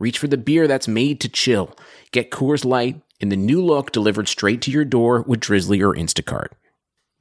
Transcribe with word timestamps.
Reach 0.00 0.18
for 0.18 0.28
the 0.28 0.38
beer 0.38 0.66
that's 0.66 0.88
made 0.88 1.20
to 1.20 1.28
chill. 1.28 1.76
Get 2.10 2.30
Coors 2.30 2.64
Light 2.64 3.02
in 3.20 3.28
the 3.28 3.36
new 3.36 3.62
look 3.62 3.92
delivered 3.92 4.28
straight 4.28 4.62
to 4.62 4.70
your 4.70 4.86
door 4.86 5.20
with 5.26 5.40
Drizly 5.40 5.82
or 5.86 5.94
Instacart. 5.94 6.52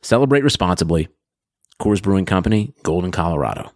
Celebrate 0.01 0.45
responsibly. 0.45 1.09
Coors 1.81 2.01
Brewing 2.01 2.25
Company, 2.25 2.73
Golden, 2.83 3.11
Colorado. 3.11 3.73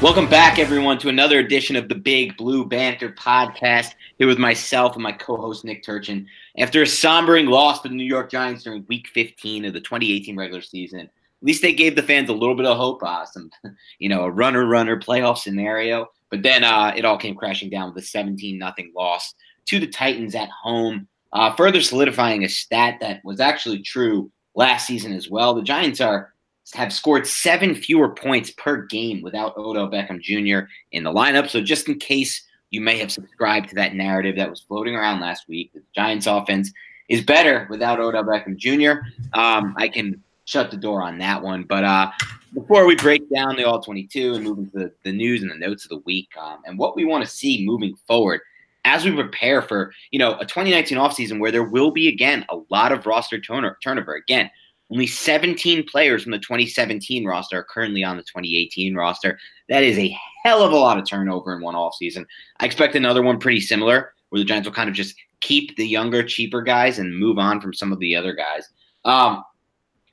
Welcome 0.00 0.28
back, 0.28 0.58
everyone, 0.58 0.96
to 0.98 1.10
another 1.10 1.38
edition 1.38 1.76
of 1.76 1.90
the 1.90 1.94
Big 1.94 2.36
Blue 2.38 2.64
Banter 2.64 3.10
podcast. 3.10 3.94
Here 4.16 4.26
with 4.26 4.38
myself 4.38 4.94
and 4.94 5.02
my 5.02 5.12
co-host 5.12 5.66
Nick 5.66 5.84
Turchyn. 5.84 6.26
After 6.58 6.82
a 6.82 6.86
sombering 6.86 7.48
loss 7.48 7.80
to 7.80 7.88
the 7.88 7.94
New 7.94 8.04
York 8.04 8.30
Giants 8.30 8.64
during 8.64 8.84
Week 8.88 9.08
15 9.08 9.64
of 9.64 9.72
the 9.72 9.80
2018 9.80 10.36
regular 10.36 10.60
season, 10.60 11.00
at 11.00 11.10
least 11.40 11.62
they 11.62 11.72
gave 11.72 11.96
the 11.96 12.02
fans 12.02 12.28
a 12.28 12.34
little 12.34 12.54
bit 12.54 12.66
of 12.66 12.76
hope, 12.76 13.02
uh, 13.02 13.24
some, 13.24 13.50
you 13.98 14.08
know, 14.08 14.24
a 14.24 14.30
runner-runner 14.30 15.00
playoff 15.00 15.38
scenario. 15.38 16.06
But 16.30 16.42
then 16.42 16.62
uh, 16.62 16.92
it 16.96 17.04
all 17.04 17.18
came 17.18 17.34
crashing 17.34 17.70
down 17.70 17.92
with 17.92 18.04
a 18.04 18.06
17 18.06 18.58
nothing 18.58 18.92
loss 18.94 19.34
to 19.66 19.80
the 19.80 19.86
Titans 19.86 20.34
at 20.34 20.50
home, 20.50 21.08
uh, 21.32 21.54
further 21.54 21.80
solidifying 21.80 22.44
a 22.44 22.48
stat 22.48 22.98
that 23.00 23.24
was 23.24 23.40
actually 23.40 23.82
true 23.82 24.30
last 24.54 24.86
season 24.86 25.12
as 25.12 25.30
well. 25.30 25.54
The 25.54 25.62
Giants 25.62 26.00
are 26.00 26.32
have 26.74 26.92
scored 26.92 27.26
seven 27.26 27.74
fewer 27.74 28.14
points 28.14 28.50
per 28.52 28.86
game 28.86 29.20
without 29.20 29.56
Odell 29.56 29.90
Beckham 29.90 30.20
Jr. 30.20 30.68
in 30.92 31.02
the 31.02 31.12
lineup. 31.12 31.50
So 31.50 31.60
just 31.60 31.88
in 31.88 31.98
case 31.98 32.42
you 32.72 32.80
may 32.80 32.98
have 32.98 33.12
subscribed 33.12 33.68
to 33.68 33.74
that 33.76 33.94
narrative 33.94 34.34
that 34.36 34.50
was 34.50 34.60
floating 34.60 34.96
around 34.96 35.20
last 35.20 35.46
week, 35.46 35.72
the 35.72 35.82
Giants 35.94 36.26
offense 36.26 36.72
is 37.08 37.22
better 37.22 37.66
without 37.70 38.00
Odell 38.00 38.24
Beckham 38.24 38.56
Jr. 38.56 39.02
Um, 39.38 39.74
I 39.76 39.88
can 39.88 40.20
shut 40.46 40.70
the 40.70 40.76
door 40.76 41.02
on 41.02 41.18
that 41.18 41.42
one. 41.42 41.64
But 41.64 41.84
uh, 41.84 42.10
before 42.54 42.86
we 42.86 42.96
break 42.96 43.22
down 43.30 43.56
the 43.56 43.64
All 43.64 43.80
22 43.80 44.34
and 44.34 44.44
move 44.44 44.58
into 44.58 44.70
the, 44.72 44.92
the 45.04 45.12
news 45.12 45.42
and 45.42 45.50
the 45.50 45.56
notes 45.56 45.84
of 45.84 45.90
the 45.90 45.98
week 45.98 46.28
um, 46.40 46.58
and 46.64 46.78
what 46.78 46.96
we 46.96 47.04
want 47.04 47.24
to 47.24 47.30
see 47.30 47.64
moving 47.64 47.94
forward 48.06 48.40
as 48.84 49.04
we 49.04 49.12
prepare 49.12 49.62
for, 49.62 49.92
you 50.10 50.18
know, 50.18 50.34
a 50.38 50.46
2019 50.46 50.98
offseason 50.98 51.38
where 51.38 51.52
there 51.52 51.62
will 51.62 51.90
be, 51.90 52.08
again, 52.08 52.44
a 52.48 52.58
lot 52.70 52.90
of 52.90 53.06
roster 53.06 53.40
turnover. 53.40 54.14
Again, 54.14 54.50
only 54.90 55.06
17 55.06 55.86
players 55.86 56.22
from 56.22 56.32
the 56.32 56.38
2017 56.38 57.24
roster 57.24 57.58
are 57.58 57.64
currently 57.64 58.02
on 58.02 58.16
the 58.16 58.22
2018 58.22 58.94
roster. 58.94 59.38
That 59.68 59.84
is 59.84 59.98
a 59.98 60.16
hell 60.42 60.62
of 60.62 60.72
a 60.72 60.76
lot 60.76 60.98
of 60.98 61.06
turnover 61.06 61.54
in 61.54 61.62
one 61.62 61.74
offseason. 61.74 62.24
I 62.60 62.66
expect 62.66 62.94
another 62.94 63.22
one 63.22 63.38
pretty 63.38 63.60
similar 63.60 64.12
where 64.30 64.40
the 64.40 64.44
Giants 64.44 64.66
will 64.66 64.74
kind 64.74 64.88
of 64.88 64.94
just 64.94 65.14
keep 65.40 65.76
the 65.76 65.86
younger, 65.86 66.22
cheaper 66.22 66.62
guys 66.62 66.98
and 66.98 67.18
move 67.18 67.38
on 67.38 67.60
from 67.60 67.74
some 67.74 67.92
of 67.92 67.98
the 67.98 68.16
other 68.16 68.32
guys. 68.32 68.68
Um, 69.04 69.44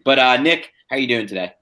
but 0.04 0.20
uh, 0.20 0.38
Nick, 0.38 0.72
how 0.90 0.98
are 0.98 1.00
you 1.00 1.08
doing 1.08 1.28
today? 1.28 1.54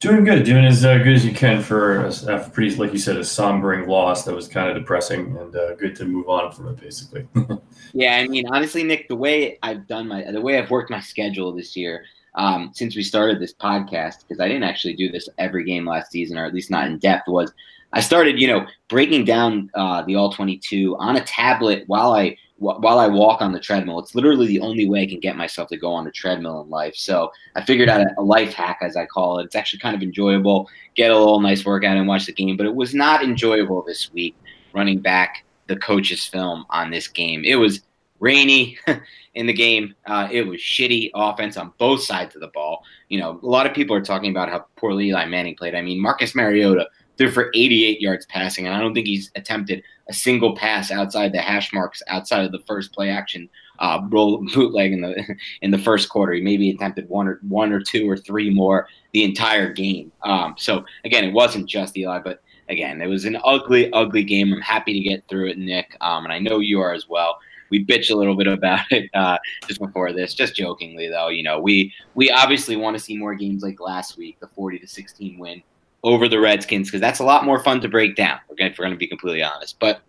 Doing 0.00 0.24
good, 0.24 0.44
doing 0.44 0.66
as 0.66 0.84
uh, 0.84 0.98
good 0.98 1.14
as 1.14 1.24
you 1.24 1.32
can 1.32 1.62
for 1.62 2.04
a, 2.04 2.12
a, 2.28 2.50
pretty, 2.50 2.76
like 2.76 2.92
you 2.92 2.98
said, 2.98 3.16
a 3.16 3.20
sombering 3.20 3.86
loss 3.86 4.24
that 4.24 4.34
was 4.34 4.46
kind 4.46 4.68
of 4.68 4.76
depressing, 4.76 5.34
and 5.38 5.56
uh, 5.56 5.74
good 5.76 5.96
to 5.96 6.04
move 6.04 6.28
on 6.28 6.52
from 6.52 6.68
it, 6.68 6.76
basically. 6.76 7.26
yeah, 7.94 8.16
I 8.16 8.28
mean, 8.28 8.46
honestly, 8.52 8.82
Nick, 8.82 9.08
the 9.08 9.16
way 9.16 9.58
I've 9.62 9.86
done 9.86 10.06
my, 10.06 10.30
the 10.30 10.42
way 10.42 10.58
I've 10.58 10.70
worked 10.70 10.90
my 10.90 11.00
schedule 11.00 11.52
this 11.52 11.74
year, 11.74 12.04
um, 12.34 12.70
since 12.74 12.94
we 12.96 13.02
started 13.02 13.40
this 13.40 13.54
podcast, 13.54 14.20
because 14.20 14.40
I 14.40 14.48
didn't 14.48 14.64
actually 14.64 14.94
do 14.94 15.10
this 15.10 15.28
every 15.38 15.64
game 15.64 15.86
last 15.86 16.12
season, 16.12 16.36
or 16.36 16.44
at 16.44 16.52
least 16.52 16.70
not 16.70 16.86
in 16.86 16.98
depth, 16.98 17.26
was 17.26 17.52
I 17.94 18.00
started, 18.00 18.40
you 18.40 18.48
know, 18.48 18.66
breaking 18.88 19.24
down 19.24 19.70
uh, 19.74 20.02
the 20.02 20.16
all 20.16 20.32
22 20.32 20.96
on 20.98 21.16
a 21.16 21.24
tablet 21.24 21.84
while 21.86 22.12
I 22.12 22.36
while 22.58 22.98
I 22.98 23.08
walk 23.08 23.42
on 23.42 23.52
the 23.52 23.60
treadmill. 23.60 23.98
It's 23.98 24.14
literally 24.14 24.46
the 24.46 24.60
only 24.60 24.88
way 24.88 25.02
I 25.02 25.06
can 25.06 25.20
get 25.20 25.36
myself 25.36 25.68
to 25.68 25.76
go 25.76 25.92
on 25.92 26.06
a 26.06 26.10
treadmill 26.10 26.62
in 26.62 26.70
life. 26.70 26.94
So 26.96 27.30
I 27.56 27.62
figured 27.62 27.88
out 27.88 28.06
a, 28.16 28.22
life 28.22 28.54
hack, 28.54 28.78
as 28.80 28.96
I 28.96 29.06
call 29.06 29.38
it. 29.38 29.44
It's 29.44 29.56
actually 29.56 29.80
kind 29.80 29.96
of 29.96 30.02
enjoyable. 30.02 30.68
Get 30.94 31.10
a 31.10 31.18
little 31.18 31.40
nice 31.40 31.64
workout 31.64 31.96
and 31.96 32.06
watch 32.06 32.26
the 32.26 32.32
game, 32.32 32.56
but 32.56 32.66
it 32.66 32.74
was 32.74 32.94
not 32.94 33.22
enjoyable 33.22 33.82
this 33.82 34.12
week 34.12 34.36
running 34.72 35.00
back 35.00 35.44
the 35.66 35.76
coach's 35.76 36.24
film 36.24 36.64
on 36.70 36.90
this 36.90 37.08
game. 37.08 37.44
It 37.44 37.56
was 37.56 37.82
rainy 38.20 38.78
in 39.34 39.46
the 39.46 39.52
game. 39.52 39.94
Uh, 40.06 40.28
it 40.30 40.46
was 40.46 40.60
shitty 40.60 41.10
offense 41.14 41.56
on 41.56 41.72
both 41.78 42.02
sides 42.02 42.34
of 42.34 42.40
the 42.40 42.48
ball. 42.48 42.84
You 43.08 43.20
know, 43.20 43.40
a 43.42 43.46
lot 43.46 43.66
of 43.66 43.74
people 43.74 43.94
are 43.96 44.02
talking 44.02 44.30
about 44.30 44.48
how 44.48 44.66
poorly 44.76 45.08
Eli 45.08 45.26
Manning 45.26 45.56
played. 45.56 45.74
I 45.74 45.82
mean, 45.82 46.00
Marcus 46.00 46.34
Mariota 46.34 46.88
threw 47.16 47.30
for 47.30 47.50
88 47.54 48.00
yards 48.00 48.26
passing, 48.26 48.66
and 48.66 48.74
I 48.74 48.80
don't 48.80 48.94
think 48.94 49.06
he's 49.06 49.30
attempted 49.34 49.82
a 50.08 50.12
single 50.12 50.54
pass 50.54 50.90
outside 50.90 51.32
the 51.32 51.40
hash 51.40 51.72
marks, 51.72 52.02
outside 52.08 52.44
of 52.44 52.52
the 52.52 52.62
first 52.66 52.92
play 52.92 53.10
action 53.10 53.48
uh, 53.78 54.00
roll 54.08 54.44
bootleg 54.54 54.92
in 54.92 55.00
the 55.00 55.36
in 55.62 55.70
the 55.70 55.78
first 55.78 56.08
quarter. 56.08 56.32
He 56.32 56.40
maybe 56.40 56.70
attempted 56.70 57.08
one 57.08 57.28
or 57.28 57.40
one 57.48 57.72
or 57.72 57.80
two 57.80 58.08
or 58.08 58.16
three 58.16 58.50
more 58.50 58.88
the 59.12 59.24
entire 59.24 59.72
game. 59.72 60.12
Um, 60.22 60.54
so 60.58 60.84
again, 61.04 61.24
it 61.24 61.32
wasn't 61.32 61.68
just 61.68 61.96
Eli, 61.96 62.20
but 62.20 62.42
again, 62.68 63.00
it 63.00 63.08
was 63.08 63.24
an 63.24 63.38
ugly, 63.44 63.92
ugly 63.92 64.24
game. 64.24 64.52
I'm 64.52 64.60
happy 64.60 64.92
to 64.92 65.00
get 65.00 65.26
through 65.28 65.50
it, 65.50 65.58
Nick, 65.58 65.96
um, 66.00 66.24
and 66.24 66.32
I 66.32 66.38
know 66.38 66.58
you 66.58 66.80
are 66.80 66.92
as 66.92 67.08
well 67.08 67.38
we 67.70 67.84
bitch 67.84 68.10
a 68.10 68.14
little 68.14 68.36
bit 68.36 68.46
about 68.46 68.80
it 68.90 69.10
uh, 69.14 69.38
just 69.66 69.80
before 69.80 70.12
this, 70.12 70.34
just 70.34 70.54
jokingly 70.54 71.08
though. 71.08 71.28
You 71.28 71.42
know, 71.42 71.58
we 71.58 71.92
we 72.14 72.30
obviously 72.30 72.76
want 72.76 72.96
to 72.96 73.02
see 73.02 73.16
more 73.16 73.34
games 73.34 73.62
like 73.62 73.80
last 73.80 74.16
week, 74.16 74.38
the 74.38 74.48
forty 74.48 74.78
to 74.78 74.86
sixteen 74.86 75.38
win 75.38 75.62
over 76.04 76.28
the 76.28 76.38
Redskins, 76.38 76.88
because 76.88 77.00
that's 77.00 77.18
a 77.18 77.24
lot 77.24 77.44
more 77.44 77.58
fun 77.64 77.80
to 77.80 77.88
break 77.88 78.14
down. 78.14 78.38
We're 78.48 78.56
going, 78.56 78.70
if 78.70 78.78
we're 78.78 78.84
going 78.84 78.94
to 78.94 78.98
be 78.98 79.08
completely 79.08 79.42
honest, 79.42 79.80
but 79.80 80.02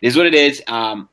it 0.00 0.08
is 0.08 0.16
what 0.16 0.26
it 0.26 0.34
is. 0.34 0.62
Um, 0.66 1.08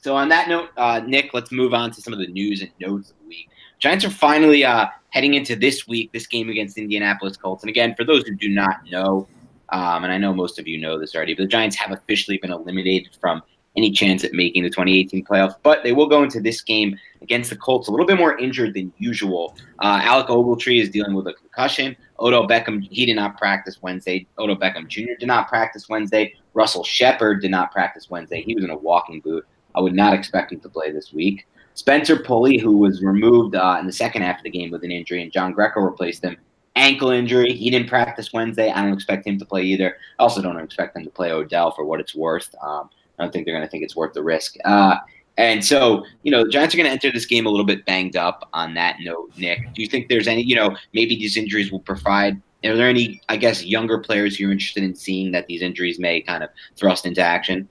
so 0.00 0.14
on 0.14 0.28
that 0.30 0.48
note, 0.48 0.70
uh, 0.76 1.00
Nick, 1.04 1.34
let's 1.34 1.50
move 1.50 1.74
on 1.74 1.90
to 1.90 2.00
some 2.00 2.12
of 2.12 2.20
the 2.20 2.28
news 2.28 2.62
and 2.62 2.70
notes 2.80 3.10
of 3.10 3.16
the 3.18 3.28
week. 3.28 3.48
Giants 3.80 4.04
are 4.04 4.10
finally 4.10 4.64
uh, 4.64 4.86
heading 5.10 5.34
into 5.34 5.56
this 5.56 5.86
week, 5.88 6.12
this 6.12 6.26
game 6.28 6.48
against 6.48 6.78
Indianapolis 6.78 7.36
Colts. 7.36 7.64
And 7.64 7.68
again, 7.68 7.94
for 7.96 8.04
those 8.04 8.26
who 8.26 8.34
do 8.34 8.48
not 8.48 8.76
know, 8.90 9.26
um, 9.70 10.04
and 10.04 10.12
I 10.12 10.16
know 10.16 10.32
most 10.32 10.60
of 10.60 10.68
you 10.68 10.78
know 10.78 10.98
this 10.98 11.16
already, 11.16 11.34
but 11.34 11.42
the 11.42 11.48
Giants 11.48 11.74
have 11.76 11.90
officially 11.90 12.38
been 12.38 12.52
eliminated 12.52 13.16
from 13.20 13.42
any 13.76 13.90
chance 13.90 14.24
at 14.24 14.32
making 14.32 14.62
the 14.62 14.70
2018 14.70 15.24
playoffs. 15.24 15.54
But 15.62 15.82
they 15.82 15.92
will 15.92 16.08
go 16.08 16.22
into 16.22 16.40
this 16.40 16.62
game 16.62 16.98
against 17.22 17.50
the 17.50 17.56
Colts 17.56 17.88
a 17.88 17.90
little 17.90 18.06
bit 18.06 18.18
more 18.18 18.38
injured 18.38 18.74
than 18.74 18.92
usual. 18.98 19.56
Uh, 19.80 20.00
Alec 20.02 20.28
Ogletree 20.28 20.80
is 20.80 20.90
dealing 20.90 21.14
with 21.14 21.26
a 21.26 21.34
concussion. 21.34 21.96
Odell 22.18 22.48
Beckham, 22.48 22.86
he 22.90 23.04
did 23.04 23.16
not 23.16 23.36
practice 23.36 23.82
Wednesday. 23.82 24.26
Odell 24.38 24.56
Beckham 24.56 24.88
Jr. 24.88 25.14
did 25.18 25.26
not 25.26 25.48
practice 25.48 25.88
Wednesday. 25.88 26.34
Russell 26.54 26.84
Shepard 26.84 27.42
did 27.42 27.50
not 27.50 27.72
practice 27.72 28.08
Wednesday. 28.08 28.42
He 28.42 28.54
was 28.54 28.64
in 28.64 28.70
a 28.70 28.76
walking 28.76 29.20
boot. 29.20 29.46
I 29.74 29.80
would 29.80 29.94
not 29.94 30.14
expect 30.14 30.52
him 30.52 30.60
to 30.60 30.68
play 30.68 30.90
this 30.90 31.12
week. 31.12 31.46
Spencer 31.74 32.16
Pulley, 32.16 32.56
who 32.56 32.78
was 32.78 33.02
removed 33.02 33.54
uh, 33.54 33.76
in 33.78 33.86
the 33.86 33.92
second 33.92 34.22
half 34.22 34.38
of 34.38 34.44
the 34.44 34.50
game 34.50 34.70
with 34.70 34.82
an 34.82 34.90
injury, 34.90 35.22
and 35.22 35.30
John 35.30 35.52
Greco 35.52 35.80
replaced 35.80 36.24
him. 36.24 36.38
Ankle 36.74 37.10
injury. 37.10 37.52
He 37.52 37.70
didn't 37.70 37.88
practice 37.88 38.32
Wednesday. 38.32 38.70
I 38.70 38.82
don't 38.82 38.92
expect 38.92 39.26
him 39.26 39.38
to 39.38 39.44
play 39.44 39.62
either. 39.62 39.96
I 40.18 40.22
also 40.22 40.40
don't 40.40 40.58
expect 40.58 40.96
him 40.96 41.04
to 41.04 41.10
play 41.10 41.32
Odell 41.32 41.70
for 41.72 41.84
what 41.84 42.00
it's 42.00 42.14
worth. 42.14 42.54
Um, 42.62 42.90
I 43.18 43.22
don't 43.22 43.32
think 43.32 43.46
they're 43.46 43.54
going 43.54 43.66
to 43.66 43.70
think 43.70 43.84
it's 43.84 43.96
worth 43.96 44.12
the 44.12 44.22
risk. 44.22 44.56
Uh, 44.64 44.96
and 45.38 45.64
so, 45.64 46.04
you 46.22 46.30
know, 46.30 46.44
the 46.44 46.50
Giants 46.50 46.74
are 46.74 46.78
going 46.78 46.86
to 46.86 46.92
enter 46.92 47.12
this 47.12 47.26
game 47.26 47.46
a 47.46 47.50
little 47.50 47.66
bit 47.66 47.84
banged 47.84 48.16
up 48.16 48.48
on 48.52 48.74
that 48.74 48.96
note, 49.00 49.32
Nick. 49.36 49.60
Do 49.74 49.82
you 49.82 49.88
think 49.88 50.08
there's 50.08 50.28
any, 50.28 50.42
you 50.42 50.54
know, 50.54 50.76
maybe 50.94 51.14
these 51.14 51.36
injuries 51.36 51.70
will 51.70 51.80
provide, 51.80 52.40
are 52.64 52.76
there 52.76 52.88
any, 52.88 53.20
I 53.28 53.36
guess, 53.36 53.64
younger 53.64 53.98
players 53.98 54.40
you're 54.40 54.50
interested 54.50 54.82
in 54.82 54.94
seeing 54.94 55.32
that 55.32 55.46
these 55.46 55.60
injuries 55.60 55.98
may 55.98 56.22
kind 56.22 56.42
of 56.42 56.50
thrust 56.76 57.04
into 57.04 57.20
action? 57.20 57.68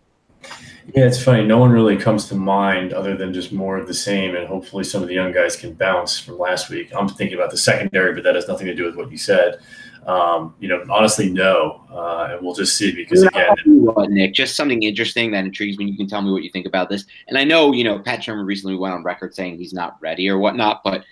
Yeah, 0.93 1.05
it's 1.05 1.21
funny. 1.21 1.43
No 1.43 1.57
one 1.57 1.71
really 1.71 1.97
comes 1.97 2.27
to 2.27 2.35
mind 2.35 2.93
other 2.93 3.17
than 3.17 3.33
just 3.33 3.51
more 3.51 3.77
of 3.77 3.87
the 3.87 3.93
same, 3.95 4.35
and 4.35 4.47
hopefully 4.47 4.83
some 4.83 5.01
of 5.01 5.07
the 5.07 5.15
young 5.15 5.31
guys 5.31 5.55
can 5.55 5.73
bounce 5.73 6.19
from 6.19 6.37
last 6.37 6.69
week. 6.69 6.91
I'm 6.95 7.09
thinking 7.09 7.35
about 7.35 7.49
the 7.49 7.57
secondary, 7.57 8.13
but 8.13 8.23
that 8.23 8.35
has 8.35 8.47
nothing 8.47 8.67
to 8.67 8.75
do 8.75 8.85
with 8.85 8.95
what 8.95 9.09
you 9.09 9.17
said. 9.17 9.59
Um, 10.05 10.53
you 10.59 10.67
know, 10.67 10.83
honestly, 10.91 11.31
no, 11.31 11.81
uh, 11.91 12.27
and 12.31 12.45
we'll 12.45 12.53
just 12.53 12.77
see 12.77 12.93
because 12.93 13.23
again, 13.23 13.55
what, 13.65 14.11
Nick, 14.11 14.33
just 14.33 14.55
something 14.55 14.83
interesting 14.83 15.31
that 15.31 15.45
intrigues 15.45 15.79
me. 15.79 15.85
You 15.85 15.97
can 15.97 16.07
tell 16.07 16.21
me 16.21 16.31
what 16.31 16.43
you 16.43 16.51
think 16.51 16.67
about 16.67 16.89
this. 16.89 17.05
And 17.27 17.37
I 17.37 17.43
know, 17.43 17.71
you 17.73 17.83
know, 17.83 17.97
Pat 17.97 18.19
Shurmur 18.19 18.45
recently 18.45 18.75
went 18.75 18.93
on 18.93 19.03
record 19.03 19.33
saying 19.33 19.57
he's 19.57 19.73
not 19.73 19.97
ready 20.01 20.29
or 20.29 20.37
whatnot, 20.37 20.83
but 20.83 21.03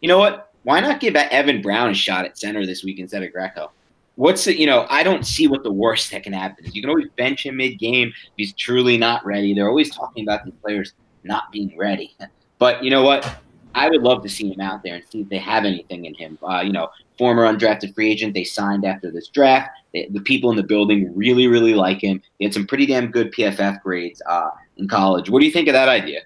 you 0.00 0.08
know 0.08 0.18
what? 0.18 0.52
Why 0.62 0.80
not 0.80 1.00
give 1.00 1.14
Evan 1.14 1.60
Brown 1.60 1.90
a 1.90 1.94
shot 1.94 2.24
at 2.24 2.38
center 2.38 2.64
this 2.64 2.82
week 2.82 2.98
instead 2.98 3.22
of 3.22 3.32
Greco? 3.32 3.70
What's 4.16 4.44
the, 4.44 4.58
you 4.58 4.66
know, 4.66 4.86
I 4.88 5.02
don't 5.02 5.24
see 5.24 5.46
what 5.46 5.62
the 5.62 5.72
worst 5.72 6.10
that 6.10 6.22
can 6.22 6.32
happen 6.32 6.64
is. 6.64 6.74
You 6.74 6.82
can 6.82 6.90
always 6.90 7.08
bench 7.16 7.46
him 7.46 7.56
mid 7.58 7.78
game 7.78 8.08
if 8.08 8.32
he's 8.36 8.52
truly 8.54 8.98
not 8.98 9.24
ready. 9.24 9.54
They're 9.54 9.68
always 9.68 9.94
talking 9.94 10.24
about 10.24 10.44
the 10.44 10.52
players 10.52 10.94
not 11.22 11.52
being 11.52 11.76
ready. 11.76 12.16
But 12.58 12.82
you 12.82 12.90
know 12.90 13.04
what? 13.04 13.38
I 13.76 13.88
would 13.88 14.02
love 14.02 14.20
to 14.24 14.28
see 14.28 14.50
him 14.52 14.60
out 14.60 14.82
there 14.82 14.96
and 14.96 15.04
see 15.08 15.20
if 15.20 15.28
they 15.28 15.38
have 15.38 15.64
anything 15.64 16.06
in 16.06 16.14
him. 16.14 16.36
Uh, 16.42 16.60
you 16.60 16.72
know, 16.72 16.88
former 17.18 17.44
undrafted 17.44 17.94
free 17.94 18.10
agent. 18.10 18.34
They 18.34 18.44
signed 18.44 18.84
after 18.84 19.10
this 19.10 19.28
draft. 19.28 19.70
They, 19.92 20.08
the 20.10 20.20
people 20.20 20.50
in 20.50 20.56
the 20.56 20.62
building 20.62 21.12
really, 21.14 21.46
really 21.46 21.74
like 21.74 22.00
him. 22.00 22.22
He 22.38 22.44
had 22.44 22.54
some 22.54 22.66
pretty 22.66 22.86
damn 22.86 23.10
good 23.10 23.32
PFF 23.32 23.82
grades 23.82 24.22
uh, 24.26 24.50
in 24.76 24.88
college. 24.88 25.28
What 25.28 25.40
do 25.40 25.46
you 25.46 25.52
think 25.52 25.68
of 25.68 25.74
that 25.74 25.88
idea? 25.88 26.20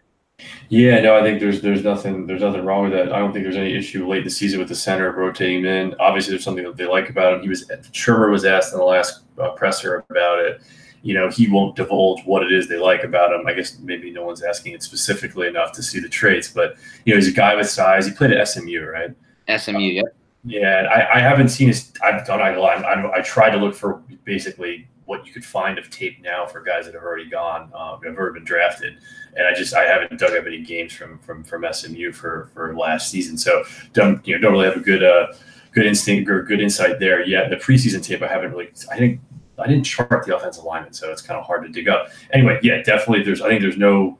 Yeah, 0.68 1.00
no, 1.00 1.16
I 1.16 1.22
think 1.22 1.40
there's 1.40 1.60
there's 1.60 1.84
nothing 1.84 2.26
there's 2.26 2.40
nothing 2.40 2.64
wrong 2.64 2.84
with 2.84 2.92
that. 2.92 3.12
I 3.12 3.18
don't 3.18 3.32
think 3.32 3.44
there's 3.44 3.56
any 3.56 3.74
issue 3.74 4.08
late 4.08 4.18
in 4.18 4.24
the 4.24 4.30
season 4.30 4.58
with 4.58 4.68
the 4.68 4.74
center 4.74 5.12
rotating 5.12 5.64
in. 5.64 5.94
Obviously, 6.00 6.32
there's 6.32 6.44
something 6.44 6.64
that 6.64 6.76
they 6.76 6.86
like 6.86 7.10
about 7.10 7.34
him. 7.34 7.42
He 7.42 7.48
was 7.48 7.66
Shurmur 7.92 8.30
was 8.30 8.44
asked 8.44 8.72
in 8.72 8.78
the 8.78 8.84
last 8.84 9.22
uh, 9.38 9.50
presser 9.50 10.04
about 10.10 10.38
it. 10.38 10.62
You 11.02 11.14
know, 11.14 11.28
he 11.28 11.48
won't 11.48 11.76
divulge 11.76 12.22
what 12.24 12.42
it 12.42 12.52
is 12.52 12.68
they 12.68 12.78
like 12.78 13.02
about 13.02 13.32
him. 13.32 13.46
I 13.46 13.54
guess 13.54 13.78
maybe 13.80 14.10
no 14.10 14.24
one's 14.24 14.42
asking 14.42 14.72
it 14.72 14.82
specifically 14.82 15.48
enough 15.48 15.72
to 15.72 15.82
see 15.82 16.00
the 16.00 16.08
traits, 16.08 16.48
but 16.48 16.76
you 17.04 17.12
know, 17.12 17.18
he's 17.18 17.28
a 17.28 17.32
guy 17.32 17.54
with 17.54 17.68
size. 17.68 18.06
He 18.06 18.12
played 18.12 18.32
at 18.32 18.48
SMU, 18.48 18.84
right? 18.86 19.10
SMU, 19.58 19.78
yeah. 19.78 20.02
Yeah, 20.44 20.88
I, 20.90 21.18
I 21.18 21.20
haven't 21.20 21.48
seen 21.48 21.68
his. 21.68 21.92
I've 22.02 22.26
done. 22.26 22.40
I, 22.40 22.54
I, 22.54 23.18
I 23.18 23.22
tried 23.22 23.50
to 23.50 23.58
look 23.58 23.74
for 23.74 24.02
basically 24.24 24.88
what 25.04 25.26
you 25.26 25.32
could 25.32 25.44
find 25.44 25.78
of 25.78 25.90
tape 25.90 26.20
now 26.22 26.46
for 26.46 26.60
guys 26.60 26.86
that 26.86 26.94
have 26.94 27.02
already 27.02 27.28
gone, 27.28 27.70
um, 27.74 28.00
have 28.02 28.16
already 28.16 28.34
been 28.34 28.44
drafted, 28.44 28.94
and 29.36 29.46
I 29.46 29.54
just 29.54 29.74
I 29.74 29.84
haven't 29.84 30.18
dug 30.18 30.32
up 30.32 30.46
any 30.46 30.62
games 30.62 30.92
from 30.92 31.18
from 31.20 31.44
from 31.44 31.64
SMU 31.70 32.12
for 32.12 32.50
for 32.54 32.74
last 32.76 33.10
season. 33.10 33.36
So 33.38 33.62
don't 33.92 34.26
you 34.26 34.34
know 34.34 34.40
don't 34.40 34.52
really 34.52 34.66
have 34.66 34.76
a 34.76 34.80
good 34.80 35.04
uh 35.04 35.28
good 35.72 35.86
instinct 35.86 36.28
or 36.28 36.42
good 36.42 36.60
insight 36.60 36.98
there 36.98 37.24
yet. 37.26 37.50
The 37.50 37.56
preseason 37.56 38.02
tape 38.02 38.22
I 38.22 38.28
haven't 38.28 38.50
really. 38.50 38.70
I 38.90 38.96
think 38.96 39.20
I 39.58 39.66
didn't 39.66 39.84
chart 39.84 40.26
the 40.26 40.36
offensive 40.36 40.64
alignment, 40.64 40.96
so 40.96 41.12
it's 41.12 41.22
kind 41.22 41.38
of 41.38 41.46
hard 41.46 41.62
to 41.64 41.68
dig 41.68 41.88
up. 41.88 42.08
Anyway, 42.32 42.58
yeah, 42.62 42.82
definitely. 42.82 43.22
There's 43.22 43.42
I 43.42 43.48
think 43.48 43.62
there's 43.62 43.78
no, 43.78 44.18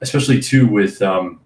especially 0.00 0.40
too 0.40 0.66
with 0.66 1.02
um 1.02 1.40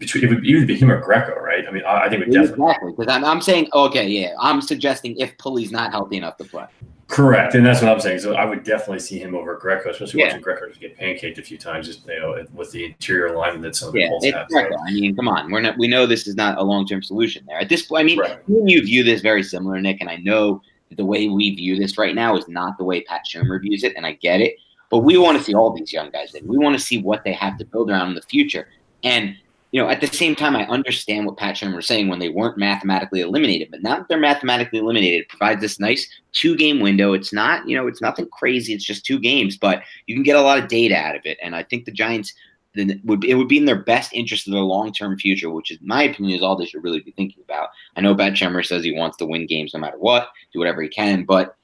between 0.00 0.24
it 0.24 0.30
would 0.30 0.44
either 0.44 0.66
be 0.66 0.74
him 0.74 0.90
or 0.90 0.98
Greco, 0.98 1.38
right? 1.38 1.68
I 1.68 1.70
mean, 1.70 1.84
I, 1.84 2.06
I 2.06 2.08
think 2.08 2.26
we 2.26 2.32
definitely 2.32 2.64
exactly 2.64 2.92
because 2.96 3.14
I'm, 3.14 3.24
I'm 3.24 3.40
saying 3.40 3.68
okay, 3.72 4.08
yeah, 4.08 4.34
I'm 4.40 4.60
suggesting 4.60 5.16
if 5.18 5.36
Pulley's 5.38 5.70
not 5.70 5.92
healthy 5.92 6.16
enough 6.16 6.36
to 6.38 6.44
play. 6.44 6.64
Correct, 7.06 7.54
and 7.54 7.66
that's 7.66 7.82
what 7.82 7.90
I'm 7.90 8.00
saying. 8.00 8.20
So 8.20 8.34
I 8.34 8.44
would 8.44 8.62
definitely 8.62 9.00
see 9.00 9.18
him 9.18 9.34
over 9.34 9.56
Greco, 9.56 9.90
especially 9.90 10.20
yeah. 10.20 10.26
watching 10.28 10.42
Greco 10.42 10.68
just 10.68 10.80
get 10.80 10.96
pancaked 10.96 11.38
a 11.38 11.42
few 11.42 11.58
times, 11.58 11.86
just 11.86 12.06
you 12.06 12.18
know, 12.18 12.44
with 12.54 12.70
the 12.72 12.86
interior 12.86 13.34
alignment 13.34 13.62
that 13.62 13.76
some 13.76 13.88
of 13.88 13.94
the 13.94 14.00
yeah, 14.22 14.38
have. 14.38 14.48
Greco. 14.48 14.74
I 14.88 14.92
mean, 14.92 15.14
come 15.14 15.28
on, 15.28 15.50
we're 15.50 15.60
not. 15.60 15.76
We 15.76 15.86
know 15.86 16.06
this 16.06 16.26
is 16.26 16.34
not 16.34 16.56
a 16.56 16.62
long 16.62 16.86
term 16.86 17.02
solution 17.02 17.44
there. 17.46 17.58
At 17.58 17.68
this 17.68 17.82
point, 17.82 18.00
I 18.00 18.04
mean, 18.04 18.18
right. 18.18 18.38
you 18.48 18.82
view 18.82 19.04
this 19.04 19.20
very 19.20 19.42
similar, 19.42 19.80
Nick, 19.80 20.00
and 20.00 20.08
I 20.08 20.16
know 20.16 20.62
the 20.96 21.04
way 21.04 21.28
we 21.28 21.54
view 21.54 21.76
this 21.76 21.98
right 21.98 22.14
now 22.14 22.36
is 22.36 22.48
not 22.48 22.78
the 22.78 22.84
way 22.84 23.02
Pat 23.02 23.22
Shurmur 23.30 23.60
views 23.60 23.84
it, 23.84 23.94
and 23.96 24.06
I 24.06 24.12
get 24.12 24.40
it. 24.40 24.54
But 24.88 24.98
we 24.98 25.18
want 25.18 25.36
to 25.36 25.44
see 25.44 25.54
all 25.54 25.72
these 25.72 25.92
young 25.92 26.10
guys 26.10 26.34
in. 26.34 26.46
We 26.46 26.58
want 26.58 26.74
to 26.74 26.80
see 26.80 27.02
what 27.02 27.22
they 27.22 27.32
have 27.32 27.58
to 27.58 27.64
build 27.64 27.90
around 27.90 28.08
in 28.08 28.14
the 28.14 28.22
future. 28.22 28.68
And 29.04 29.36
you 29.72 29.80
know, 29.80 29.88
at 29.88 30.00
the 30.00 30.08
same 30.08 30.34
time, 30.34 30.56
I 30.56 30.66
understand 30.66 31.26
what 31.26 31.36
Pat 31.36 31.54
Shurmur 31.54 31.76
was 31.76 31.86
saying 31.86 32.08
when 32.08 32.18
they 32.18 32.28
weren't 32.28 32.58
mathematically 32.58 33.20
eliminated. 33.20 33.68
But 33.70 33.82
now 33.82 33.98
that 33.98 34.08
they're 34.08 34.18
mathematically 34.18 34.80
eliminated, 34.80 35.22
it 35.22 35.28
provides 35.28 35.60
this 35.60 35.78
nice 35.78 36.08
two 36.32 36.56
game 36.56 36.80
window. 36.80 37.12
It's 37.12 37.32
not, 37.32 37.68
you 37.68 37.76
know, 37.76 37.86
it's 37.86 38.02
nothing 38.02 38.26
crazy. 38.32 38.72
It's 38.72 38.84
just 38.84 39.06
two 39.06 39.18
games, 39.18 39.56
but 39.56 39.82
you 40.06 40.14
can 40.14 40.24
get 40.24 40.36
a 40.36 40.42
lot 40.42 40.58
of 40.58 40.68
data 40.68 40.96
out 40.96 41.14
of 41.14 41.22
it. 41.24 41.38
And 41.40 41.54
I 41.54 41.62
think 41.62 41.84
the 41.84 41.92
Giants 41.92 42.34
then 42.74 43.00
would 43.04 43.24
it 43.24 43.34
would 43.34 43.48
be 43.48 43.58
in 43.58 43.64
their 43.64 43.82
best 43.82 44.12
interest 44.12 44.46
of 44.46 44.52
their 44.52 44.62
long 44.62 44.92
term 44.92 45.18
future, 45.18 45.50
which 45.50 45.70
is 45.70 45.78
my 45.80 46.04
opinion 46.04 46.36
is 46.36 46.42
all 46.42 46.56
they 46.56 46.66
should 46.66 46.84
really 46.84 47.00
be 47.00 47.12
thinking 47.12 47.42
about. 47.42 47.68
I 47.96 48.00
know 48.00 48.14
Pat 48.14 48.34
Shurmur 48.34 48.64
says 48.64 48.84
he 48.84 48.96
wants 48.96 49.16
to 49.18 49.26
win 49.26 49.46
games 49.46 49.74
no 49.74 49.80
matter 49.80 49.98
what, 49.98 50.28
do 50.52 50.58
whatever 50.58 50.82
he 50.82 50.88
can, 50.88 51.24
but 51.24 51.56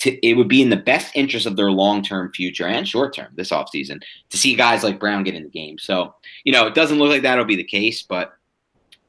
to, 0.00 0.26
it 0.26 0.34
would 0.34 0.48
be 0.48 0.62
in 0.62 0.70
the 0.70 0.76
best 0.76 1.14
interest 1.14 1.46
of 1.46 1.56
their 1.56 1.70
long 1.70 2.02
term 2.02 2.32
future 2.32 2.66
and 2.66 2.88
short 2.88 3.14
term 3.14 3.28
this 3.34 3.50
offseason 3.50 4.02
to 4.30 4.36
see 4.36 4.54
guys 4.54 4.82
like 4.82 4.98
Brown 4.98 5.24
get 5.24 5.34
in 5.34 5.44
the 5.44 5.48
game. 5.48 5.78
So, 5.78 6.14
you 6.44 6.52
know, 6.52 6.66
it 6.66 6.74
doesn't 6.74 6.98
look 6.98 7.10
like 7.10 7.22
that'll 7.22 7.44
be 7.44 7.56
the 7.56 7.64
case, 7.64 8.02
but 8.02 8.32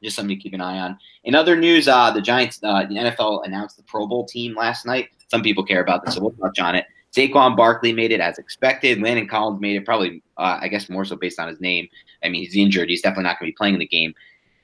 just 0.04 0.16
something 0.16 0.36
to 0.36 0.42
keep 0.42 0.54
an 0.54 0.62
eye 0.62 0.80
on. 0.80 0.98
In 1.24 1.36
other 1.36 1.56
news, 1.56 1.88
uh, 1.88 2.12
the 2.12 2.22
Giants, 2.22 2.60
uh, 2.64 2.86
the 2.86 2.96
NFL 2.96 3.46
announced 3.46 3.78
the 3.78 3.84
Pro 3.84 4.08
Bowl 4.08 4.26
team 4.26 4.56
last 4.56 4.86
night. 4.86 5.10
Some 5.28 5.44
people 5.44 5.64
care 5.64 5.82
about 5.82 6.04
this, 6.04 6.16
so 6.16 6.22
we'll 6.22 6.32
touch 6.32 6.60
on 6.60 6.76
it. 6.76 6.86
Saquon 7.16 7.56
Barkley 7.56 7.94
made 7.94 8.12
it 8.12 8.20
as 8.20 8.38
expected. 8.38 9.02
Landon 9.02 9.28
Collins 9.28 9.62
made 9.62 9.76
it, 9.76 9.86
probably, 9.86 10.24
uh, 10.38 10.60
I 10.62 10.68
guess, 10.70 10.90
more 10.90 11.06
so 11.06 11.16
based 11.16 11.40
on 11.40 11.48
his 11.48 11.60
name. 11.60 11.88
I 12.24 12.30
mean, 12.30 12.44
he's 12.44 12.56
injured. 12.56 12.90
He's 12.90 13.02
definitely 13.02 13.24
not 13.26 13.40
going 13.40 13.50
to 13.50 13.54
be 13.54 13.58
playing 13.58 13.76
in 13.76 13.80
the 13.80 13.88
game. 13.88 14.14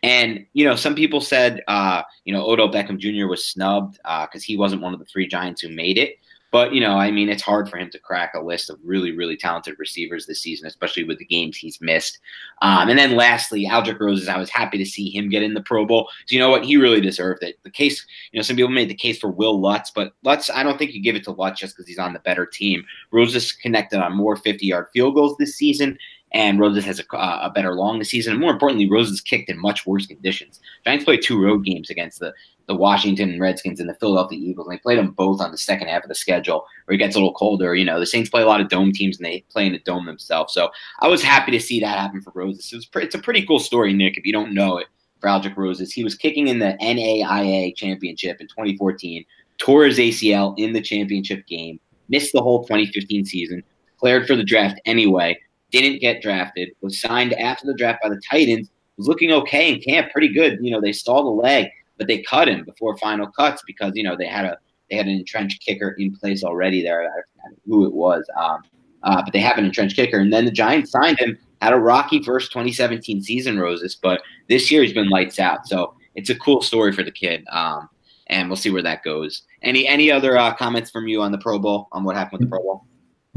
And 0.07 0.45
you 0.53 0.63
know, 0.63 0.77
some 0.77 0.95
people 0.95 1.19
said, 1.19 1.61
uh, 1.67 2.01
you 2.23 2.31
know, 2.31 2.45
Odell 2.45 2.71
Beckham 2.71 2.97
Jr. 2.97 3.27
was 3.27 3.45
snubbed 3.45 3.97
because 3.97 4.41
uh, 4.41 4.45
he 4.45 4.55
wasn't 4.55 4.81
one 4.81 4.93
of 4.93 4.99
the 4.99 5.05
three 5.05 5.27
Giants 5.27 5.61
who 5.61 5.67
made 5.67 5.97
it. 5.97 6.15
But 6.49 6.73
you 6.73 6.79
know, 6.79 6.97
I 6.97 7.11
mean, 7.11 7.27
it's 7.27 7.43
hard 7.43 7.69
for 7.69 7.77
him 7.77 7.89
to 7.89 7.99
crack 7.99 8.33
a 8.33 8.39
list 8.39 8.69
of 8.69 8.79
really, 8.81 9.11
really 9.11 9.35
talented 9.35 9.75
receivers 9.77 10.25
this 10.25 10.41
season, 10.41 10.65
especially 10.65 11.03
with 11.03 11.19
the 11.19 11.25
games 11.25 11.57
he's 11.57 11.81
missed. 11.81 12.19
Um, 12.61 12.87
and 12.87 12.97
then 12.97 13.17
lastly, 13.17 13.67
Aldrick 13.69 13.99
Rosas, 13.99 14.29
I 14.29 14.37
was 14.37 14.49
happy 14.49 14.77
to 14.77 14.85
see 14.85 15.09
him 15.09 15.27
get 15.27 15.43
in 15.43 15.55
the 15.55 15.61
Pro 15.61 15.85
Bowl. 15.85 16.07
So 16.25 16.33
you 16.33 16.39
know 16.39 16.49
what, 16.49 16.63
he 16.63 16.77
really 16.77 17.01
deserved 17.01 17.43
it. 17.43 17.59
The 17.63 17.69
case, 17.69 18.05
you 18.31 18.39
know, 18.39 18.43
some 18.43 18.55
people 18.55 18.71
made 18.71 18.89
the 18.89 18.95
case 18.95 19.19
for 19.19 19.29
Will 19.29 19.59
Lutz, 19.59 19.91
but 19.91 20.13
Lutz, 20.23 20.49
I 20.49 20.63
don't 20.63 20.77
think 20.77 20.93
you 20.93 21.01
give 21.01 21.17
it 21.17 21.25
to 21.25 21.31
Lutz 21.31 21.59
just 21.59 21.75
because 21.75 21.87
he's 21.89 21.99
on 21.99 22.13
the 22.13 22.19
better 22.19 22.45
team. 22.45 22.85
Rosas 23.11 23.51
connected 23.51 23.99
on 23.99 24.15
more 24.15 24.37
50-yard 24.37 24.87
field 24.93 25.15
goals 25.15 25.35
this 25.37 25.55
season, 25.55 25.97
and 26.37 26.59
Rosas 26.59 26.85
has 26.85 26.99
a, 26.99 27.15
uh, 27.17 27.39
a, 27.43 27.49
better 27.49 27.73
long 27.73 27.97
this 27.97 28.11
season. 28.11 28.33
And 28.33 28.39
more 28.39 28.51
importantly, 28.51 28.87
Rosas 28.87 29.21
kicked 29.21 29.49
in 29.49 29.59
much 29.59 29.87
worse 29.87 30.05
conditions. 30.05 30.59
Giants 30.85 31.03
played 31.03 31.23
two 31.23 31.43
road 31.43 31.65
games 31.65 31.89
against 31.89 32.19
the 32.19 32.31
the 32.67 32.75
Washington 32.75 33.39
Redskins 33.39 33.79
and 33.79 33.89
the 33.89 33.95
Philadelphia 33.95 34.37
Eagles. 34.37 34.67
And 34.67 34.75
they 34.75 34.81
played 34.81 34.99
them 34.99 35.11
both 35.11 35.39
on 35.39 35.51
the 35.51 35.57
second 35.57 35.87
half 35.87 36.03
of 36.03 36.09
the 36.09 36.15
schedule 36.15 36.65
where 36.85 36.95
it 36.95 36.97
gets 36.97 37.15
a 37.15 37.17
little 37.17 37.33
colder. 37.33 37.73
You 37.73 37.85
know, 37.85 37.97
the 37.97 38.05
Saints 38.05 38.29
play 38.29 38.41
a 38.41 38.45
lot 38.45 38.59
of 38.59 38.67
dome 38.67 38.91
teams 38.91 39.17
and 39.17 39.25
they 39.25 39.45
play 39.49 39.65
in 39.65 39.73
a 39.73 39.79
dome 39.79 40.05
themselves. 40.05 40.53
So 40.53 40.69
I 40.99 41.07
was 41.07 41.23
happy 41.23 41.51
to 41.51 41.61
see 41.61 41.79
that 41.79 41.97
happen 41.97 42.21
for 42.21 42.31
Rosas. 42.35 42.71
It 42.71 42.75
was 42.75 42.85
pre- 42.85 43.05
it's 43.05 43.15
a 43.15 43.19
pretty 43.19 43.45
cool 43.45 43.59
story, 43.59 43.93
Nick, 43.93 44.17
if 44.17 44.25
you 44.25 44.33
don't 44.33 44.53
know 44.53 44.77
it, 44.77 44.87
for 45.21 45.29
Aldrick 45.29 45.55
Rosas. 45.55 45.93
He 45.93 46.03
was 46.03 46.13
kicking 46.13 46.49
in 46.49 46.59
the 46.59 46.77
NAIA 46.81 47.73
championship 47.75 48.41
in 48.41 48.47
2014, 48.47 49.23
tore 49.57 49.85
his 49.85 49.97
ACL 49.97 50.53
in 50.57 50.73
the 50.73 50.81
championship 50.81 51.47
game, 51.47 51.79
missed 52.09 52.33
the 52.33 52.41
whole 52.41 52.63
2015 52.63 53.25
season, 53.25 53.63
declared 53.95 54.27
for 54.27 54.35
the 54.35 54.43
draft 54.43 54.79
anyway, 54.85 55.39
didn't 55.71 55.99
get 55.99 56.21
drafted, 56.21 56.69
was 56.81 56.99
signed 56.99 57.33
after 57.33 57.65
the 57.65 57.73
draft 57.73 58.01
by 58.01 58.09
the 58.09 58.21
Titans, 58.29 58.69
was 58.97 59.07
looking 59.07 59.31
okay 59.31 59.71
in 59.71 59.81
camp, 59.81 60.11
pretty 60.11 60.33
good. 60.33 60.57
You 60.61 60.71
know, 60.71 60.81
they 60.81 60.93
saw 60.93 61.23
the 61.23 61.29
leg 61.29 61.69
but 61.97 62.07
they 62.07 62.21
cut 62.21 62.47
him 62.47 62.63
before 62.63 62.97
final 62.97 63.27
cuts 63.27 63.63
because 63.65 63.91
you 63.95 64.03
know 64.03 64.15
they 64.15 64.27
had 64.27 64.45
a 64.45 64.57
they 64.89 64.95
had 64.95 65.07
an 65.07 65.13
entrenched 65.13 65.61
kicker 65.65 65.91
in 65.97 66.15
place 66.15 66.43
already 66.43 66.81
there. 66.81 67.01
I 67.01 67.05
forgot 67.05 67.59
who 67.65 67.85
it 67.85 67.93
was, 67.93 68.25
um, 68.39 68.61
uh, 69.03 69.21
but 69.21 69.33
they 69.33 69.39
have 69.39 69.57
an 69.57 69.65
entrenched 69.65 69.95
kicker, 69.95 70.19
and 70.19 70.31
then 70.31 70.45
the 70.45 70.51
Giants 70.51 70.91
signed 70.91 71.19
him. 71.19 71.37
Had 71.61 71.73
a 71.73 71.77
rocky 71.77 72.21
first 72.21 72.51
2017 72.51 73.23
season, 73.23 73.59
Rosas, 73.59 73.95
but 73.95 74.21
this 74.47 74.69
year 74.69 74.83
he's 74.83 74.93
been 74.93 75.09
lights 75.09 75.39
out. 75.39 75.67
So 75.67 75.95
it's 76.13 76.29
a 76.29 76.37
cool 76.37 76.61
story 76.61 76.91
for 76.91 77.01
the 77.01 77.11
kid, 77.11 77.43
um, 77.51 77.89
and 78.27 78.47
we'll 78.47 78.57
see 78.57 78.69
where 78.69 78.83
that 78.83 79.03
goes. 79.03 79.41
Any 79.63 79.87
any 79.87 80.11
other 80.11 80.37
uh, 80.37 80.53
comments 80.53 80.91
from 80.91 81.07
you 81.07 81.21
on 81.21 81.31
the 81.31 81.39
Pro 81.39 81.57
Bowl 81.57 81.87
on 81.91 82.03
what 82.03 82.15
happened 82.15 82.41
with 82.41 82.49
the 82.49 82.55
Pro 82.55 82.61
Bowl? 82.61 82.85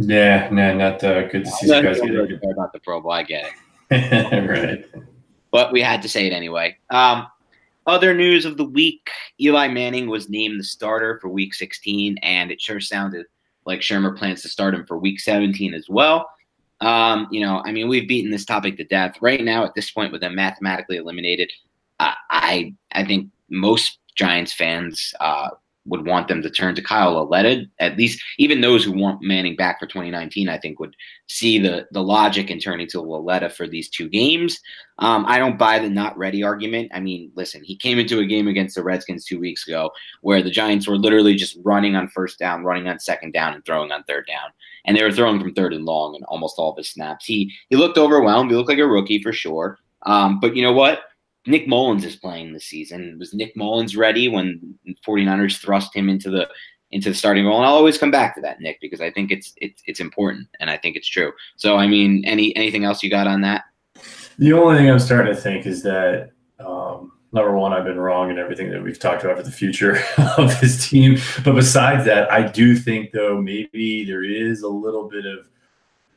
Yeah, 0.01 0.49
no, 0.51 0.75
not 0.75 1.03
uh, 1.05 1.29
good 1.29 1.45
to 1.45 1.51
see 1.51 1.67
you 1.67 1.83
guys 1.83 2.01
get 2.01 2.11
it. 2.11 2.41
About 2.51 2.73
the 2.73 2.81
Pro 2.81 3.01
Bowl, 3.01 3.13
I 3.13 3.23
get 3.23 3.51
it. 3.91 4.49
right. 4.93 5.03
But 5.51 5.73
we 5.73 5.81
had 5.81 6.03
to 6.03 6.09
say 6.09 6.27
it 6.27 6.33
anyway. 6.33 6.77
Um, 6.91 7.27
other 7.87 8.15
news 8.15 8.45
of 8.45 8.57
the 8.57 8.65
week 8.65 9.11
Eli 9.41 9.69
Manning 9.69 10.09
was 10.09 10.29
named 10.29 10.61
the 10.61 10.65
starter 10.65 11.19
for 11.21 11.29
week 11.29 11.55
16, 11.55 12.19
and 12.23 12.51
it 12.51 12.61
sure 12.61 12.81
sounded 12.81 13.27
like 13.67 13.81
Shurmur 13.81 14.17
plans 14.17 14.43
to 14.43 14.49
start 14.49 14.75
him 14.75 14.87
for 14.87 14.99
week 14.99 15.21
17 15.21 15.75
as 15.75 15.89
well. 15.89 16.31
Um, 16.81 17.29
you 17.31 17.41
know, 17.41 17.63
I 17.65 17.73
mean, 17.73 17.89
we've 17.89 18.09
beaten 18.09 18.31
this 18.31 18.45
topic 18.45 18.77
to 18.79 18.85
death. 18.85 19.17
Right 19.21 19.45
now, 19.45 19.65
at 19.65 19.75
this 19.75 19.91
point, 19.91 20.13
with 20.13 20.23
them 20.23 20.35
mathematically 20.35 20.97
eliminated, 20.97 21.51
uh, 21.99 22.15
I 22.31 22.75
I 22.93 23.05
think 23.05 23.31
most 23.51 23.99
Giants 24.15 24.53
fans 24.53 25.13
uh, 25.21 25.51
would 25.87 26.07
want 26.07 26.29
them 26.29 26.43
to 26.43 26.51
turn 26.51 26.75
to 26.75 26.83
Kyle 26.83 27.13
Lauletta. 27.13 27.65
At 27.79 27.97
least, 27.97 28.23
even 28.39 28.61
those 28.61 28.85
who 28.85 28.93
want 28.93 29.23
Manning 29.23 29.57
back 29.57 29.81
for 29.81 29.87
2019, 29.87 30.49
I 30.49 30.59
think 30.59 30.79
would 30.79 30.95
see 31.29 31.59
the 31.59 31.87
the 31.91 32.03
logic 32.03 32.51
in 32.51 32.59
turning 32.59 32.87
to 32.89 33.01
Lauletta 33.01 33.49
for 33.51 33.67
these 33.67 33.89
two 33.89 34.09
games. 34.09 34.61
Um, 34.99 35.25
I 35.27 35.39
don't 35.39 35.59
buy 35.59 35.79
the 35.79 35.89
not 35.89 36.17
ready 36.19 36.43
argument. 36.43 36.91
I 36.95 37.01
mean, 37.01 37.33
listen, 37.35 37.65
he 37.65 37.77
came 37.77 37.99
into 37.99 38.19
a 38.19 38.27
game 38.27 38.49
against 38.49 38.75
the 38.75 38.83
Redskins 38.83 39.25
two 39.25 39.41
weeks 39.41 39.67
ago 39.67 39.91
where 40.21 40.43
the 40.43 40.51
Giants 40.51 40.87
were 40.87 40.99
literally 40.99 41.35
just 41.35 41.59
running 41.63 41.97
on 41.97 42.09
first 42.09 42.39
down, 42.39 42.65
running 42.65 42.87
on 42.87 43.01
second 43.01 43.33
down, 43.33 43.55
and 43.55 43.65
throwing 43.65 43.93
on 43.93 44.05
third 44.05 44.27
down, 44.27 44.51
and 44.85 44.97
they 44.97 45.03
were 45.03 45.13
throwing 45.13 45.41
from 45.41 45.55
third 45.55 45.73
and 45.73 45.87
long 45.87 46.15
in 46.15 46.25
almost 46.25 46.57
all 46.59 46.71
of 46.71 46.77
his 46.77 46.91
snaps. 46.91 47.25
He 47.25 47.53
he 47.71 47.77
looked 47.77 47.99
overwhelmed. 47.99 48.51
He 48.51 48.57
looked 48.57 48.69
like 48.69 48.79
a 48.79 48.87
rookie 48.87 49.23
for 49.23 49.33
sure. 49.33 49.79
Um, 50.03 50.41
but 50.41 50.57
you 50.57 50.63
know 50.63 50.73
what? 50.73 51.01
Nick 51.47 51.67
Mullens 51.67 52.05
is 52.05 52.17
playing 52.17 52.53
this 52.53 52.67
season. 52.67 53.17
Was 53.19 53.33
Nick 53.33 53.57
Mullens 53.57 53.97
ready 53.97 54.29
when 54.29 54.79
49ers 55.07 55.59
thrust 55.59 55.95
him 55.95 56.09
into 56.09 56.31
the 56.31 56.49
into 56.91 57.11
the 57.11 57.15
starting 57.15 57.47
role? 57.47 57.59
And 57.59 57.67
I'll 57.67 57.75
always 57.75 57.99
come 57.99 58.11
back 58.11 58.35
to 58.35 58.41
that, 58.43 58.61
Nick, 58.61 58.79
because 58.81 59.01
I 59.01 59.11
think 59.11 59.31
it's 59.31 59.55
it's 59.57 59.83
it's 59.87 60.01
important 60.01 60.49
and 60.61 60.71
I 60.71 60.77
think 60.77 60.97
it's 60.97 61.09
true. 61.09 61.33
So 61.57 61.77
I 61.77 61.87
mean, 61.87 62.25
any 62.27 62.55
anything 62.57 62.85
else 62.85 63.03
you 63.03 63.11
got 63.11 63.27
on 63.27 63.41
that? 63.43 63.65
The 64.39 64.53
only 64.53 64.79
thing 64.79 64.91
I'm 64.91 64.99
starting 64.99 65.35
to 65.35 65.41
think 65.41 65.67
is 65.67 65.83
that 65.83 66.31
um, 66.59 67.13
number 67.33 67.57
one, 67.57 67.73
I've 67.73 67.85
been 67.85 67.99
wrong 67.99 68.31
in 68.31 68.39
everything 68.39 68.71
that 68.71 68.83
we've 68.83 68.99
talked 68.99 69.25
about 69.25 69.37
for 69.37 69.43
the 69.43 69.51
future 69.51 70.03
of 70.37 70.59
this 70.61 70.89
team. 70.89 71.19
But 71.45 71.55
besides 71.55 72.05
that, 72.05 72.31
I 72.31 72.47
do 72.47 72.77
think 72.77 73.13
though 73.13 73.41
maybe 73.41 74.05
there 74.05 74.25
is 74.25 74.63
a 74.63 74.69
little 74.69 75.09
bit 75.09 75.25
of 75.25 75.49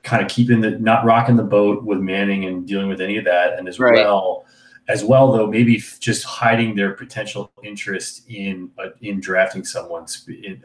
kind 0.04 0.22
of 0.22 0.30
keeping 0.30 0.60
the 0.60 0.72
not 0.72 1.06
rocking 1.06 1.38
the 1.38 1.44
boat 1.44 1.84
with 1.86 2.00
Manning 2.00 2.44
and 2.44 2.68
dealing 2.68 2.90
with 2.90 3.00
any 3.00 3.16
of 3.16 3.24
that, 3.24 3.58
and 3.58 3.70
as 3.70 3.80
right. 3.80 3.96
well 3.96 4.43
as 4.90 5.04
well 5.04 5.32
though 5.32 5.48
maybe 5.48 5.82
just 6.00 6.26
hiding 6.26 6.76
their 6.76 6.92
potential 6.92 7.52
interest 7.64 8.24
in 8.30 8.70
uh, 8.78 8.90
in 9.02 9.20
drafting 9.20 9.64
someone 9.64 10.06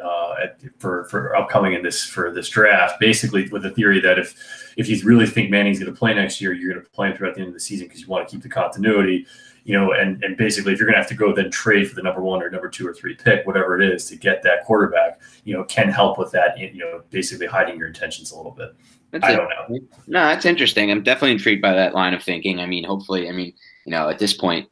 uh, 0.02 0.34
at, 0.42 0.60
for 0.78 1.04
for 1.04 1.36
upcoming 1.36 1.74
in 1.74 1.82
this 1.82 2.04
for 2.04 2.32
this 2.32 2.48
draft 2.48 2.98
basically 2.98 3.48
with 3.50 3.62
the 3.62 3.70
theory 3.70 4.00
that 4.00 4.18
if 4.18 4.34
if 4.76 4.88
you 4.88 5.00
really 5.04 5.26
think 5.26 5.50
Manning's 5.50 5.78
going 5.78 5.92
to 5.92 5.98
play 5.98 6.14
next 6.14 6.40
year 6.40 6.52
you're 6.52 6.72
going 6.72 6.84
to 6.84 6.90
play 6.90 7.08
him 7.10 7.16
throughout 7.16 7.34
the 7.34 7.40
end 7.40 7.48
of 7.48 7.54
the 7.54 7.60
season 7.60 7.86
because 7.86 8.00
you 8.00 8.08
want 8.08 8.26
to 8.26 8.34
keep 8.34 8.42
the 8.42 8.48
continuity 8.48 9.24
you 9.64 9.72
know 9.72 9.92
and 9.92 10.22
and 10.24 10.36
basically 10.36 10.72
if 10.72 10.80
you're 10.80 10.86
going 10.86 10.94
to 10.94 11.00
have 11.00 11.08
to 11.08 11.14
go 11.14 11.32
then 11.32 11.48
trade 11.50 11.88
for 11.88 11.94
the 11.94 12.02
number 12.02 12.20
one 12.20 12.42
or 12.42 12.50
number 12.50 12.68
two 12.68 12.86
or 12.86 12.92
three 12.92 13.14
pick 13.14 13.46
whatever 13.46 13.80
it 13.80 13.88
is 13.88 14.06
to 14.06 14.16
get 14.16 14.42
that 14.42 14.64
quarterback 14.64 15.20
you 15.44 15.54
know 15.54 15.62
can 15.64 15.88
help 15.88 16.18
with 16.18 16.32
that 16.32 16.58
you 16.58 16.78
know 16.78 17.02
basically 17.10 17.46
hiding 17.46 17.78
your 17.78 17.86
intentions 17.86 18.32
a 18.32 18.36
little 18.36 18.52
bit 18.52 18.74
that's 19.10 19.24
I 19.24 19.32
don't 19.32 19.48
know. 19.48 19.78
No, 20.06 20.26
that's 20.26 20.44
interesting. 20.44 20.90
I'm 20.90 21.02
definitely 21.02 21.32
intrigued 21.32 21.62
by 21.62 21.72
that 21.72 21.94
line 21.94 22.12
of 22.12 22.22
thinking. 22.22 22.60
I 22.60 22.66
mean, 22.66 22.84
hopefully, 22.84 23.28
I 23.28 23.32
mean, 23.32 23.54
you 23.88 23.92
know, 23.92 24.10
at 24.10 24.18
this 24.18 24.34
point, 24.34 24.68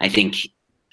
I 0.00 0.08
think 0.08 0.34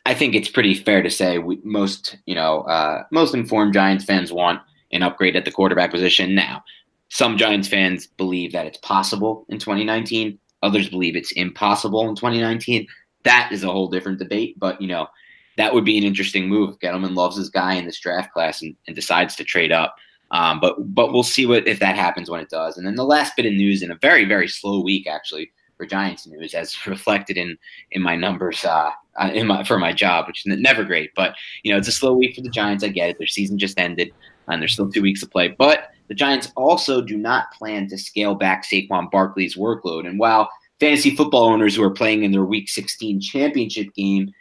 I 0.05 0.13
think 0.13 0.35
it's 0.35 0.49
pretty 0.49 0.73
fair 0.73 1.01
to 1.01 1.09
say 1.09 1.37
we, 1.37 1.61
most 1.63 2.17
you 2.25 2.35
know 2.35 2.63
uh, 2.63 3.03
most 3.09 3.33
informed 3.33 3.73
Giants 3.73 4.03
fans 4.03 4.33
want 4.33 4.59
an 4.91 5.01
upgrade 5.01 5.37
at 5.37 5.45
the 5.45 5.51
quarterback 5.51 5.89
position. 5.89 6.35
Now, 6.35 6.61
some 7.07 7.37
Giants 7.37 7.69
fans 7.69 8.05
believe 8.05 8.51
that 8.51 8.65
it's 8.65 8.79
possible 8.79 9.45
in 9.47 9.59
2019. 9.59 10.37
Others 10.61 10.89
believe 10.89 11.15
it's 11.15 11.31
impossible 11.31 12.09
in 12.09 12.17
2019. 12.17 12.85
That 13.23 13.49
is 13.53 13.63
a 13.63 13.71
whole 13.71 13.87
different 13.87 14.19
debate. 14.19 14.59
But 14.59 14.81
you 14.81 14.89
know, 14.89 15.07
that 15.55 15.73
would 15.73 15.85
be 15.85 15.97
an 15.97 16.03
interesting 16.03 16.49
move. 16.49 16.77
Gettleman 16.79 17.15
loves 17.15 17.37
his 17.37 17.49
guy 17.49 17.75
in 17.75 17.85
this 17.85 18.01
draft 18.01 18.33
class 18.33 18.61
and, 18.61 18.75
and 18.87 18.95
decides 18.95 19.37
to 19.37 19.45
trade 19.45 19.71
up. 19.71 19.95
Um, 20.31 20.59
but 20.59 20.75
but 20.93 21.13
we'll 21.13 21.23
see 21.23 21.45
what 21.45 21.65
if 21.65 21.79
that 21.79 21.95
happens 21.95 22.29
when 22.29 22.41
it 22.41 22.49
does. 22.49 22.75
And 22.75 22.85
then 22.85 22.95
the 22.95 23.05
last 23.05 23.37
bit 23.37 23.45
of 23.45 23.53
news 23.53 23.81
in 23.81 23.89
a 23.89 23.95
very 23.95 24.25
very 24.25 24.49
slow 24.49 24.81
week 24.81 25.07
actually 25.07 25.49
for 25.77 25.85
Giants 25.85 26.27
news, 26.27 26.53
as 26.53 26.75
reflected 26.87 27.37
in 27.37 27.57
in 27.91 28.01
my 28.01 28.15
numbers 28.15 28.65
uh, 28.65 28.91
uh, 29.19 29.31
in 29.33 29.47
my 29.47 29.63
for 29.63 29.77
my 29.77 29.93
job, 29.93 30.27
which 30.27 30.45
is 30.45 30.57
never 30.59 30.83
great. 30.83 31.11
But 31.15 31.35
you 31.63 31.71
know, 31.71 31.77
it's 31.77 31.87
a 31.87 31.93
slow 31.93 32.13
week 32.13 32.35
for 32.35 32.41
the 32.41 32.49
Giants. 32.49 32.83
I 32.83 32.89
get 32.89 33.09
it; 33.09 33.17
their 33.17 33.27
season 33.27 33.57
just 33.57 33.79
ended, 33.79 34.11
and 34.47 34.61
there's 34.61 34.73
still 34.73 34.89
two 34.89 35.01
weeks 35.01 35.21
to 35.21 35.27
play. 35.27 35.49
But 35.49 35.91
the 36.07 36.15
Giants 36.15 36.51
also 36.55 37.01
do 37.01 37.17
not 37.17 37.51
plan 37.51 37.87
to 37.89 37.97
scale 37.97 38.35
back 38.35 38.65
Saquon 38.65 39.11
Barkley's 39.11 39.57
workload. 39.57 40.07
And 40.07 40.19
while 40.19 40.49
fantasy 40.79 41.15
football 41.15 41.45
owners 41.45 41.75
who 41.75 41.83
are 41.83 41.91
playing 41.91 42.23
in 42.23 42.31
their 42.31 42.45
Week 42.45 42.69
16 42.69 43.19
championship 43.19 43.93
game 43.93 44.31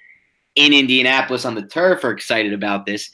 in 0.55 0.73
Indianapolis 0.73 1.45
on 1.45 1.55
the 1.55 1.67
turf 1.67 2.05
are 2.05 2.13
excited 2.13 2.53
about 2.53 2.87
this, 2.87 3.11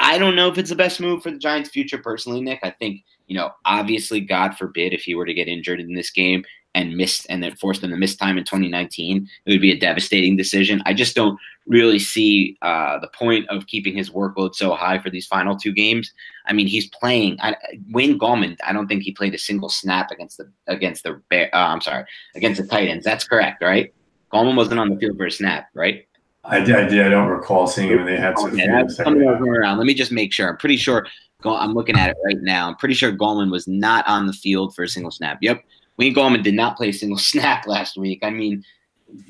I 0.00 0.18
don't 0.18 0.36
know 0.36 0.48
if 0.48 0.58
it's 0.58 0.70
the 0.70 0.76
best 0.76 1.00
move 1.00 1.22
for 1.22 1.30
the 1.30 1.38
Giants' 1.38 1.70
future. 1.70 1.98
Personally, 1.98 2.42
Nick, 2.42 2.60
I 2.62 2.70
think 2.70 3.02
you 3.26 3.36
know, 3.36 3.50
obviously, 3.64 4.20
God 4.20 4.56
forbid 4.56 4.92
if 4.92 5.02
he 5.02 5.14
were 5.14 5.24
to 5.24 5.34
get 5.34 5.48
injured 5.48 5.80
in 5.80 5.94
this 5.94 6.10
game, 6.10 6.44
and 6.74 6.96
missed 6.96 7.26
and 7.28 7.42
then 7.42 7.54
forced 7.56 7.80
them 7.80 7.90
to 7.90 7.96
miss 7.96 8.16
time 8.16 8.36
in 8.36 8.44
2019, 8.44 9.28
it 9.46 9.50
would 9.50 9.60
be 9.60 9.70
a 9.70 9.78
devastating 9.78 10.36
decision. 10.36 10.82
I 10.86 10.94
just 10.94 11.14
don't 11.14 11.38
really 11.66 11.98
see 11.98 12.58
uh, 12.62 12.98
the 12.98 13.08
point 13.08 13.48
of 13.48 13.66
keeping 13.66 13.96
his 13.96 14.10
workload 14.10 14.54
so 14.54 14.74
high 14.74 14.98
for 14.98 15.10
these 15.10 15.26
final 15.26 15.56
two 15.56 15.72
games. 15.72 16.12
I 16.46 16.52
mean, 16.52 16.66
he's 16.66 16.88
playing. 16.88 17.38
I, 17.40 17.56
Wayne 17.90 18.18
Gallman. 18.18 18.56
I 18.64 18.72
don't 18.72 18.86
think 18.86 19.02
he 19.02 19.12
played 19.12 19.34
a 19.34 19.38
single 19.38 19.68
snap 19.68 20.10
against 20.10 20.38
the 20.38 20.50
against 20.66 21.04
the. 21.04 21.20
Uh, 21.32 21.48
I'm 21.52 21.80
sorry, 21.80 22.04
against 22.34 22.60
the 22.60 22.66
Titans. 22.66 23.04
That's 23.04 23.26
correct, 23.26 23.62
right? 23.62 23.92
Gallman 24.32 24.56
wasn't 24.56 24.80
on 24.80 24.90
the 24.90 24.96
field 24.96 25.16
for 25.16 25.26
a 25.26 25.30
snap, 25.30 25.68
right? 25.74 26.06
I 26.44 26.60
did. 26.60 26.76
I, 26.76 26.88
did, 26.88 27.06
I 27.06 27.08
don't 27.08 27.28
recall 27.28 27.66
seeing 27.66 27.88
him. 27.88 28.04
They 28.04 28.16
had 28.16 28.36
some. 28.38 28.52
Okay, 28.52 28.68
around. 29.16 29.78
Let 29.78 29.86
me 29.86 29.94
just 29.94 30.12
make 30.12 30.32
sure. 30.32 30.50
I'm 30.50 30.56
pretty 30.56 30.76
sure. 30.76 31.06
I'm 31.44 31.74
looking 31.74 31.96
at 31.96 32.10
it 32.10 32.16
right 32.24 32.40
now. 32.40 32.68
I'm 32.68 32.76
pretty 32.76 32.94
sure 32.94 33.12
Gallman 33.12 33.50
was 33.50 33.68
not 33.68 34.06
on 34.06 34.26
the 34.26 34.32
field 34.32 34.74
for 34.74 34.82
a 34.82 34.88
single 34.88 35.10
snap. 35.10 35.38
Yep, 35.42 35.62
Wayne 35.96 36.14
Gallman 36.14 36.42
did 36.42 36.54
not 36.54 36.76
play 36.76 36.88
a 36.88 36.92
single 36.92 37.18
snap 37.30 37.66
last 37.66 37.96
week. 37.96 38.20
I 38.22 38.30
mean, 38.30 38.64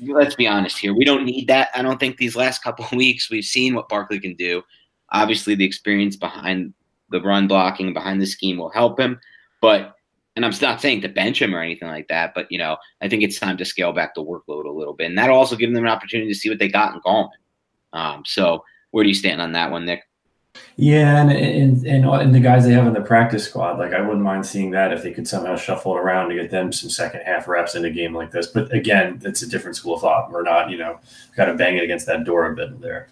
let's 0.01 0.35
be 0.35 0.47
honest 0.47 0.77
here. 0.77 0.93
We 0.93 1.05
don't 1.05 1.25
need 1.25 1.47
that. 1.47 1.69
I 1.75 1.81
don't 1.81 1.99
think 1.99 2.17
these 2.17 2.35
last 2.35 2.63
couple 2.63 2.85
of 2.85 2.91
weeks 2.93 3.29
we've 3.29 3.43
seen 3.43 3.75
what 3.75 3.89
Barkley 3.89 4.19
can 4.19 4.35
do. 4.35 4.63
Obviously, 5.11 5.55
the 5.55 5.65
experience 5.65 6.15
behind 6.15 6.73
the 7.09 7.21
run 7.21 7.47
blocking 7.47 7.93
behind 7.93 8.21
the 8.21 8.25
scheme 8.25 8.57
will 8.57 8.71
help 8.71 8.99
him. 8.99 9.19
But 9.61 9.95
and 10.35 10.45
I'm 10.45 10.53
not 10.61 10.81
saying 10.81 11.01
to 11.01 11.09
bench 11.09 11.41
him 11.41 11.55
or 11.55 11.61
anything 11.61 11.87
like 11.87 12.09
that, 12.09 12.33
but 12.35 12.51
you 12.51 12.57
know, 12.57 12.77
I 13.01 13.07
think 13.07 13.23
it's 13.23 13.39
time 13.39 13.57
to 13.57 13.65
scale 13.65 13.93
back 13.93 14.15
the 14.15 14.23
workload 14.23 14.65
a 14.65 14.71
little 14.71 14.93
bit, 14.93 15.07
and 15.07 15.17
that'll 15.17 15.37
also 15.37 15.55
give 15.55 15.73
them 15.73 15.85
an 15.85 15.91
opportunity 15.91 16.29
to 16.29 16.37
see 16.37 16.49
what 16.49 16.59
they 16.59 16.67
got 16.67 16.93
in 16.93 17.01
Gallman. 17.01 17.29
Um, 17.93 18.23
so, 18.25 18.63
where 18.91 19.03
do 19.03 19.09
you 19.09 19.15
stand 19.15 19.41
on 19.41 19.53
that 19.53 19.71
one, 19.71 19.85
Nick? 19.85 20.03
Yeah, 20.77 21.21
and, 21.21 21.31
and 21.31 21.85
and 21.85 22.05
and 22.05 22.35
the 22.35 22.39
guys 22.39 22.65
they 22.65 22.73
have 22.73 22.85
in 22.85 22.93
the 22.93 23.01
practice 23.01 23.45
squad, 23.45 23.79
like 23.79 23.93
I 23.93 24.01
wouldn't 24.01 24.21
mind 24.21 24.45
seeing 24.45 24.71
that 24.71 24.91
if 24.91 25.03
they 25.03 25.11
could 25.11 25.27
somehow 25.27 25.55
shuffle 25.55 25.95
it 25.95 25.99
around 26.01 26.29
to 26.29 26.35
get 26.35 26.51
them 26.51 26.73
some 26.73 26.89
second 26.89 27.21
half 27.21 27.47
reps 27.47 27.75
in 27.75 27.85
a 27.85 27.89
game 27.89 28.13
like 28.13 28.31
this. 28.31 28.47
But 28.47 28.73
again, 28.73 29.21
it's 29.23 29.41
a 29.41 29.49
different 29.49 29.77
school 29.77 29.95
of 29.95 30.01
thought. 30.01 30.31
We're 30.31 30.43
not, 30.43 30.69
you 30.69 30.77
know, 30.77 30.99
got 31.37 31.45
to 31.45 31.53
bang 31.53 31.77
it 31.77 31.83
against 31.83 32.05
that 32.07 32.25
door 32.25 32.51
a 32.51 32.55
bit 32.55 32.81
there. 32.81 33.07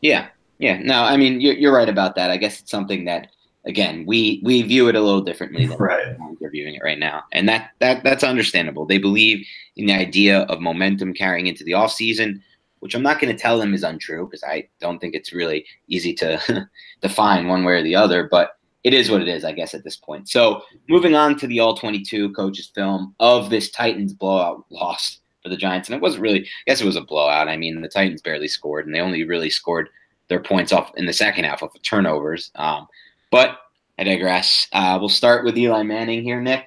Yeah, 0.00 0.28
yeah. 0.58 0.78
No, 0.78 1.02
I 1.02 1.16
mean 1.16 1.40
you're 1.40 1.54
you're 1.54 1.74
right 1.74 1.88
about 1.88 2.16
that. 2.16 2.30
I 2.30 2.36
guess 2.36 2.60
it's 2.60 2.70
something 2.72 3.04
that 3.04 3.28
again 3.64 4.04
we 4.04 4.40
we 4.44 4.62
view 4.62 4.88
it 4.88 4.96
a 4.96 5.00
little 5.00 5.22
differently 5.22 5.66
than 5.66 5.78
right. 5.78 6.16
we're 6.40 6.50
viewing 6.50 6.74
it 6.74 6.82
right 6.82 6.98
now, 6.98 7.22
and 7.30 7.48
that 7.48 7.70
that 7.78 8.02
that's 8.02 8.24
understandable. 8.24 8.84
They 8.84 8.98
believe 8.98 9.46
in 9.76 9.86
the 9.86 9.94
idea 9.94 10.40
of 10.42 10.60
momentum 10.60 11.14
carrying 11.14 11.46
into 11.46 11.62
the 11.62 11.74
off 11.74 11.92
season 11.92 12.42
which 12.84 12.94
I'm 12.94 13.02
not 13.02 13.18
going 13.18 13.34
to 13.34 13.42
tell 13.42 13.58
them 13.58 13.72
is 13.72 13.82
untrue 13.82 14.26
because 14.26 14.44
I 14.44 14.68
don't 14.78 14.98
think 14.98 15.14
it's 15.14 15.32
really 15.32 15.64
easy 15.88 16.12
to 16.16 16.68
define 17.00 17.48
one 17.48 17.64
way 17.64 17.72
or 17.72 17.82
the 17.82 17.94
other, 17.94 18.28
but 18.30 18.58
it 18.82 18.92
is 18.92 19.10
what 19.10 19.22
it 19.22 19.28
is, 19.28 19.42
I 19.42 19.52
guess, 19.52 19.72
at 19.72 19.84
this 19.84 19.96
point. 19.96 20.28
So 20.28 20.60
moving 20.86 21.14
on 21.14 21.38
to 21.38 21.46
the 21.46 21.60
all 21.60 21.74
22 21.74 22.34
coaches 22.34 22.70
film 22.74 23.14
of 23.20 23.48
this 23.48 23.70
Titans 23.70 24.12
blowout 24.12 24.66
loss 24.68 25.20
for 25.42 25.48
the 25.48 25.56
Giants. 25.56 25.88
And 25.88 25.96
it 25.96 26.02
wasn't 26.02 26.24
really, 26.24 26.40
I 26.40 26.46
guess 26.66 26.82
it 26.82 26.84
was 26.84 26.96
a 26.96 27.00
blowout. 27.00 27.48
I 27.48 27.56
mean, 27.56 27.80
the 27.80 27.88
Titans 27.88 28.20
barely 28.20 28.48
scored 28.48 28.84
and 28.84 28.94
they 28.94 29.00
only 29.00 29.24
really 29.24 29.48
scored 29.48 29.88
their 30.28 30.40
points 30.40 30.70
off 30.70 30.92
in 30.94 31.06
the 31.06 31.12
second 31.14 31.44
half 31.44 31.62
of 31.62 31.72
the 31.72 31.78
turnovers. 31.78 32.50
Um, 32.56 32.86
but 33.30 33.60
I 33.98 34.04
digress. 34.04 34.68
Uh, 34.74 34.98
we'll 35.00 35.08
start 35.08 35.46
with 35.46 35.56
Eli 35.56 35.84
Manning 35.84 36.22
here, 36.22 36.42
Nick. 36.42 36.66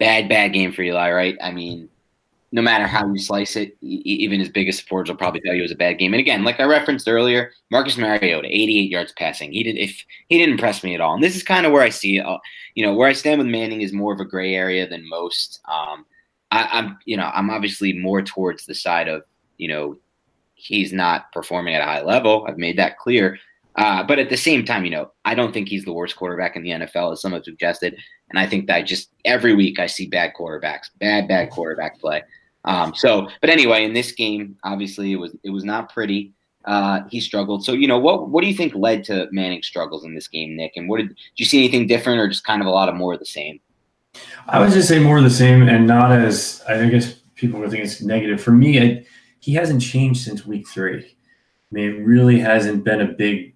Bad, 0.00 0.28
bad 0.28 0.52
game 0.52 0.72
for 0.72 0.82
Eli, 0.82 1.12
right? 1.12 1.36
I 1.40 1.52
mean, 1.52 1.88
no 2.52 2.62
matter 2.62 2.86
how 2.86 3.06
you 3.06 3.18
slice 3.18 3.54
it, 3.54 3.76
even 3.80 4.40
his 4.40 4.48
biggest 4.48 4.80
supporters 4.80 5.08
will 5.08 5.16
probably 5.16 5.40
tell 5.40 5.54
you 5.54 5.60
it 5.60 5.62
was 5.62 5.70
a 5.70 5.76
bad 5.76 5.98
game. 5.98 6.12
And 6.12 6.20
again, 6.20 6.42
like 6.42 6.58
I 6.58 6.64
referenced 6.64 7.08
earlier, 7.08 7.52
Marcus 7.70 7.96
Mariota, 7.96 8.48
88 8.48 8.90
yards 8.90 9.12
passing. 9.16 9.52
He 9.52 9.62
did 9.62 9.76
if 9.76 10.04
he 10.28 10.38
didn't 10.38 10.54
impress 10.54 10.82
me 10.82 10.94
at 10.94 11.00
all. 11.00 11.14
And 11.14 11.22
this 11.22 11.36
is 11.36 11.44
kind 11.44 11.64
of 11.64 11.72
where 11.72 11.82
I 11.82 11.90
see, 11.90 12.18
uh, 12.18 12.38
you 12.74 12.84
know, 12.84 12.92
where 12.92 13.08
I 13.08 13.12
stand 13.12 13.38
with 13.38 13.46
Manning 13.46 13.82
is 13.82 13.92
more 13.92 14.12
of 14.12 14.18
a 14.18 14.24
gray 14.24 14.54
area 14.54 14.88
than 14.88 15.08
most. 15.08 15.60
Um, 15.68 16.04
I, 16.50 16.78
am 16.78 16.98
you 17.04 17.16
know, 17.16 17.30
I'm 17.32 17.50
obviously 17.50 17.92
more 17.92 18.20
towards 18.20 18.66
the 18.66 18.74
side 18.74 19.06
of, 19.06 19.22
you 19.58 19.68
know, 19.68 19.98
he's 20.54 20.92
not 20.92 21.32
performing 21.32 21.74
at 21.74 21.82
a 21.82 21.86
high 21.86 22.02
level. 22.02 22.46
I've 22.48 22.58
made 22.58 22.78
that 22.78 22.98
clear. 22.98 23.38
Uh, 23.76 24.02
but 24.02 24.18
at 24.18 24.28
the 24.28 24.36
same 24.36 24.64
time, 24.64 24.84
you 24.84 24.90
know, 24.90 25.12
I 25.24 25.36
don't 25.36 25.52
think 25.52 25.68
he's 25.68 25.84
the 25.84 25.92
worst 25.92 26.16
quarterback 26.16 26.56
in 26.56 26.64
the 26.64 26.70
NFL, 26.70 27.12
as 27.12 27.22
some 27.22 27.32
have 27.32 27.44
suggested. 27.44 27.96
And 28.28 28.38
I 28.38 28.46
think 28.46 28.66
that 28.66 28.82
just 28.82 29.10
every 29.24 29.54
week 29.54 29.78
I 29.78 29.86
see 29.86 30.08
bad 30.08 30.32
quarterbacks, 30.38 30.90
bad, 30.98 31.28
bad 31.28 31.50
quarterback 31.50 32.00
play. 32.00 32.22
Um, 32.64 32.94
so, 32.94 33.28
but 33.40 33.50
anyway, 33.50 33.84
in 33.84 33.92
this 33.92 34.12
game, 34.12 34.56
obviously 34.64 35.12
it 35.12 35.16
was 35.16 35.36
it 35.42 35.50
was 35.50 35.64
not 35.64 35.92
pretty. 35.92 36.32
Uh, 36.66 37.00
he 37.08 37.20
struggled. 37.20 37.64
So, 37.64 37.72
you 37.72 37.88
know, 37.88 37.98
what 37.98 38.28
what 38.28 38.42
do 38.42 38.48
you 38.48 38.54
think 38.54 38.74
led 38.74 39.04
to 39.04 39.28
Manning's 39.32 39.66
struggles 39.66 40.04
in 40.04 40.14
this 40.14 40.28
game, 40.28 40.56
Nick? 40.56 40.72
And 40.76 40.88
what 40.88 40.98
did, 40.98 41.08
did 41.08 41.16
you 41.36 41.46
see 41.46 41.58
anything 41.58 41.86
different, 41.86 42.20
or 42.20 42.28
just 42.28 42.44
kind 42.44 42.60
of 42.60 42.66
a 42.66 42.70
lot 42.70 42.88
of 42.88 42.94
more 42.94 43.14
of 43.14 43.18
the 43.18 43.26
same? 43.26 43.60
I 44.48 44.58
would 44.58 44.72
just 44.72 44.88
say 44.88 44.98
more 44.98 45.18
of 45.18 45.24
the 45.24 45.30
same, 45.30 45.68
and 45.68 45.86
not 45.86 46.12
as 46.12 46.62
I 46.68 46.86
guess 46.88 47.14
people 47.34 47.60
would 47.60 47.70
think 47.70 47.84
it's 47.84 48.02
negative. 48.02 48.42
For 48.42 48.52
me, 48.52 48.80
I, 48.80 49.06
he 49.40 49.54
hasn't 49.54 49.80
changed 49.80 50.22
since 50.22 50.44
week 50.44 50.68
three. 50.68 50.98
I 50.98 51.74
mean, 51.74 51.90
it 51.90 52.04
really 52.04 52.38
hasn't 52.38 52.84
been 52.84 53.00
a 53.00 53.06
big 53.06 53.54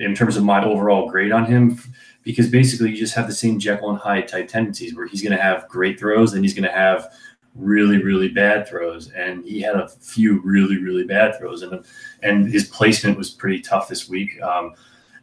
in 0.00 0.14
terms 0.14 0.36
of 0.36 0.44
my 0.44 0.64
overall 0.64 1.10
grade 1.10 1.32
on 1.32 1.44
him 1.44 1.78
because 2.22 2.48
basically 2.48 2.90
you 2.90 2.96
just 2.96 3.14
have 3.14 3.26
the 3.26 3.34
same 3.34 3.58
Jekyll 3.58 3.90
and 3.90 3.98
Hyde 3.98 4.28
type 4.28 4.48
tendencies 4.48 4.94
where 4.94 5.06
he's 5.06 5.22
going 5.22 5.36
to 5.36 5.42
have 5.42 5.68
great 5.68 5.98
throws 5.98 6.32
and 6.32 6.44
he's 6.44 6.54
going 6.54 6.68
to 6.68 6.72
have 6.72 7.12
really 7.54 8.02
really 8.02 8.28
bad 8.28 8.66
throws 8.66 9.10
and 9.10 9.44
he 9.44 9.60
had 9.60 9.76
a 9.76 9.88
few 9.88 10.40
really 10.42 10.78
really 10.78 11.04
bad 11.04 11.36
throws 11.36 11.62
and 11.62 11.84
and 12.22 12.50
his 12.50 12.64
placement 12.68 13.18
was 13.18 13.30
pretty 13.30 13.60
tough 13.60 13.88
this 13.88 14.08
week 14.08 14.40
um, 14.42 14.72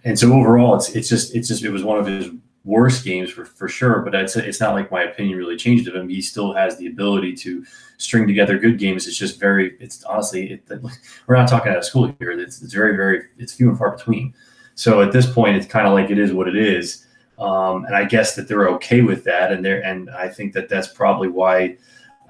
and 0.03 0.17
so 0.17 0.31
overall 0.31 0.75
it's 0.75 0.89
it's 0.95 1.09
just 1.09 1.35
it's 1.35 1.47
just 1.47 1.63
it 1.63 1.71
was 1.71 1.83
one 1.83 1.97
of 1.97 2.05
his 2.05 2.29
worst 2.65 3.03
games 3.03 3.31
for, 3.31 3.45
for 3.45 3.67
sure, 3.67 4.01
but 4.01 4.13
it's, 4.13 4.35
it's 4.35 4.59
not 4.59 4.73
like 4.73 4.91
my 4.91 5.03
opinion 5.03 5.37
really 5.37 5.55
changed 5.55 5.87
of 5.87 5.95
him. 5.95 6.09
He 6.09 6.21
still 6.21 6.53
has 6.53 6.77
the 6.77 6.87
ability 6.87 7.35
to 7.37 7.65
string 7.97 8.27
together 8.27 8.57
good 8.57 8.77
games. 8.77 9.07
It's 9.07 9.17
just 9.17 9.39
very, 9.39 9.75
it's 9.79 10.03
honestly, 10.03 10.53
it, 10.53 10.81
we're 11.27 11.35
not 11.35 11.49
talking 11.49 11.71
out 11.71 11.77
of 11.77 11.85
school 11.85 12.13
here. 12.19 12.31
It's, 12.31 12.61
it's 12.61 12.73
very, 12.73 12.95
very, 12.95 13.23
it's 13.37 13.53
few 13.53 13.69
and 13.69 13.77
far 13.77 13.91
between. 13.95 14.33
So 14.75 15.01
at 15.01 15.11
this 15.11 15.31
point, 15.31 15.57
it's 15.57 15.65
kind 15.65 15.87
of 15.87 15.93
like 15.93 16.09
it 16.09 16.19
is 16.19 16.33
what 16.33 16.47
it 16.47 16.55
is. 16.55 17.05
Um, 17.37 17.85
and 17.85 17.95
I 17.95 18.03
guess 18.03 18.35
that 18.35 18.47
they're 18.47 18.69
okay 18.69 19.01
with 19.01 19.23
that. 19.23 19.51
And 19.51 19.63
they're, 19.63 19.83
and 19.83 20.09
I 20.09 20.27
think 20.27 20.53
that 20.53 20.69
that's 20.69 20.89
probably 20.89 21.29
why 21.29 21.77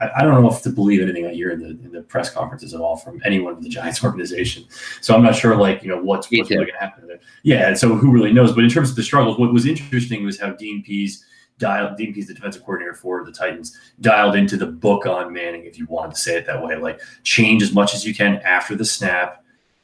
I, 0.02 0.10
I, 0.18 0.24
don't 0.24 0.42
know 0.42 0.50
if 0.50 0.62
to 0.64 0.70
believe 0.70 1.02
anything 1.02 1.26
I 1.26 1.34
hear 1.34 1.52
in 1.52 1.60
the 1.60 1.70
in 1.70 1.92
the 1.92 2.02
press 2.02 2.30
conferences 2.30 2.74
at 2.74 2.82
all 2.82 2.98
from 2.98 3.22
anyone 3.26 3.58
in 3.58 3.62
the 3.62 3.70
Giants 3.70 4.04
organization. 4.04 4.66
So 5.02 5.16
I'm 5.16 5.24
not 5.24 5.36
sure, 5.36 5.56
like 5.56 5.84
you 5.84 5.90
know, 5.90 6.02
what's 6.02 6.28
what's 6.32 6.50
really 6.50 6.66
going 6.66 6.68
to 6.68 6.80
happen 6.80 7.08
there. 7.08 7.20
Yeah, 7.44 7.68
and 7.68 7.78
so 7.78 7.96
who 7.96 8.12
really 8.12 8.34
knows? 8.34 8.54
But 8.54 8.64
in 8.64 8.70
terms 8.70 8.90
of 8.90 8.96
the 8.96 9.04
struggles, 9.04 9.38
what 9.38 9.54
was 9.54 9.66
interesting 9.66 10.26
was 10.26 10.40
how 10.40 10.52
Dean 10.52 10.84
Pees 10.84 11.26
dialed. 11.58 11.98
Dean 11.98 12.14
Pees, 12.14 12.28
the 12.28 12.34
defensive 12.34 12.64
coordinator 12.64 12.96
for 12.96 13.24
the 13.24 13.32
Titans, 13.32 13.78
dialed 14.02 14.36
into 14.36 14.58
the 14.58 14.66
book 14.68 15.06
on 15.06 15.32
Manning, 15.32 15.66
if 15.66 15.78
you 15.78 15.86
wanted 15.88 16.16
to 16.16 16.22
say 16.22 16.38
it 16.38 16.46
that 16.48 16.64
way. 16.64 16.76
Like 16.76 17.02
change 17.24 17.62
as 17.62 17.74
much 17.74 17.94
as 17.94 18.06
you 18.06 18.16
can 18.16 18.38
after 18.38 18.76
the 18.76 18.86
snap, 18.86 19.44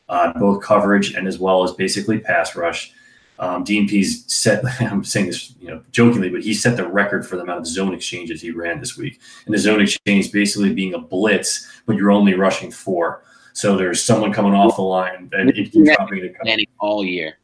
uh, 0.09 0.33
both 0.39 0.63
coverage 0.63 1.13
and 1.13 1.27
as 1.27 1.39
well 1.39 1.63
as 1.63 1.71
basically 1.73 2.19
pass 2.19 2.55
rush 2.55 2.93
um, 3.39 3.63
Dean 3.63 3.87
set, 4.03 4.63
I'm 4.81 5.03
saying 5.03 5.27
this, 5.27 5.53
you 5.59 5.69
know, 5.69 5.81
jokingly, 5.91 6.29
but 6.29 6.43
he 6.43 6.53
set 6.53 6.77
the 6.77 6.87
record 6.87 7.27
for 7.27 7.35
the 7.35 7.43
amount 7.43 7.59
of 7.59 7.67
zone 7.67 7.93
exchanges 7.93 8.41
he 8.41 8.51
ran 8.51 8.79
this 8.79 8.97
week. 8.97 9.19
And 9.45 9.53
the 9.53 9.59
zone 9.59 9.81
exchange 9.81 10.31
basically 10.31 10.73
being 10.73 10.93
a 10.93 10.99
blitz, 10.99 11.81
but 11.85 11.95
you're 11.95 12.11
only 12.11 12.33
rushing 12.33 12.71
four. 12.71 13.23
So 13.53 13.77
there's 13.77 14.03
someone 14.03 14.33
coming 14.33 14.53
off 14.53 14.75
the 14.75 14.81
line 14.81 15.29
and 15.33 15.49
it 15.49 15.71
keeps 15.71 15.95
dropping 15.95 16.21
the 16.21 16.67
all 16.79 17.05
year. 17.05 17.37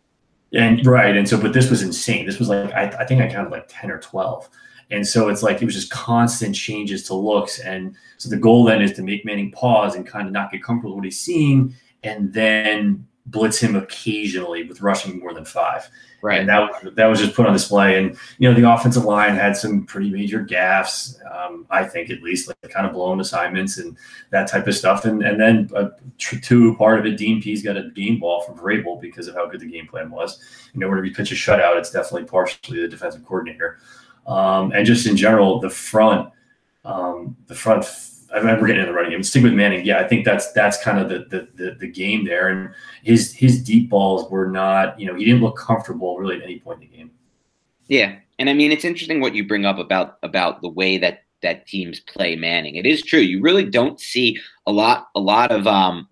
And 0.53 0.85
right. 0.85 1.15
And 1.15 1.27
so, 1.27 1.39
but 1.39 1.53
this 1.53 1.69
was 1.69 1.81
insane. 1.81 2.25
This 2.25 2.37
was 2.37 2.49
like, 2.49 2.73
I, 2.73 2.83
I 2.99 3.05
think 3.05 3.21
I 3.21 3.29
counted 3.29 3.51
like 3.51 3.65
10 3.69 3.89
or 3.89 3.99
12. 3.99 4.49
And 4.89 5.07
so 5.07 5.29
it's 5.29 5.41
like 5.41 5.61
it 5.61 5.65
was 5.65 5.73
just 5.73 5.89
constant 5.89 6.53
changes 6.53 7.03
to 7.03 7.13
looks. 7.13 7.59
And 7.59 7.95
so 8.17 8.29
the 8.29 8.35
goal 8.35 8.65
then 8.65 8.81
is 8.81 8.91
to 8.93 9.01
make 9.01 9.23
Manning 9.23 9.51
pause 9.51 9.95
and 9.95 10.05
kind 10.05 10.27
of 10.27 10.33
not 10.33 10.51
get 10.51 10.61
comfortable 10.61 10.95
with 10.95 10.97
what 10.97 11.05
he's 11.05 11.19
seeing 11.19 11.73
and 12.03 12.33
then 12.33 13.07
blitz 13.25 13.59
him 13.59 13.75
occasionally 13.75 14.63
with 14.63 14.81
rushing 14.81 15.19
more 15.19 15.33
than 15.33 15.45
five. 15.45 15.89
Right. 16.23 16.39
And 16.39 16.49
that 16.49 16.59
was 16.59 16.93
that 16.93 17.05
was 17.07 17.19
just 17.19 17.33
put 17.33 17.47
on 17.47 17.53
display. 17.53 17.97
And 17.97 18.15
you 18.37 18.47
know, 18.47 18.59
the 18.59 18.71
offensive 18.71 19.05
line 19.05 19.33
had 19.33 19.57
some 19.57 19.85
pretty 19.85 20.11
major 20.11 20.43
gaffes, 20.43 21.17
um, 21.31 21.65
I 21.71 21.83
think 21.83 22.11
at 22.11 22.21
least, 22.21 22.47
like 22.47 22.71
kind 22.71 22.85
of 22.85 22.93
blown 22.93 23.19
assignments 23.19 23.79
and 23.79 23.97
that 24.29 24.47
type 24.47 24.67
of 24.67 24.75
stuff. 24.75 25.05
And 25.05 25.23
and 25.23 25.41
then 25.41 25.69
uh, 25.75 25.89
two 26.19 26.75
part 26.75 26.99
of 26.99 27.07
it, 27.07 27.17
Dean 27.17 27.41
Pees 27.41 27.63
got 27.63 27.75
a 27.75 27.89
game 27.89 28.19
ball 28.19 28.41
from 28.41 28.57
Vrabel 28.57 29.01
because 29.01 29.27
of 29.27 29.33
how 29.33 29.47
good 29.47 29.61
the 29.61 29.65
game 29.65 29.87
plan 29.87 30.11
was. 30.11 30.39
You 30.73 30.79
know, 30.79 30.89
whenever 30.89 31.05
you 31.07 31.15
pitch 31.15 31.31
a 31.31 31.35
shutout, 31.35 31.77
it's 31.77 31.91
definitely 31.91 32.25
partially 32.27 32.81
the 32.81 32.87
defensive 32.87 33.25
coordinator. 33.25 33.79
Um, 34.27 34.71
and 34.73 34.85
just 34.85 35.07
in 35.07 35.17
general, 35.17 35.59
the 35.59 35.71
front, 35.71 36.29
um, 36.85 37.35
the 37.47 37.55
front 37.55 37.83
I 38.33 38.37
remember 38.37 38.65
getting 38.65 38.81
in 38.81 38.87
the 38.87 38.93
running 38.93 39.11
game. 39.11 39.23
Stick 39.23 39.43
with 39.43 39.53
Manning. 39.53 39.85
Yeah, 39.85 39.99
I 39.99 40.07
think 40.07 40.25
that's 40.25 40.51
that's 40.53 40.81
kind 40.81 40.99
of 40.99 41.09
the, 41.09 41.25
the 41.29 41.47
the 41.55 41.75
the, 41.79 41.87
game 41.87 42.25
there. 42.25 42.47
And 42.47 42.73
his 43.03 43.33
his 43.33 43.61
deep 43.61 43.89
balls 43.89 44.29
were 44.31 44.49
not, 44.49 44.99
you 44.99 45.05
know, 45.05 45.15
he 45.15 45.25
didn't 45.25 45.41
look 45.41 45.57
comfortable 45.57 46.17
really 46.17 46.37
at 46.37 46.43
any 46.43 46.59
point 46.59 46.81
in 46.81 46.89
the 46.89 46.97
game. 46.97 47.11
Yeah, 47.87 48.15
and 48.39 48.49
I 48.49 48.53
mean 48.53 48.71
it's 48.71 48.85
interesting 48.85 49.19
what 49.19 49.35
you 49.35 49.45
bring 49.45 49.65
up 49.65 49.77
about 49.77 50.17
about 50.23 50.61
the 50.61 50.69
way 50.69 50.97
that 50.97 51.23
that 51.41 51.67
teams 51.67 51.99
play 51.99 52.35
Manning. 52.35 52.75
It 52.75 52.85
is 52.85 53.03
true. 53.03 53.19
You 53.19 53.41
really 53.41 53.65
don't 53.65 53.99
see 53.99 54.39
a 54.65 54.71
lot 54.71 55.09
a 55.15 55.19
lot 55.19 55.51
of 55.51 55.67
um 55.67 56.07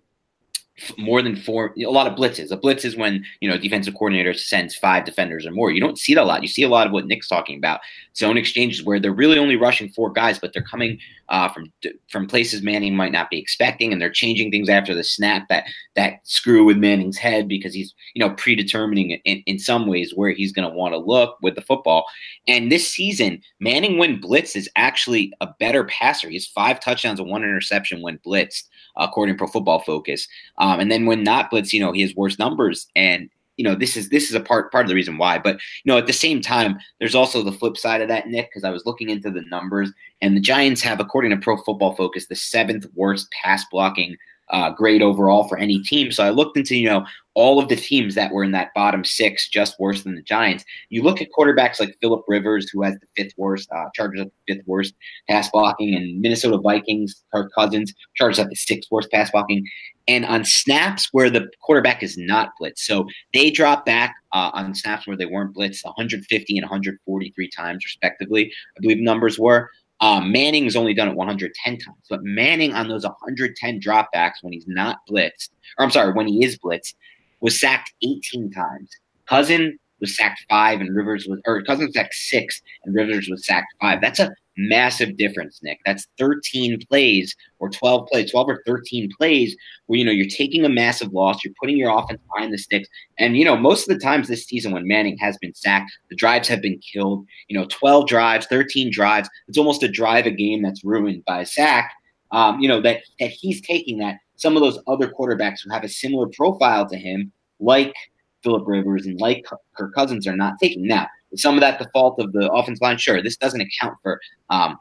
more 0.96 1.22
than 1.22 1.36
four, 1.36 1.74
a 1.78 1.90
lot 1.90 2.06
of 2.06 2.16
blitzes. 2.16 2.50
A 2.50 2.56
blitz 2.56 2.84
is 2.84 2.96
when, 2.96 3.24
you 3.40 3.48
know, 3.48 3.58
defensive 3.58 3.94
coordinator 3.94 4.32
sends 4.34 4.74
five 4.74 5.04
defenders 5.04 5.46
or 5.46 5.50
more. 5.50 5.70
You 5.70 5.80
don't 5.80 5.98
see 5.98 6.14
that 6.14 6.22
a 6.22 6.24
lot. 6.24 6.42
You 6.42 6.48
see 6.48 6.62
a 6.62 6.68
lot 6.68 6.86
of 6.86 6.92
what 6.92 7.06
Nick's 7.06 7.28
talking 7.28 7.58
about. 7.58 7.80
Zone 8.16 8.36
exchanges 8.36 8.84
where 8.84 8.98
they're 8.98 9.12
really 9.12 9.38
only 9.38 9.56
rushing 9.56 9.88
four 9.90 10.10
guys, 10.10 10.38
but 10.38 10.52
they're 10.52 10.62
coming 10.62 10.98
uh, 11.28 11.48
from 11.48 11.72
from 12.08 12.26
places 12.26 12.62
Manning 12.62 12.96
might 12.96 13.12
not 13.12 13.30
be 13.30 13.38
expecting, 13.38 13.92
and 13.92 14.00
they're 14.00 14.10
changing 14.10 14.50
things 14.50 14.68
after 14.68 14.94
the 14.94 15.04
snap 15.04 15.48
that 15.48 15.64
that 15.94 16.20
screw 16.24 16.64
with 16.64 16.76
Manning's 16.76 17.18
head 17.18 17.48
because 17.48 17.72
he's, 17.72 17.94
you 18.14 18.20
know, 18.20 18.34
predetermining 18.34 19.12
in, 19.24 19.42
in 19.46 19.58
some 19.58 19.86
ways 19.86 20.12
where 20.14 20.32
he's 20.32 20.52
going 20.52 20.68
to 20.68 20.74
want 20.74 20.92
to 20.92 20.98
look 20.98 21.38
with 21.42 21.54
the 21.54 21.62
football. 21.62 22.04
And 22.48 22.70
this 22.70 22.88
season, 22.88 23.42
Manning 23.60 23.98
when 23.98 24.20
blitzed 24.20 24.56
is 24.56 24.68
actually 24.76 25.32
a 25.40 25.48
better 25.58 25.84
passer. 25.84 26.28
He 26.28 26.34
has 26.34 26.46
five 26.46 26.80
touchdowns 26.80 27.20
and 27.20 27.30
one 27.30 27.44
interception 27.44 28.02
when 28.02 28.18
blitzed 28.18 28.64
according 28.96 29.34
to 29.34 29.38
Pro 29.38 29.46
Football 29.46 29.80
Focus. 29.80 30.26
Um, 30.58 30.80
and 30.80 30.90
then 30.90 31.06
when 31.06 31.22
not 31.22 31.50
blitz, 31.50 31.72
you 31.72 31.80
know, 31.80 31.92
he 31.92 32.02
has 32.02 32.14
worse 32.14 32.38
numbers. 32.38 32.88
And 32.96 33.30
you 33.60 33.64
know, 33.64 33.74
this 33.74 33.94
is 33.94 34.08
this 34.08 34.30
is 34.30 34.34
a 34.34 34.40
part 34.40 34.72
part 34.72 34.86
of 34.86 34.88
the 34.88 34.94
reason 34.94 35.18
why. 35.18 35.38
But 35.38 35.56
you 35.84 35.92
know, 35.92 35.98
at 35.98 36.06
the 36.06 36.14
same 36.14 36.40
time, 36.40 36.78
there's 36.98 37.14
also 37.14 37.42
the 37.42 37.52
flip 37.52 37.76
side 37.76 38.00
of 38.00 38.08
that, 38.08 38.26
Nick, 38.26 38.48
because 38.48 38.64
I 38.64 38.70
was 38.70 38.86
looking 38.86 39.10
into 39.10 39.30
the 39.30 39.42
numbers, 39.50 39.92
and 40.22 40.34
the 40.34 40.40
Giants 40.40 40.80
have, 40.80 40.98
according 40.98 41.30
to 41.32 41.36
Pro 41.36 41.58
Football 41.58 41.94
Focus, 41.94 42.26
the 42.26 42.36
seventh 42.36 42.86
worst 42.94 43.30
pass 43.32 43.66
blocking 43.70 44.16
uh, 44.50 44.70
grade 44.70 45.02
overall 45.02 45.48
for 45.48 45.58
any 45.58 45.80
team. 45.80 46.10
So 46.12 46.24
I 46.24 46.30
looked 46.30 46.56
into, 46.56 46.76
you 46.76 46.88
know, 46.88 47.04
all 47.34 47.60
of 47.60 47.68
the 47.68 47.76
teams 47.76 48.14
that 48.16 48.32
were 48.32 48.42
in 48.42 48.50
that 48.52 48.74
bottom 48.74 49.04
six, 49.04 49.48
just 49.48 49.78
worse 49.78 50.02
than 50.02 50.16
the 50.16 50.22
Giants. 50.22 50.64
You 50.88 51.02
look 51.02 51.22
at 51.22 51.28
quarterbacks 51.36 51.78
like 51.78 51.96
Philip 52.00 52.24
Rivers, 52.26 52.68
who 52.70 52.82
has 52.82 52.94
the 52.94 53.06
fifth 53.16 53.34
worst, 53.36 53.70
uh, 53.70 53.86
Chargers 53.94 54.20
at 54.22 54.26
the 54.26 54.54
fifth 54.54 54.66
worst 54.66 54.94
pass 55.28 55.48
blocking, 55.50 55.94
and 55.94 56.20
Minnesota 56.20 56.58
Vikings, 56.58 57.22
Kirk 57.32 57.52
Cousins, 57.54 57.94
Chargers 58.16 58.40
at 58.40 58.48
the 58.48 58.56
sixth 58.56 58.90
worst 58.90 59.10
pass 59.10 59.30
blocking. 59.30 59.64
And 60.08 60.24
on 60.24 60.44
snaps 60.44 61.08
where 61.12 61.30
the 61.30 61.48
quarterback 61.62 62.02
is 62.02 62.18
not 62.18 62.50
blitzed, 62.60 62.78
so 62.78 63.06
they 63.32 63.50
drop 63.50 63.86
back 63.86 64.16
uh, 64.32 64.50
on 64.52 64.74
snaps 64.74 65.06
where 65.06 65.16
they 65.16 65.26
weren't 65.26 65.54
blitzed 65.54 65.84
150 65.84 66.58
and 66.58 66.64
143 66.64 67.50
times, 67.50 67.84
respectively. 67.84 68.52
I 68.76 68.80
believe 68.80 68.98
numbers 68.98 69.38
were. 69.38 69.70
Um, 70.00 70.32
Manning's 70.32 70.76
only 70.76 70.94
done 70.94 71.08
it 71.08 71.16
110 71.16 71.78
times, 71.78 72.06
but 72.08 72.22
Manning 72.22 72.72
on 72.72 72.88
those 72.88 73.04
110 73.04 73.80
dropbacks 73.80 74.42
when 74.42 74.52
he's 74.52 74.66
not 74.66 74.98
blitzed, 75.08 75.50
or 75.78 75.84
I'm 75.84 75.90
sorry, 75.90 76.12
when 76.12 76.26
he 76.26 76.44
is 76.44 76.58
blitzed, 76.58 76.94
was 77.40 77.60
sacked 77.60 77.92
18 78.02 78.50
times. 78.50 78.90
Cousin 79.26 79.78
was 80.00 80.16
sacked 80.16 80.44
five, 80.48 80.80
and 80.80 80.94
Rivers 80.94 81.26
was, 81.28 81.40
or 81.46 81.62
Cousin 81.62 81.92
sacked 81.92 82.14
six, 82.14 82.60
and 82.84 82.94
Rivers 82.94 83.28
was 83.30 83.44
sacked 83.44 83.74
five. 83.80 84.00
That's 84.00 84.18
a 84.20 84.30
massive 84.56 85.16
difference, 85.16 85.60
Nick. 85.62 85.80
That's 85.84 86.06
13 86.18 86.78
plays 86.88 87.34
or 87.58 87.70
12 87.70 88.08
plays, 88.08 88.30
12 88.30 88.48
or 88.48 88.62
13 88.66 89.10
plays 89.16 89.56
where 89.86 89.98
you 89.98 90.04
know 90.04 90.12
you're 90.12 90.26
taking 90.26 90.64
a 90.64 90.68
massive 90.68 91.12
loss, 91.12 91.44
you're 91.44 91.54
putting 91.60 91.76
your 91.76 91.96
offense 91.96 92.20
behind 92.32 92.52
the 92.52 92.58
sticks. 92.58 92.88
And 93.18 93.36
you 93.36 93.44
know, 93.44 93.56
most 93.56 93.88
of 93.88 93.98
the 93.98 94.04
times 94.04 94.28
this 94.28 94.44
season 94.44 94.72
when 94.72 94.86
Manning 94.86 95.18
has 95.18 95.36
been 95.38 95.54
sacked, 95.54 95.90
the 96.10 96.16
drives 96.16 96.48
have 96.48 96.62
been 96.62 96.78
killed. 96.78 97.26
You 97.48 97.58
know, 97.58 97.66
12 97.70 98.06
drives, 98.06 98.46
13 98.46 98.90
drives. 98.92 99.28
It's 99.48 99.58
almost 99.58 99.82
a 99.82 99.88
drive 99.88 100.26
a 100.26 100.30
game 100.30 100.62
that's 100.62 100.84
ruined 100.84 101.24
by 101.24 101.40
a 101.40 101.46
sack. 101.46 101.92
Um, 102.32 102.60
you 102.60 102.68
know, 102.68 102.80
that 102.82 103.02
that 103.18 103.30
he's 103.30 103.60
taking 103.60 103.98
that. 103.98 104.18
Some 104.36 104.56
of 104.56 104.62
those 104.62 104.78
other 104.86 105.08
quarterbacks 105.08 105.58
who 105.62 105.70
have 105.72 105.84
a 105.84 105.88
similar 105.88 106.26
profile 106.28 106.88
to 106.88 106.96
him, 106.96 107.30
like 107.58 107.94
Philip 108.42 108.66
Rivers 108.66 109.06
and 109.06 109.20
like 109.20 109.44
Kirk 109.76 109.94
Cousins, 109.94 110.26
are 110.26 110.36
not 110.36 110.54
taking. 110.60 110.86
Now, 110.86 111.06
some 111.36 111.54
of 111.54 111.60
that 111.60 111.78
the 111.78 111.88
fault 111.92 112.18
of 112.18 112.32
the 112.32 112.50
offense 112.50 112.80
line? 112.80 112.98
Sure, 112.98 113.22
this 113.22 113.36
doesn't 113.36 113.60
account 113.60 113.96
for 114.02 114.20
um, 114.50 114.78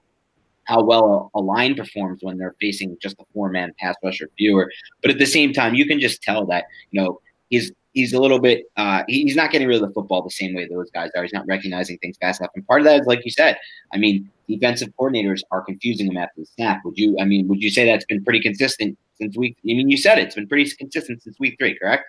how 0.64 0.84
well 0.84 1.32
a, 1.34 1.40
line 1.40 1.76
performs 1.76 2.20
when 2.22 2.38
they're 2.38 2.56
facing 2.62 2.98
just 3.02 3.20
a 3.20 3.26
four 3.34 3.50
man 3.50 3.74
pass 3.80 3.96
rush 4.04 4.22
or 4.22 4.30
fewer. 4.38 4.72
But 5.02 5.12
at 5.12 5.20
the 5.20 5.26
same 5.26 5.54
time, 5.54 5.76
you 5.76 5.86
can 5.86 6.00
just 6.00 6.22
tell 6.22 6.46
that 6.48 6.66
you 6.92 7.02
know 7.02 7.22
he's 7.50 7.72
he's 7.94 8.14
a 8.14 8.20
little 8.20 8.40
bit 8.40 8.66
uh, 8.78 9.04
he's 9.08 9.36
not 9.36 9.52
getting 9.52 9.68
rid 9.68 9.82
of 9.82 9.88
the 9.88 9.94
football 9.94 10.22
the 10.22 10.30
same 10.30 10.56
way 10.56 10.68
those 10.68 10.90
guys 10.92 11.10
are. 11.16 11.24
He's 11.24 11.34
not 11.34 11.46
recognizing 11.48 11.98
things 11.98 12.18
fast 12.18 12.40
enough, 12.42 12.52
and 12.56 12.66
part 12.68 12.82
of 12.82 12.86
that 12.86 13.02
is 13.02 13.08
like 13.08 13.26
you 13.26 13.32
said. 13.32 13.58
I 13.94 13.98
mean, 13.98 14.30
defensive 14.48 14.90
coordinators 15.00 15.42
are 15.52 15.62
confusing 15.62 16.08
him 16.08 16.18
after 16.18 16.42
the 16.42 16.46
snap. 16.46 16.82
Would 16.86 16.98
you? 16.98 17.18
I 17.20 17.26
mean, 17.26 17.48
would 17.48 17.62
you 17.62 17.70
say 17.70 17.86
that's 17.86 18.06
been 18.06 18.24
pretty 18.24 18.40
consistent 18.40 18.98
since 19.16 19.38
week? 19.38 19.58
I 19.64 19.74
mean, 19.74 19.90
you 19.90 19.98
said 19.98 20.18
it, 20.18 20.26
it's 20.26 20.36
been 20.36 20.48
pretty 20.48 20.70
consistent 20.72 21.22
since 21.24 21.40
week 21.40 21.58
three, 21.60 21.78
correct? 21.78 22.06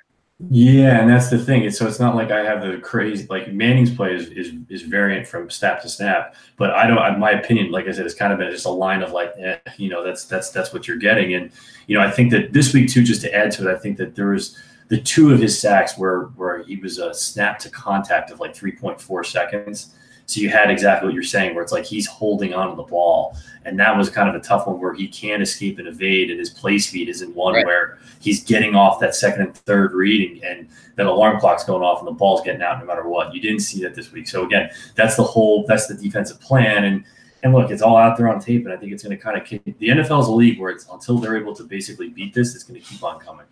Yeah, 0.48 1.00
and 1.00 1.10
that's 1.10 1.28
the 1.28 1.38
thing. 1.38 1.68
so 1.70 1.86
it's 1.86 2.00
not 2.00 2.14
like 2.14 2.30
I 2.30 2.42
have 2.42 2.62
the 2.62 2.78
crazy 2.78 3.26
like 3.28 3.52
Manning's 3.52 3.94
play 3.94 4.14
is, 4.14 4.28
is 4.28 4.54
is 4.70 4.82
variant 4.82 5.26
from 5.26 5.50
snap 5.50 5.82
to 5.82 5.88
snap, 5.88 6.34
but 6.56 6.70
I 6.70 6.86
don't. 6.86 7.18
My 7.18 7.32
opinion, 7.32 7.70
like 7.70 7.86
I 7.86 7.92
said, 7.92 8.06
it's 8.06 8.14
kind 8.14 8.32
of 8.32 8.38
been 8.38 8.50
just 8.50 8.64
a 8.64 8.70
line 8.70 9.02
of 9.02 9.12
like, 9.12 9.34
eh, 9.38 9.58
you 9.76 9.90
know, 9.90 10.02
that's 10.02 10.24
that's 10.24 10.50
that's 10.50 10.72
what 10.72 10.88
you're 10.88 10.96
getting, 10.96 11.34
and 11.34 11.50
you 11.88 11.98
know, 11.98 12.02
I 12.02 12.10
think 12.10 12.30
that 12.30 12.54
this 12.54 12.72
week 12.72 12.88
too, 12.88 13.02
just 13.02 13.20
to 13.20 13.34
add 13.34 13.50
to 13.52 13.68
it, 13.68 13.74
I 13.74 13.78
think 13.78 13.98
that 13.98 14.14
there 14.14 14.28
was 14.28 14.56
the 14.88 14.98
two 14.98 15.30
of 15.30 15.40
his 15.40 15.60
sacks 15.60 15.98
where 15.98 16.22
where 16.36 16.62
he 16.62 16.76
was 16.76 16.96
a 16.98 17.12
snap 17.12 17.58
to 17.58 17.68
contact 17.68 18.30
of 18.30 18.40
like 18.40 18.54
3.4 18.54 19.26
seconds. 19.26 19.94
So 20.30 20.40
you 20.40 20.48
had 20.48 20.70
exactly 20.70 21.08
what 21.08 21.14
you're 21.14 21.24
saying, 21.24 21.54
where 21.56 21.64
it's 21.64 21.72
like 21.72 21.84
he's 21.84 22.06
holding 22.06 22.54
on 22.54 22.70
to 22.70 22.76
the 22.76 22.84
ball. 22.84 23.36
And 23.64 23.78
that 23.80 23.96
was 23.96 24.08
kind 24.08 24.28
of 24.28 24.36
a 24.36 24.40
tough 24.40 24.68
one 24.68 24.80
where 24.80 24.94
he 24.94 25.08
can 25.08 25.42
escape 25.42 25.80
and 25.80 25.88
evade, 25.88 26.30
and 26.30 26.38
his 26.38 26.50
play 26.50 26.78
speed 26.78 27.08
isn't 27.08 27.34
one 27.34 27.54
right. 27.54 27.66
where 27.66 27.98
he's 28.20 28.44
getting 28.44 28.76
off 28.76 29.00
that 29.00 29.16
second 29.16 29.42
and 29.42 29.54
third 29.54 29.92
reading, 29.92 30.42
and 30.44 30.68
that 30.94 31.06
alarm 31.06 31.40
clock's 31.40 31.64
going 31.64 31.82
off, 31.82 31.98
and 31.98 32.06
the 32.06 32.12
ball's 32.12 32.42
getting 32.42 32.62
out 32.62 32.78
no 32.78 32.86
matter 32.86 33.08
what. 33.08 33.34
You 33.34 33.40
didn't 33.40 33.60
see 33.60 33.82
that 33.82 33.96
this 33.96 34.12
week. 34.12 34.28
So 34.28 34.46
again, 34.46 34.70
that's 34.94 35.16
the 35.16 35.24
whole 35.24 35.66
that's 35.66 35.88
the 35.88 35.94
defensive 35.94 36.40
plan. 36.40 36.84
And 36.84 37.04
and 37.42 37.52
look, 37.52 37.70
it's 37.70 37.82
all 37.82 37.96
out 37.96 38.16
there 38.16 38.28
on 38.28 38.40
tape, 38.40 38.64
and 38.64 38.72
I 38.72 38.76
think 38.76 38.92
it's 38.92 39.02
going 39.02 39.16
to 39.16 39.22
kind 39.22 39.36
of 39.36 39.44
kick. 39.44 39.64
The 39.64 39.88
NFL 39.88 40.22
is 40.22 40.28
a 40.28 40.32
league 40.32 40.60
where 40.60 40.70
it's 40.70 40.86
until 40.88 41.18
they're 41.18 41.36
able 41.36 41.56
to 41.56 41.64
basically 41.64 42.08
beat 42.08 42.34
this, 42.34 42.54
it's 42.54 42.62
going 42.62 42.80
to 42.80 42.86
keep 42.86 43.02
on 43.02 43.18
coming. 43.18 43.46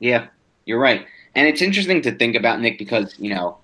Yeah, 0.00 0.26
you're 0.66 0.80
right, 0.80 1.06
and 1.34 1.48
it's 1.48 1.62
interesting 1.62 2.02
to 2.02 2.12
think 2.12 2.36
about 2.36 2.60
Nick 2.60 2.78
because 2.78 3.14
you 3.18 3.34
know 3.34 3.58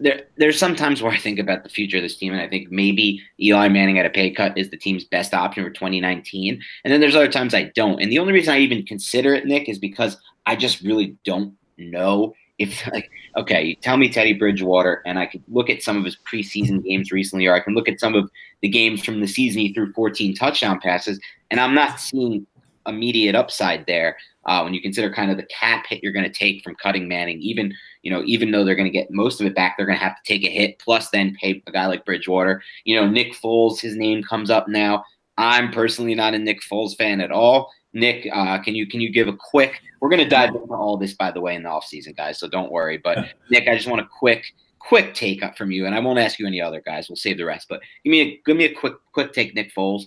there, 0.00 0.22
there's 0.36 0.58
sometimes 0.58 1.02
where 1.02 1.12
I 1.12 1.18
think 1.18 1.38
about 1.38 1.62
the 1.62 1.68
future 1.68 1.98
of 1.98 2.02
this 2.02 2.16
team, 2.16 2.32
and 2.32 2.40
I 2.40 2.48
think 2.48 2.70
maybe 2.70 3.22
Eli 3.40 3.68
Manning 3.68 3.98
at 3.98 4.06
a 4.06 4.10
pay 4.10 4.30
cut 4.30 4.56
is 4.56 4.70
the 4.70 4.76
team's 4.76 5.04
best 5.04 5.34
option 5.34 5.62
for 5.62 5.70
2019. 5.70 6.60
And 6.84 6.92
then 6.92 7.00
there's 7.00 7.14
other 7.14 7.30
times 7.30 7.54
I 7.54 7.64
don't. 7.74 8.00
And 8.00 8.10
the 8.10 8.18
only 8.18 8.32
reason 8.32 8.54
I 8.54 8.60
even 8.60 8.84
consider 8.84 9.34
it, 9.34 9.46
Nick, 9.46 9.68
is 9.68 9.78
because 9.78 10.16
I 10.46 10.56
just 10.56 10.80
really 10.80 11.16
don't 11.24 11.54
know 11.76 12.34
if, 12.58 12.86
like, 12.92 13.10
okay, 13.36 13.62
you 13.62 13.76
tell 13.76 13.98
me 13.98 14.08
Teddy 14.08 14.32
Bridgewater, 14.32 15.02
and 15.04 15.18
I 15.18 15.26
could 15.26 15.42
look 15.48 15.68
at 15.68 15.82
some 15.82 15.98
of 15.98 16.04
his 16.04 16.16
preseason 16.16 16.82
games 16.88 17.12
recently, 17.12 17.46
or 17.46 17.54
I 17.54 17.60
can 17.60 17.74
look 17.74 17.88
at 17.88 18.00
some 18.00 18.14
of 18.14 18.30
the 18.62 18.68
games 18.68 19.04
from 19.04 19.20
the 19.20 19.28
season 19.28 19.60
he 19.60 19.74
threw 19.74 19.92
14 19.92 20.34
touchdown 20.34 20.80
passes, 20.80 21.20
and 21.50 21.60
I'm 21.60 21.74
not 21.74 22.00
seeing 22.00 22.46
immediate 22.86 23.34
upside 23.34 23.84
there 23.86 24.16
uh, 24.46 24.62
when 24.62 24.72
you 24.72 24.80
consider 24.80 25.12
kind 25.12 25.30
of 25.30 25.36
the 25.36 25.44
cap 25.44 25.86
hit 25.86 26.02
you're 26.02 26.12
going 26.12 26.24
to 26.24 26.32
take 26.32 26.64
from 26.64 26.74
cutting 26.76 27.06
Manning, 27.06 27.38
even 27.40 27.72
you 28.08 28.14
know, 28.14 28.22
even 28.24 28.50
though 28.50 28.64
they're 28.64 28.74
going 28.74 28.90
to 28.90 28.98
get 28.98 29.10
most 29.10 29.38
of 29.38 29.46
it 29.46 29.54
back, 29.54 29.76
they're 29.76 29.84
going 29.84 29.98
to 29.98 30.02
have 30.02 30.16
to 30.16 30.22
take 30.24 30.42
a 30.42 30.48
hit 30.48 30.78
plus 30.78 31.10
then 31.10 31.36
pay 31.38 31.62
a 31.66 31.70
guy 31.70 31.86
like 31.86 32.06
Bridgewater. 32.06 32.62
You 32.84 32.98
know, 32.98 33.06
Nick 33.06 33.34
Foles, 33.34 33.80
his 33.80 33.96
name 33.96 34.22
comes 34.22 34.48
up 34.48 34.66
now. 34.66 35.04
I'm 35.36 35.70
personally 35.70 36.14
not 36.14 36.32
a 36.32 36.38
Nick 36.38 36.62
Foles 36.62 36.96
fan 36.96 37.20
at 37.20 37.30
all. 37.30 37.70
Nick, 37.92 38.26
uh, 38.32 38.62
can 38.62 38.74
you 38.74 38.86
can 38.86 39.02
you 39.02 39.12
give 39.12 39.28
a 39.28 39.36
quick? 39.36 39.82
We're 40.00 40.08
going 40.08 40.24
to 40.24 40.28
dive 40.28 40.54
into 40.54 40.72
all 40.72 40.96
this 40.96 41.12
by 41.12 41.30
the 41.30 41.42
way 41.42 41.54
in 41.54 41.64
the 41.64 41.68
offseason, 41.68 42.16
guys. 42.16 42.38
So 42.38 42.48
don't 42.48 42.72
worry. 42.72 42.96
But 42.96 43.26
Nick, 43.50 43.68
I 43.68 43.76
just 43.76 43.88
want 43.88 44.00
a 44.00 44.08
quick 44.18 44.54
quick 44.78 45.12
take 45.12 45.42
up 45.42 45.58
from 45.58 45.70
you, 45.70 45.84
and 45.84 45.94
I 45.94 46.00
won't 46.00 46.18
ask 46.18 46.38
you 46.38 46.46
any 46.46 46.62
other 46.62 46.80
guys. 46.80 47.10
We'll 47.10 47.16
save 47.16 47.36
the 47.36 47.44
rest. 47.44 47.66
But 47.68 47.82
give 48.04 48.10
me 48.10 48.20
a 48.22 48.40
give 48.46 48.56
me 48.56 48.64
a 48.64 48.72
quick 48.72 48.94
quick 49.12 49.34
take, 49.34 49.54
Nick 49.54 49.74
Foles. 49.74 50.04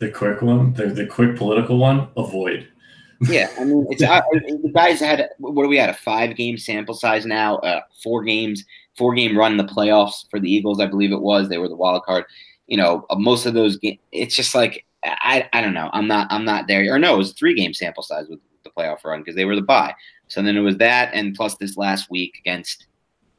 The 0.00 0.10
quick 0.10 0.42
one, 0.42 0.74
the 0.74 0.88
the 0.88 1.06
quick 1.06 1.34
political 1.34 1.78
one. 1.78 2.08
Avoid. 2.14 2.68
Yeah, 3.22 3.50
I 3.58 3.64
mean, 3.64 3.86
it's 3.90 4.02
uh, 4.02 4.20
the 4.32 4.70
guys 4.72 5.00
had 5.00 5.28
what 5.38 5.62
do 5.62 5.68
we 5.68 5.76
had 5.76 5.90
a 5.90 5.94
five 5.94 6.36
game 6.36 6.56
sample 6.56 6.94
size 6.94 7.26
now, 7.26 7.56
uh, 7.58 7.80
four 8.02 8.22
games, 8.22 8.64
four 8.96 9.12
game 9.14 9.36
run 9.36 9.52
in 9.52 9.58
the 9.58 9.64
playoffs 9.64 10.28
for 10.30 10.38
the 10.38 10.50
Eagles, 10.50 10.80
I 10.80 10.86
believe 10.86 11.12
it 11.12 11.20
was. 11.20 11.48
They 11.48 11.58
were 11.58 11.68
the 11.68 11.76
wild 11.76 12.04
card. 12.04 12.24
You 12.68 12.76
know, 12.76 13.06
uh, 13.10 13.16
most 13.16 13.46
of 13.46 13.54
those 13.54 13.76
games, 13.76 13.98
it's 14.12 14.36
just 14.36 14.54
like 14.54 14.86
I, 15.04 15.48
I 15.52 15.60
don't 15.60 15.74
know. 15.74 15.90
I'm 15.92 16.06
not 16.06 16.28
I'm 16.30 16.44
not 16.44 16.68
there. 16.68 16.92
Or 16.94 16.98
no, 16.98 17.14
it 17.14 17.18
was 17.18 17.32
three 17.32 17.54
game 17.54 17.74
sample 17.74 18.02
size 18.02 18.26
with 18.28 18.40
the 18.62 18.70
playoff 18.70 19.04
run 19.04 19.20
because 19.20 19.34
they 19.34 19.44
were 19.44 19.56
the 19.56 19.62
bye. 19.62 19.94
So 20.28 20.42
then 20.42 20.56
it 20.56 20.60
was 20.60 20.76
that, 20.76 21.12
and 21.14 21.34
plus 21.34 21.56
this 21.56 21.76
last 21.76 22.10
week 22.10 22.36
against 22.38 22.86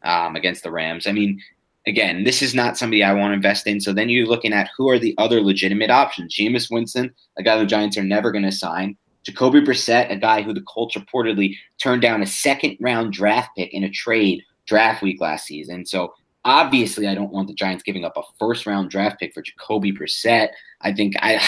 um, 0.03 0.35
against 0.35 0.63
the 0.63 0.71
Rams. 0.71 1.07
I 1.07 1.11
mean, 1.11 1.41
again, 1.87 2.23
this 2.23 2.41
is 2.41 2.55
not 2.55 2.77
somebody 2.77 3.03
I 3.03 3.13
want 3.13 3.31
to 3.31 3.35
invest 3.35 3.67
in. 3.67 3.79
So 3.79 3.93
then 3.93 4.09
you're 4.09 4.27
looking 4.27 4.53
at 4.53 4.69
who 4.77 4.89
are 4.89 4.99
the 4.99 5.15
other 5.17 5.41
legitimate 5.41 5.89
options. 5.89 6.35
Jameis 6.35 6.71
Winston, 6.71 7.13
a 7.37 7.43
guy 7.43 7.57
the 7.57 7.65
Giants 7.65 7.97
are 7.97 8.03
never 8.03 8.31
going 8.31 8.43
to 8.43 8.51
sign. 8.51 8.97
Jacoby 9.29 9.61
Brissett, 9.61 10.11
a 10.11 10.15
guy 10.15 10.41
who 10.41 10.53
the 10.53 10.61
Colts 10.61 10.95
reportedly 10.95 11.55
turned 11.77 12.01
down 12.01 12.21
a 12.21 12.27
second 12.27 12.77
round 12.79 13.13
draft 13.13 13.51
pick 13.55 13.73
in 13.73 13.83
a 13.83 13.89
trade 13.89 14.43
draft 14.65 15.03
week 15.03 15.21
last 15.21 15.45
season. 15.45 15.85
So 15.85 16.13
obviously, 16.45 17.07
I 17.07 17.15
don't 17.15 17.31
want 17.31 17.47
the 17.47 17.53
Giants 17.53 17.83
giving 17.83 18.05
up 18.05 18.17
a 18.17 18.23
first 18.39 18.65
round 18.65 18.89
draft 18.89 19.19
pick 19.19 19.33
for 19.33 19.41
Jacoby 19.41 19.91
Brissett. 19.91 20.49
I 20.81 20.93
think 20.93 21.13
I, 21.19 21.39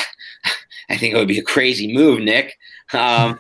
I 0.90 0.98
think 0.98 1.14
it 1.14 1.18
would 1.18 1.28
be 1.28 1.40
a 1.40 1.44
crazy 1.44 1.92
move, 1.92 2.20
Nick. 2.20 2.58
Um, 2.94 3.40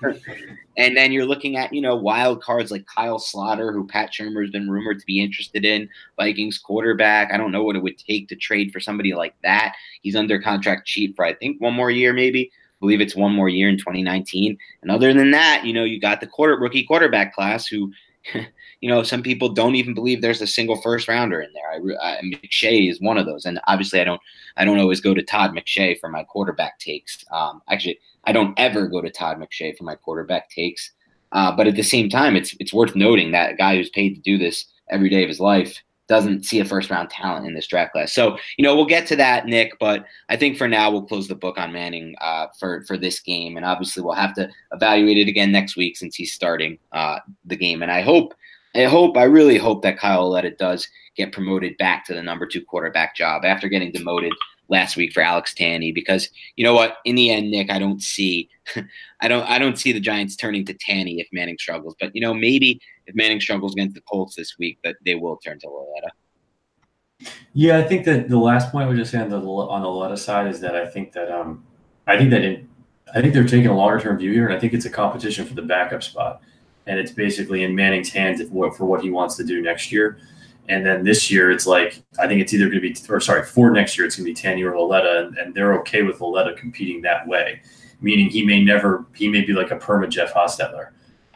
and 0.78 0.96
then 0.96 1.12
you're 1.12 1.26
looking 1.26 1.58
at 1.58 1.74
you 1.74 1.82
know 1.82 1.96
wild 1.96 2.42
cards 2.42 2.72
like 2.72 2.86
Kyle 2.86 3.20
Sloter, 3.20 3.74
who 3.74 3.86
Pat 3.86 4.12
Shurmur 4.12 4.42
has 4.42 4.52
been 4.52 4.70
rumored 4.70 5.00
to 5.00 5.06
be 5.06 5.22
interested 5.22 5.66
in, 5.66 5.88
Vikings 6.18 6.58
quarterback. 6.58 7.32
I 7.32 7.38
don't 7.38 7.52
know 7.52 7.64
what 7.64 7.76
it 7.76 7.84
would 7.84 7.98
take 7.98 8.28
to 8.30 8.36
trade 8.36 8.72
for 8.72 8.80
somebody 8.80 9.14
like 9.14 9.36
that. 9.44 9.76
He's 10.02 10.16
under 10.16 10.42
contract 10.42 10.88
cheap 10.88 11.16
for 11.16 11.26
I 11.26 11.34
think 11.34 11.62
one 11.62 11.74
more 11.74 11.92
year, 11.92 12.14
maybe 12.14 12.52
believe 12.82 13.00
it's 13.00 13.16
one 13.16 13.34
more 13.34 13.48
year 13.48 13.70
in 13.70 13.78
2019. 13.78 14.58
And 14.82 14.92
other 14.92 15.14
than 15.14 15.32
that, 15.32 15.64
you 15.66 15.72
know, 15.72 15.86
you 15.86 16.02
got 16.02 16.20
the 16.20 16.28
quarter 16.28 16.58
rookie 16.58 16.84
quarterback 16.84 17.34
class 17.34 17.66
who, 17.66 17.94
you 18.82 18.90
know, 18.90 19.04
some 19.04 19.24
people 19.24 19.50
don't 19.50 19.76
even 19.76 19.94
believe 19.94 20.22
there's 20.22 20.42
a 20.42 20.48
single 20.48 20.82
first 20.82 21.08
rounder 21.08 21.40
in 21.40 21.50
there. 21.54 21.72
I, 22.02 22.18
I, 22.18 22.22
McShay 22.22 22.90
is 22.90 23.00
one 23.00 23.18
of 23.18 23.26
those, 23.26 23.46
and 23.46 23.62
obviously, 23.68 24.02
I 24.02 24.04
don't, 24.04 24.22
I 24.58 24.66
don't 24.66 24.80
always 24.80 25.00
go 25.00 25.14
to 25.14 25.24
Todd 25.24 25.52
McShay 25.52 25.98
for 26.00 26.10
my 26.10 26.24
quarterback 26.24 26.80
takes. 26.80 27.24
Um, 27.32 27.62
actually, 27.70 28.00
I 28.26 28.34
don't 28.34 28.60
ever 28.60 28.88
go 28.88 29.02
to 29.02 29.10
Todd 29.10 29.38
McShay 29.38 29.78
for 29.78 29.86
my 29.86 29.96
quarterback 29.96 30.50
takes. 30.50 30.92
Uh, 31.32 31.56
but 31.56 31.68
at 31.68 31.76
the 31.76 31.84
same 31.84 32.10
time, 32.10 32.36
it's 32.36 32.54
it's 32.60 32.74
worth 32.74 32.94
noting 32.94 33.32
that 33.32 33.52
a 33.52 33.56
guy 33.56 33.78
who's 33.78 33.90
paid 33.90 34.16
to 34.16 34.22
do 34.22 34.38
this 34.38 34.66
every 34.90 35.08
day 35.08 35.24
of 35.24 35.30
his 35.30 35.40
life 35.40 35.82
doesn't 36.12 36.44
see 36.44 36.60
a 36.60 36.66
first 36.66 36.90
round 36.90 37.10
talent 37.10 37.48
in 37.48 37.54
this 37.54 37.68
draft 37.68 37.94
class. 37.94 38.12
So, 38.12 38.38
you 38.58 38.64
know, 38.64 38.76
we'll 38.76 38.86
get 38.86 39.08
to 39.08 39.16
that, 39.16 39.46
Nick, 39.46 39.80
but 39.80 40.04
I 40.28 40.36
think 40.36 40.58
for 40.58 40.68
now 40.68 40.92
we'll 40.92 41.04
close 41.04 41.30
the 41.30 41.36
book 41.36 41.58
on 41.58 41.72
Manning 41.72 42.16
uh, 42.20 42.48
for, 42.60 42.84
for 42.84 42.98
this 42.98 43.22
game. 43.22 43.56
And 43.56 43.66
obviously 43.66 44.04
we'll 44.04 44.12
have 44.16 44.34
to 44.34 44.50
evaluate 44.74 45.18
it 45.18 45.30
again 45.30 45.54
next 45.54 45.78
week 45.78 45.96
since 45.96 46.18
he's 46.18 46.34
starting 46.34 46.78
uh, 46.92 47.20
the 47.46 47.56
game. 47.56 47.82
And 47.82 47.90
I 47.90 48.02
hope, 48.02 48.34
I 48.76 48.84
hope, 48.84 49.16
I 49.16 49.24
really 49.24 49.58
hope 49.58 49.84
that 49.84 49.98
Kyle 49.98 50.24
Lauletta 50.24 50.52
does 50.52 50.86
get 51.16 51.32
promoted 51.32 51.78
back 51.78 52.06
to 52.08 52.14
the 52.14 52.22
number 52.22 52.46
two 52.46 52.66
quarterback 52.66 53.16
job 53.16 53.46
after 53.46 53.70
getting 53.70 53.94
demoted 53.94 54.34
last 54.72 54.98
week 54.98 55.14
for 55.14 55.22
Alex 55.22 55.54
Tanney 55.54 55.94
because 55.94 56.30
you 56.56 56.64
know 56.64 56.74
what 56.74 56.96
in 57.06 57.16
the 57.16 57.30
end 57.30 57.52
Nick 57.52 57.70
I 57.70 57.78
don't 57.78 58.02
see 58.02 58.50
I 59.22 59.28
don't 59.28 59.48
I 59.48 59.60
don't 59.60 59.78
see 59.78 59.92
the 59.92 60.00
Giants 60.00 60.36
turning 60.36 60.66
to 60.66 60.74
Tanney 60.74 61.20
if 61.20 61.28
Manning 61.32 61.58
struggles 61.60 61.96
but 62.00 62.16
you 62.16 62.22
know 62.22 62.34
maybe 62.34 62.82
if 63.12 63.16
Manning 63.16 63.42
struggles 63.42 63.74
against 63.74 63.96
the 63.96 64.02
Colts 64.02 64.36
this 64.36 64.58
week, 64.58 64.80
that 64.84 64.96
they 65.06 65.16
will 65.16 65.38
turn 65.38 65.60
to 65.60 65.68
Lauletta. 65.68 66.10
Yeah, 67.54 67.78
I 67.78 67.84
think 67.84 68.06
that 68.06 68.30
the 68.30 68.38
last 68.38 68.72
point 68.72 68.86
I 68.86 68.90
was 68.90 68.98
just 68.98 69.12
saying 69.12 69.32
on 69.32 69.42
the 69.42 69.48
on 69.48 70.12
the 70.12 70.18
side 70.18 70.48
is 70.48 70.60
that 70.62 70.76
I 70.76 70.88
think 70.88 71.12
that 71.14 71.32
um 71.32 71.64
I 72.08 72.18
think 72.18 72.32
that 72.32 72.42
I 73.14 73.22
think 73.22 73.34
they're 73.34 73.44
taking 73.44 73.68
a 73.68 73.76
longer 73.76 74.00
term 74.00 74.18
view 74.18 74.32
here, 74.32 74.46
and 74.48 74.56
I 74.56 74.60
think 74.60 74.74
it's 74.74 74.86
a 74.86 74.90
competition 74.90 75.46
for 75.46 75.54
the 75.54 75.62
backup 75.62 76.02
spot, 76.02 76.42
and 76.88 76.98
it's 76.98 77.12
basically 77.12 77.64
in 77.64 77.76
Manning's 77.76 78.10
hands 78.10 78.42
for 78.42 78.86
what 78.86 79.02
he 79.02 79.12
wants 79.12 79.36
to 79.38 79.44
do 79.44 79.62
next 79.62 79.92
year. 79.92 80.18
And 80.70 80.86
then 80.86 81.04
this 81.04 81.30
year, 81.30 81.52
it's 81.52 81.68
like 81.68 82.02
I 82.20 82.28
think 82.28 82.42
it's 82.42 82.54
either 82.54 82.66
going 82.66 82.82
to 82.82 82.82
be, 82.82 82.96
or 83.10 83.20
sorry, 83.20 83.44
for 83.44 83.72
next 83.72 83.98
year, 83.98 84.06
it's 84.08 84.16
going 84.16 84.34
to 84.34 84.34
be 84.34 84.48
Tanney 84.48 84.64
or 84.64 84.78
Lauletta, 84.78 85.28
and, 85.28 85.38
and 85.38 85.54
they're 85.54 85.74
okay 85.80 86.04
with 86.04 86.22
Lauletta 86.22 86.54
competing 86.54 87.02
that 87.02 87.28
way, 87.28 87.62
meaning 88.00 88.30
he 88.30 88.46
may 88.46 88.64
never, 88.64 89.06
he 89.14 89.28
may 89.28 89.42
be 89.42 89.54
like 89.54 89.72
a 89.72 89.78
perma 89.78 90.10
Jeff 90.10 90.34
Hostetler, 90.34 90.90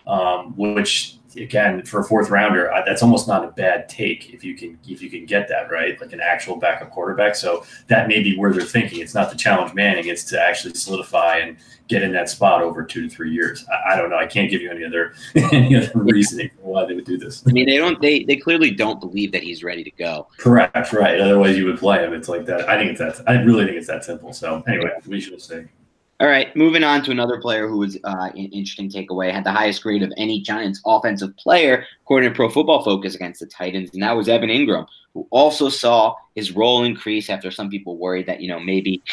um, 0.07 0.55
which 0.55 1.17
again 1.37 1.83
for 1.83 1.99
a 1.99 2.03
fourth 2.03 2.29
rounder, 2.29 2.71
that's 2.85 3.03
almost 3.03 3.27
not 3.27 3.43
a 3.43 3.49
bad 3.49 3.89
take 3.89 4.33
if 4.33 4.43
you 4.43 4.55
can 4.55 4.77
if 4.87 5.01
you 5.01 5.09
can 5.09 5.25
get 5.25 5.47
that 5.49 5.71
right, 5.71 5.99
like 5.99 6.13
an 6.13 6.21
actual 6.21 6.55
backup 6.55 6.91
quarterback. 6.91 7.35
So 7.35 7.65
that 7.87 8.07
may 8.07 8.21
be 8.21 8.37
where 8.37 8.53
they're 8.53 8.63
thinking. 8.63 8.99
It's 8.99 9.13
not 9.13 9.31
to 9.31 9.37
challenge 9.37 9.73
Manning; 9.73 10.07
it's 10.07 10.23
to 10.25 10.41
actually 10.41 10.73
solidify 10.73 11.37
and 11.37 11.57
get 11.87 12.01
in 12.01 12.11
that 12.13 12.29
spot 12.29 12.61
over 12.61 12.83
two 12.83 13.07
to 13.07 13.09
three 13.09 13.31
years. 13.31 13.65
I, 13.69 13.93
I 13.93 13.95
don't 13.95 14.09
know. 14.09 14.17
I 14.17 14.25
can't 14.25 14.49
give 14.49 14.61
you 14.61 14.71
any 14.71 14.83
other 14.83 15.13
any 15.35 15.75
other 15.75 15.91
reasoning 15.95 16.49
for 16.61 16.73
why 16.73 16.85
they 16.85 16.93
would 16.93 17.05
do 17.05 17.17
this. 17.17 17.43
I 17.47 17.51
mean, 17.51 17.65
they 17.65 17.77
don't. 17.77 18.01
They 18.01 18.23
they 18.23 18.37
clearly 18.37 18.71
don't 18.71 18.99
believe 18.99 19.31
that 19.31 19.43
he's 19.43 19.63
ready 19.63 19.83
to 19.83 19.91
go. 19.91 20.27
Correct. 20.37 20.93
Right. 20.93 21.19
Otherwise, 21.19 21.57
you 21.57 21.65
would 21.65 21.79
play 21.79 22.03
him. 22.03 22.13
It's 22.13 22.29
like 22.29 22.45
that. 22.45 22.69
I 22.69 22.77
think 22.77 22.91
it's 22.91 22.99
that. 22.99 23.29
I 23.29 23.41
really 23.41 23.65
think 23.65 23.77
it's 23.77 23.87
that 23.87 24.03
simple. 24.03 24.33
So 24.33 24.63
anyway, 24.67 24.91
we 25.07 25.19
should 25.19 25.41
say. 25.41 25.67
All 26.21 26.27
right, 26.27 26.55
moving 26.55 26.83
on 26.85 27.03
to 27.03 27.11
another 27.11 27.41
player 27.41 27.67
who 27.67 27.77
was 27.77 27.97
uh, 28.05 28.29
an 28.33 28.47
interesting 28.53 28.89
takeaway, 28.89 29.33
had 29.33 29.43
the 29.43 29.51
highest 29.51 29.83
grade 29.83 30.01
of 30.01 30.13
any 30.15 30.39
Giants 30.39 30.81
offensive 30.85 31.35
player, 31.35 31.85
according 32.03 32.29
to 32.29 32.35
Pro 32.35 32.47
Football 32.47 32.85
Focus, 32.85 33.15
against 33.15 33.41
the 33.41 33.47
Titans, 33.47 33.89
and 33.93 34.01
that 34.01 34.15
was 34.15 34.29
Evan 34.29 34.49
Engram, 34.49 34.87
who 35.13 35.27
also 35.29 35.67
saw 35.67 36.15
his 36.33 36.53
role 36.53 36.85
increase 36.85 37.29
after 37.29 37.51
some 37.51 37.69
people 37.69 37.97
worried 37.97 38.27
that, 38.27 38.39
you 38.39 38.47
know, 38.47 38.61
maybe 38.61 39.03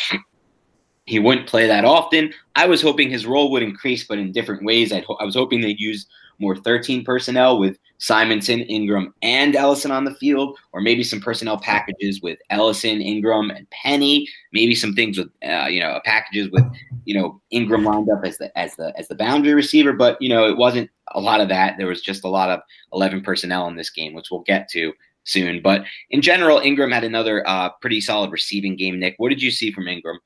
he 1.06 1.18
wouldn't 1.18 1.48
play 1.48 1.66
that 1.66 1.84
often. 1.84 2.32
I 2.54 2.66
was 2.66 2.80
hoping 2.80 3.10
his 3.10 3.26
role 3.26 3.50
would 3.50 3.64
increase, 3.64 4.04
but 4.04 4.18
in 4.18 4.30
different 4.30 4.64
ways. 4.64 4.92
I, 4.92 5.04
I 5.18 5.24
was 5.24 5.34
hoping 5.34 5.60
they'd 5.60 5.80
use 5.80 6.06
more 6.42 6.56
13 6.56 7.04
personnel 7.04 7.58
with 7.58 7.78
Simonson, 7.98 8.60
Engram, 8.64 9.12
and 9.22 9.54
Ellison 9.54 9.92
on 9.92 10.04
the 10.04 10.14
field, 10.16 10.58
or 10.72 10.80
maybe 10.80 11.04
some 11.04 11.20
personnel 11.20 11.56
packages 11.56 12.20
with 12.20 12.36
Ellison, 12.50 12.98
Engram, 12.98 13.56
and 13.56 13.70
Penny. 13.70 14.28
Maybe 14.52 14.74
some 14.74 14.92
things 14.92 15.16
with 15.16 15.30
uh, 15.48 15.68
you 15.68 15.80
know 15.80 16.00
packages 16.04 16.50
with 16.50 16.64
you 17.04 17.18
know 17.18 17.40
Engram 17.52 17.84
lined 17.84 18.10
up 18.10 18.24
as 18.24 18.38
the 18.38 18.56
as 18.58 18.74
the 18.74 18.92
as 18.98 19.06
the 19.08 19.14
boundary 19.14 19.54
receiver. 19.54 19.92
But 19.92 20.20
you 20.20 20.28
know 20.28 20.46
it 20.46 20.58
wasn't 20.58 20.90
a 21.12 21.20
lot 21.20 21.40
of 21.40 21.48
that. 21.48 21.78
There 21.78 21.86
was 21.86 22.02
just 22.02 22.24
a 22.24 22.28
lot 22.28 22.50
of 22.50 22.60
11 22.92 23.22
personnel 23.22 23.68
in 23.68 23.76
this 23.76 23.90
game, 23.90 24.14
which 24.14 24.28
we'll 24.30 24.40
get 24.40 24.68
to 24.70 24.92
soon. 25.24 25.62
But 25.62 25.84
in 26.10 26.22
general, 26.22 26.58
Engram 26.58 26.92
had 26.92 27.04
another 27.04 27.48
uh, 27.48 27.70
pretty 27.80 28.00
solid 28.00 28.32
receiving 28.32 28.76
game. 28.76 28.98
Nick, 28.98 29.14
what 29.18 29.28
did 29.28 29.42
you 29.42 29.52
see 29.52 29.70
from 29.70 29.84
Engram? 29.84 30.16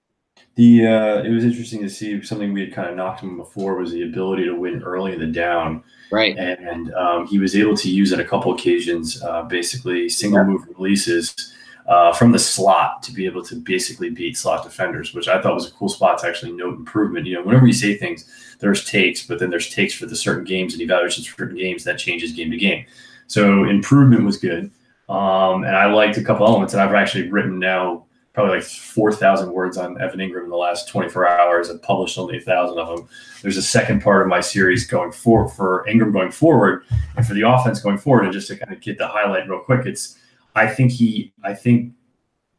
The 0.56 0.86
uh, 0.86 1.22
it 1.22 1.30
was 1.30 1.44
interesting 1.44 1.82
to 1.82 1.90
see 1.90 2.22
something 2.22 2.52
we 2.52 2.62
had 2.62 2.72
kind 2.72 2.88
of 2.88 2.96
knocked 2.96 3.20
him 3.20 3.36
before 3.36 3.76
was 3.76 3.92
the 3.92 4.04
ability 4.04 4.44
to 4.44 4.54
win 4.54 4.82
early 4.82 5.12
in 5.12 5.20
the 5.20 5.26
down. 5.26 5.84
Right. 6.10 6.36
And 6.38 6.94
um, 6.94 7.26
he 7.26 7.38
was 7.38 7.54
able 7.54 7.76
to 7.76 7.90
use 7.90 8.12
it 8.12 8.20
a 8.20 8.24
couple 8.24 8.54
occasions, 8.54 9.22
uh, 9.22 9.42
basically 9.42 10.08
single 10.08 10.44
move 10.44 10.66
releases 10.76 11.52
uh, 11.88 12.12
from 12.12 12.32
the 12.32 12.38
slot 12.38 13.02
to 13.02 13.12
be 13.12 13.26
able 13.26 13.42
to 13.44 13.54
basically 13.54 14.08
beat 14.08 14.36
slot 14.36 14.64
defenders, 14.64 15.14
which 15.14 15.28
I 15.28 15.40
thought 15.42 15.54
was 15.54 15.68
a 15.68 15.72
cool 15.72 15.90
spot 15.90 16.18
to 16.18 16.26
actually 16.26 16.52
note 16.52 16.74
improvement. 16.74 17.26
You 17.26 17.34
know, 17.34 17.42
whenever 17.42 17.66
you 17.66 17.72
say 17.72 17.94
things, 17.94 18.24
there's 18.58 18.84
takes, 18.84 19.26
but 19.26 19.38
then 19.38 19.50
there's 19.50 19.68
takes 19.68 19.92
for 19.92 20.06
the 20.06 20.16
certain 20.16 20.44
games 20.44 20.72
and 20.72 20.80
evaluations 20.80 21.26
for 21.26 21.36
certain 21.36 21.58
games 21.58 21.84
that 21.84 21.98
changes 21.98 22.32
game 22.32 22.50
to 22.50 22.56
game. 22.56 22.86
So 23.26 23.64
improvement 23.64 24.24
was 24.24 24.38
good. 24.38 24.70
Um, 25.08 25.64
and 25.64 25.76
I 25.76 25.86
liked 25.92 26.16
a 26.16 26.24
couple 26.24 26.46
elements, 26.46 26.72
and 26.72 26.82
I've 26.82 26.94
actually 26.94 27.30
written 27.30 27.58
now 27.58 28.05
probably 28.36 28.56
like 28.56 28.64
4,000 28.64 29.50
words 29.50 29.78
on 29.78 29.98
Evan 29.98 30.20
Engram 30.20 30.44
in 30.44 30.50
the 30.50 30.56
last 30.58 30.90
24 30.90 31.26
hours. 31.26 31.70
I've 31.70 31.80
published 31.80 32.18
only 32.18 32.36
a 32.36 32.40
thousand 32.42 32.78
of 32.78 32.86
them. 32.86 33.08
There's 33.40 33.56
a 33.56 33.62
second 33.62 34.02
part 34.02 34.20
of 34.20 34.28
my 34.28 34.42
series 34.42 34.86
going 34.86 35.10
forward 35.10 35.48
for 35.52 35.86
Engram 35.88 36.12
going 36.12 36.30
forward 36.30 36.82
and 37.16 37.26
for 37.26 37.32
the 37.32 37.48
offense 37.48 37.80
going 37.80 37.96
forward. 37.96 38.24
And 38.24 38.34
just 38.34 38.48
to 38.48 38.56
kind 38.58 38.74
of 38.74 38.82
get 38.82 38.98
the 38.98 39.08
highlight 39.08 39.48
real 39.48 39.60
quick, 39.60 39.86
it's 39.86 40.18
I 40.54 40.66
think 40.66 40.92
he 40.92 41.32
I 41.44 41.54
think 41.54 41.94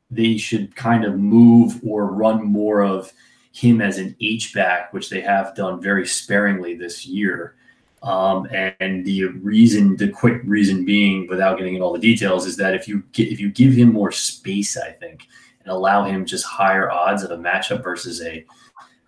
they 0.10 0.38
should 0.38 0.76
kind 0.76 1.06
of 1.06 1.20
move 1.20 1.80
or 1.86 2.08
run 2.08 2.44
more 2.44 2.82
of 2.82 3.14
him 3.52 3.80
as 3.80 4.00
an 4.00 4.16
H 4.20 4.56
back, 4.56 4.92
which 4.94 5.12
they 5.12 5.22
have 5.22 5.56
done 5.56 5.80
very 5.80 6.08
sparingly 6.08 6.76
this 6.76 7.06
year. 7.06 7.54
Um, 8.02 8.48
and 8.52 9.06
the 9.06 9.26
reason, 9.26 9.98
the 9.98 10.10
quick 10.10 10.42
reason 10.44 10.86
being, 10.86 11.28
without 11.28 11.60
getting 11.60 11.76
into 11.76 11.86
all 11.86 11.94
the 11.94 12.00
details, 12.00 12.48
is 12.48 12.58
that 12.58 12.74
if 12.74 12.88
you 12.88 13.04
get, 13.12 13.28
if 13.32 13.40
you 13.40 13.52
give 13.52 13.74
him 13.74 13.94
more 13.94 14.12
space, 14.12 14.76
I 14.76 14.92
think, 14.92 15.28
and 15.68 15.76
allow 15.76 16.06
him 16.06 16.26
just 16.26 16.46
higher 16.46 16.90
odds 16.90 17.24
of 17.24 17.32
a 17.32 17.38
matchup 17.38 17.84
versus 17.84 18.22
a 18.22 18.46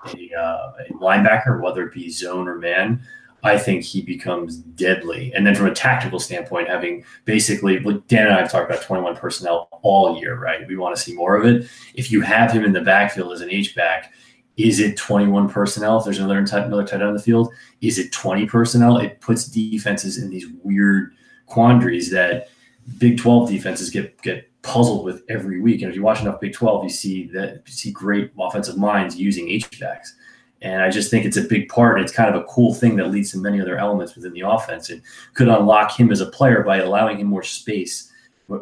a, 0.07 0.31
uh, 0.33 0.71
a 0.79 0.93
linebacker, 0.93 1.61
whether 1.61 1.85
it 1.85 1.93
be 1.93 2.09
zone 2.09 2.47
or 2.47 2.55
man, 2.55 3.01
I 3.43 3.57
think 3.57 3.83
he 3.83 4.01
becomes 4.01 4.57
deadly. 4.57 5.33
And 5.33 5.45
then 5.45 5.55
from 5.55 5.67
a 5.67 5.73
tactical 5.73 6.19
standpoint, 6.19 6.69
having 6.69 7.03
basically, 7.25 7.79
like 7.79 8.07
Dan 8.07 8.27
and 8.27 8.35
I 8.35 8.41
have 8.41 8.51
talked 8.51 8.69
about 8.69 8.81
21 8.81 9.17
personnel 9.17 9.67
all 9.81 10.17
year, 10.17 10.37
right? 10.37 10.65
We 10.67 10.77
want 10.77 10.95
to 10.95 11.01
see 11.01 11.13
more 11.13 11.35
of 11.35 11.45
it. 11.45 11.69
If 11.95 12.11
you 12.11 12.21
have 12.21 12.51
him 12.51 12.63
in 12.63 12.71
the 12.71 12.81
backfield 12.81 13.33
as 13.33 13.41
an 13.41 13.49
H 13.49 13.75
back, 13.75 14.13
is 14.55 14.79
it 14.79 14.95
21 14.95 15.49
personnel? 15.49 15.97
If 15.97 16.05
there's 16.05 16.19
another 16.19 16.37
another 16.37 16.85
tight 16.85 16.95
end 16.95 17.03
on 17.03 17.13
the 17.13 17.21
field, 17.21 17.53
is 17.81 17.99
it 17.99 18.11
20 18.11 18.45
personnel? 18.45 18.97
It 18.97 19.19
puts 19.21 19.45
defenses 19.45 20.17
in 20.17 20.29
these 20.29 20.45
weird 20.63 21.13
quandaries 21.45 22.09
that 22.11 22.49
Big 22.97 23.17
12 23.17 23.49
defenses 23.49 23.89
get 23.89 24.21
get 24.21 24.48
puzzled 24.61 25.05
with 25.05 25.23
every 25.29 25.61
week. 25.61 25.81
And 25.81 25.89
if 25.89 25.95
you 25.95 26.03
watch 26.03 26.21
enough 26.21 26.39
Big 26.39 26.53
12, 26.53 26.83
you 26.83 26.89
see 26.89 27.27
that 27.27 27.63
you 27.65 27.73
see 27.73 27.91
great 27.91 28.31
offensive 28.39 28.77
minds 28.77 29.15
using 29.15 29.49
H 29.49 29.79
backs. 29.79 30.15
And 30.61 30.81
I 30.81 30.89
just 30.89 31.09
think 31.09 31.25
it's 31.25 31.37
a 31.37 31.43
big 31.43 31.69
part. 31.69 32.01
It's 32.01 32.11
kind 32.11 32.33
of 32.33 32.41
a 32.41 32.45
cool 32.45 32.73
thing 32.73 32.97
that 32.97 33.11
leads 33.11 33.31
to 33.31 33.37
many 33.37 33.61
other 33.61 33.77
elements 33.77 34.15
within 34.15 34.33
the 34.33 34.41
offense. 34.41 34.89
It 34.89 35.01
could 35.33 35.47
unlock 35.47 35.97
him 35.97 36.11
as 36.11 36.19
a 36.19 36.25
player 36.25 36.63
by 36.63 36.77
allowing 36.77 37.17
him 37.17 37.27
more 37.27 37.43
space 37.43 38.11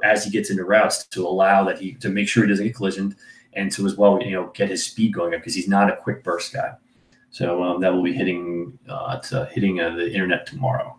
as 0.04 0.24
he 0.24 0.30
gets 0.30 0.50
into 0.50 0.64
routes 0.64 1.06
to 1.08 1.26
allow 1.26 1.64
that 1.64 1.80
he 1.80 1.94
to 1.94 2.10
make 2.10 2.28
sure 2.28 2.44
he 2.44 2.50
doesn't 2.50 2.66
get 2.66 2.76
collisioned 2.76 3.16
and 3.54 3.72
to 3.72 3.86
as 3.86 3.96
well 3.96 4.22
you 4.22 4.32
know 4.32 4.52
get 4.54 4.70
his 4.70 4.86
speed 4.86 5.14
going 5.14 5.34
up 5.34 5.40
because 5.40 5.56
he's 5.56 5.68
not 5.68 5.90
a 5.90 5.96
quick 5.96 6.24
burst 6.24 6.54
guy. 6.54 6.74
So 7.32 7.64
um, 7.64 7.82
that 7.82 7.94
will 7.94 8.04
be 8.04 8.14
hitting 8.14 8.78
uh, 8.88 9.20
hitting 9.46 9.80
uh, 9.80 9.96
the 9.96 10.12
internet 10.12 10.46
tomorrow. 10.46 10.97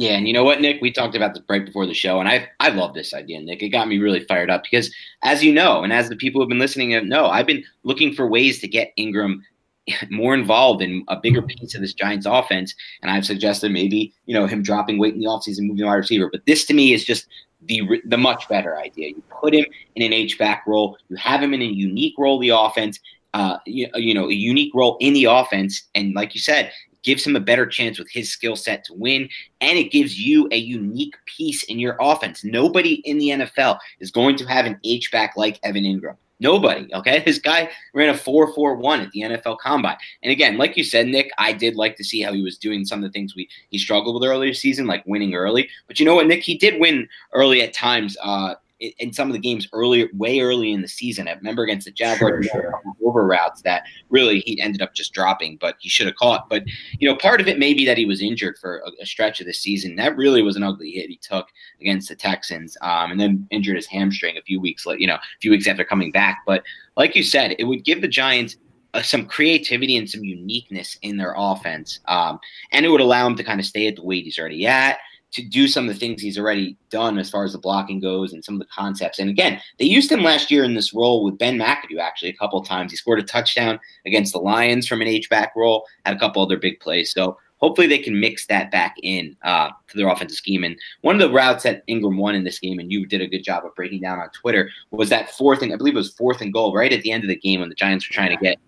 Yeah, 0.00 0.12
and 0.12 0.26
you 0.26 0.32
know 0.32 0.44
what, 0.44 0.62
Nick? 0.62 0.80
We 0.80 0.90
talked 0.90 1.14
about 1.14 1.34
this 1.34 1.42
right 1.46 1.62
before 1.62 1.84
the 1.84 1.92
show, 1.92 2.20
and 2.20 2.28
I 2.28 2.48
I 2.58 2.70
love 2.70 2.94
this 2.94 3.12
idea, 3.12 3.38
Nick. 3.42 3.62
It 3.62 3.68
got 3.68 3.86
me 3.86 3.98
really 3.98 4.24
fired 4.24 4.48
up 4.48 4.62
because, 4.62 4.90
as 5.22 5.44
you 5.44 5.52
know, 5.52 5.84
and 5.84 5.92
as 5.92 6.08
the 6.08 6.16
people 6.16 6.40
who've 6.40 6.48
been 6.48 6.58
listening 6.58 7.06
know, 7.06 7.26
I've 7.26 7.46
been 7.46 7.62
looking 7.82 8.14
for 8.14 8.26
ways 8.26 8.60
to 8.60 8.66
get 8.66 8.94
Engram 8.98 9.40
more 10.10 10.32
involved 10.32 10.80
in 10.80 11.04
a 11.08 11.20
bigger 11.20 11.42
piece 11.42 11.74
of 11.74 11.82
this 11.82 11.92
Giants 11.92 12.24
offense. 12.24 12.74
And 13.02 13.10
I've 13.10 13.26
suggested 13.26 13.72
maybe, 13.72 14.10
you 14.24 14.32
know, 14.32 14.46
him 14.46 14.62
dropping 14.62 14.96
weight 14.98 15.12
in 15.12 15.20
the 15.20 15.26
offseason, 15.26 15.64
moving 15.64 15.84
wide 15.84 15.96
receiver. 15.96 16.30
But 16.32 16.46
this 16.46 16.64
to 16.64 16.72
me 16.72 16.94
is 16.94 17.04
just 17.04 17.26
the 17.68 18.00
the 18.06 18.16
much 18.16 18.48
better 18.48 18.78
idea. 18.78 19.08
You 19.08 19.22
put 19.38 19.54
him 19.54 19.66
in 19.96 20.02
an 20.02 20.14
H 20.14 20.38
back 20.38 20.64
role. 20.66 20.96
You 21.10 21.16
have 21.16 21.42
him 21.42 21.52
in 21.52 21.60
a 21.60 21.66
unique 21.66 22.14
role 22.16 22.38
the 22.38 22.48
offense. 22.48 22.98
Uh, 23.34 23.58
you, 23.66 23.86
you 23.96 24.14
know, 24.14 24.30
a 24.30 24.32
unique 24.32 24.72
role 24.74 24.96
in 24.98 25.12
the 25.12 25.26
offense, 25.26 25.88
and 25.94 26.14
like 26.14 26.34
you 26.34 26.40
said, 26.40 26.72
gives 27.02 27.26
him 27.26 27.36
a 27.36 27.40
better 27.40 27.66
chance 27.66 27.98
with 27.98 28.10
his 28.10 28.30
skill 28.30 28.56
set 28.56 28.84
to 28.84 28.94
win, 28.94 29.28
and 29.60 29.78
it 29.78 29.90
gives 29.90 30.18
you 30.18 30.48
a 30.52 30.56
unique 30.56 31.16
piece 31.26 31.62
in 31.64 31.78
your 31.78 31.96
offense. 32.00 32.44
Nobody 32.44 32.94
in 33.08 33.18
the 33.18 33.28
NFL 33.28 33.78
is 34.00 34.10
going 34.10 34.36
to 34.36 34.44
have 34.46 34.66
an 34.66 34.78
H 34.84 35.10
back 35.10 35.34
like 35.36 35.60
Evan 35.62 35.84
Engram. 35.84 36.16
Nobody. 36.40 36.92
Okay. 36.94 37.22
This 37.24 37.38
guy 37.38 37.70
ran 37.92 38.08
a 38.08 38.16
4 38.16 38.54
4 38.54 38.74
1 38.76 39.00
at 39.00 39.10
the 39.12 39.20
NFL 39.20 39.58
combine. 39.58 39.98
And 40.22 40.32
again, 40.32 40.56
like 40.56 40.76
you 40.76 40.82
said, 40.82 41.06
Nick, 41.06 41.30
I 41.38 41.52
did 41.52 41.76
like 41.76 41.96
to 41.96 42.04
see 42.04 42.22
how 42.22 42.32
he 42.32 42.42
was 42.42 42.56
doing 42.56 42.84
some 42.86 43.04
of 43.04 43.08
the 43.08 43.12
things 43.12 43.36
we 43.36 43.48
he 43.68 43.78
struggled 43.78 44.14
with 44.14 44.28
earlier 44.28 44.54
season, 44.54 44.86
like 44.86 45.04
winning 45.06 45.34
early. 45.34 45.68
But 45.86 46.00
you 46.00 46.06
know 46.06 46.14
what, 46.14 46.26
Nick? 46.26 46.42
He 46.42 46.56
did 46.56 46.80
win 46.80 47.08
early 47.34 47.60
at 47.62 47.74
times. 47.74 48.16
Uh, 48.22 48.54
in 48.80 49.12
some 49.12 49.28
of 49.28 49.34
the 49.34 49.38
games 49.38 49.68
earlier, 49.72 50.08
way 50.14 50.40
early 50.40 50.72
in 50.72 50.80
the 50.80 50.88
season. 50.88 51.28
I 51.28 51.32
remember 51.32 51.62
against 51.62 51.84
the 51.84 51.90
Jaguars, 51.90 52.46
sure, 52.46 52.62
sure. 52.62 52.82
over 53.04 53.26
routes 53.26 53.62
that 53.62 53.84
really 54.08 54.40
he 54.40 54.60
ended 54.60 54.80
up 54.80 54.94
just 54.94 55.12
dropping, 55.12 55.58
but 55.58 55.76
he 55.78 55.88
should 55.88 56.06
have 56.06 56.16
caught. 56.16 56.48
But 56.48 56.64
you 56.98 57.08
know, 57.08 57.16
part 57.16 57.40
of 57.40 57.48
it 57.48 57.58
may 57.58 57.74
be 57.74 57.84
that 57.84 57.98
he 57.98 58.06
was 58.06 58.22
injured 58.22 58.56
for 58.58 58.78
a, 58.78 59.02
a 59.02 59.06
stretch 59.06 59.40
of 59.40 59.46
the 59.46 59.52
season. 59.52 59.96
That 59.96 60.16
really 60.16 60.42
was 60.42 60.56
an 60.56 60.62
ugly 60.62 60.90
hit 60.92 61.10
he 61.10 61.16
took 61.16 61.48
against 61.80 62.08
the 62.08 62.16
Texans, 62.16 62.76
um, 62.80 63.10
and 63.10 63.20
then 63.20 63.46
injured 63.50 63.76
his 63.76 63.86
hamstring 63.86 64.38
a 64.38 64.42
few 64.42 64.60
weeks, 64.60 64.86
you 64.98 65.06
know, 65.06 65.16
a 65.16 65.20
few 65.40 65.50
weeks 65.50 65.68
after 65.68 65.84
coming 65.84 66.10
back. 66.10 66.38
But 66.46 66.62
like 66.96 67.14
you 67.14 67.22
said, 67.22 67.56
it 67.58 67.64
would 67.64 67.84
give 67.84 68.00
the 68.00 68.08
Giants 68.08 68.56
uh, 68.94 69.02
some 69.02 69.26
creativity 69.26 69.96
and 69.96 70.08
some 70.08 70.24
uniqueness 70.24 70.98
in 71.02 71.16
their 71.16 71.34
offense. 71.36 72.00
Um, 72.08 72.40
and 72.72 72.84
it 72.84 72.88
would 72.88 73.00
allow 73.00 73.26
him 73.26 73.36
to 73.36 73.44
kind 73.44 73.60
of 73.60 73.66
stay 73.66 73.86
at 73.86 73.96
the 73.96 74.02
weight 74.02 74.24
he's 74.24 74.38
already 74.38 74.66
at 74.66 74.98
to 75.32 75.42
do 75.42 75.68
some 75.68 75.88
of 75.88 75.94
the 75.94 75.98
things 75.98 76.20
he's 76.20 76.38
already 76.38 76.76
done 76.90 77.18
as 77.18 77.30
far 77.30 77.44
as 77.44 77.52
the 77.52 77.58
blocking 77.58 78.00
goes 78.00 78.32
and 78.32 78.44
some 78.44 78.54
of 78.54 78.60
the 78.60 78.66
concepts. 78.66 79.18
And 79.18 79.30
again, 79.30 79.60
they 79.78 79.84
used 79.84 80.10
him 80.10 80.22
last 80.22 80.50
year 80.50 80.64
in 80.64 80.74
this 80.74 80.92
role 80.92 81.24
with 81.24 81.38
Ben 81.38 81.58
McAdoo 81.58 82.00
actually 82.00 82.30
a 82.30 82.36
couple 82.36 82.58
of 82.58 82.66
times. 82.66 82.90
He 82.90 82.96
scored 82.96 83.20
a 83.20 83.24
touchdown 83.24 83.78
against 84.06 84.32
the 84.32 84.40
Lions 84.40 84.88
from 84.88 85.00
an 85.00 85.08
H 85.08 85.30
back 85.30 85.52
role, 85.56 85.86
had 86.04 86.16
a 86.16 86.18
couple 86.18 86.42
other 86.42 86.56
big 86.56 86.80
plays. 86.80 87.12
So 87.12 87.38
hopefully 87.58 87.86
they 87.86 87.98
can 87.98 88.18
mix 88.18 88.46
that 88.46 88.70
back 88.70 88.96
in 89.02 89.36
uh, 89.42 89.70
to 89.88 89.96
their 89.96 90.08
offensive 90.08 90.36
scheme. 90.36 90.64
And 90.64 90.76
one 91.02 91.14
of 91.14 91.20
the 91.20 91.32
routes 91.32 91.62
that 91.64 91.86
Engram 91.86 92.16
won 92.16 92.34
in 92.34 92.44
this 92.44 92.58
game, 92.58 92.78
and 92.78 92.90
you 92.90 93.06
did 93.06 93.20
a 93.20 93.26
good 93.26 93.44
job 93.44 93.64
of 93.64 93.74
breaking 93.74 94.00
down 94.00 94.18
on 94.18 94.30
Twitter, 94.30 94.70
was 94.90 95.10
that 95.10 95.30
fourth 95.30 95.62
and 95.62 95.72
I 95.72 95.76
believe 95.76 95.94
it 95.94 95.98
was 95.98 96.12
fourth 96.12 96.40
and 96.40 96.52
goal 96.52 96.74
right 96.74 96.92
at 96.92 97.02
the 97.02 97.12
end 97.12 97.22
of 97.22 97.28
the 97.28 97.36
game 97.36 97.60
when 97.60 97.68
the 97.68 97.74
Giants 97.74 98.08
were 98.08 98.14
trying 98.14 98.36
to 98.36 98.42
get 98.42 98.58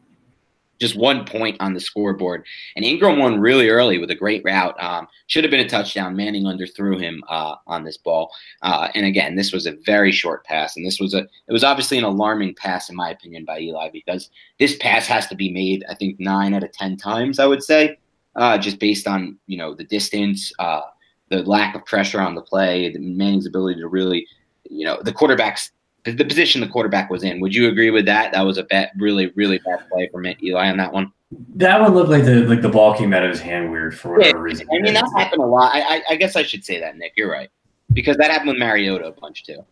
just 0.82 0.96
one 0.96 1.24
point 1.24 1.56
on 1.60 1.74
the 1.74 1.80
scoreboard. 1.80 2.44
And 2.76 2.84
Engram 2.84 3.18
won 3.18 3.40
really 3.40 3.68
early 3.68 3.98
with 3.98 4.10
a 4.10 4.16
great 4.16 4.42
route. 4.44 4.74
Um, 4.82 5.06
should 5.28 5.44
have 5.44 5.50
been 5.50 5.64
a 5.64 5.68
touchdown. 5.68 6.16
Manning 6.16 6.42
underthrew 6.42 7.00
him 7.00 7.22
uh, 7.28 7.54
on 7.68 7.84
this 7.84 7.96
ball. 7.96 8.32
Uh, 8.62 8.88
and 8.94 9.06
again, 9.06 9.36
this 9.36 9.52
was 9.52 9.64
a 9.64 9.76
very 9.86 10.10
short 10.10 10.44
pass, 10.44 10.76
and 10.76 10.84
this 10.84 10.98
was 10.98 11.14
a 11.14 11.20
it 11.20 11.52
was 11.52 11.64
obviously 11.64 11.98
an 11.98 12.04
alarming 12.04 12.54
pass 12.56 12.90
in 12.90 12.96
my 12.96 13.10
opinion 13.10 13.44
by 13.44 13.60
Eli 13.60 13.90
because 13.92 14.28
this 14.58 14.76
pass 14.76 15.06
has 15.06 15.26
to 15.28 15.36
be 15.36 15.50
made. 15.50 15.84
I 15.88 15.94
think 15.94 16.18
nine 16.18 16.52
out 16.52 16.64
of 16.64 16.72
ten 16.72 16.96
times. 16.96 17.38
I 17.38 17.46
would 17.46 17.62
say, 17.62 17.98
uh, 18.34 18.58
just 18.58 18.80
based 18.80 19.06
on 19.06 19.38
you 19.46 19.56
know 19.56 19.74
the 19.74 19.84
distance, 19.84 20.52
uh, 20.58 20.82
the 21.30 21.44
lack 21.44 21.76
of 21.76 21.86
pressure 21.86 22.20
on 22.20 22.34
the 22.34 22.42
play, 22.42 22.92
the 22.92 22.98
Manning's 22.98 23.46
ability 23.46 23.80
to 23.80 23.88
really, 23.88 24.26
you 24.68 24.84
know, 24.84 25.00
the 25.00 25.12
quarterback's 25.12 25.70
the 26.04 26.24
position 26.24 26.60
the 26.60 26.68
quarterback 26.68 27.10
was 27.10 27.22
in. 27.22 27.40
Would 27.40 27.54
you 27.54 27.68
agree 27.68 27.90
with 27.90 28.06
that? 28.06 28.32
That 28.32 28.42
was 28.42 28.58
a 28.58 28.64
bad, 28.64 28.90
really, 28.96 29.28
really 29.36 29.58
bad 29.58 29.88
play 29.88 30.08
from 30.08 30.26
Eli 30.42 30.68
on 30.68 30.76
that 30.78 30.92
one. 30.92 31.12
That 31.54 31.80
one 31.80 31.94
looked 31.94 32.10
like 32.10 32.24
the 32.24 32.44
like 32.46 32.60
the 32.60 32.68
ball 32.68 32.94
came 32.94 33.14
out 33.14 33.22
of 33.22 33.30
his 33.30 33.40
hand 33.40 33.70
weird 33.70 33.96
for 33.96 34.12
whatever 34.12 34.38
yeah, 34.38 34.42
reason. 34.42 34.68
I 34.70 34.80
mean, 34.80 34.94
that 34.94 35.08
happened 35.16 35.42
a 35.42 35.46
lot. 35.46 35.74
I, 35.74 35.80
I, 35.80 36.02
I, 36.10 36.16
guess 36.16 36.36
I 36.36 36.42
should 36.42 36.64
say 36.64 36.78
that, 36.80 36.98
Nick. 36.98 37.12
You're 37.16 37.30
right, 37.30 37.50
because 37.92 38.16
that 38.18 38.30
happened 38.30 38.50
with 38.50 38.58
Mariota 38.58 39.06
a 39.06 39.12
bunch 39.12 39.44
too. 39.44 39.64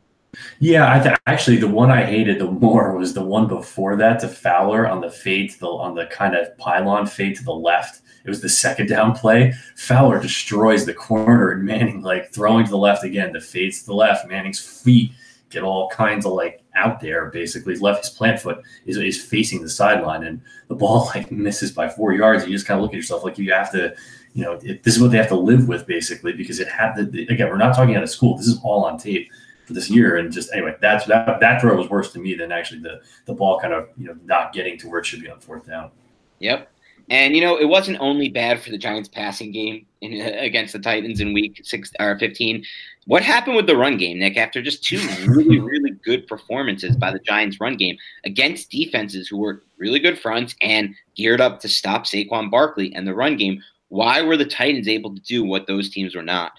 Yeah, 0.60 0.94
I 0.94 1.02
th- 1.02 1.18
actually 1.26 1.56
the 1.56 1.68
one 1.68 1.90
I 1.90 2.04
hated 2.04 2.38
the 2.38 2.50
more 2.50 2.96
was 2.96 3.12
the 3.12 3.24
one 3.24 3.46
before 3.46 3.96
that 3.96 4.20
to 4.20 4.28
Fowler 4.28 4.88
on 4.88 5.00
the 5.00 5.10
fade 5.10 5.50
to 5.50 5.60
the 5.60 5.66
on 5.66 5.94
the 5.94 6.06
kind 6.06 6.34
of 6.34 6.56
pylon 6.56 7.06
fade 7.06 7.36
to 7.36 7.44
the 7.44 7.52
left. 7.52 8.02
It 8.24 8.28
was 8.28 8.40
the 8.40 8.48
second 8.48 8.88
down 8.88 9.14
play. 9.14 9.52
Fowler 9.76 10.20
destroys 10.20 10.86
the 10.86 10.94
corner 10.94 11.50
and 11.50 11.64
Manning 11.64 12.00
like 12.00 12.32
throwing 12.32 12.64
to 12.64 12.70
the 12.70 12.78
left 12.78 13.04
again. 13.04 13.32
The 13.32 13.40
fades 13.40 13.80
to 13.80 13.86
the 13.86 13.94
left. 13.94 14.28
Manning's 14.28 14.60
feet 14.60 15.12
get 15.50 15.62
all 15.62 15.90
kinds 15.90 16.24
of 16.24 16.32
like 16.32 16.62
out 16.74 17.00
there. 17.00 17.26
Basically, 17.26 17.72
his 17.72 17.82
left 17.82 18.04
his 18.04 18.14
plant 18.14 18.40
foot 18.40 18.62
is, 18.86 18.96
is 18.96 19.22
facing 19.22 19.62
the 19.62 19.68
sideline, 19.68 20.24
and 20.24 20.40
the 20.68 20.74
ball 20.74 21.06
like 21.14 21.30
misses 21.30 21.72
by 21.72 21.88
four 21.88 22.12
yards. 22.12 22.46
You 22.46 22.52
just 22.52 22.66
kind 22.66 22.78
of 22.78 22.82
look 22.82 22.92
at 22.92 22.96
yourself 22.96 23.24
like 23.24 23.38
you 23.38 23.52
have 23.52 23.70
to, 23.72 23.94
you 24.32 24.44
know, 24.44 24.58
it, 24.62 24.82
this 24.82 24.96
is 24.96 25.02
what 25.02 25.10
they 25.10 25.18
have 25.18 25.28
to 25.28 25.36
live 25.36 25.68
with 25.68 25.86
basically 25.86 26.32
because 26.32 26.60
it 26.60 26.68
had 26.68 26.94
the 26.94 27.26
again. 27.26 27.48
We're 27.48 27.58
not 27.58 27.74
talking 27.74 27.96
out 27.96 28.02
of 28.02 28.10
school. 28.10 28.36
This 28.36 28.46
is 28.46 28.60
all 28.62 28.84
on 28.84 28.98
tape 28.98 29.30
for 29.66 29.74
this 29.74 29.90
year, 29.90 30.16
and 30.16 30.32
just 30.32 30.52
anyway, 30.52 30.76
that's 30.80 31.06
that 31.06 31.40
that 31.40 31.60
throw 31.60 31.76
was 31.76 31.90
worse 31.90 32.12
to 32.12 32.18
me 32.18 32.34
than 32.34 32.52
actually 32.52 32.80
the 32.80 33.00
the 33.26 33.34
ball 33.34 33.60
kind 33.60 33.74
of 33.74 33.88
you 33.98 34.06
know 34.06 34.16
not 34.24 34.52
getting 34.52 34.78
to 34.78 34.88
where 34.88 35.00
it 35.00 35.06
should 35.06 35.20
be 35.20 35.28
on 35.28 35.40
fourth 35.40 35.66
down. 35.66 35.90
Yep. 36.38 36.70
And 37.10 37.34
you 37.34 37.42
know, 37.42 37.56
it 37.56 37.64
wasn't 37.64 37.98
only 38.00 38.28
bad 38.28 38.62
for 38.62 38.70
the 38.70 38.78
Giants' 38.78 39.08
passing 39.08 39.50
game 39.50 39.84
in, 40.00 40.20
against 40.20 40.72
the 40.72 40.78
Titans 40.78 41.20
in 41.20 41.32
Week 41.32 41.60
six 41.64 41.90
or 41.98 42.16
fifteen. 42.18 42.64
What 43.10 43.24
happened 43.24 43.56
with 43.56 43.66
the 43.66 43.76
run 43.76 43.96
game, 43.96 44.20
Nick? 44.20 44.36
After 44.36 44.62
just 44.62 44.84
two 44.84 45.00
really, 45.26 45.58
really 45.58 45.90
good 45.90 46.28
performances 46.28 46.94
by 46.94 47.10
the 47.10 47.18
Giants' 47.18 47.60
run 47.60 47.76
game 47.76 47.96
against 48.24 48.70
defenses 48.70 49.26
who 49.26 49.38
were 49.38 49.64
really 49.78 49.98
good 49.98 50.16
fronts 50.16 50.54
and 50.60 50.94
geared 51.16 51.40
up 51.40 51.58
to 51.62 51.68
stop 51.68 52.06
Saquon 52.06 52.52
Barkley 52.52 52.94
and 52.94 53.08
the 53.08 53.12
run 53.12 53.36
game, 53.36 53.64
why 53.88 54.22
were 54.22 54.36
the 54.36 54.44
Titans 54.44 54.86
able 54.86 55.12
to 55.12 55.20
do 55.22 55.42
what 55.42 55.66
those 55.66 55.90
teams 55.90 56.14
were 56.14 56.22
not? 56.22 56.52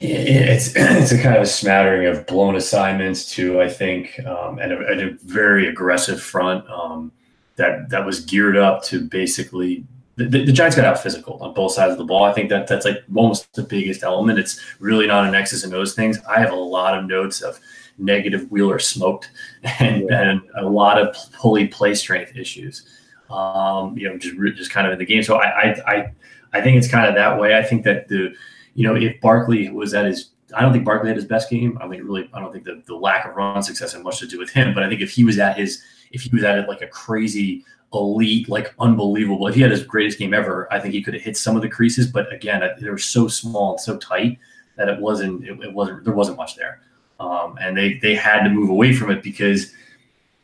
It's 0.00 0.68
it's 0.74 1.12
a 1.12 1.20
kind 1.20 1.36
of 1.36 1.42
a 1.42 1.46
smattering 1.46 2.06
of 2.06 2.26
blown 2.26 2.56
assignments 2.56 3.30
too, 3.30 3.60
I 3.60 3.68
think, 3.68 4.18
um, 4.24 4.58
and, 4.58 4.72
a, 4.72 4.86
and, 4.86 5.00
a, 5.02 5.18
very 5.24 5.68
aggressive 5.68 6.18
front 6.18 6.66
um, 6.70 7.12
that 7.56 7.90
that 7.90 8.06
was 8.06 8.20
geared 8.20 8.56
up 8.56 8.82
to 8.84 9.02
basically 9.02 9.84
the, 10.16 10.44
the, 10.44 10.52
Giants 10.52 10.76
got 10.76 10.86
out 10.86 11.02
physical 11.02 11.42
on 11.42 11.52
both 11.52 11.72
sides 11.72 11.92
of 11.92 11.98
the 11.98 12.04
ball. 12.04 12.24
I 12.24 12.32
think 12.32 12.48
that 12.48 12.66
that's 12.66 12.86
like 12.86 13.02
almost 13.14 13.52
the 13.54 13.62
biggest 13.62 14.02
element. 14.02 14.38
It's 14.38 14.60
really 14.80 15.06
not 15.06 15.26
an 15.26 15.34
X's 15.34 15.62
and 15.62 15.74
O's 15.74 15.94
things. 15.94 16.18
I 16.28 16.40
have 16.40 16.52
a 16.52 16.56
lot 16.56 16.98
of 16.98 17.04
notes 17.04 17.42
of 17.42 17.60
negative 17.98 18.50
Wheeler 18.50 18.78
smoked 18.78 19.30
and, 19.80 20.08
yeah. 20.08 20.30
and 20.30 20.42
a 20.56 20.66
lot 20.68 20.98
of 20.98 21.14
Pulley 21.32 21.68
play 21.68 21.94
strength 21.94 22.36
issues. 22.36 22.86
Um, 23.30 23.98
you 23.98 24.08
know, 24.08 24.16
just 24.16 24.36
just 24.56 24.70
kind 24.70 24.86
of 24.86 24.92
in 24.92 24.98
the 24.98 25.04
game. 25.04 25.22
So 25.22 25.36
I, 25.36 25.46
I 25.46 25.74
I 25.86 26.12
I 26.52 26.60
think 26.62 26.78
it's 26.78 26.88
kind 26.88 27.06
of 27.06 27.14
that 27.16 27.38
way. 27.38 27.58
I 27.58 27.62
think 27.62 27.84
that 27.84 28.08
the 28.08 28.34
you 28.74 28.86
know, 28.86 28.94
if 28.94 29.20
Barkley 29.20 29.70
was 29.70 29.94
at 29.94 30.04
his, 30.04 30.30
I 30.54 30.60
don't 30.60 30.72
think 30.72 30.84
Barkley 30.84 31.08
had 31.08 31.16
his 31.16 31.24
best 31.24 31.50
game. 31.50 31.78
I 31.80 31.88
mean, 31.88 32.04
really, 32.04 32.30
I 32.32 32.40
don't 32.40 32.52
think 32.52 32.64
the, 32.64 32.82
the 32.86 32.94
lack 32.94 33.26
of 33.26 33.34
run 33.34 33.62
success 33.62 33.94
had 33.94 34.02
much 34.02 34.20
to 34.20 34.26
do 34.26 34.38
with 34.38 34.50
him. 34.50 34.74
But 34.74 34.82
I 34.82 34.88
think 34.88 35.00
if 35.00 35.10
he 35.10 35.24
was 35.24 35.38
at 35.38 35.58
his, 35.58 35.82
if 36.12 36.22
he 36.22 36.30
was 36.30 36.44
at 36.44 36.58
it 36.58 36.68
like 36.68 36.82
a 36.82 36.86
crazy 36.86 37.64
elite, 37.98 38.48
like 38.48 38.74
unbelievable, 38.78 39.46
if 39.46 39.54
he 39.54 39.60
had 39.60 39.70
his 39.70 39.84
greatest 39.84 40.18
game 40.18 40.34
ever, 40.34 40.72
I 40.72 40.78
think 40.78 40.94
he 40.94 41.02
could 41.02 41.14
have 41.14 41.22
hit 41.22 41.36
some 41.36 41.56
of 41.56 41.62
the 41.62 41.68
creases. 41.68 42.06
But 42.06 42.32
again, 42.32 42.62
they 42.80 42.90
were 42.90 42.98
so 42.98 43.28
small 43.28 43.72
and 43.72 43.80
so 43.80 43.96
tight 43.98 44.38
that 44.76 44.88
it 44.88 45.00
wasn't, 45.00 45.44
it, 45.44 45.58
it 45.60 45.72
wasn't, 45.72 46.04
there 46.04 46.14
wasn't 46.14 46.36
much 46.36 46.56
there. 46.56 46.80
Um, 47.18 47.56
and 47.60 47.76
they 47.76 47.94
they 47.94 48.14
had 48.14 48.44
to 48.44 48.50
move 48.50 48.68
away 48.68 48.94
from 48.94 49.10
it 49.10 49.22
because, 49.22 49.72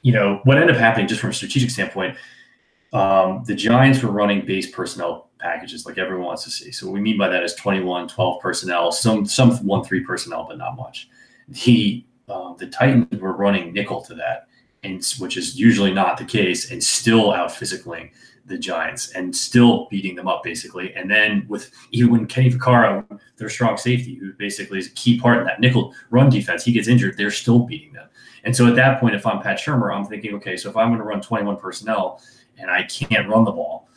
you 0.00 0.12
know, 0.12 0.40
what 0.44 0.56
ended 0.56 0.74
up 0.74 0.80
happening 0.80 1.06
just 1.06 1.20
from 1.20 1.30
a 1.30 1.34
strategic 1.34 1.70
standpoint, 1.70 2.16
um, 2.92 3.42
the 3.46 3.54
Giants 3.54 4.02
were 4.02 4.10
running 4.10 4.46
base 4.46 4.70
personnel 4.70 5.28
packages 5.38 5.84
like 5.84 5.98
everyone 5.98 6.26
wants 6.26 6.44
to 6.44 6.50
see. 6.50 6.70
So 6.70 6.86
what 6.86 6.94
we 6.94 7.00
mean 7.00 7.18
by 7.18 7.28
that 7.28 7.42
is 7.42 7.54
21, 7.54 8.08
12 8.08 8.40
personnel, 8.40 8.92
some 8.92 9.26
some 9.26 9.52
one 9.66 9.84
three 9.84 10.00
personnel, 10.00 10.46
but 10.48 10.56
not 10.56 10.76
much. 10.76 11.08
The 11.48 12.04
uh, 12.28 12.54
the 12.54 12.68
Titans 12.68 13.20
were 13.20 13.32
running 13.32 13.72
nickel 13.72 14.00
to 14.02 14.14
that, 14.14 14.46
and 14.82 15.04
which 15.18 15.36
is 15.36 15.58
usually 15.58 15.92
not 15.92 16.18
the 16.18 16.24
case, 16.24 16.70
and 16.70 16.82
still 16.82 17.32
out 17.32 17.50
physicaling 17.50 18.10
the 18.46 18.58
Giants 18.58 19.12
and 19.12 19.34
still 19.34 19.86
beating 19.90 20.16
them 20.16 20.26
up 20.26 20.42
basically. 20.42 20.92
And 20.94 21.10
then 21.10 21.46
with 21.48 21.70
even 21.92 22.10
when 22.10 22.26
Kenny 22.26 22.50
Vaccaro, 22.50 23.04
their 23.36 23.48
strong 23.48 23.76
safety, 23.76 24.16
who 24.16 24.32
basically 24.32 24.78
is 24.78 24.88
a 24.88 24.90
key 24.90 25.18
part 25.18 25.38
in 25.38 25.44
that 25.44 25.60
nickel 25.60 25.94
run 26.10 26.28
defense, 26.28 26.64
he 26.64 26.72
gets 26.72 26.88
injured, 26.88 27.16
they're 27.16 27.30
still 27.30 27.60
beating 27.60 27.92
them. 27.92 28.08
And 28.44 28.56
so 28.56 28.66
at 28.66 28.74
that 28.74 29.00
point, 29.00 29.14
if 29.14 29.24
I'm 29.26 29.40
Pat 29.40 29.58
Shurmur, 29.58 29.94
I'm 29.94 30.04
thinking, 30.04 30.34
okay, 30.34 30.56
so 30.56 30.68
if 30.68 30.76
I'm 30.76 30.88
going 30.88 30.98
to 30.98 31.04
run 31.04 31.20
21 31.20 31.56
personnel 31.58 32.20
and 32.58 32.70
I 32.70 32.82
can't 32.82 33.28
run 33.28 33.44
the 33.44 33.52
ball, 33.52 33.88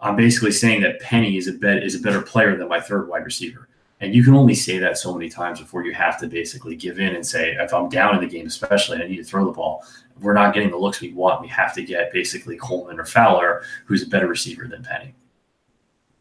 I'm 0.00 0.16
basically 0.16 0.50
saying 0.50 0.82
that 0.82 1.00
Penny 1.00 1.36
is 1.36 1.46
a 1.46 1.52
bet 1.52 1.84
is 1.84 1.94
a 1.94 2.00
better 2.00 2.22
player 2.22 2.56
than 2.56 2.68
my 2.68 2.80
third 2.80 3.08
wide 3.08 3.24
receiver. 3.24 3.68
And 4.00 4.12
you 4.12 4.24
can 4.24 4.34
only 4.34 4.56
say 4.56 4.78
that 4.78 4.98
so 4.98 5.14
many 5.14 5.30
times 5.30 5.60
before 5.60 5.84
you 5.84 5.94
have 5.94 6.18
to 6.18 6.26
basically 6.26 6.74
give 6.74 6.98
in 6.98 7.14
and 7.14 7.24
say, 7.24 7.52
if 7.52 7.72
I'm 7.72 7.88
down 7.88 8.16
in 8.16 8.20
the 8.20 8.26
game, 8.26 8.48
especially, 8.48 9.00
I 9.00 9.06
need 9.06 9.18
to 9.18 9.24
throw 9.24 9.44
the 9.44 9.52
ball. 9.52 9.84
We're 10.20 10.34
not 10.34 10.54
getting 10.54 10.70
the 10.70 10.76
looks 10.76 11.00
we 11.00 11.12
want. 11.12 11.40
We 11.40 11.48
have 11.48 11.74
to 11.74 11.82
get 11.82 12.12
basically 12.12 12.56
Coleman 12.56 13.00
or 13.00 13.04
Fowler, 13.04 13.62
who's 13.86 14.02
a 14.02 14.08
better 14.08 14.26
receiver 14.26 14.68
than 14.68 14.82
Penny. 14.82 15.14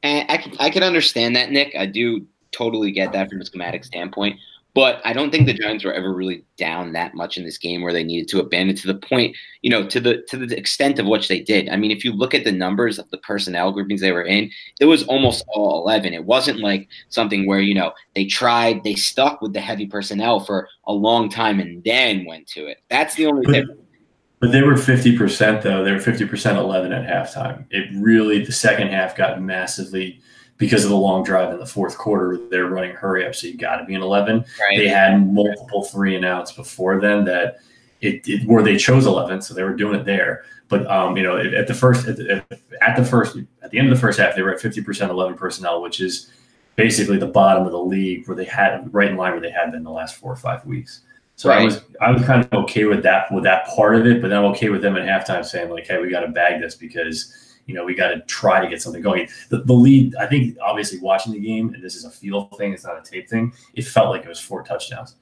And 0.03 0.29
I 0.31 0.37
can, 0.37 0.53
I 0.59 0.69
can 0.69 0.83
understand 0.83 1.35
that, 1.35 1.51
Nick. 1.51 1.75
I 1.77 1.85
do 1.85 2.25
totally 2.51 2.91
get 2.91 3.11
that 3.13 3.29
from 3.29 3.41
a 3.41 3.45
schematic 3.45 3.83
standpoint. 3.83 4.39
But 4.73 5.01
I 5.03 5.11
don't 5.11 5.31
think 5.31 5.47
the 5.47 5.53
Giants 5.53 5.83
were 5.83 5.91
ever 5.91 6.13
really 6.13 6.45
down 6.55 6.93
that 6.93 7.13
much 7.13 7.37
in 7.37 7.43
this 7.43 7.57
game 7.57 7.81
where 7.81 7.91
they 7.91 8.05
needed 8.05 8.29
to 8.29 8.39
abandon 8.39 8.73
to 8.77 8.87
the 8.87 8.95
point, 8.95 9.35
you 9.61 9.69
know, 9.69 9.85
to 9.85 9.99
the 9.99 10.23
to 10.29 10.37
the 10.37 10.57
extent 10.57 10.97
of 10.97 11.07
which 11.07 11.27
they 11.27 11.41
did. 11.41 11.67
I 11.67 11.75
mean, 11.75 11.91
if 11.91 12.05
you 12.05 12.13
look 12.13 12.33
at 12.33 12.45
the 12.45 12.53
numbers 12.53 12.97
of 12.97 13.09
the 13.09 13.17
personnel 13.17 13.73
groupings 13.73 13.99
they 13.99 14.13
were 14.13 14.23
in, 14.23 14.49
it 14.79 14.85
was 14.85 15.03
almost 15.03 15.43
all 15.49 15.81
eleven. 15.81 16.13
It 16.13 16.23
wasn't 16.23 16.61
like 16.61 16.87
something 17.09 17.45
where, 17.45 17.59
you 17.59 17.73
know, 17.75 17.91
they 18.15 18.23
tried, 18.23 18.85
they 18.85 18.95
stuck 18.95 19.41
with 19.41 19.51
the 19.51 19.59
heavy 19.59 19.87
personnel 19.87 20.39
for 20.39 20.69
a 20.85 20.93
long 20.93 21.27
time 21.27 21.59
and 21.59 21.83
then 21.83 22.23
went 22.25 22.47
to 22.51 22.67
it. 22.67 22.77
That's 22.89 23.15
the 23.15 23.25
only 23.25 23.45
difference. 23.51 23.80
But 24.41 24.51
they 24.51 24.63
were 24.63 24.73
50% 24.73 25.61
though. 25.61 25.83
They 25.83 25.91
were 25.91 25.99
50% 25.99 26.57
11 26.57 26.91
at 26.91 27.07
halftime. 27.07 27.65
It 27.69 27.89
really, 27.93 28.43
the 28.43 28.51
second 28.51 28.87
half 28.87 29.15
got 29.15 29.39
massively 29.39 30.19
because 30.57 30.83
of 30.83 30.89
the 30.89 30.97
long 30.97 31.23
drive 31.23 31.53
in 31.53 31.59
the 31.59 31.65
fourth 31.65 31.95
quarter, 31.95 32.39
they're 32.49 32.65
running 32.65 32.95
hurry 32.95 33.25
up. 33.25 33.35
So 33.35 33.47
you 33.47 33.55
got 33.55 33.77
to 33.77 33.85
be 33.85 33.93
an 33.93 34.01
11. 34.01 34.37
Right. 34.59 34.77
They 34.77 34.87
had 34.87 35.31
multiple 35.31 35.83
three 35.83 36.15
and 36.15 36.25
outs 36.25 36.51
before 36.51 36.99
then 36.99 37.23
that 37.25 37.59
it, 38.01 38.27
it, 38.27 38.47
where 38.47 38.63
they 38.63 38.77
chose 38.77 39.05
11. 39.05 39.43
So 39.43 39.53
they 39.53 39.63
were 39.63 39.75
doing 39.75 39.99
it 39.99 40.05
there. 40.05 40.43
But, 40.69 40.87
um, 40.87 41.17
you 41.17 41.23
know, 41.23 41.37
at 41.37 41.67
the 41.67 41.73
first, 41.75 42.07
at 42.07 42.17
the, 42.17 42.43
at 42.81 42.95
the 42.95 43.05
first, 43.05 43.37
at 43.61 43.69
the 43.69 43.77
end 43.77 43.89
of 43.89 43.95
the 43.95 44.01
first 44.01 44.19
half, 44.19 44.35
they 44.35 44.41
were 44.41 44.53
at 44.53 44.59
50% 44.59 45.09
11 45.09 45.37
personnel, 45.37 45.83
which 45.83 45.99
is 45.99 46.31
basically 46.75 47.17
the 47.17 47.27
bottom 47.27 47.65
of 47.65 47.71
the 47.71 47.79
league 47.81 48.27
where 48.27 48.35
they 48.35 48.45
had 48.45 48.91
right 48.91 49.11
in 49.11 49.17
line 49.17 49.33
where 49.33 49.41
they 49.41 49.51
had 49.51 49.71
been 49.71 49.83
the 49.83 49.91
last 49.91 50.15
four 50.15 50.31
or 50.31 50.37
five 50.37 50.65
weeks. 50.65 51.01
So 51.41 51.49
right. 51.49 51.61
I 51.61 51.65
was 51.65 51.81
I 51.99 52.11
was 52.11 52.23
kind 52.23 52.45
of 52.45 52.53
okay 52.65 52.85
with 52.85 53.01
that 53.01 53.31
with 53.31 53.43
that 53.45 53.65
part 53.65 53.95
of 53.95 54.05
it, 54.05 54.21
but 54.21 54.27
then 54.27 54.37
I'm 54.37 54.45
okay 54.51 54.69
with 54.69 54.83
them 54.83 54.95
at 54.95 55.07
halftime 55.07 55.43
saying 55.43 55.71
like, 55.71 55.87
hey, 55.87 55.99
we 55.99 56.07
got 56.07 56.19
to 56.19 56.27
bag 56.27 56.61
this 56.61 56.75
because 56.75 57.33
you 57.65 57.73
know, 57.73 57.83
we 57.83 57.95
got 57.95 58.09
to 58.09 58.21
try 58.27 58.59
to 58.61 58.69
get 58.69 58.79
something 58.79 59.01
going. 59.01 59.27
The, 59.49 59.63
the 59.63 59.73
lead, 59.73 60.15
I 60.17 60.27
think, 60.27 60.55
obviously 60.61 60.99
watching 60.99 61.33
the 61.33 61.39
game, 61.39 61.73
and 61.73 61.83
this 61.83 61.95
is 61.95 62.05
a 62.05 62.11
feel 62.11 62.45
thing, 62.57 62.73
it's 62.73 62.83
not 62.83 62.95
a 62.95 63.01
tape 63.01 63.27
thing. 63.27 63.53
It 63.73 63.85
felt 63.85 64.11
like 64.11 64.21
it 64.23 64.27
was 64.27 64.39
four 64.39 64.61
touchdowns. 64.61 65.15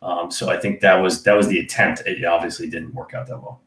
Um, 0.00 0.30
so 0.30 0.48
I 0.48 0.58
think 0.58 0.80
that 0.80 0.94
was 0.94 1.22
that 1.24 1.34
was 1.34 1.46
the 1.48 1.58
attempt. 1.58 2.04
It 2.06 2.24
obviously 2.24 2.70
didn't 2.70 2.94
work 2.94 3.12
out 3.12 3.26
that 3.26 3.36
well. 3.36 3.60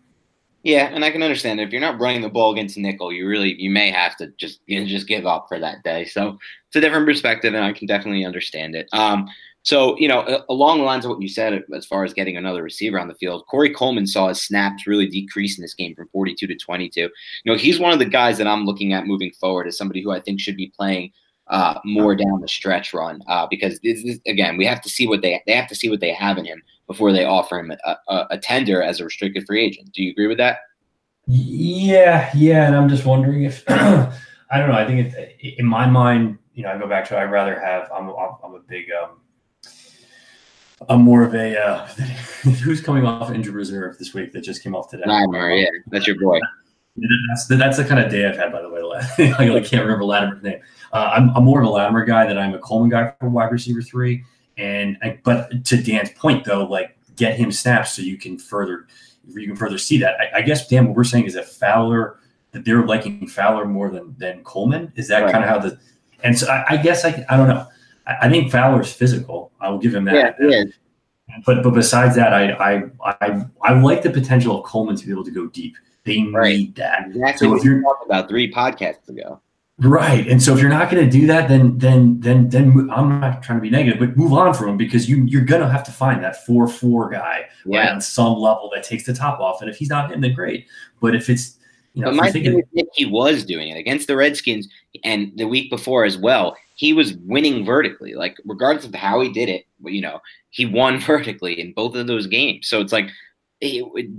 Yeah, 0.64 0.90
and 0.92 1.06
I 1.06 1.12
can 1.12 1.22
understand 1.22 1.60
if 1.60 1.72
you're 1.72 1.80
not 1.80 2.00
running 2.00 2.22
the 2.22 2.30
ball 2.30 2.54
against 2.54 2.76
nickel, 2.76 3.14
you 3.14 3.28
really 3.28 3.54
you 3.62 3.70
may 3.70 3.92
have 3.92 4.18
to 4.18 4.34
just 4.38 4.62
you 4.66 4.80
know, 4.80 4.88
just 4.88 5.08
give 5.08 5.28
up 5.28 5.46
for 5.48 5.60
that 5.60 5.84
day. 5.84 6.06
So 6.06 6.40
it's 6.70 6.76
a 6.76 6.82
different 6.82 7.06
perspective, 7.06 7.54
and 7.54 7.64
I 7.64 7.72
can 7.72 7.86
definitely 7.86 8.26
understand 8.26 8.76
it. 8.76 8.90
Um, 8.94 9.30
so, 9.64 9.98
you 9.98 10.08
know, 10.08 10.44
along 10.50 10.80
the 10.80 10.86
lines 10.86 11.06
of 11.06 11.12
what 11.12 11.22
you 11.22 11.28
said, 11.28 11.64
as 11.76 11.86
far 11.86 12.04
as 12.04 12.14
getting 12.14 12.38
another 12.38 12.64
receiver 12.64 13.00
on 13.00 13.08
the 13.08 13.16
field, 13.16 13.46
Corey 13.48 13.74
Coleman 13.74 14.08
saw 14.08 14.30
his 14.30 14.42
snaps 14.42 14.88
really 14.88 15.08
decrease 15.08 15.58
in 15.58 15.62
this 15.62 15.74
game 15.74 15.96
from 15.96 16.08
42 16.10 16.48
to 16.48 16.56
22. 16.56 17.02
You 17.02 17.10
know, 17.46 17.58
he's 17.58 17.80
one 17.80 17.92
of 17.92 18.00
the 18.00 18.06
guys 18.06 18.38
that 18.38 18.48
I'm 18.48 18.66
looking 18.66 18.94
at 18.94 19.06
moving 19.06 19.32
forward 19.32 19.68
as 19.68 19.78
somebody 19.78 20.02
who 20.02 20.12
I 20.12 20.22
think 20.22 20.40
should 20.40 20.56
be 20.56 20.72
playing 20.76 21.12
uh, 21.48 21.80
more 21.84 22.16
down 22.16 22.42
the 22.42 22.48
stretch 22.48 22.94
run 22.94 23.22
uh, 23.28 23.48
because 23.50 23.80
this 23.82 24.04
is, 24.04 24.20
again, 24.28 24.56
we 24.56 24.66
have 24.66 24.82
to 24.82 24.90
see 24.90 25.08
what 25.08 25.22
they 25.22 25.42
they 25.46 25.54
have 25.54 25.68
to 25.68 25.76
see 25.76 25.90
what 25.90 26.00
they 26.00 26.14
have 26.14 26.38
in 26.38 26.46
him 26.46 26.62
before 26.88 27.12
they 27.12 27.26
offer 27.26 27.60
him 27.60 27.72
a, 27.72 27.98
a, 28.08 28.28
a 28.32 28.38
tender 28.38 28.82
as 28.82 29.00
a 29.00 29.06
restricted 29.06 29.46
free 29.46 29.64
agent. 29.64 29.92
Do 29.92 30.04
you 30.04 30.12
agree 30.12 30.28
with 30.28 30.38
that? 30.38 30.60
Yeah, 31.26 32.30
yeah, 32.36 32.66
and 32.68 32.76
I'm 32.76 32.88
just 32.88 33.06
wondering 33.06 33.44
if 33.44 33.64
I 33.70 34.58
don't 34.58 34.70
know. 34.70 34.76
I 34.76 34.86
think 34.86 35.14
it, 35.14 35.60
in 35.60 35.66
my 35.66 35.86
mind, 35.86 36.38
you 36.54 36.64
know, 36.64 36.70
I 36.70 36.78
go 36.78 36.88
back 36.88 37.08
to 37.10 37.18
I'd 37.18 37.32
rather 37.32 37.60
have. 37.60 37.90
I'm 37.92 38.10
I'm 38.10 38.54
a 38.54 38.60
big 38.68 38.86
um, 38.92 39.20
I'm 40.88 41.02
more 41.02 41.24
of 41.24 41.36
a 41.36 41.60
uh, 41.60 41.86
who's 42.64 42.82
coming 42.82 43.06
off 43.06 43.32
injured 43.32 43.56
reserve 43.56 43.98
this 43.98 44.14
week 44.14 44.32
that 44.34 44.42
just 44.42 44.64
came 44.64 44.76
off 44.76 44.90
today. 44.90 45.04
Latimer, 45.06 45.52
yeah, 45.52 45.68
that's 45.88 46.08
your 46.08 46.20
boy. 46.20 46.40
That's 47.30 47.48
the, 47.48 47.56
that's 47.56 47.78
the 47.78 47.86
kind 47.86 48.00
of 48.04 48.12
day 48.12 48.26
I've 48.26 48.38
had, 48.38 48.52
by 48.52 48.62
the 48.62 48.70
way. 48.70 48.80
I 49.38 49.60
can't 49.62 49.84
remember 49.84 50.04
Latimer's 50.06 50.44
name. 50.44 50.60
Uh, 50.92 51.12
I'm, 51.14 51.30
I'm 51.36 51.44
more 51.44 51.62
of 51.62 51.68
a 51.68 51.70
Latimer 51.70 52.06
guy 52.06 52.26
than 52.26 52.38
I'm 52.38 52.54
a 52.54 52.60
Coleman 52.60 52.90
guy 52.90 53.14
for 53.20 53.30
wide 53.30 53.52
receiver 53.52 53.82
three. 53.82 54.24
And 54.58 54.98
I, 55.02 55.20
but 55.24 55.66
to 55.66 55.82
Dan's 55.82 56.12
point 56.12 56.44
though, 56.46 56.66
like 56.66 56.98
get 57.16 57.36
him 57.36 57.52
snaps 57.52 57.94
so 57.94 58.02
you 58.02 58.18
can 58.18 58.38
further 58.38 58.88
you 59.28 59.48
can 59.48 59.56
further 59.56 59.78
see 59.78 59.98
that. 60.00 60.16
I, 60.20 60.40
I 60.40 60.42
guess 60.42 60.68
Dan, 60.68 60.88
what 60.88 60.96
we're 60.96 61.04
saying 61.04 61.26
is 61.26 61.36
that 61.36 61.48
Fowler 61.48 62.18
that 62.52 62.66
they're 62.66 62.86
liking 62.86 63.28
Fowler 63.28 63.66
more 63.66 63.90
than 63.90 64.16
than 64.18 64.44
Coleman. 64.44 64.92
Is 64.96 65.08
that 65.08 65.24
right. 65.24 65.32
kind 65.32 65.44
of 65.44 65.50
how 65.50 65.60
the 65.60 65.78
and 66.24 66.38
so 66.38 66.48
I, 66.52 66.66
I 66.70 66.78
guess 66.78 67.06
I 67.06 67.26
I 67.30 67.38
don't 67.38 67.48
know. 67.48 67.68
I 68.22 68.30
think 68.30 68.52
Fowler's 68.52 68.92
physical. 68.92 69.52
I 69.60 69.70
will 69.70 69.78
give 69.78 69.94
him 69.94 70.06
that. 70.06 70.36
Yeah, 70.40 70.64
But 71.46 71.64
but 71.64 71.72
besides 71.72 72.16
that, 72.16 72.34
I 72.34 72.52
I 72.54 72.84
I 73.22 73.46
I 73.62 73.80
like 73.80 74.04
the 74.04 74.10
potential 74.10 74.58
of 74.58 74.64
Coleman 74.64 74.96
to 74.96 75.06
be 75.06 75.12
able 75.12 75.26
to 75.26 75.32
go 75.32 75.48
deep. 75.48 75.76
They 76.06 76.24
right. 76.34 76.58
need 76.58 76.76
that. 76.76 77.08
Exactly. 77.08 77.48
So 77.48 77.56
if 77.56 77.64
you're 77.64 77.82
talking 77.82 78.06
about 78.06 78.30
three 78.30 78.52
podcasts 78.52 79.08
ago. 79.10 79.42
Right. 79.82 80.28
And 80.28 80.44
so 80.44 80.54
if 80.54 80.60
you're 80.60 80.70
not 80.70 80.92
going 80.92 81.10
to 81.10 81.10
do 81.10 81.26
that, 81.28 81.48
then 81.48 81.78
then 81.78 82.20
then 82.20 82.50
then 82.50 82.90
I'm 82.92 83.22
not 83.22 83.42
trying 83.42 83.60
to 83.60 83.62
be 83.62 83.70
negative, 83.70 84.00
but 84.00 84.18
move 84.18 84.34
on 84.34 84.54
from 84.54 84.70
him 84.70 84.78
because 84.78 85.10
you 85.10 85.24
you're 85.24 85.46
going 85.46 85.62
to 85.62 85.70
have 85.70 85.84
to 85.86 85.92
find 85.92 86.22
that 86.24 86.46
four 86.46 86.68
four 86.68 87.10
guy 87.10 87.46
yeah. 87.66 87.80
right, 87.80 87.90
on 87.90 88.02
some 88.02 88.34
level 88.34 88.70
that 88.76 88.84
takes 88.84 89.06
the 89.06 89.14
top 89.14 89.40
off. 89.40 89.62
And 89.62 89.70
if 89.70 89.78
he's 89.78 89.90
not 89.90 90.12
him, 90.12 90.20
then 90.20 90.34
great. 90.34 90.68
But 91.00 91.16
if 91.16 91.30
it's 91.30 91.58
you 91.94 92.02
know, 92.04 92.10
but 92.10 92.16
my 92.16 92.32
thinking, 92.32 92.62
he 92.94 93.06
was 93.06 93.46
doing 93.46 93.70
it 93.70 93.78
against 93.78 94.08
the 94.08 94.18
Redskins 94.18 94.68
and 95.04 95.32
the 95.38 95.48
week 95.48 95.70
before 95.70 96.04
as 96.04 96.18
well 96.18 96.58
he 96.80 96.94
was 96.94 97.16
winning 97.26 97.66
vertically. 97.66 98.14
Like 98.14 98.38
regardless 98.46 98.86
of 98.86 98.96
how 98.96 99.20
he 99.20 99.30
did 99.30 99.50
it, 99.50 99.66
you 99.84 100.00
know, 100.00 100.22
he 100.50 100.66
won 100.66 100.98
vertically 101.12 101.60
in 101.60 101.74
both 101.74 101.94
of 101.94 102.08
those 102.08 102.26
games. 102.26 102.70
So 102.70 102.80
it's 102.80 102.94
like, 102.94 103.10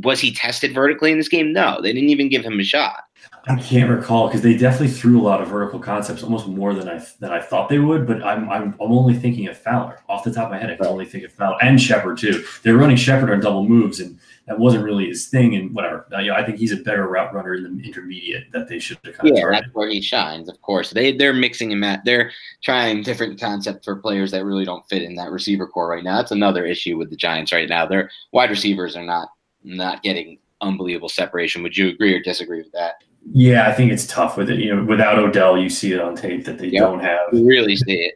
was 0.02 0.20
he 0.20 0.30
tested 0.30 0.74
vertically 0.74 1.11
in 1.11 1.16
this 1.16 1.30
game? 1.30 1.54
No, 1.54 1.80
they 1.80 1.94
didn't 1.94 2.11
even 2.11 2.28
give 2.28 2.44
him 2.44 2.61
a 2.61 2.62
shot. 2.62 3.04
I 3.48 3.56
can't 3.56 3.88
recall 3.88 4.26
because 4.26 4.42
they 4.42 4.54
definitely 4.54 4.88
threw 4.88 5.18
a 5.18 5.24
lot 5.24 5.40
of 5.40 5.48
vertical 5.48 5.78
concepts, 5.78 6.22
almost 6.22 6.48
more 6.48 6.74
than 6.74 6.86
I 6.86 7.02
than 7.20 7.32
I 7.32 7.40
thought 7.40 7.70
they 7.70 7.78
would. 7.78 8.06
But 8.06 8.22
I'm 8.22 8.50
I'm, 8.50 8.74
I'm 8.74 8.92
only 8.92 9.14
thinking 9.14 9.48
of 9.48 9.56
Fowler 9.56 9.98
off 10.11 10.24
the 10.24 10.32
top 10.32 10.46
of 10.46 10.50
my 10.50 10.58
head. 10.58 10.70
I 10.70 10.76
can 10.76 10.86
only 10.86 11.06
think 11.06 11.24
of 11.24 11.32
Fowler 11.32 11.56
and 11.62 11.80
Shepard 11.80 12.18
too. 12.18 12.44
They're 12.62 12.76
running 12.76 12.96
Shepard 12.96 13.30
on 13.30 13.40
double 13.40 13.66
moves, 13.66 14.00
and 14.00 14.18
that 14.51 14.59
wasn't 14.59 14.82
really 14.82 15.07
his 15.07 15.28
thing. 15.28 15.55
And 15.55 15.72
whatever, 15.72 16.09
uh, 16.12 16.18
you 16.18 16.32
know, 16.32 16.34
I 16.34 16.44
think 16.44 16.59
he's 16.59 16.72
a 16.72 16.76
better 16.76 17.07
route 17.07 17.32
runner 17.32 17.55
in 17.55 17.62
the 17.78 17.84
intermediate 17.86 18.51
that 18.53 18.66
they 18.66 18.80
should 18.80 18.98
have 19.05 19.16
kind 19.16 19.36
yeah, 19.36 19.44
of 19.46 19.53
that's 19.53 19.68
where 19.74 19.88
he 19.88 20.01
shines. 20.01 20.48
Of 20.48 20.61
course, 20.61 20.90
they 20.90 21.16
they're 21.16 21.32
mixing 21.32 21.70
and 21.70 21.80
mat. 21.80 22.01
They're 22.05 22.32
trying 22.61 23.05
different 23.05 23.38
concepts 23.38 23.84
for 23.84 23.94
players 23.94 24.32
that 24.32 24.44
really 24.44 24.64
don't 24.64 24.84
fit 24.88 25.03
in 25.03 25.14
that 25.14 25.30
receiver 25.30 25.68
core 25.68 25.86
right 25.88 26.03
now. 26.03 26.16
That's 26.16 26.32
another 26.32 26.66
issue 26.66 26.98
with 26.98 27.11
the 27.11 27.16
Giants 27.16 27.53
right 27.53 27.68
now. 27.68 27.86
Their 27.86 28.11
wide 28.32 28.51
receivers 28.51 28.96
are 28.96 29.05
not 29.05 29.28
not 29.62 30.03
getting 30.03 30.38
unbelievable 30.61 31.09
separation. 31.09 31.62
Would 31.62 31.76
you 31.76 31.90
agree 31.90 32.12
or 32.12 32.20
disagree 32.20 32.59
with 32.59 32.72
that? 32.72 32.94
Yeah, 33.32 33.68
I 33.68 33.72
think 33.72 33.92
it's 33.92 34.07
tough 34.09 34.36
with 34.36 34.51
it. 34.51 34.59
You 34.59 34.74
know, 34.74 34.84
without 34.84 35.16
Odell, 35.16 35.59
you 35.59 35.68
see 35.70 35.92
it 35.92 36.01
on 36.01 36.16
tape 36.16 36.44
that 36.46 36.59
they 36.59 36.66
Yep. 36.68 36.82
don't 36.82 37.01
have. 37.01 37.20
You 37.32 37.46
really 37.46 37.76
see 37.76 37.92
it. 37.92 38.14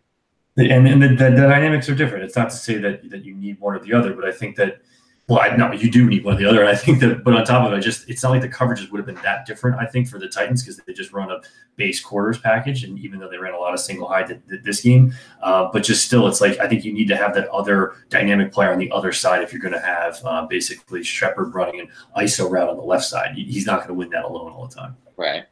and 0.56 0.88
and 0.88 1.00
the, 1.00 1.08
the, 1.10 1.30
the 1.30 1.46
dynamics 1.46 1.88
are 1.88 1.94
different. 1.94 2.24
It's 2.24 2.34
not 2.36 2.50
to 2.50 2.56
say 2.56 2.78
that 2.78 3.08
that 3.10 3.24
you 3.24 3.34
need 3.36 3.60
one 3.60 3.76
or 3.76 3.78
the 3.78 3.92
other, 3.92 4.14
but 4.14 4.24
I 4.24 4.32
think 4.32 4.56
that 4.56 4.78
well, 5.26 5.40
I 5.40 5.56
no, 5.56 5.72
you 5.72 5.90
do 5.90 6.06
need 6.06 6.22
one 6.22 6.34
or 6.34 6.38
the 6.38 6.44
other. 6.44 6.66
I 6.66 6.74
think 6.74 7.00
that, 7.00 7.24
but 7.24 7.32
on 7.34 7.44
top 7.46 7.66
of 7.66 7.72
it, 7.72 7.80
just 7.80 8.08
it's 8.10 8.22
not 8.22 8.30
like 8.30 8.42
the 8.42 8.48
coverages 8.48 8.90
would 8.90 8.98
have 8.98 9.06
been 9.06 9.22
that 9.22 9.46
different. 9.46 9.78
I 9.78 9.86
think 9.86 10.06
for 10.06 10.18
the 10.18 10.28
Titans 10.28 10.62
because 10.62 10.76
they 10.76 10.92
just 10.92 11.12
run 11.12 11.30
a 11.30 11.40
base 11.76 11.98
quarters 11.98 12.38
package, 12.38 12.84
and 12.84 12.98
even 12.98 13.18
though 13.18 13.30
they 13.30 13.38
ran 13.38 13.54
a 13.54 13.58
lot 13.58 13.72
of 13.72 13.80
single 13.80 14.06
high 14.06 14.24
th- 14.24 14.40
th- 14.50 14.62
this 14.62 14.82
game, 14.82 15.14
uh, 15.42 15.70
but 15.72 15.82
just 15.82 16.04
still, 16.04 16.28
it's 16.28 16.42
like 16.42 16.58
I 16.58 16.68
think 16.68 16.84
you 16.84 16.92
need 16.92 17.08
to 17.08 17.16
have 17.16 17.34
that 17.34 17.48
other 17.48 17.94
dynamic 18.10 18.52
player 18.52 18.70
on 18.70 18.78
the 18.78 18.90
other 18.90 19.12
side 19.12 19.42
if 19.42 19.50
you're 19.50 19.62
going 19.62 19.72
to 19.72 19.80
have 19.80 20.20
uh, 20.26 20.46
basically 20.46 21.02
Shepard 21.02 21.54
running 21.54 21.80
an 21.80 21.88
ISO 22.18 22.50
route 22.50 22.68
on 22.68 22.76
the 22.76 22.82
left 22.82 23.04
side. 23.04 23.34
He's 23.34 23.64
not 23.64 23.78
going 23.78 23.88
to 23.88 23.94
win 23.94 24.10
that 24.10 24.26
alone 24.26 24.52
all 24.52 24.66
the 24.66 24.74
time. 24.74 24.94
Right. 25.16 25.44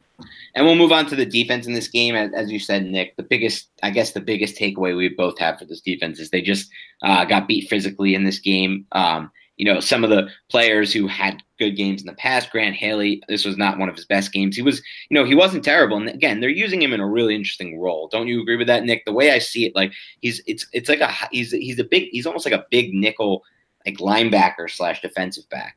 And 0.54 0.66
we'll 0.66 0.74
move 0.74 0.92
on 0.92 1.06
to 1.06 1.16
the 1.16 1.24
defense 1.24 1.66
in 1.66 1.72
this 1.72 1.88
game. 1.88 2.14
As, 2.14 2.32
as 2.34 2.50
you 2.50 2.58
said, 2.58 2.84
Nick, 2.84 3.16
the 3.16 3.22
biggest, 3.22 3.70
I 3.82 3.90
guess, 3.90 4.12
the 4.12 4.20
biggest 4.20 4.56
takeaway 4.56 4.96
we 4.96 5.08
both 5.08 5.38
have 5.38 5.58
for 5.58 5.64
this 5.64 5.80
defense 5.80 6.20
is 6.20 6.30
they 6.30 6.42
just 6.42 6.70
uh, 7.02 7.24
got 7.24 7.48
beat 7.48 7.68
physically 7.68 8.14
in 8.14 8.24
this 8.24 8.38
game. 8.38 8.86
Um, 8.92 9.30
you 9.62 9.72
know, 9.72 9.78
some 9.78 10.02
of 10.02 10.10
the 10.10 10.28
players 10.50 10.92
who 10.92 11.06
had 11.06 11.40
good 11.60 11.76
games 11.76 12.00
in 12.00 12.08
the 12.08 12.14
past, 12.14 12.50
Grant 12.50 12.74
Haley, 12.74 13.22
this 13.28 13.44
was 13.44 13.56
not 13.56 13.78
one 13.78 13.88
of 13.88 13.94
his 13.94 14.04
best 14.04 14.32
games. 14.32 14.56
He 14.56 14.62
was, 14.62 14.82
you 15.08 15.14
know, 15.14 15.24
he 15.24 15.36
wasn't 15.36 15.64
terrible. 15.64 15.96
And 15.96 16.08
again, 16.08 16.40
they're 16.40 16.50
using 16.50 16.82
him 16.82 16.92
in 16.92 16.98
a 16.98 17.08
really 17.08 17.36
interesting 17.36 17.78
role. 17.78 18.08
Don't 18.08 18.26
you 18.26 18.42
agree 18.42 18.56
with 18.56 18.66
that, 18.66 18.82
Nick? 18.82 19.04
The 19.04 19.12
way 19.12 19.30
I 19.30 19.38
see 19.38 19.64
it, 19.64 19.76
like 19.76 19.92
he's, 20.20 20.42
it's, 20.48 20.66
it's 20.72 20.88
like 20.88 20.98
a, 20.98 21.12
he's, 21.30 21.52
he's 21.52 21.78
a 21.78 21.84
big, 21.84 22.08
he's 22.10 22.26
almost 22.26 22.44
like 22.44 22.54
a 22.60 22.66
big 22.72 22.92
nickel, 22.92 23.44
like 23.86 23.98
linebacker 23.98 24.68
slash 24.68 25.00
defensive 25.00 25.48
back. 25.48 25.76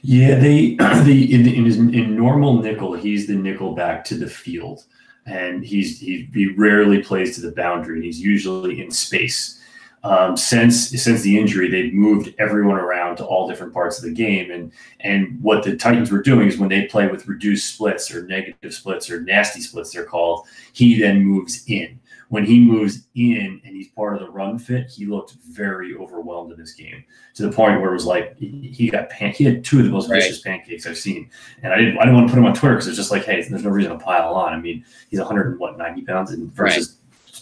Yeah, 0.00 0.36
they 0.36 0.76
they 1.04 1.18
in, 1.24 1.46
in 1.46 1.66
his 1.66 1.76
in 1.76 2.16
normal 2.16 2.62
nickel, 2.62 2.94
he's 2.94 3.26
the 3.26 3.34
nickel 3.34 3.74
back 3.74 4.02
to 4.04 4.14
the 4.14 4.30
field, 4.30 4.86
and 5.26 5.62
he's 5.62 6.00
he, 6.00 6.26
he 6.32 6.54
rarely 6.54 7.02
plays 7.02 7.34
to 7.34 7.42
the 7.42 7.52
boundary, 7.52 8.00
he's 8.00 8.18
usually 8.18 8.80
in 8.80 8.90
space. 8.90 9.57
Um, 10.04 10.36
since 10.36 10.90
since 11.02 11.22
the 11.22 11.38
injury, 11.38 11.68
they've 11.68 11.92
moved 11.92 12.32
everyone 12.38 12.76
around 12.78 13.16
to 13.16 13.24
all 13.26 13.48
different 13.48 13.72
parts 13.74 13.98
of 13.98 14.04
the 14.04 14.12
game, 14.12 14.50
and 14.52 14.70
and 15.00 15.40
what 15.42 15.64
the 15.64 15.76
Titans 15.76 16.10
were 16.12 16.22
doing 16.22 16.46
is 16.46 16.56
when 16.56 16.68
they 16.68 16.86
play 16.86 17.08
with 17.08 17.26
reduced 17.26 17.74
splits 17.74 18.14
or 18.14 18.22
negative 18.26 18.72
splits 18.72 19.10
or 19.10 19.20
nasty 19.22 19.60
splits, 19.60 19.92
they're 19.92 20.04
called. 20.04 20.46
He 20.72 20.98
then 21.00 21.24
moves 21.24 21.64
in. 21.66 21.98
When 22.30 22.44
he 22.44 22.60
moves 22.60 23.06
in 23.14 23.60
and 23.64 23.74
he's 23.74 23.88
part 23.88 24.12
of 24.14 24.20
the 24.20 24.28
run 24.30 24.58
fit, 24.58 24.90
he 24.90 25.06
looked 25.06 25.32
very 25.50 25.96
overwhelmed 25.96 26.52
in 26.52 26.58
this 26.58 26.74
game 26.74 27.02
to 27.34 27.42
the 27.42 27.50
point 27.50 27.80
where 27.80 27.88
it 27.90 27.94
was 27.94 28.04
like 28.04 28.36
he 28.38 28.90
got 28.90 29.08
pan- 29.08 29.32
he 29.32 29.44
had 29.44 29.64
two 29.64 29.78
of 29.78 29.86
the 29.86 29.90
most 29.90 30.10
Right. 30.10 30.22
vicious 30.22 30.42
pancakes 30.42 30.86
I've 30.86 30.98
seen, 30.98 31.30
and 31.62 31.72
I 31.72 31.78
didn't 31.78 31.96
I 31.98 32.02
didn't 32.02 32.14
want 32.16 32.28
to 32.28 32.34
put 32.34 32.38
him 32.38 32.44
on 32.46 32.54
Twitter 32.54 32.74
because 32.74 32.86
it's 32.86 32.98
just 32.98 33.10
like 33.10 33.24
hey, 33.24 33.42
there's 33.42 33.64
no 33.64 33.70
reason 33.70 33.92
to 33.92 33.98
pile 33.98 34.34
on. 34.34 34.52
I 34.52 34.58
mean, 34.60 34.84
he's 35.08 35.18
100 35.18 35.46
and 35.48 35.58
what 35.58 35.76
90 35.78 36.02
pounds 36.02 36.30
and 36.30 36.52
versus 36.54 36.97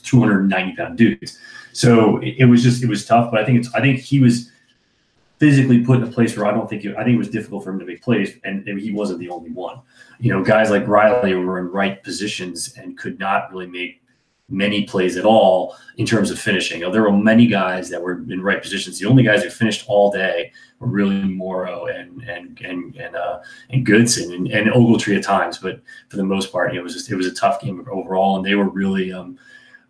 290 0.06 0.76
pound 0.76 0.96
dudes, 0.96 1.38
so 1.72 2.18
it, 2.18 2.36
it 2.38 2.44
was 2.46 2.62
just 2.62 2.82
it 2.82 2.88
was 2.88 3.04
tough. 3.04 3.30
But 3.30 3.40
I 3.40 3.44
think 3.44 3.58
it's 3.58 3.74
I 3.74 3.80
think 3.80 4.00
he 4.00 4.20
was 4.20 4.50
physically 5.38 5.84
put 5.84 5.98
in 5.98 6.04
a 6.04 6.10
place 6.10 6.36
where 6.36 6.46
I 6.46 6.52
don't 6.52 6.68
think 6.68 6.84
it, 6.84 6.96
I 6.96 7.04
think 7.04 7.14
it 7.14 7.18
was 7.18 7.28
difficult 7.28 7.64
for 7.64 7.70
him 7.70 7.78
to 7.78 7.84
make 7.84 8.02
plays, 8.02 8.38
and, 8.44 8.66
and 8.66 8.80
he 8.80 8.92
wasn't 8.92 9.20
the 9.20 9.28
only 9.28 9.50
one. 9.50 9.80
You 10.18 10.32
know, 10.32 10.42
guys 10.42 10.70
like 10.70 10.86
Riley 10.88 11.34
were 11.34 11.58
in 11.58 11.68
right 11.68 12.02
positions 12.02 12.74
and 12.78 12.96
could 12.96 13.18
not 13.18 13.52
really 13.52 13.66
make 13.66 14.00
many 14.48 14.84
plays 14.84 15.16
at 15.16 15.24
all 15.24 15.76
in 15.96 16.06
terms 16.06 16.30
of 16.30 16.38
finishing. 16.38 16.80
Know, 16.80 16.90
there 16.90 17.02
were 17.02 17.12
many 17.12 17.46
guys 17.46 17.90
that 17.90 18.00
were 18.00 18.22
in 18.30 18.42
right 18.42 18.62
positions. 18.62 18.98
The 18.98 19.06
only 19.06 19.24
guys 19.24 19.42
who 19.42 19.50
finished 19.50 19.84
all 19.88 20.10
day 20.10 20.52
were 20.78 20.86
really 20.86 21.22
Morrow 21.22 21.86
and 21.86 22.22
and 22.22 22.58
and 22.60 22.96
and 22.96 23.16
uh, 23.16 23.40
and 23.70 23.84
Goodson 23.84 24.32
and, 24.32 24.48
and 24.48 24.70
Ogletree 24.70 25.16
at 25.16 25.24
times, 25.24 25.58
but 25.58 25.82
for 26.08 26.16
the 26.16 26.24
most 26.24 26.52
part, 26.52 26.74
it 26.74 26.80
was 26.80 26.94
just 26.94 27.10
it 27.10 27.16
was 27.16 27.26
a 27.26 27.34
tough 27.34 27.60
game 27.60 27.84
overall, 27.90 28.36
and 28.36 28.44
they 28.44 28.54
were 28.54 28.68
really. 28.68 29.12
Um, 29.12 29.38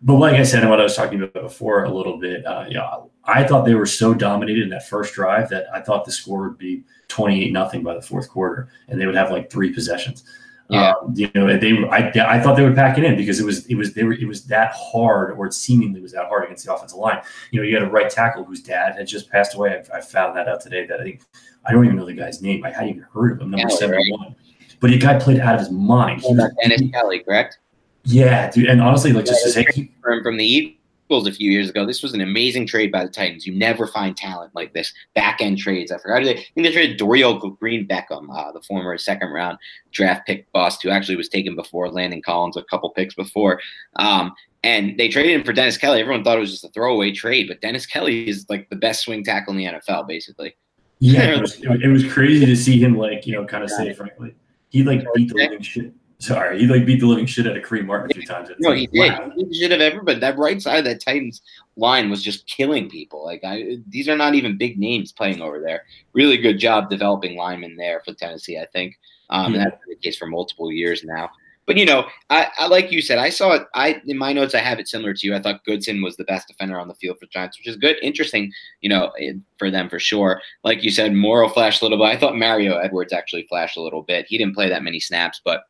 but 0.01 0.15
like 0.15 0.35
I 0.35 0.43
said, 0.43 0.61
and 0.61 0.69
what 0.69 0.79
I 0.79 0.83
was 0.83 0.95
talking 0.95 1.21
about 1.21 1.33
before 1.33 1.83
a 1.83 1.89
little 1.89 2.17
bit, 2.17 2.45
uh, 2.45 2.65
yeah, 2.69 2.97
I 3.23 3.43
thought 3.43 3.65
they 3.65 3.75
were 3.75 3.85
so 3.85 4.13
dominated 4.13 4.63
in 4.63 4.69
that 4.69 4.87
first 4.87 5.13
drive 5.13 5.49
that 5.49 5.65
I 5.73 5.81
thought 5.81 6.05
the 6.05 6.11
score 6.11 6.47
would 6.49 6.57
be 6.57 6.83
twenty 7.07 7.45
eight 7.45 7.51
nothing 7.51 7.83
by 7.83 7.95
the 7.95 8.01
fourth 8.01 8.29
quarter, 8.29 8.69
and 8.87 8.99
they 8.99 9.05
would 9.05 9.15
have 9.15 9.31
like 9.31 9.49
three 9.49 9.73
possessions. 9.73 10.23
Yeah. 10.69 10.93
Um, 11.01 11.13
you 11.15 11.31
know, 11.33 11.57
they 11.57 11.77
I, 11.87 12.11
I 12.27 12.41
thought 12.41 12.57
they 12.57 12.63
would 12.63 12.75
pack 12.75 12.97
it 12.97 13.03
in 13.05 13.15
because 13.15 13.39
it 13.39 13.45
was 13.45 13.65
it 13.67 13.75
was 13.75 13.93
they 13.93 14.03
were 14.03 14.13
it 14.13 14.27
was 14.27 14.43
that 14.45 14.73
hard, 14.75 15.37
or 15.37 15.47
it 15.47 15.53
seemingly 15.53 16.01
was 16.01 16.11
that 16.11 16.27
hard 16.27 16.43
against 16.43 16.65
the 16.65 16.73
offensive 16.73 16.97
line. 16.97 17.21
You 17.51 17.61
know, 17.61 17.67
you 17.67 17.73
had 17.75 17.83
a 17.83 17.89
right 17.89 18.09
tackle 18.09 18.43
whose 18.43 18.61
dad 18.61 18.95
had 18.95 19.07
just 19.07 19.31
passed 19.31 19.55
away. 19.55 19.81
I, 19.93 19.97
I 19.97 20.01
found 20.01 20.35
that 20.35 20.47
out 20.47 20.61
today. 20.61 20.85
That 20.85 20.99
I 20.99 21.03
think 21.03 21.21
I 21.65 21.71
don't 21.71 21.85
even 21.85 21.95
know 21.95 22.05
the 22.05 22.13
guy's 22.13 22.41
name. 22.41 22.65
I 22.65 22.69
hadn't 22.71 22.89
even 22.89 23.05
heard 23.13 23.31
of 23.31 23.41
him. 23.41 23.51
Number 23.51 23.69
seventy 23.69 24.11
one. 24.11 24.35
But 24.79 24.91
the 24.91 24.97
guy 24.99 25.17
played 25.17 25.39
out 25.39 25.55
of 25.55 25.61
his 25.61 25.71
mind. 25.71 26.21
Dennis 26.61 26.83
Kelly, 26.91 27.19
correct? 27.19 27.59
Yeah, 28.07 28.49
dude. 28.51 28.69
And 28.69 28.81
honestly, 28.81 29.11
like 29.11 29.25
just 29.25 29.43
to 29.43 29.51
say, 29.51 29.91
from 30.01 30.23
from 30.23 30.37
the 30.37 30.45
Eagles 30.45 31.27
a 31.27 31.31
few 31.31 31.51
years 31.51 31.69
ago. 31.69 31.85
This 31.85 32.01
was 32.01 32.13
an 32.13 32.21
amazing 32.21 32.67
trade 32.67 32.91
by 32.91 33.03
the 33.03 33.11
Titans. 33.11 33.45
You 33.45 33.53
never 33.53 33.87
find 33.87 34.15
talent 34.15 34.55
like 34.55 34.73
this. 34.73 34.93
Back 35.13 35.41
end 35.41 35.57
trades. 35.57 35.91
I 35.91 35.97
forgot. 35.97 36.21
I 36.21 36.33
think 36.33 36.47
they 36.55 36.71
traded 36.71 36.99
Dorial 36.99 37.57
Green 37.59 37.87
Beckham, 37.87 38.27
uh, 38.33 38.51
the 38.51 38.61
former 38.61 38.97
second 38.97 39.29
round 39.29 39.57
draft 39.91 40.25
pick 40.25 40.51
bust, 40.51 40.81
who 40.83 40.89
actually 40.89 41.15
was 41.15 41.29
taken 41.29 41.55
before 41.55 41.89
Landon 41.89 42.21
Collins 42.21 42.57
a 42.57 42.63
couple 42.63 42.89
picks 42.91 43.13
before. 43.13 43.59
Um, 43.97 44.33
and 44.63 44.97
they 44.97 45.07
traded 45.07 45.33
him 45.33 45.43
for 45.43 45.53
Dennis 45.53 45.77
Kelly. 45.77 45.99
Everyone 45.99 46.23
thought 46.23 46.37
it 46.37 46.41
was 46.41 46.51
just 46.51 46.65
a 46.65 46.69
throwaway 46.69 47.11
trade, 47.11 47.47
but 47.47 47.61
Dennis 47.61 47.85
Kelly 47.85 48.27
is 48.27 48.45
like 48.49 48.69
the 48.69 48.75
best 48.75 49.03
swing 49.03 49.23
tackle 49.23 49.53
in 49.53 49.57
the 49.57 49.65
NFL, 49.65 50.07
basically. 50.07 50.55
Yeah, 50.99 51.23
it 51.35 51.41
was, 51.41 51.61
it 51.61 51.91
was 51.91 52.11
crazy 52.11 52.45
to 52.45 52.55
see 52.55 52.79
him 52.79 52.97
like 52.97 53.27
you 53.27 53.33
know 53.33 53.45
kind 53.45 53.63
of 53.63 53.69
say 53.69 53.93
frankly 53.93 54.33
he 54.69 54.83
like 54.83 55.05
beat 55.13 55.29
the 55.29 55.35
living 55.35 55.61
shit. 55.61 55.93
Sorry, 56.19 56.59
he 56.59 56.65
like 56.67 56.85
beat 56.85 56.99
the 56.99 57.05
living 57.05 57.27
shit 57.27 57.45
out 57.45 57.55
of 57.55 57.63
Kareem 57.63 57.85
Martin 57.85 58.09
a 58.09 58.13
few 58.15 58.25
times. 58.25 58.49
It's 58.49 58.59
No, 58.59 58.69
like, 58.69 58.79
he 58.79 58.87
did. 58.87 59.11
wow. 59.11 59.31
He 59.35 59.53
should 59.53 59.69
have 59.71 59.81
ever, 59.81 60.01
but 60.01 60.19
that 60.19 60.35
right 60.37 60.59
side 60.59 60.79
of 60.79 60.85
that 60.85 60.99
Titans 60.99 61.43
line 61.75 62.09
was 62.09 62.23
just 62.23 62.47
killing 62.47 62.89
people. 62.89 63.23
Like 63.23 63.41
I, 63.43 63.77
these 63.87 64.09
are 64.09 64.17
not 64.17 64.33
even 64.33 64.57
big 64.57 64.79
names 64.79 65.11
playing 65.11 65.41
over 65.41 65.59
there. 65.61 65.83
Really 66.13 66.37
good 66.37 66.57
job 66.57 66.89
developing 66.89 67.37
linemen 67.37 67.75
there 67.75 68.01
for 68.03 68.13
Tennessee, 68.15 68.57
I 68.57 68.65
think. 68.65 68.97
Um, 69.29 69.53
Yeah. 69.53 69.61
and 69.61 69.71
that's 69.71 69.85
been 69.85 69.95
the 69.95 70.01
case 70.01 70.17
for 70.17 70.25
multiple 70.25 70.71
years 70.71 71.03
now. 71.03 71.29
But 71.67 71.77
you 71.77 71.85
know, 71.85 72.07
I, 72.31 72.47
I 72.57 72.65
like 72.67 72.91
you 72.91 73.01
said, 73.01 73.19
I 73.19 73.29
saw 73.29 73.51
it. 73.53 73.63
I 73.75 74.01
in 74.07 74.17
my 74.17 74.33
notes, 74.33 74.55
I 74.55 74.59
have 74.59 74.79
it 74.79 74.87
similar 74.87 75.13
to 75.13 75.27
you. 75.27 75.35
I 75.35 75.39
thought 75.41 75.65
Goodson 75.65 76.01
was 76.01 76.15
the 76.17 76.23
best 76.23 76.47
defender 76.47 76.79
on 76.79 76.87
the 76.87 76.95
field 76.95 77.19
for 77.19 77.27
Giants, 77.27 77.59
which 77.59 77.67
is 77.67 77.75
good, 77.75 77.97
interesting. 78.01 78.51
You 78.81 78.89
know, 78.89 79.11
for 79.59 79.69
them 79.69 79.87
for 79.87 79.99
sure. 79.99 80.41
Like 80.63 80.81
you 80.83 80.89
said, 80.89 81.13
Morrow 81.13 81.47
flashed 81.49 81.81
a 81.81 81.85
little 81.85 81.97
bit. 81.99 82.05
I 82.07 82.17
thought 82.17 82.37
Mario 82.37 82.77
Edwards 82.77 83.13
actually 83.13 83.43
flashed 83.43 83.77
a 83.77 83.81
little 83.81 84.01
bit. 84.01 84.25
He 84.29 84.37
didn't 84.39 84.55
play 84.55 84.69
that 84.69 84.81
many 84.81 84.99
snaps, 85.01 85.41
but 85.45 85.63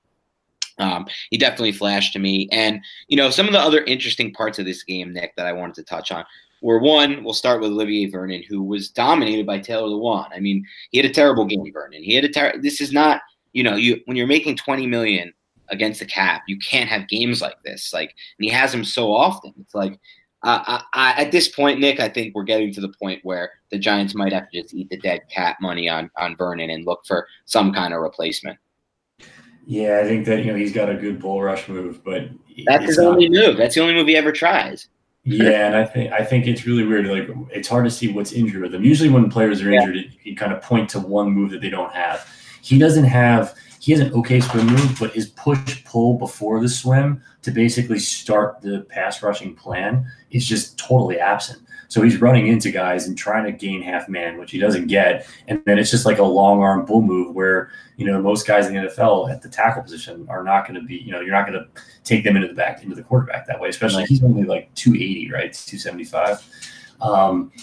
um, 0.79 1.07
he 1.29 1.37
definitely 1.37 1.71
flashed 1.71 2.13
to 2.13 2.19
me. 2.19 2.47
And 2.51 2.81
you 3.07 3.17
know, 3.17 3.29
some 3.29 3.47
of 3.47 3.53
the 3.53 3.59
other 3.59 3.83
interesting 3.83 4.33
parts 4.33 4.59
of 4.59 4.65
this 4.65 4.83
game, 4.83 5.13
Nick, 5.13 5.35
that 5.35 5.45
I 5.45 5.53
wanted 5.53 5.75
to 5.75 5.83
touch 5.83 6.11
on 6.11 6.25
were 6.61 6.79
one. 6.79 7.23
We'll 7.23 7.33
start 7.33 7.61
with 7.61 7.71
Olivier 7.71 8.09
Vernon, 8.09 8.43
who 8.47 8.63
was 8.63 8.89
dominated 8.89 9.45
by 9.45 9.59
Taylor 9.59 9.87
Lewan. 9.87 10.29
I 10.33 10.39
mean, 10.39 10.65
he 10.91 10.97
had 10.97 11.05
a 11.05 11.13
terrible 11.13 11.45
game, 11.45 11.71
Vernon. 11.71 12.03
He 12.03 12.15
had 12.15 12.25
a 12.25 12.29
ter- 12.29 12.59
This 12.59 12.81
is 12.81 12.91
not, 12.91 13.21
you 13.53 13.63
know, 13.63 13.75
you 13.75 14.01
when 14.05 14.17
you're 14.17 14.27
making 14.27 14.57
20 14.57 14.87
million 14.87 15.33
against 15.69 15.99
the 15.99 16.05
cap, 16.05 16.43
you 16.47 16.57
can't 16.59 16.89
have 16.89 17.09
games 17.09 17.41
like 17.41 17.61
this. 17.63 17.91
Like, 17.93 18.15
and 18.37 18.45
he 18.45 18.49
has 18.49 18.71
them 18.71 18.85
so 18.85 19.13
often. 19.13 19.53
It's 19.59 19.75
like. 19.75 19.99
Uh, 20.43 20.61
I, 20.67 20.83
I, 20.93 21.23
at 21.23 21.31
this 21.31 21.47
point, 21.47 21.79
Nick, 21.79 21.99
I 21.99 22.07
think 22.07 22.35
we're 22.35 22.43
getting 22.43 22.71
to 22.73 22.79
the 22.79 22.93
point 23.01 23.19
where 23.23 23.49
the 23.71 23.79
Giants 23.79 24.13
might 24.13 24.31
have 24.31 24.47
to 24.51 24.61
just 24.61 24.71
eat 24.71 24.87
the 24.91 24.99
dead 24.99 25.21
cap 25.31 25.57
money 25.59 25.89
on 25.89 26.11
on 26.15 26.37
Vernon 26.37 26.69
and 26.69 26.85
look 26.85 27.07
for 27.07 27.27
some 27.45 27.73
kind 27.73 27.91
of 27.91 28.01
replacement. 28.01 28.59
Yeah, 29.69 29.99
I 30.01 30.07
think 30.07 30.25
that 30.27 30.39
you 30.45 30.51
know 30.51 30.57
he's 30.57 30.71
got 30.71 30.89
a 30.89 30.95
good 30.95 31.19
bull 31.19 31.41
rush 31.43 31.67
move, 31.67 32.01
but 32.03 32.29
That's 32.65 32.85
his 32.85 32.97
not- 32.97 33.07
only 33.07 33.29
move. 33.29 33.57
That's 33.57 33.75
the 33.75 33.81
only 33.81 33.93
move 33.93 34.07
he 34.07 34.15
ever 34.15 34.31
tries. 34.31 34.87
Yeah, 35.25 35.67
and 35.67 35.75
I 35.75 35.83
think 35.83 36.13
I 36.13 36.23
think 36.23 36.47
it's 36.47 36.65
really 36.65 36.85
weird. 36.85 37.05
Like 37.05 37.27
it's 37.51 37.67
hard 37.67 37.83
to 37.83 37.91
see 37.91 38.07
what's 38.07 38.31
injured 38.31 38.61
with 38.61 38.73
him. 38.73 38.85
Usually, 38.85 39.09
when 39.09 39.29
players 39.29 39.61
are 39.61 39.69
Yeah. 39.69 39.81
injured, 39.81 40.05
you 40.23 40.35
can 40.35 40.35
kind 40.37 40.53
of 40.53 40.63
point 40.63 40.89
to 40.91 40.99
one 41.01 41.31
move 41.31 41.51
that 41.51 41.59
they 41.59 41.69
don't 41.69 41.91
have. 41.93 42.25
He 42.61 42.79
doesn't 42.79 43.03
have. 43.03 43.53
He 43.87 43.93
has 43.93 44.01
an 44.01 44.11
okay 44.11 44.41
swim 44.41 44.65
move, 44.65 44.99
but 44.99 45.13
his 45.13 45.27
push 45.27 45.81
pull 45.85 46.15
before 46.15 46.59
the 46.59 46.67
swim 46.67 47.21
to 47.41 47.51
basically 47.51 47.99
start 47.99 48.59
the 48.59 48.85
pass 48.89 49.23
rushing 49.23 49.55
plan 49.55 50.05
is 50.29 50.45
just 50.45 50.77
totally 50.77 51.17
absent. 51.17 51.61
So 51.87 52.01
he's 52.01 52.19
running 52.19 52.47
into 52.47 52.69
guys 52.69 53.07
and 53.07 53.17
trying 53.17 53.45
to 53.45 53.53
gain 53.53 53.81
half 53.81 54.09
man, 54.09 54.37
which 54.37 54.51
he 54.51 54.59
doesn't 54.59 54.87
get. 54.87 55.25
And 55.47 55.63
then 55.63 55.79
it's 55.79 55.89
just 55.89 56.05
like 56.05 56.17
a 56.17 56.23
long 56.25 56.61
arm 56.61 56.83
bull 56.83 57.01
move 57.01 57.33
where, 57.33 57.71
you 57.95 58.05
know, 58.05 58.21
most 58.21 58.45
guys 58.45 58.67
in 58.67 58.73
the 58.73 58.89
NFL 58.89 59.31
at 59.31 59.41
the 59.41 59.47
tackle 59.47 59.83
position 59.83 60.27
are 60.29 60.43
not 60.43 60.67
going 60.67 60.77
to 60.77 60.85
be, 60.85 60.97
you 60.97 61.13
know, 61.13 61.21
you're 61.21 61.31
not 61.31 61.47
going 61.47 61.57
to 61.57 61.81
take 62.03 62.25
them 62.25 62.35
into 62.35 62.49
the 62.49 62.55
back, 62.55 62.83
into 62.83 62.93
the 62.93 63.03
quarterback 63.03 63.47
that 63.47 63.57
way, 63.57 63.69
especially 63.69 64.03
he's 64.03 64.21
only 64.21 64.43
like 64.43 64.69
280, 64.75 65.31
right? 65.31 65.53
275. 65.53 66.45
Um, 66.99 67.53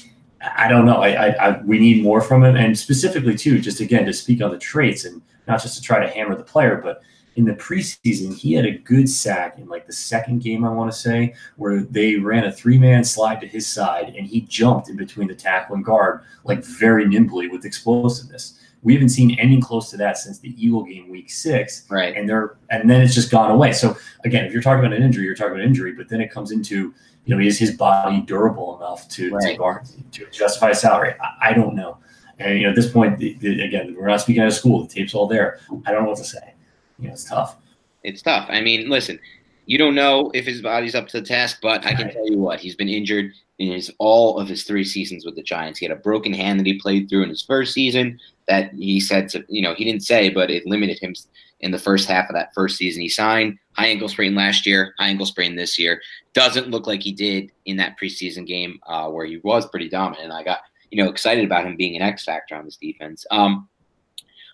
I 0.56 0.68
don't 0.68 0.86
know. 0.86 1.02
I, 1.02 1.08
I, 1.08 1.28
I, 1.32 1.62
we 1.64 1.78
need 1.78 2.02
more 2.02 2.22
from 2.22 2.44
him, 2.44 2.56
and 2.56 2.78
specifically 2.78 3.36
too, 3.36 3.58
just 3.58 3.80
again 3.80 4.06
to 4.06 4.12
speak 4.14 4.40
on 4.40 4.50
the 4.50 4.58
traits 4.58 5.04
and 5.04 5.20
not 5.47 5.62
just 5.62 5.76
to 5.76 5.82
try 5.82 6.01
to 6.01 6.11
hammer 6.11 6.34
the 6.34 6.42
player, 6.42 6.80
but 6.82 7.03
in 7.36 7.45
the 7.45 7.53
preseason, 7.55 8.36
he 8.36 8.53
had 8.53 8.64
a 8.64 8.78
good 8.78 9.09
sack 9.09 9.59
in 9.59 9.68
like 9.68 9.86
the 9.86 9.92
second 9.92 10.42
game, 10.42 10.64
I 10.64 10.70
want 10.70 10.90
to 10.92 10.97
say, 10.97 11.34
where 11.57 11.82
they 11.82 12.16
ran 12.16 12.45
a 12.45 12.53
three 12.53 12.78
man 12.78 13.05
slide 13.05 13.40
to 13.40 13.47
his 13.47 13.66
side 13.66 14.14
and 14.16 14.26
he 14.26 14.42
jumped 14.42 14.88
in 14.88 14.97
between 14.97 15.28
the 15.28 15.34
tackle 15.34 15.74
and 15.74 15.84
guard 15.84 16.22
like 16.45 16.64
very 16.64 17.07
nimbly 17.07 17.49
with 17.49 17.64
explosiveness. 17.64 18.61
We 18.82 18.92
haven't 18.92 19.09
seen 19.09 19.38
anything 19.38 19.62
close 19.62 19.90
to 19.90 19.97
that 19.97 20.18
since 20.18 20.38
the 20.38 20.55
Eagle 20.62 20.84
game 20.84 21.09
week 21.09 21.30
six. 21.30 21.84
Right. 21.88 22.14
And 22.16 22.28
they're 22.28 22.57
and 22.70 22.88
then 22.88 23.01
it's 23.01 23.14
just 23.14 23.30
gone 23.30 23.51
away. 23.51 23.72
So 23.72 23.97
again, 24.24 24.45
if 24.45 24.53
you're 24.53 24.62
talking 24.62 24.84
about 24.84 24.97
an 24.97 25.03
injury, 25.03 25.24
you're 25.24 25.34
talking 25.34 25.53
about 25.53 25.62
an 25.62 25.68
injury, 25.68 25.92
but 25.92 26.09
then 26.09 26.20
it 26.20 26.30
comes 26.30 26.53
into, 26.53 26.95
you 27.24 27.34
know, 27.34 27.40
is 27.40 27.59
his 27.59 27.72
body 27.72 28.20
durable 28.20 28.76
enough 28.76 29.09
to, 29.09 29.32
right. 29.32 29.53
to 29.53 29.57
guard 29.57 29.86
to 30.12 30.26
justify 30.30 30.72
salary? 30.72 31.14
I, 31.20 31.51
I 31.51 31.53
don't 31.55 31.74
know. 31.74 31.99
And 32.39 32.59
you 32.59 32.64
know, 32.64 32.70
at 32.70 32.76
this 32.76 32.91
point, 32.91 33.18
the, 33.18 33.35
the, 33.35 33.62
again, 33.62 33.97
we're 33.99 34.09
not 34.09 34.20
speaking 34.20 34.43
out 34.43 34.49
of 34.49 34.55
school. 34.55 34.85
The 34.85 34.95
tape's 34.95 35.14
all 35.14 35.26
there. 35.26 35.61
I 35.87 35.93
don't 35.93 36.03
know 36.03 36.11
what 36.11 36.18
to 36.18 36.24
say 36.24 36.55
you 36.99 37.09
know, 37.09 37.12
it's 37.12 37.24
tough. 37.24 37.57
It's 38.03 38.22
tough. 38.22 38.47
I 38.49 38.61
mean, 38.61 38.89
listen, 38.89 39.18
you 39.66 39.78
don't 39.78 39.95
know 39.95 40.30
if 40.35 40.45
his 40.45 40.61
body's 40.61 40.95
up 40.95 41.09
to 41.09 41.20
the 41.20 41.26
task, 41.26 41.59
but 41.62 41.85
I 41.87 41.95
can 41.95 42.12
tell 42.12 42.28
you 42.30 42.39
what, 42.39 42.61
he's 42.61 42.76
been 42.76 42.89
injured 42.89 43.32
in 43.59 43.72
his 43.72 43.91
all 43.99 44.39
of 44.39 44.49
his 44.49 44.64
three 44.64 44.85
seasons 44.85 45.24
with 45.24 45.37
the 45.37 45.43
Giants. 45.43 45.78
He 45.78 45.87
had 45.87 45.97
a 45.97 46.01
broken 46.01 46.32
hand 46.32 46.61
that 46.61 46.66
he 46.66 46.78
played 46.78 47.09
through 47.09 47.22
in 47.22 47.28
his 47.28 47.43
first 47.43 47.72
season 47.72 48.20
that 48.49 48.72
he 48.74 49.01
said 49.01 49.28
to, 49.30 49.45
you 49.49 49.62
know, 49.62 49.74
he 49.74 49.85
didn't 49.85 50.03
say, 50.03 50.28
but 50.28 50.51
it 50.51 50.66
limited 50.66 50.99
him 50.99 51.14
in 51.61 51.70
the 51.70 51.78
first 51.78 52.09
half 52.09 52.28
of 52.28 52.35
that 52.35 52.53
first 52.53 52.76
season. 52.76 53.01
He 53.01 53.09
signed 53.09 53.59
high 53.72 53.87
ankle 53.87 54.09
sprain 54.09 54.35
last 54.35 54.66
year, 54.66 54.95
high 54.99 55.09
ankle 55.09 55.24
sprain 55.24 55.57
this 55.57 55.78
year. 55.78 56.03
Doesn't 56.35 56.68
look 56.68 56.87
like 56.87 57.03
he 57.03 57.12
did 57.12 57.51
in 57.64 57.76
that 57.78 57.97
preseason 57.99 58.47
game 58.47 58.78
uh, 58.87 59.09
where 59.09 59.24
he 59.24 59.39
was 59.39 59.66
pretty 59.66 59.89
dominant. 59.89 60.32
I 60.32 60.43
got, 60.43 60.61
you 60.95 61.03
know, 61.03 61.11
excited 61.11 61.45
about 61.45 61.66
him 61.66 61.76
being 61.76 61.97
an 61.97 62.03
X 62.03 62.24
factor 62.24 62.55
on 62.55 62.64
this 62.64 62.76
defense. 62.76 63.26
Um, 63.32 63.68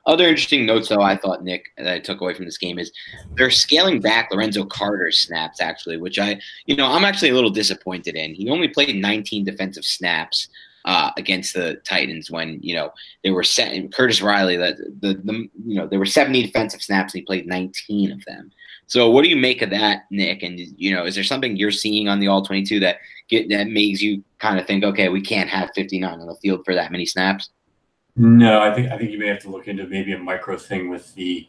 other 0.07 0.26
interesting 0.26 0.64
notes, 0.64 0.88
though, 0.88 1.03
I 1.03 1.14
thought 1.14 1.45
Nick 1.45 1.66
that 1.76 1.93
I 1.93 1.99
took 1.99 2.22
away 2.22 2.32
from 2.32 2.47
this 2.47 2.57
game 2.57 2.78
is 2.78 2.91
they're 3.36 3.51
scaling 3.51 4.01
back 4.01 4.30
Lorenzo 4.32 4.64
Carter's 4.64 5.18
snaps 5.18 5.61
actually, 5.61 5.99
which 5.99 6.18
I, 6.18 6.41
you 6.64 6.76
know, 6.76 6.86
I'm 6.86 7.05
actually 7.05 7.28
a 7.28 7.34
little 7.34 7.51
disappointed 7.51 8.16
in. 8.16 8.34
He 8.34 8.49
only 8.49 8.68
played 8.68 8.97
19 8.97 9.45
defensive 9.45 9.84
snaps 9.84 10.49
uh, 10.86 11.11
against 11.18 11.53
the 11.53 11.74
Titans 11.84 12.30
when 12.30 12.59
you 12.62 12.74
know 12.74 12.91
they 13.22 13.30
were 13.30 13.45
set. 13.45 13.93
Curtis 13.93 14.22
Riley, 14.22 14.57
that 14.57 14.78
the, 14.78 15.20
the 15.22 15.49
you 15.66 15.74
know 15.74 15.86
there 15.86 15.99
were 15.99 16.07
70 16.07 16.43
defensive 16.43 16.80
snaps 16.80 17.12
and 17.12 17.20
he 17.20 17.26
played 17.26 17.47
19 17.47 18.12
of 18.12 18.24
them. 18.24 18.51
So 18.86 19.11
what 19.11 19.22
do 19.22 19.28
you 19.28 19.36
make 19.36 19.61
of 19.61 19.68
that, 19.70 20.07
Nick? 20.11 20.43
And 20.43 20.59
you 20.59 20.95
know, 20.95 21.05
is 21.05 21.14
there 21.14 21.24
something 21.24 21.57
you're 21.57 21.70
seeing 21.70 22.09
on 22.09 22.18
the 22.18 22.28
All 22.28 22.43
22 22.43 22.80
that 22.80 22.97
get 23.31 23.49
that 23.51 23.68
makes 23.68 24.03
you 24.03 24.22
kind 24.39 24.59
of 24.59 24.66
think, 24.66 24.85
okay, 24.85 25.09
we 25.09 25.20
can't 25.20 25.49
have 25.49 25.70
59 25.74 26.20
on 26.20 26.26
the 26.26 26.35
field 26.37 26.64
for 26.64 26.74
that 26.74 26.93
many 26.93 27.07
snaps? 27.07 27.51
No, 28.16 28.61
I 28.61 28.74
think 28.74 28.91
I 28.91 28.99
think 28.99 29.12
you 29.12 29.18
may 29.18 29.28
have 29.28 29.39
to 29.41 29.51
look 29.51 29.68
into 29.68 29.87
maybe 29.87 30.12
a 30.12 30.18
micro 30.18 30.57
thing 30.57 30.89
with 30.89 31.14
the 31.14 31.47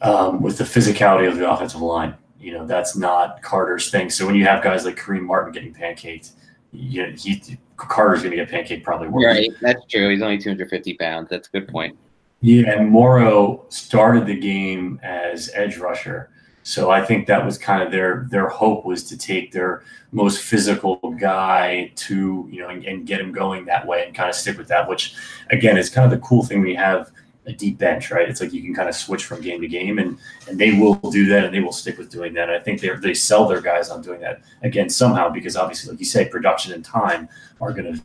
um, 0.00 0.42
with 0.42 0.58
the 0.58 0.64
physicality 0.64 1.28
of 1.28 1.38
the 1.38 1.50
offensive 1.50 1.80
line. 1.80 2.14
You 2.40 2.52
know, 2.52 2.66
that's 2.66 2.96
not 2.96 3.40
Carter's 3.42 3.90
thing. 3.90 4.10
So 4.10 4.26
when 4.26 4.34
you 4.34 4.44
have 4.44 4.62
guys 4.62 4.84
like 4.84 4.96
Kareem 4.96 5.22
Martin 5.22 5.52
getting 5.52 5.72
pancaked, 5.72 6.32
you 6.72 7.06
know, 7.06 7.12
he 7.16 7.40
Carter's 7.76 8.22
going 8.22 8.36
to 8.36 8.36
get 8.36 8.50
pancaked 8.50 8.82
probably 8.82 9.08
worse. 9.08 9.24
Right, 9.24 9.50
that's 9.60 9.84
true. 9.86 10.10
He's 10.10 10.22
only 10.22 10.38
250 10.38 10.94
pounds. 10.94 11.28
That's 11.30 11.48
a 11.48 11.50
good 11.52 11.68
point. 11.68 11.96
Yeah, 12.40 12.72
and 12.72 12.90
Morrow 12.90 13.64
started 13.68 14.26
the 14.26 14.38
game 14.38 14.98
as 15.04 15.50
edge 15.54 15.78
rusher. 15.78 16.30
So 16.62 16.90
I 16.90 17.04
think 17.04 17.26
that 17.26 17.44
was 17.44 17.58
kind 17.58 17.82
of 17.82 17.90
their 17.90 18.26
their 18.30 18.48
hope 18.48 18.84
was 18.84 19.02
to 19.04 19.16
take 19.16 19.52
their 19.52 19.82
most 20.12 20.42
physical 20.42 20.96
guy 21.18 21.92
to 21.96 22.48
you 22.50 22.60
know 22.60 22.68
and, 22.68 22.84
and, 22.84 23.06
get 23.06 23.20
him 23.20 23.32
going 23.32 23.64
that 23.64 23.86
way 23.86 24.04
and 24.06 24.14
kind 24.14 24.28
of 24.28 24.36
stick 24.36 24.58
with 24.58 24.68
that. 24.68 24.88
Which 24.88 25.14
again 25.50 25.76
is 25.76 25.90
kind 25.90 26.04
of 26.04 26.10
the 26.10 26.24
cool 26.24 26.44
thing 26.44 26.60
when 26.60 26.68
you 26.68 26.76
have 26.76 27.10
a 27.46 27.52
deep 27.52 27.78
bench, 27.78 28.10
right? 28.12 28.28
It's 28.28 28.40
like 28.40 28.52
you 28.52 28.62
can 28.62 28.74
kind 28.74 28.88
of 28.88 28.94
switch 28.94 29.24
from 29.24 29.40
game 29.40 29.60
to 29.60 29.68
game, 29.68 29.98
and 29.98 30.18
and 30.48 30.58
they 30.58 30.72
will 30.72 30.94
do 30.94 31.26
that 31.26 31.44
and 31.44 31.54
they 31.54 31.60
will 31.60 31.72
stick 31.72 31.98
with 31.98 32.10
doing 32.10 32.32
that. 32.34 32.48
And 32.48 32.56
I 32.56 32.62
think 32.62 32.80
they 32.80 32.90
they 32.90 33.14
sell 33.14 33.48
their 33.48 33.60
guys 33.60 33.90
on 33.90 34.02
doing 34.02 34.20
that 34.20 34.42
again 34.62 34.88
somehow 34.88 35.28
because 35.28 35.56
obviously, 35.56 35.90
like 35.90 36.00
you 36.00 36.06
say, 36.06 36.28
production 36.28 36.72
and 36.72 36.84
time 36.84 37.28
are 37.60 37.72
going 37.72 37.94
to 37.94 38.02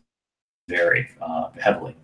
vary 0.67 1.09
uh, 1.21 1.49
heavily. 1.59 1.95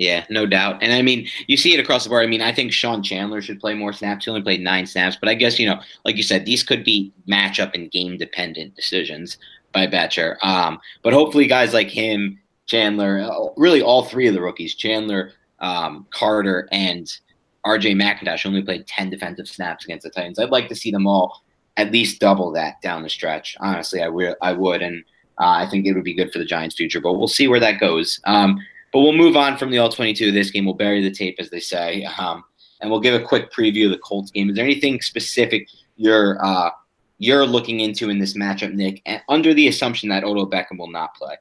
Yeah, 0.00 0.24
no 0.30 0.46
doubt. 0.46 0.82
And 0.82 0.94
I 0.94 1.02
mean, 1.02 1.28
you 1.46 1.58
see 1.58 1.74
it 1.74 1.78
across 1.78 2.04
the 2.04 2.08
board. 2.08 2.24
I 2.24 2.26
mean, 2.26 2.40
I 2.40 2.54
think 2.54 2.72
Sean 2.72 3.02
Chandler 3.02 3.42
should 3.42 3.60
play 3.60 3.74
more 3.74 3.92
snaps. 3.92 4.24
He 4.24 4.30
only 4.30 4.40
played 4.40 4.62
nine 4.62 4.86
snaps, 4.86 5.18
but 5.20 5.28
I 5.28 5.34
guess, 5.34 5.58
you 5.58 5.66
know, 5.66 5.78
like 6.06 6.16
you 6.16 6.22
said, 6.22 6.46
these 6.46 6.62
could 6.62 6.84
be 6.84 7.12
matchup 7.28 7.74
and 7.74 7.90
game 7.90 8.16
dependent 8.16 8.74
decisions 8.74 9.36
by 9.72 9.86
Bettcher. 9.86 10.42
Um, 10.42 10.80
but 11.02 11.12
hopefully, 11.12 11.46
guys 11.46 11.74
like 11.74 11.88
him, 11.88 12.40
Chandler, 12.64 13.28
really 13.58 13.82
all 13.82 14.04
three 14.04 14.26
of 14.26 14.32
the 14.32 14.40
rookies, 14.40 14.74
Chandler, 14.74 15.32
um, 15.58 16.06
Carter, 16.14 16.66
and 16.72 17.06
RJ 17.66 17.94
McIntosh 17.94 18.46
only 18.46 18.62
played 18.62 18.86
10 18.86 19.10
defensive 19.10 19.48
snaps 19.48 19.84
against 19.84 20.04
the 20.04 20.10
Titans. 20.10 20.38
I'd 20.38 20.48
like 20.48 20.70
to 20.70 20.74
see 20.74 20.90
them 20.90 21.06
all 21.06 21.42
at 21.76 21.92
least 21.92 22.22
double 22.22 22.50
that 22.52 22.80
down 22.80 23.02
the 23.02 23.10
stretch. 23.10 23.54
Honestly, 23.60 24.02
I, 24.02 24.08
I 24.40 24.54
would. 24.54 24.80
And 24.80 25.04
uh, 25.38 25.48
I 25.48 25.68
think 25.68 25.84
it 25.84 25.92
would 25.92 26.04
be 26.04 26.14
good 26.14 26.32
for 26.32 26.38
the 26.38 26.46
Giants' 26.46 26.74
future, 26.74 27.02
but 27.02 27.18
we'll 27.18 27.28
see 27.28 27.48
where 27.48 27.60
that 27.60 27.80
goes. 27.80 28.18
Um, 28.24 28.58
but 28.92 29.00
we'll 29.00 29.12
move 29.12 29.36
on 29.36 29.56
from 29.56 29.70
the 29.70 29.78
all 29.78 29.88
22 29.88 30.28
of 30.28 30.34
this 30.34 30.50
game. 30.50 30.64
We'll 30.64 30.74
bury 30.74 31.02
the 31.02 31.10
tape, 31.10 31.36
as 31.38 31.50
they 31.50 31.60
say, 31.60 32.04
um, 32.18 32.42
and 32.80 32.90
we'll 32.90 33.00
give 33.00 33.20
a 33.20 33.24
quick 33.24 33.52
preview 33.52 33.86
of 33.86 33.92
the 33.92 33.98
Colts 33.98 34.30
game. 34.30 34.50
Is 34.50 34.56
there 34.56 34.64
anything 34.64 35.00
specific 35.00 35.68
you're 35.96 36.44
uh, 36.44 36.70
you're 37.18 37.46
looking 37.46 37.80
into 37.80 38.10
in 38.10 38.18
this 38.18 38.36
matchup, 38.36 38.72
Nick, 38.72 39.06
under 39.28 39.54
the 39.54 39.68
assumption 39.68 40.08
that 40.08 40.24
Odell 40.24 40.48
Beckham 40.48 40.78
will 40.78 40.90
not 40.90 41.14
play? 41.14 41.36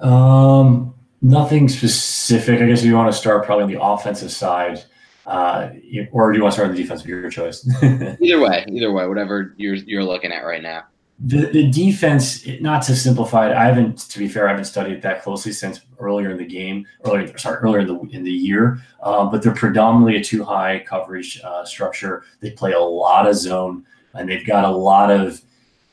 Um, 0.00 0.94
nothing 1.20 1.68
specific. 1.68 2.62
I 2.62 2.66
guess 2.66 2.84
you 2.84 2.94
want 2.94 3.12
to 3.12 3.18
start 3.18 3.44
probably 3.44 3.64
on 3.64 3.70
the 3.70 3.82
offensive 3.82 4.30
side, 4.30 4.82
uh, 5.26 5.70
or 6.12 6.32
do 6.32 6.38
you 6.38 6.42
want 6.44 6.52
to 6.52 6.56
start 6.56 6.68
on 6.68 6.74
the 6.74 6.80
defensive? 6.80 7.08
Your 7.08 7.28
choice. 7.28 7.68
either 7.82 8.40
way, 8.40 8.64
either 8.68 8.92
way, 8.92 9.06
whatever 9.06 9.54
you're 9.58 9.74
you're 9.74 10.04
looking 10.04 10.32
at 10.32 10.44
right 10.44 10.62
now 10.62 10.84
the, 11.22 11.46
the 11.46 11.70
defense, 11.70 12.46
not 12.60 12.82
to 12.84 12.96
simplify 12.96 13.50
it, 13.50 13.54
I 13.54 13.66
haven't, 13.66 13.98
to 13.98 14.18
be 14.18 14.26
fair, 14.26 14.46
I 14.46 14.52
haven't 14.52 14.64
studied 14.64 15.02
that 15.02 15.22
closely 15.22 15.52
since 15.52 15.82
earlier 15.98 16.30
in 16.30 16.38
the 16.38 16.46
game, 16.46 16.86
earlier, 17.04 17.36
sorry, 17.36 17.58
earlier 17.58 17.80
in 17.80 17.86
the 17.88 18.00
in 18.16 18.24
the 18.24 18.30
year. 18.30 18.80
Um, 19.02 19.30
but 19.30 19.42
they're 19.42 19.54
predominantly 19.54 20.16
a 20.16 20.24
two 20.24 20.44
high 20.44 20.82
coverage 20.86 21.38
uh, 21.44 21.64
structure. 21.66 22.24
They 22.40 22.52
play 22.52 22.72
a 22.72 22.80
lot 22.80 23.28
of 23.28 23.36
zone, 23.36 23.84
and 24.14 24.28
they've 24.28 24.46
got 24.46 24.64
a 24.64 24.70
lot 24.70 25.10
of 25.10 25.42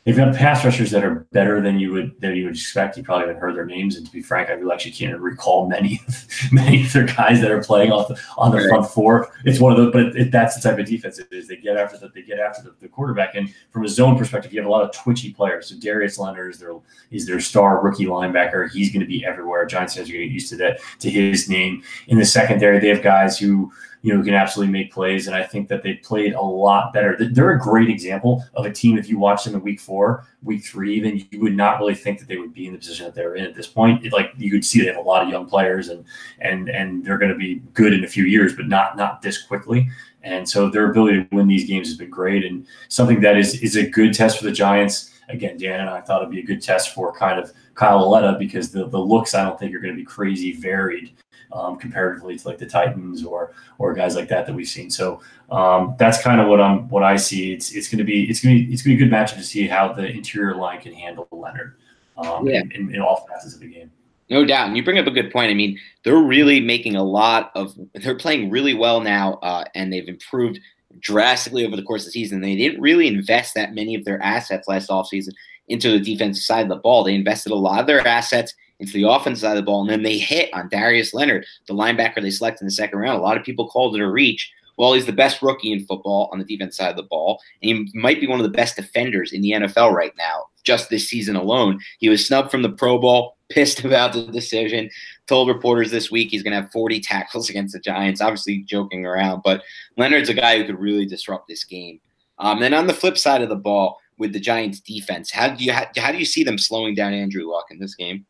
they've 0.08 0.16
got 0.16 0.34
pass 0.34 0.64
rushers 0.64 0.90
that 0.90 1.04
are 1.04 1.28
better 1.34 1.60
than 1.60 1.78
you 1.78 1.92
would 1.92 2.20
than 2.22 2.34
you 2.34 2.46
would 2.46 2.54
expect. 2.54 2.96
You 2.96 3.04
probably 3.04 3.28
haven't 3.28 3.42
heard 3.42 3.56
their 3.56 3.66
names, 3.66 3.98
and 3.98 4.06
to 4.06 4.12
be 4.12 4.22
frank, 4.22 4.50
I 4.50 4.54
really 4.54 4.74
actually 4.74 4.92
can't 4.92 5.20
recall 5.20 5.68
many 5.68 6.00
many 6.52 6.86
of 6.86 6.94
their 6.94 7.06
guys 7.06 7.42
that 7.42 7.52
are 7.52 7.62
playing 7.62 7.92
off 7.92 8.08
the, 8.08 8.20
on 8.38 8.52
the 8.52 8.58
right. 8.58 8.70
front 8.70 8.88
four. 8.88 9.30
It's 9.44 9.60
one 9.60 9.74
of 9.74 9.78
those, 9.78 9.92
but 9.92 10.16
it, 10.16 10.32
that's 10.32 10.56
the 10.56 10.68
type 10.68 10.80
of 10.80 10.86
defense 10.86 11.20
it 11.20 11.28
is. 11.32 11.50
They 11.50 11.58
get 11.58 11.76
after 11.76 11.98
the, 11.98 12.08
they 12.08 12.22
get 12.22 12.40
after 12.40 12.64
the, 12.64 12.74
the, 12.80 12.88
quarterback, 12.88 13.36
and 13.36 13.54
from 13.70 13.84
a 13.84 13.90
zone 13.90 14.18
perspective, 14.18 14.54
you 14.54 14.62
have 14.62 14.68
a 14.68 14.72
lot 14.72 14.84
of 14.84 14.94
twitchy 14.94 15.34
players. 15.34 15.68
So 15.68 15.76
Darius 15.78 16.18
Leonard 16.18 16.54
is 16.54 16.60
their 16.60 16.74
is 17.12 17.28
their 17.28 17.42
star 17.42 17.84
rookie 17.84 18.06
linebacker. 18.06 18.72
He's 18.72 18.90
going 18.92 19.02
to 19.02 19.08
be 19.08 19.26
everywhere. 19.26 19.66
Giants 19.66 19.96
fans 19.96 20.10
are 20.10 20.14
going 20.14 20.22
to 20.22 20.28
get 20.28 20.34
used 20.34 20.50
to 20.50 20.56
that 20.58 20.80
to 21.00 21.10
his 21.10 21.50
name. 21.50 21.84
In 22.08 22.18
the 22.18 22.26
secondary, 22.26 22.80
they 22.80 22.88
have 22.88 23.04
guys 23.04 23.38
who 23.38 23.74
you 24.08 24.14
know, 24.14 24.20
who 24.20 24.26
can 24.26 24.36
absolutely 24.36 24.72
make 24.72 24.94
plays. 24.94 25.28
And 25.28 25.36
I 25.36 25.44
think 25.44 25.68
that 25.68 25.84
they 25.84 25.96
played 25.96 26.32
a 26.32 26.42
lot 26.42 26.94
better. 26.94 27.18
They're 27.20 27.52
a 27.52 27.60
great 27.60 27.90
example 27.90 28.42
of 28.54 28.66
a 28.66 28.72
team. 28.72 28.98
If 28.98 29.10
you 29.10 29.20
watch 29.20 29.44
them 29.44 29.54
in 29.54 29.62
week 29.62 29.82
four, 29.82 30.26
week 30.44 30.64
three, 30.64 30.96
even 30.96 31.22
you 31.30 31.42
would 31.42 31.58
not 31.58 31.78
really 31.78 31.94
think 31.94 32.18
that 32.20 32.30
they 32.30 32.38
would 32.38 32.54
be 32.54 32.68
in 32.68 32.72
the 32.72 32.80
position 32.80 33.06
that 33.06 33.16
they're 33.16 33.36
in 33.36 33.44
at 33.44 33.54
this 33.54 33.68
point. 33.68 34.06
It, 34.06 34.14
like 34.14 34.32
you 34.38 34.50
could 34.50 34.64
see, 34.64 34.80
they 34.80 34.88
have 34.88 34.96
a 34.96 35.02
lot 35.02 35.24
of 35.24 35.30
young 35.30 35.46
players, 35.46 35.90
and 35.90 36.06
and 36.40 36.70
and 36.70 37.04
they're 37.04 37.18
going 37.18 37.34
to 37.34 37.38
be 37.38 37.56
good 37.74 37.92
in 37.92 38.06
a 38.06 38.08
few 38.08 38.24
years, 38.24 38.56
but 38.56 38.68
not 38.68 38.96
not 38.96 39.22
this 39.22 39.44
quickly. 39.44 39.90
And 40.24 40.48
so 40.48 40.70
their 40.70 40.90
ability 40.90 41.26
to 41.26 41.36
win 41.36 41.50
these 41.50 41.68
games 41.68 41.90
has 41.90 41.98
been 41.98 42.10
great, 42.10 42.46
and 42.46 42.66
something 42.88 43.20
that 43.20 43.36
is 43.36 43.62
is 43.62 43.76
a 43.76 43.90
good 43.90 44.14
test 44.14 44.38
for 44.38 44.46
the 44.46 44.54
Giants. 44.54 45.12
Again, 45.28 45.58
Dan 45.58 45.82
and 45.82 45.90
I 45.90 46.00
thought 46.00 46.22
it'd 46.22 46.32
be 46.32 46.40
a 46.40 46.46
good 46.46 46.62
test 46.62 46.96
for 46.96 47.14
kind 47.14 47.38
of 47.38 47.52
Kyle 47.76 48.00
Lauletta 48.00 48.38
because 48.40 48.72
the, 48.72 48.88
the 48.88 48.98
looks 48.98 49.36
I 49.36 49.44
don't 49.44 49.60
think 49.60 49.76
are 49.76 49.80
going 49.80 49.94
to 49.94 50.00
be 50.00 50.06
crazy 50.06 50.54
varied 50.54 51.12
um, 51.52 51.78
comparatively 51.78 52.38
to 52.38 52.48
like 52.48 52.58
the 52.58 52.66
Titans 52.66 53.24
or 53.24 53.54
or 53.78 53.94
guys 53.94 54.16
like 54.16 54.28
that 54.30 54.46
that 54.46 54.54
we've 54.54 54.68
seen. 54.68 54.90
So 54.90 55.22
um, 55.50 55.96
that's 55.98 56.22
kind 56.22 56.42
of 56.42 56.48
what 56.48 56.60
I'm 56.60 56.90
what 56.90 57.04
I 57.04 57.16
see. 57.16 57.54
It's 57.54 57.74
it's 57.74 57.90
going 57.90 58.00
to 58.00 58.04
be 58.04 58.30
it's 58.30 58.42
going 58.42 58.56
to 58.56 58.66
be 58.66 58.74
it's 58.74 58.82
going 58.82 58.98
to 58.98 59.00
be 59.00 59.06
a 59.06 59.08
good 59.08 59.14
matchup 59.14 59.38
to 59.38 59.44
see 59.44 59.68
how 59.68 59.94
the 59.94 60.06
interior 60.06 60.56
line 60.56 60.82
can 60.82 60.94
handle 60.94 61.28
Leonard 61.32 61.76
um, 62.18 62.48
yeah. 62.48 62.62
in, 62.62 62.72
in, 62.72 62.96
in 62.96 63.02
all 63.02 63.28
facets 63.28 63.54
of 63.54 63.62
the 63.62 63.68
game. 63.68 63.92
No 64.30 64.44
doubt. 64.44 64.68
And 64.68 64.76
you 64.76 64.84
bring 64.84 65.00
up 65.00 65.08
a 65.08 65.12
good 65.12 65.32
point. 65.32 65.52
I 65.52 65.54
mean, 65.54 65.80
they're 66.04 66.18
really 66.18 66.60
making 66.60 66.96
a 66.96 67.04
lot 67.04 67.52
of, 67.56 67.74
they're 67.94 68.18
playing 68.18 68.50
really 68.50 68.74
well 68.74 69.00
now, 69.00 69.36
uh, 69.36 69.64
and 69.74 69.92
they've 69.92 70.08
improved 70.08 70.60
drastically 71.00 71.66
over 71.66 71.78
the 71.78 71.84
course 71.84 72.02
of 72.02 72.08
the 72.08 72.12
season. 72.12 72.42
They 72.42 72.56
didn't 72.56 72.82
really 72.82 73.08
invest 73.08 73.56
that 73.56 73.74
many 73.74 73.96
of 73.96 74.04
their 74.04 74.22
assets 74.22 74.68
last 74.68 74.90
offseason 74.90 75.30
into 75.70 75.92
the 75.92 76.00
defensive 76.00 76.44
side 76.44 76.64
of 76.64 76.70
the 76.70 76.76
ball. 76.76 77.04
They 77.04 77.16
invested 77.16 77.54
a 77.54 77.56
lot 77.56 77.80
of 77.80 77.88
their 77.88 78.06
assets 78.06 78.54
into 78.80 78.94
the 78.94 79.10
offensive 79.10 79.42
side 79.42 79.52
of 79.52 79.58
the 79.58 79.64
ball, 79.64 79.82
and 79.82 79.90
then 79.90 80.04
they 80.04 80.18
hit 80.18 80.54
on 80.54 80.70
Darius 80.70 81.14
Leonard, 81.14 81.46
the 81.68 81.74
linebacker 81.74 82.22
they 82.22 82.30
selected 82.30 82.62
in 82.62 82.68
the 82.68 82.72
second 82.72 83.00
round. 83.00 83.20
A 83.20 83.24
lot 83.24 83.38
of 83.38 83.44
people 83.44 83.68
called 83.68 83.96
it 83.96 84.02
a 84.02 84.08
reach. 84.10 84.52
Well, 84.78 84.94
he's 84.94 85.08
the 85.08 85.12
best 85.12 85.42
rookie 85.42 85.72
in 85.72 85.86
football 85.86 86.30
on 86.32 86.38
the 86.38 86.46
defense 86.46 86.78
side 86.78 86.92
of 86.92 86.98
the 86.98 87.04
ball, 87.04 87.42
and 87.64 87.90
he 87.90 88.00
might 88.00 88.22
be 88.22 88.28
one 88.28 88.40
of 88.40 88.44
the 88.44 88.56
best 88.56 88.76
defenders 88.76 89.34
in 89.34 89.42
the 89.42 89.52
NFL 89.52 89.92
right 89.92 90.14
now, 90.18 90.46
just 90.64 90.90
this 90.90 91.10
season 91.10 91.36
alone. 91.36 91.80
He 91.98 92.10
was 92.10 92.26
snubbed 92.26 92.52
from 92.52 92.62
the 92.62 92.70
Pro 92.70 93.00
Bowl, 93.00 93.38
pissed 93.50 93.84
about 93.84 94.14
the 94.14 94.28
decision, 94.28 94.90
told 95.26 95.48
reporters 95.48 95.90
this 95.90 96.12
week 96.12 96.30
he's 96.30 96.44
going 96.44 96.54
to 96.54 96.62
have 96.62 96.72
40 96.72 97.00
tackles 97.00 97.50
against 97.52 97.74
the 97.74 97.80
Giants, 97.80 98.22
obviously 98.22 98.60
joking 98.60 99.06
around, 99.06 99.42
but 99.44 99.64
Leonard's 99.98 100.30
a 100.30 100.34
guy 100.34 100.58
who 100.58 100.66
could 100.66 100.80
really 100.80 101.06
disrupt 101.06 101.48
this 101.48 101.64
game. 101.64 102.00
Um, 102.40 102.62
and 102.62 102.76
on 102.76 102.86
the 102.86 102.94
flip 102.94 103.18
side 103.18 103.42
of 103.42 103.50
the 103.50 103.56
ball, 103.56 103.98
with 104.20 104.34
the 104.34 104.40
Giants 104.40 104.80
defense, 104.80 105.32
how 105.32 105.50
do 105.50 105.64
you 105.64 105.72
how, 105.72 105.86
how 105.96 106.12
do 106.12 106.18
you 106.18 106.26
see 106.26 106.44
them 106.44 106.58
slowing 106.58 106.96
down 106.96 107.14
Andrew 107.14 107.50
Luck 107.50 107.68
in 107.70 107.80
this 107.80 107.96
game? 107.96 108.26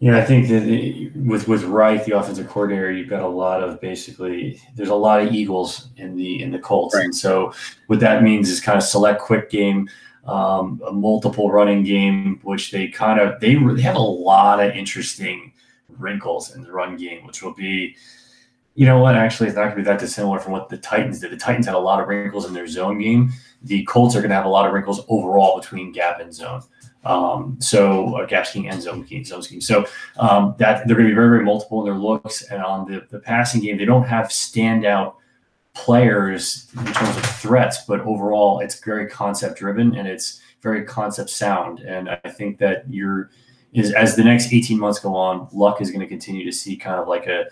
Yeah, 0.00 0.16
I 0.16 0.24
think 0.24 0.46
that 0.48 1.10
with 1.16 1.48
with 1.48 1.64
Reich, 1.64 2.04
the 2.04 2.16
offensive 2.16 2.48
coordinator, 2.48 2.92
you've 2.92 3.08
got 3.08 3.22
a 3.22 3.28
lot 3.28 3.64
of 3.64 3.80
basically 3.80 4.60
there's 4.76 4.90
a 4.90 4.94
lot 4.94 5.20
of 5.20 5.32
Eagles 5.32 5.88
in 5.96 6.14
the 6.14 6.40
in 6.40 6.52
the 6.52 6.58
Colts, 6.58 6.94
right. 6.94 7.04
and 7.04 7.14
so 7.14 7.52
what 7.88 7.98
that 8.00 8.22
means 8.22 8.48
is 8.48 8.60
kind 8.60 8.76
of 8.76 8.84
select 8.84 9.20
quick 9.20 9.50
game, 9.50 9.88
um, 10.24 10.80
a 10.86 10.92
multiple 10.92 11.50
running 11.50 11.82
game, 11.82 12.38
which 12.44 12.70
they 12.70 12.86
kind 12.86 13.18
of 13.18 13.40
they, 13.40 13.56
they 13.56 13.82
have 13.82 13.96
a 13.96 13.98
lot 13.98 14.60
of 14.60 14.70
interesting 14.76 15.52
wrinkles 15.98 16.54
in 16.54 16.62
the 16.62 16.70
run 16.70 16.96
game, 16.96 17.26
which 17.26 17.42
will 17.42 17.54
be, 17.54 17.96
you 18.76 18.86
know 18.86 19.00
what, 19.00 19.16
actually 19.16 19.48
it's 19.48 19.56
not 19.56 19.62
going 19.62 19.76
to 19.76 19.76
be 19.78 19.82
that 19.82 19.98
dissimilar 19.98 20.38
from 20.38 20.52
what 20.52 20.68
the 20.68 20.78
Titans 20.78 21.18
did. 21.18 21.32
The 21.32 21.36
Titans 21.36 21.66
had 21.66 21.74
a 21.74 21.78
lot 21.78 22.00
of 22.00 22.06
wrinkles 22.06 22.46
in 22.46 22.54
their 22.54 22.68
zone 22.68 22.98
game. 22.98 23.32
The 23.62 23.84
Colts 23.86 24.14
are 24.14 24.20
going 24.20 24.30
to 24.30 24.36
have 24.36 24.44
a 24.44 24.48
lot 24.48 24.64
of 24.64 24.72
wrinkles 24.72 25.00
overall 25.08 25.58
between 25.58 25.90
gap 25.90 26.20
and 26.20 26.32
zone. 26.32 26.62
Um, 27.08 27.56
so 27.58 28.16
uh, 28.16 28.26
gap 28.26 28.46
scheme 28.46 28.66
and 28.70 28.82
zone 28.82 29.06
scheme, 29.06 29.24
zone 29.24 29.42
scheme. 29.42 29.60
So 29.62 29.86
um, 30.18 30.54
that 30.58 30.86
they're 30.86 30.96
going 30.96 31.08
to 31.08 31.12
be 31.12 31.14
very, 31.14 31.30
very 31.30 31.44
multiple 31.44 31.80
in 31.80 31.86
their 31.86 31.98
looks. 31.98 32.42
And 32.42 32.62
on 32.62 32.90
the, 32.90 33.06
the 33.08 33.18
passing 33.18 33.62
game, 33.62 33.78
they 33.78 33.86
don't 33.86 34.04
have 34.04 34.26
standout 34.26 35.14
players 35.74 36.68
in 36.78 36.84
terms 36.92 37.16
of 37.16 37.24
threats, 37.24 37.84
but 37.86 38.00
overall, 38.00 38.60
it's 38.60 38.78
very 38.80 39.08
concept 39.08 39.58
driven 39.58 39.96
and 39.96 40.06
it's 40.06 40.40
very 40.60 40.84
concept 40.84 41.30
sound. 41.30 41.80
And 41.80 42.10
I 42.10 42.28
think 42.28 42.58
that 42.58 42.84
you're 42.90 43.30
is 43.72 43.92
as 43.92 44.16
the 44.16 44.24
next 44.24 44.52
18 44.52 44.78
months 44.78 44.98
go 44.98 45.14
on, 45.14 45.48
Luck 45.52 45.80
is 45.80 45.90
going 45.90 46.00
to 46.00 46.06
continue 46.06 46.44
to 46.44 46.52
see 46.52 46.76
kind 46.76 47.00
of 47.00 47.08
like 47.08 47.26
a 47.26 47.46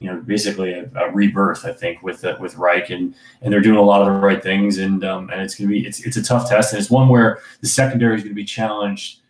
you 0.00 0.10
know, 0.10 0.20
basically 0.20 0.72
a, 0.72 0.90
a, 0.96 1.10
rebirth, 1.12 1.64
I 1.64 1.72
think, 1.72 2.02
with 2.02 2.24
uh, 2.24 2.36
with 2.40 2.56
Reich, 2.56 2.90
and 2.90 3.14
and 3.42 3.52
they're 3.52 3.60
doing 3.60 3.78
a 3.78 3.82
lot 3.82 4.00
of 4.00 4.06
the 4.06 4.20
right 4.20 4.42
things, 4.42 4.78
and 4.78 5.04
um, 5.04 5.30
and 5.30 5.40
it's 5.40 5.54
gonna 5.54 5.70
be 5.70 5.86
it's 5.86 6.00
it's 6.00 6.16
a 6.16 6.22
tough 6.22 6.48
test, 6.48 6.72
and 6.72 6.80
it's 6.80 6.90
one 6.90 7.08
where 7.08 7.40
the 7.60 7.68
secondary 7.68 8.16
is 8.16 8.22
gonna 8.22 8.34
be 8.34 8.44
challenged, 8.44 9.20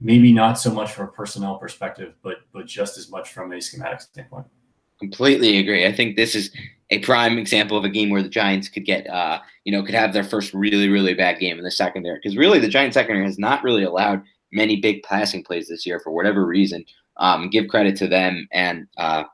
maybe 0.00 0.32
not 0.32 0.58
so 0.58 0.70
much 0.70 0.92
from 0.92 1.08
a 1.08 1.12
personnel 1.12 1.56
perspective, 1.56 2.14
but 2.22 2.38
but 2.52 2.66
just 2.66 2.98
as 2.98 3.10
much 3.10 3.32
from 3.32 3.52
a 3.52 3.60
schematic 3.60 4.00
standpoint. 4.00 4.46
Completely 4.98 5.58
agree. 5.58 5.86
I 5.86 5.92
think 5.92 6.16
this 6.16 6.34
is 6.34 6.50
a 6.90 7.00
prime 7.00 7.38
example 7.38 7.76
of 7.76 7.84
a 7.84 7.88
game 7.88 8.10
where 8.10 8.22
the 8.22 8.28
Giants 8.28 8.68
could 8.68 8.84
get, 8.84 9.08
uh, 9.08 9.40
you 9.64 9.72
know, 9.72 9.82
could 9.82 9.94
have 9.94 10.12
their 10.12 10.24
first 10.24 10.54
really, 10.54 10.88
really 10.88 11.14
bad 11.14 11.38
game 11.38 11.58
in 11.58 11.64
the 11.64 11.70
secondary. 11.70 12.18
Because 12.18 12.36
really, 12.36 12.58
the 12.58 12.68
Giants 12.68 12.94
secondary 12.94 13.24
has 13.24 13.38
not 13.38 13.62
really 13.64 13.82
allowed 13.82 14.22
many 14.52 14.76
big 14.76 15.02
passing 15.02 15.42
plays 15.42 15.68
this 15.68 15.84
year 15.84 16.00
for 16.00 16.12
whatever 16.12 16.46
reason. 16.46 16.84
Um, 17.18 17.50
give 17.50 17.68
credit 17.68 17.96
to 17.96 18.08
them, 18.08 18.46
and 18.52 18.86
uh, 18.98 19.24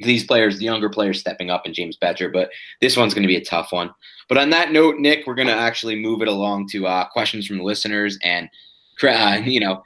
these 0.00 0.24
players, 0.24 0.58
the 0.58 0.64
younger 0.64 0.88
players 0.88 1.20
stepping 1.20 1.50
up, 1.50 1.62
and 1.64 1.74
James 1.74 1.96
Bettcher. 1.96 2.32
But 2.32 2.50
this 2.80 2.96
one's 2.96 3.14
going 3.14 3.22
to 3.22 3.28
be 3.28 3.36
a 3.36 3.44
tough 3.44 3.72
one. 3.72 3.90
But 4.28 4.38
on 4.38 4.50
that 4.50 4.72
note, 4.72 4.96
Nick, 4.98 5.26
we're 5.26 5.34
going 5.34 5.48
to 5.48 5.54
actually 5.54 5.96
move 5.96 6.22
it 6.22 6.28
along 6.28 6.68
to 6.68 6.86
uh, 6.86 7.08
questions 7.08 7.46
from 7.46 7.58
the 7.58 7.64
listeners, 7.64 8.18
and 8.22 8.48
uh, 9.02 9.40
you 9.44 9.60
know, 9.60 9.82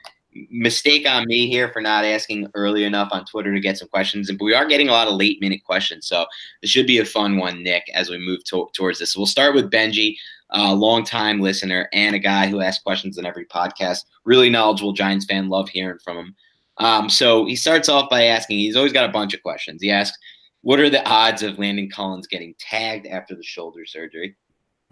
mistake 0.49 1.07
on 1.07 1.25
me 1.27 1.47
here 1.47 1.69
for 1.69 1.81
not 1.81 2.05
asking 2.05 2.47
early 2.55 2.83
enough 2.83 3.09
on 3.11 3.25
Twitter 3.25 3.53
to 3.53 3.59
get 3.59 3.77
some 3.77 3.87
questions. 3.87 4.29
And 4.29 4.37
but 4.37 4.45
we 4.45 4.53
are 4.53 4.67
getting 4.67 4.89
a 4.89 4.91
lot 4.91 5.07
of 5.07 5.15
late 5.15 5.39
minute 5.41 5.63
questions, 5.63 6.07
so 6.07 6.25
this 6.61 6.69
should 6.69 6.87
be 6.87 6.99
a 6.99 7.05
fun 7.05 7.37
one, 7.37 7.63
Nick, 7.63 7.83
as 7.93 8.09
we 8.09 8.17
move 8.17 8.43
to- 8.45 8.69
towards 8.73 8.99
this. 8.99 9.13
So 9.13 9.19
we'll 9.19 9.27
start 9.27 9.55
with 9.55 9.71
Benji. 9.71 10.15
A 10.55 10.75
long-time 10.75 11.39
listener 11.39 11.89
and 11.93 12.15
a 12.15 12.19
guy 12.19 12.45
who 12.45 12.61
asks 12.61 12.83
questions 12.83 13.17
in 13.17 13.25
every 13.25 13.45
podcast. 13.45 14.05
Really 14.23 14.51
knowledgeable 14.51 14.93
Giants 14.93 15.25
fan. 15.25 15.49
Love 15.49 15.67
hearing 15.67 15.97
from 15.97 16.15
him. 16.15 16.35
Um, 16.77 17.09
so 17.09 17.45
he 17.45 17.55
starts 17.55 17.89
off 17.89 18.09
by 18.09 18.23
asking, 18.25 18.59
he's 18.59 18.75
always 18.75 18.93
got 18.93 19.09
a 19.09 19.11
bunch 19.11 19.33
of 19.33 19.43
questions. 19.43 19.81
He 19.81 19.91
asks, 19.91 20.17
What 20.61 20.79
are 20.79 20.89
the 20.89 21.07
odds 21.07 21.43
of 21.43 21.59
Landon 21.59 21.89
Collins 21.89 22.27
getting 22.27 22.55
tagged 22.59 23.05
after 23.07 23.35
the 23.35 23.43
shoulder 23.43 23.85
surgery? 23.85 24.35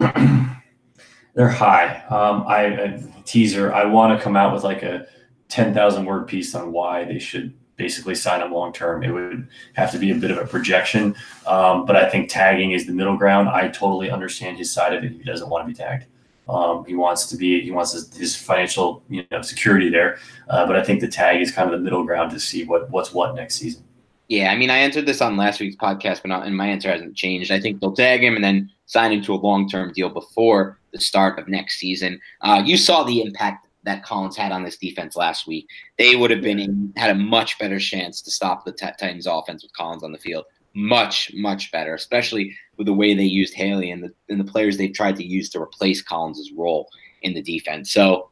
They're 1.34 1.48
high. 1.48 2.02
Um, 2.10 2.44
I, 2.46 2.62
a 2.62 3.02
teaser. 3.24 3.72
I 3.72 3.84
want 3.84 4.16
to 4.16 4.22
come 4.22 4.36
out 4.36 4.52
with 4.52 4.64
like 4.64 4.82
a 4.82 5.06
ten 5.48 5.72
thousand 5.72 6.04
word 6.04 6.28
piece 6.28 6.54
on 6.54 6.72
why 6.72 7.04
they 7.04 7.18
should 7.18 7.54
basically 7.76 8.14
sign 8.14 8.42
him 8.42 8.52
long 8.52 8.72
term. 8.72 9.02
It 9.02 9.10
would 9.10 9.48
have 9.74 9.90
to 9.92 9.98
be 9.98 10.10
a 10.10 10.14
bit 10.14 10.30
of 10.30 10.36
a 10.36 10.46
projection, 10.46 11.14
um, 11.46 11.86
but 11.86 11.96
I 11.96 12.08
think 12.10 12.28
tagging 12.28 12.72
is 12.72 12.86
the 12.86 12.92
middle 12.92 13.16
ground. 13.16 13.48
I 13.48 13.68
totally 13.68 14.10
understand 14.10 14.58
his 14.58 14.70
side 14.70 14.92
of 14.92 15.04
it. 15.04 15.12
He 15.12 15.22
doesn't 15.22 15.48
want 15.48 15.66
to 15.66 15.68
be 15.68 15.74
tagged. 15.74 16.06
Um, 16.52 16.84
he 16.84 16.94
wants 16.94 17.26
to 17.26 17.36
be, 17.36 17.60
he 17.60 17.70
wants 17.70 17.92
his, 17.92 18.14
his 18.16 18.36
financial, 18.36 19.02
you 19.08 19.24
know, 19.30 19.42
security 19.42 19.88
there. 19.88 20.18
Uh, 20.48 20.66
but 20.66 20.76
I 20.76 20.84
think 20.84 21.00
the 21.00 21.08
tag 21.08 21.40
is 21.40 21.50
kind 21.50 21.72
of 21.72 21.78
the 21.78 21.82
middle 21.82 22.04
ground 22.04 22.30
to 22.32 22.40
see 22.40 22.64
what 22.64 22.90
what's 22.90 23.12
what 23.12 23.34
next 23.34 23.56
season. 23.56 23.84
Yeah, 24.28 24.50
I 24.50 24.56
mean, 24.56 24.70
I 24.70 24.78
answered 24.78 25.04
this 25.04 25.20
on 25.20 25.36
last 25.36 25.60
week's 25.60 25.76
podcast, 25.76 26.22
but 26.22 26.28
not, 26.28 26.46
and 26.46 26.56
my 26.56 26.66
answer 26.66 26.90
hasn't 26.90 27.16
changed. 27.16 27.50
I 27.50 27.60
think 27.60 27.80
they'll 27.80 27.92
tag 27.92 28.22
him 28.22 28.34
and 28.34 28.42
then 28.42 28.70
sign 28.86 29.12
him 29.12 29.22
to 29.24 29.34
a 29.34 29.36
long-term 29.36 29.92
deal 29.92 30.08
before 30.08 30.78
the 30.92 31.00
start 31.00 31.38
of 31.38 31.48
next 31.48 31.78
season. 31.78 32.18
Uh, 32.40 32.62
you 32.64 32.78
saw 32.78 33.02
the 33.04 33.20
impact 33.20 33.66
that 33.84 34.04
Collins 34.04 34.36
had 34.36 34.52
on 34.52 34.62
this 34.62 34.78
defense 34.78 35.16
last 35.16 35.46
week. 35.46 35.68
They 35.98 36.16
would 36.16 36.30
have 36.30 36.40
been 36.40 36.58
in, 36.58 36.92
had 36.96 37.10
a 37.10 37.14
much 37.14 37.58
better 37.58 37.78
chance 37.78 38.22
to 38.22 38.30
stop 38.30 38.64
the 38.64 38.72
Titans' 38.72 39.26
offense 39.26 39.62
with 39.62 39.72
Collins 39.74 40.02
on 40.02 40.12
the 40.12 40.18
field 40.18 40.44
much, 40.74 41.30
much 41.34 41.70
better, 41.70 41.94
especially 41.94 42.56
with 42.76 42.86
the 42.86 42.92
way 42.92 43.14
they 43.14 43.24
used 43.24 43.54
Haley 43.54 43.90
and 43.90 44.02
the 44.02 44.12
and 44.28 44.40
the 44.40 44.50
players 44.50 44.76
they've 44.76 44.92
tried 44.92 45.16
to 45.16 45.24
use 45.24 45.50
to 45.50 45.60
replace 45.60 46.02
Collins's 46.02 46.52
role 46.52 46.88
in 47.22 47.34
the 47.34 47.42
defense. 47.42 47.90
So 47.90 48.30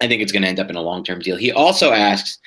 I 0.00 0.08
think 0.08 0.22
it's 0.22 0.32
going 0.32 0.42
to 0.42 0.48
end 0.48 0.60
up 0.60 0.70
in 0.70 0.76
a 0.76 0.82
long 0.82 1.04
term 1.04 1.20
deal. 1.20 1.36
He 1.36 1.52
also 1.52 1.92
asks, 1.92 2.38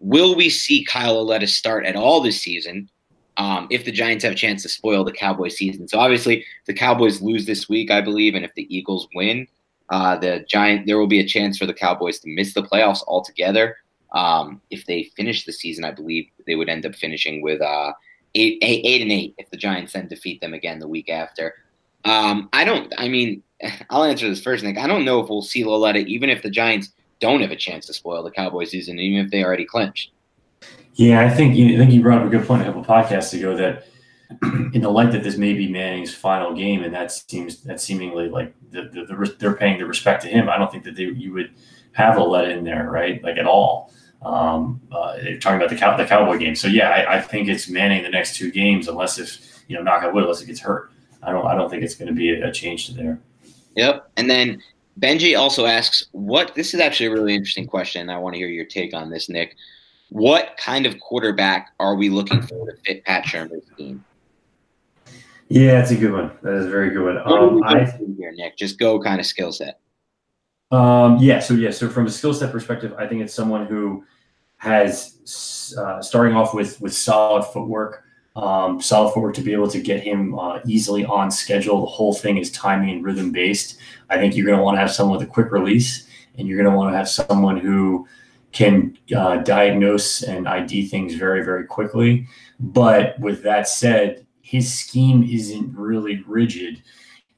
will 0.00 0.34
we 0.34 0.50
see 0.50 0.84
Kyle 0.84 1.14
Lauletta 1.14 1.46
start 1.46 1.86
at 1.86 1.96
all 1.96 2.20
this 2.20 2.40
season? 2.40 2.88
Um, 3.36 3.68
if 3.70 3.84
the 3.84 3.92
Giants 3.92 4.24
have 4.24 4.32
a 4.32 4.36
chance 4.36 4.64
to 4.64 4.68
spoil 4.68 5.04
the 5.04 5.12
Cowboys 5.12 5.56
season. 5.56 5.86
So 5.86 6.00
obviously, 6.00 6.44
the 6.66 6.74
Cowboys 6.74 7.22
lose 7.22 7.46
this 7.46 7.68
week, 7.68 7.88
I 7.88 8.00
believe, 8.00 8.34
and 8.34 8.44
if 8.44 8.52
the 8.54 8.66
Eagles 8.76 9.06
win, 9.14 9.46
uh, 9.90 10.16
the 10.16 10.44
Giant 10.48 10.86
there 10.86 10.98
will 10.98 11.06
be 11.06 11.20
a 11.20 11.26
chance 11.26 11.56
for 11.56 11.64
the 11.64 11.74
Cowboys 11.74 12.18
to 12.20 12.28
miss 12.28 12.52
the 12.52 12.64
playoffs 12.64 13.04
altogether. 13.06 13.76
Um, 14.12 14.60
if 14.70 14.86
they 14.86 15.04
finish 15.16 15.44
the 15.44 15.52
season, 15.52 15.84
I 15.84 15.92
believe 15.92 16.26
they 16.46 16.56
would 16.56 16.68
end 16.68 16.84
up 16.84 16.96
finishing 16.96 17.40
with 17.40 17.60
uh, 17.60 17.92
eight, 18.34 18.58
eight, 18.62 18.82
eight 18.84 19.02
and 19.02 19.12
eight 19.12 19.34
if 19.38 19.50
the 19.50 19.56
Giants 19.56 19.92
then 19.92 20.08
defeat 20.08 20.40
them 20.40 20.54
again 20.54 20.78
the 20.78 20.88
week 20.88 21.08
after. 21.08 21.54
Um, 22.04 22.48
I 22.52 22.64
don't. 22.64 22.92
I 22.98 23.08
mean, 23.08 23.42
I'll 23.90 24.04
answer 24.04 24.28
this 24.28 24.42
first, 24.42 24.64
Nick. 24.64 24.78
I 24.78 24.86
don't 24.86 25.04
know 25.04 25.20
if 25.20 25.28
we'll 25.28 25.42
see 25.42 25.64
Lauletta, 25.64 26.00
even 26.00 26.30
if 26.30 26.42
the 26.42 26.50
Giants 26.50 26.90
don't 27.20 27.40
have 27.40 27.50
a 27.50 27.56
chance 27.56 27.86
to 27.86 27.92
spoil 27.94 28.22
the 28.22 28.30
Cowboys 28.30 28.70
season, 28.70 28.98
even 28.98 29.24
if 29.24 29.30
they 29.30 29.42
already 29.42 29.64
clinched. 29.64 30.12
Yeah, 30.94 31.20
I 31.20 31.28
think 31.28 31.52
I 31.52 31.76
think 31.78 31.92
you 31.92 32.02
brought 32.02 32.22
up 32.22 32.26
a 32.26 32.30
good 32.30 32.46
point 32.46 32.62
a 32.62 32.64
couple 32.64 32.84
podcasts 32.84 33.32
ago 33.32 33.56
that 33.56 33.86
in 34.74 34.82
the 34.82 34.90
light 34.90 35.12
that 35.12 35.22
this 35.22 35.36
may 35.36 35.52
be 35.54 35.68
Manning's 35.68 36.14
final 36.14 36.54
game, 36.54 36.82
and 36.82 36.92
that 36.94 37.12
seems 37.12 37.62
that 37.62 37.80
seemingly 37.80 38.28
like 38.28 38.52
the, 38.70 38.82
the, 38.92 39.04
the, 39.04 39.36
they're 39.38 39.54
paying 39.54 39.78
the 39.78 39.86
respect 39.86 40.22
to 40.22 40.28
him. 40.28 40.48
I 40.48 40.58
don't 40.58 40.70
think 40.70 40.84
that 40.84 40.96
they 40.96 41.04
you 41.04 41.32
would 41.32 41.54
have 41.92 42.16
a 42.16 42.22
let 42.22 42.50
in 42.50 42.64
there, 42.64 42.90
right? 42.90 43.22
Like 43.22 43.36
at 43.38 43.46
all. 43.46 43.92
Um, 44.22 44.80
uh, 44.90 45.16
talking 45.40 45.58
about 45.58 45.70
the 45.70 45.76
cow, 45.76 45.96
the 45.96 46.04
Cowboy 46.04 46.38
game. 46.38 46.56
So 46.56 46.66
yeah, 46.66 46.90
I, 46.90 47.18
I, 47.18 47.20
think 47.20 47.48
it's 47.48 47.68
Manning 47.68 48.02
the 48.02 48.08
next 48.08 48.34
two 48.34 48.50
games, 48.50 48.88
unless 48.88 49.16
if 49.18 49.62
you 49.68 49.76
know 49.76 49.82
knock 49.82 50.02
on 50.02 50.12
wood, 50.12 50.24
unless 50.24 50.40
it 50.40 50.46
gets 50.46 50.58
hurt. 50.58 50.90
I 51.22 51.30
don't 51.30 51.46
I 51.46 51.54
don't 51.54 51.70
think 51.70 51.84
it's 51.84 51.94
going 51.94 52.08
to 52.08 52.14
be 52.14 52.32
a, 52.32 52.48
a 52.48 52.52
change 52.52 52.86
to 52.86 52.94
there. 52.94 53.20
Yep. 53.76 54.10
And 54.16 54.28
then 54.28 54.60
Benji 54.98 55.38
also 55.38 55.66
asks, 55.66 56.06
what? 56.12 56.54
This 56.54 56.74
is 56.74 56.80
actually 56.80 57.06
a 57.06 57.12
really 57.12 57.34
interesting 57.34 57.66
question. 57.66 58.10
I 58.10 58.18
want 58.18 58.34
to 58.34 58.38
hear 58.38 58.48
your 58.48 58.64
take 58.64 58.92
on 58.94 59.10
this, 59.10 59.28
Nick. 59.28 59.56
What 60.10 60.56
kind 60.56 60.86
of 60.86 60.98
quarterback 61.00 61.72
are 61.78 61.94
we 61.94 62.08
looking 62.08 62.42
for 62.42 62.66
to 62.66 62.76
fit 62.84 63.04
Pat 63.04 63.24
Shurmur's 63.24 63.66
team? 63.76 64.04
Yeah, 65.48 65.80
it's 65.80 65.90
a 65.90 65.96
good 65.96 66.12
one. 66.12 66.32
That 66.42 66.54
is 66.54 66.66
a 66.66 66.70
very 66.70 66.90
good 66.90 67.04
one. 67.04 67.18
Um, 67.18 67.62
I 67.62 67.84
here, 68.18 68.32
Nick. 68.32 68.56
Just 68.56 68.78
go 68.78 69.00
kind 69.00 69.20
of 69.20 69.26
skill 69.26 69.52
set. 69.52 69.80
Um, 70.70 71.18
yeah. 71.18 71.38
So 71.38 71.54
yeah. 71.54 71.70
So 71.70 71.88
from 71.88 72.06
a 72.06 72.10
skill 72.10 72.34
set 72.34 72.52
perspective, 72.52 72.94
I 72.98 73.06
think 73.06 73.22
it's 73.22 73.34
someone 73.34 73.66
who 73.66 74.04
has 74.58 75.74
uh, 75.78 76.02
starting 76.02 76.36
off 76.36 76.54
with 76.54 76.80
with 76.80 76.92
solid 76.92 77.44
footwork, 77.44 78.04
um, 78.36 78.80
solid 78.80 79.12
footwork 79.12 79.34
to 79.34 79.42
be 79.42 79.52
able 79.52 79.70
to 79.70 79.80
get 79.80 80.02
him 80.02 80.38
uh, 80.38 80.60
easily 80.66 81.04
on 81.04 81.30
schedule. 81.30 81.80
The 81.80 81.86
whole 81.86 82.12
thing 82.12 82.36
is 82.36 82.50
timing 82.52 82.90
and 82.90 83.04
rhythm 83.04 83.32
based. 83.32 83.78
I 84.10 84.18
think 84.18 84.36
you're 84.36 84.46
going 84.46 84.58
to 84.58 84.64
want 84.64 84.76
to 84.76 84.80
have 84.80 84.92
someone 84.92 85.18
with 85.18 85.26
a 85.26 85.30
quick 85.30 85.52
release, 85.52 86.06
and 86.36 86.46
you're 86.46 86.58
going 86.60 86.70
to 86.70 86.76
want 86.76 86.92
to 86.92 86.96
have 86.96 87.08
someone 87.08 87.58
who 87.58 88.06
can 88.52 88.96
uh, 89.14 89.36
diagnose 89.38 90.22
and 90.22 90.48
ID 90.48 90.88
things 90.88 91.14
very, 91.14 91.44
very 91.44 91.66
quickly. 91.66 92.26
But 92.58 93.18
with 93.20 93.42
that 93.42 93.68
said, 93.68 94.26
his 94.42 94.72
scheme 94.72 95.22
isn't 95.22 95.76
really 95.76 96.24
rigid, 96.26 96.82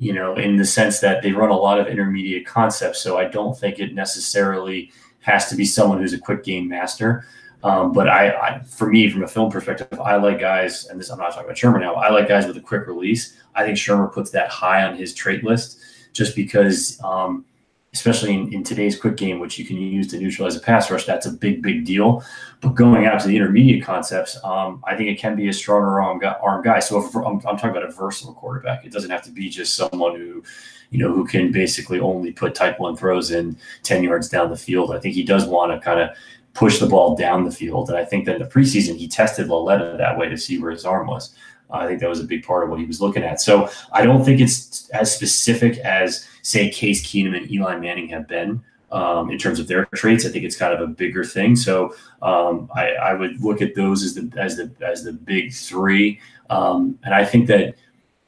you 0.01 0.15
know, 0.15 0.35
in 0.35 0.57
the 0.57 0.65
sense 0.65 0.99
that 1.01 1.23
they 1.23 1.31
run 1.31 1.51
a 1.51 1.57
lot 1.57 1.79
of 1.79 1.87
intermediate 1.87 2.47
concepts. 2.47 3.01
So 3.03 3.19
I 3.19 3.27
don't 3.27 3.57
think 3.57 3.79
it 3.79 3.95
necessarily 3.95 4.91
has 5.21 5.51
to 5.51 5.55
be 5.55 5.67
someone 5.67 5.99
who's 5.99 6.15
a 6.15 6.19
quick 6.19 6.43
game 6.43 6.67
master. 6.67 7.27
Um, 7.63 7.93
but 7.93 8.09
I, 8.09 8.31
I, 8.31 8.63
for 8.65 8.89
me, 8.89 9.11
from 9.11 9.23
a 9.23 9.29
film 9.29 9.51
perspective, 9.51 10.01
I 10.01 10.17
like 10.17 10.41
guys, 10.41 10.87
and 10.87 10.99
this 10.99 11.11
I'm 11.11 11.19
not 11.19 11.33
talking 11.33 11.45
about 11.45 11.57
Shurmur 11.57 11.81
now. 11.81 11.95
I 11.97 12.09
like 12.09 12.27
guys 12.27 12.47
with 12.47 12.57
a 12.57 12.63
quick 12.63 12.87
release. 12.87 13.37
I 13.55 13.63
think 13.63 13.77
Shurmur 13.77 14.11
puts 14.11 14.31
that 14.31 14.49
high 14.49 14.85
on 14.85 14.97
his 14.97 15.13
trait 15.13 15.45
list, 15.45 15.79
just 16.15 16.35
because 16.35 16.99
um, 17.05 17.45
especially 17.93 18.35
in, 18.35 18.53
in 18.53 18.63
today's 18.63 18.99
quick 18.99 19.17
game, 19.17 19.41
which 19.41 19.59
you 19.59 19.65
can 19.65 19.77
use 19.77 20.07
to 20.09 20.19
neutralize 20.19 20.55
a 20.55 20.61
pass 20.61 20.91
rush, 20.91 21.05
that's 21.07 21.27
a 21.27 21.33
big, 21.33 21.61
big 21.61 21.85
deal. 21.85 22.25
But 22.61 22.75
going 22.75 23.07
out 23.07 23.21
to 23.21 23.29
the 23.29 23.37
intermediate 23.37 23.85
concepts, 23.85 24.39
um, 24.45 24.83
I 24.87 24.97
think 24.97 25.09
it 25.09 25.19
can 25.19 25.35
be 25.35 25.49
a 25.49 25.53
stronger 25.53 26.01
arm, 26.01 26.21
arm 26.41 26.63
guy. 26.63 26.79
So 26.79 27.05
if, 27.05 27.15
I'm, 27.17 27.41
I'm, 27.47 27.57
talking 27.57 27.71
about 27.71 27.83
a 27.83 27.91
versatile 27.91 28.35
quarterback. 28.35 28.85
It 28.85 28.93
doesn't 28.93 29.11
have 29.11 29.23
to 29.23 29.33
be 29.33 29.49
just 29.49 29.75
someone 29.75 30.15
who, 30.15 30.45
you 30.91 30.99
know, 30.99 31.13
who 31.13 31.27
can 31.27 31.51
basically 31.51 31.99
only 31.99 32.31
put 32.31 32.55
type 32.55 32.79
one 32.79 32.97
throws 32.97 33.33
in 33.33 33.57
10 33.83 34.05
yards 34.05 34.29
down 34.29 34.51
the 34.51 34.57
field. 34.57 34.95
I 34.95 35.01
think 35.01 35.15
he 35.17 35.25
does 35.25 35.47
want 35.47 35.73
to 35.73 35.85
kind 35.85 35.99
of 35.99 36.11
push 36.55 36.79
the 36.79 36.87
ball 36.87 37.17
down 37.17 37.45
the 37.45 37.51
field. 37.51 37.89
And 37.89 37.99
I 37.99 38.05
think 38.05 38.25
that 38.27 38.37
in 38.37 38.43
the 38.43 38.49
preseason, 38.49 38.97
he 38.97 39.09
tested 39.09 39.49
Lauletta 39.49 39.97
that 39.99 40.17
way 40.17 40.29
to 40.29 40.37
see 40.37 40.59
where 40.59 40.71
his 40.71 40.85
arm 40.85 41.09
was. 41.09 41.35
I 41.73 41.87
think 41.87 42.01
that 42.01 42.09
was 42.09 42.21
a 42.21 42.25
big 42.25 42.45
part 42.45 42.65
of 42.65 42.71
what 42.71 42.81
he 42.81 42.87
was 42.87 43.01
looking 43.01 43.23
at. 43.23 43.41
So 43.41 43.69
I 43.93 44.05
don't 44.05 44.25
think 44.25 44.41
it's 44.41 44.89
as 44.91 45.15
specific 45.15 45.79
as 45.79 46.27
say 46.43 46.71
Case 46.71 47.07
Keenum 47.07 47.37
and 47.37 47.51
Eli 47.51 47.77
Manning 47.77 48.09
have 48.09 48.29
been 48.29 48.63
um, 48.93 49.31
in 49.31 49.39
terms 49.39 49.61
of 49.61 49.69
their 49.69 49.87
traits. 49.87 50.27
I 50.27 50.31
think 50.31 50.45
it's 50.45 50.57
kind 50.57 50.73
of 50.73 50.81
a 50.81 50.87
bigger 50.87 51.25
thing. 51.25 51.57
So 51.57 51.95
um, 52.23 52.71
I, 52.75 52.91
I, 52.93 53.15
would 53.15 53.41
look 53.41 53.63
at 53.63 53.75
those 53.75 54.03
as 54.03 54.15
the 54.15 54.31
as 54.37 54.57
the 54.57 54.73
as 54.81 55.05
the 55.05 55.13
big 55.13 55.53
three. 55.53 56.21
Um, 56.49 56.99
and 57.05 57.15
I 57.15 57.25
think 57.25 57.47
that 57.47 57.77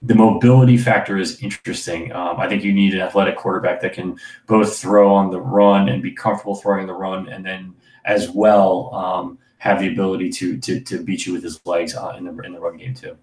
the 0.03 0.15
mobility 0.15 0.77
factor 0.77 1.17
is 1.17 1.41
interesting. 1.43 2.13
Um, 2.13 2.39
I 2.39 2.49
think 2.49 2.65
you 2.65 2.73
need 2.73 2.95
an 2.95 3.01
athletic 3.01 3.37
quarterback 3.37 3.81
that 3.83 3.93
can 3.93 4.19
both 4.47 4.77
throw 4.77 5.13
on 5.13 5.31
the 5.31 5.41
run 5.41 5.89
and 5.89 6.03
be 6.03 6.13
comfortable 6.13 6.57
throwing 6.57 6.87
the 6.87 6.93
run, 6.93 7.29
and 7.29 7.45
then 7.45 7.75
as 8.05 8.31
well 8.31 8.93
um, 8.95 9.39
have 9.59 9.81
the 9.81 9.93
ability 9.93 10.31
to 10.31 10.59
to 10.59 10.81
to 10.81 11.03
beat 11.03 11.27
you 11.27 11.33
with 11.33 11.43
his 11.43 11.65
legs 11.67 11.95
uh, 11.95 12.15
in 12.17 12.25
the 12.25 12.43
in 12.43 12.53
the 12.53 12.61
run 12.61 12.77
game 12.77 12.95
too. 12.95 13.17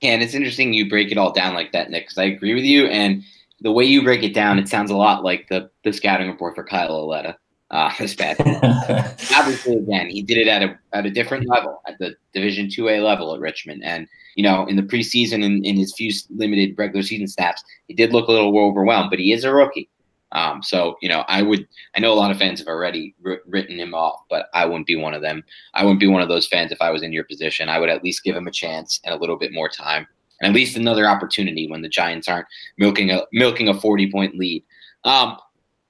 Yeah, 0.00 0.10
and 0.10 0.22
it's 0.22 0.34
interesting 0.34 0.74
you 0.74 0.90
break 0.90 1.10
it 1.10 1.18
all 1.18 1.32
down 1.32 1.54
like 1.54 1.72
that, 1.72 1.90
Nick, 1.90 2.04
because 2.04 2.18
I 2.18 2.24
agree 2.24 2.54
with 2.54 2.64
you. 2.64 2.86
And 2.86 3.22
the 3.60 3.72
way 3.72 3.84
you 3.84 4.02
break 4.02 4.22
it 4.22 4.34
down, 4.34 4.58
it 4.58 4.68
sounds 4.68 4.90
a 4.90 4.96
lot 4.96 5.24
like 5.24 5.48
the 5.48 5.70
the 5.84 5.92
scouting 5.92 6.28
report 6.28 6.54
for 6.54 6.64
Kyle 6.64 6.92
Lauletta. 6.92 7.36
Uh, 7.70 7.92
this 7.98 8.14
bad. 8.14 8.36
Obviously, 9.34 9.76
again, 9.76 10.08
he 10.08 10.22
did 10.22 10.38
it 10.38 10.48
at 10.48 10.62
a 10.62 10.78
at 10.92 11.06
a 11.06 11.10
different 11.10 11.48
level, 11.48 11.80
at 11.86 11.98
the 11.98 12.14
Division 12.32 12.68
Two 12.70 12.88
A 12.88 13.00
level 13.00 13.34
at 13.34 13.40
Richmond, 13.40 13.82
and 13.84 14.06
you 14.36 14.42
know, 14.42 14.66
in 14.66 14.76
the 14.76 14.82
preseason 14.82 15.44
and 15.44 15.64
in 15.64 15.76
his 15.76 15.94
few 15.94 16.12
limited 16.30 16.74
regular 16.78 17.02
season 17.02 17.26
snaps, 17.26 17.62
he 17.88 17.94
did 17.94 18.12
look 18.12 18.28
a 18.28 18.32
little 18.32 18.56
overwhelmed, 18.58 19.10
but 19.10 19.18
he 19.18 19.32
is 19.32 19.44
a 19.44 19.52
rookie. 19.52 19.88
Um, 20.32 20.62
so 20.62 20.96
you 21.00 21.08
know, 21.08 21.24
I 21.28 21.42
would. 21.42 21.66
I 21.94 22.00
know 22.00 22.12
a 22.12 22.14
lot 22.14 22.30
of 22.30 22.38
fans 22.38 22.58
have 22.58 22.68
already 22.68 23.14
r- 23.24 23.40
written 23.46 23.78
him 23.78 23.94
off, 23.94 24.20
but 24.28 24.48
I 24.54 24.66
wouldn't 24.66 24.86
be 24.86 24.96
one 24.96 25.14
of 25.14 25.22
them. 25.22 25.42
I 25.74 25.82
wouldn't 25.82 26.00
be 26.00 26.08
one 26.08 26.22
of 26.22 26.28
those 26.28 26.46
fans 26.46 26.72
if 26.72 26.82
I 26.82 26.90
was 26.90 27.02
in 27.02 27.12
your 27.12 27.24
position. 27.24 27.68
I 27.68 27.78
would 27.78 27.88
at 27.88 28.04
least 28.04 28.24
give 28.24 28.36
him 28.36 28.46
a 28.46 28.52
chance 28.52 29.00
and 29.04 29.14
a 29.14 29.18
little 29.18 29.36
bit 29.36 29.52
more 29.52 29.68
time, 29.68 30.06
at 30.42 30.52
least 30.52 30.76
another 30.76 31.06
opportunity 31.06 31.68
when 31.68 31.82
the 31.82 31.88
Giants 31.88 32.28
aren't 32.28 32.46
milking 32.78 33.10
a 33.10 33.22
milking 33.32 33.68
a 33.68 33.74
forty 33.74 34.10
point 34.10 34.36
lead. 34.36 34.64
Um, 35.04 35.36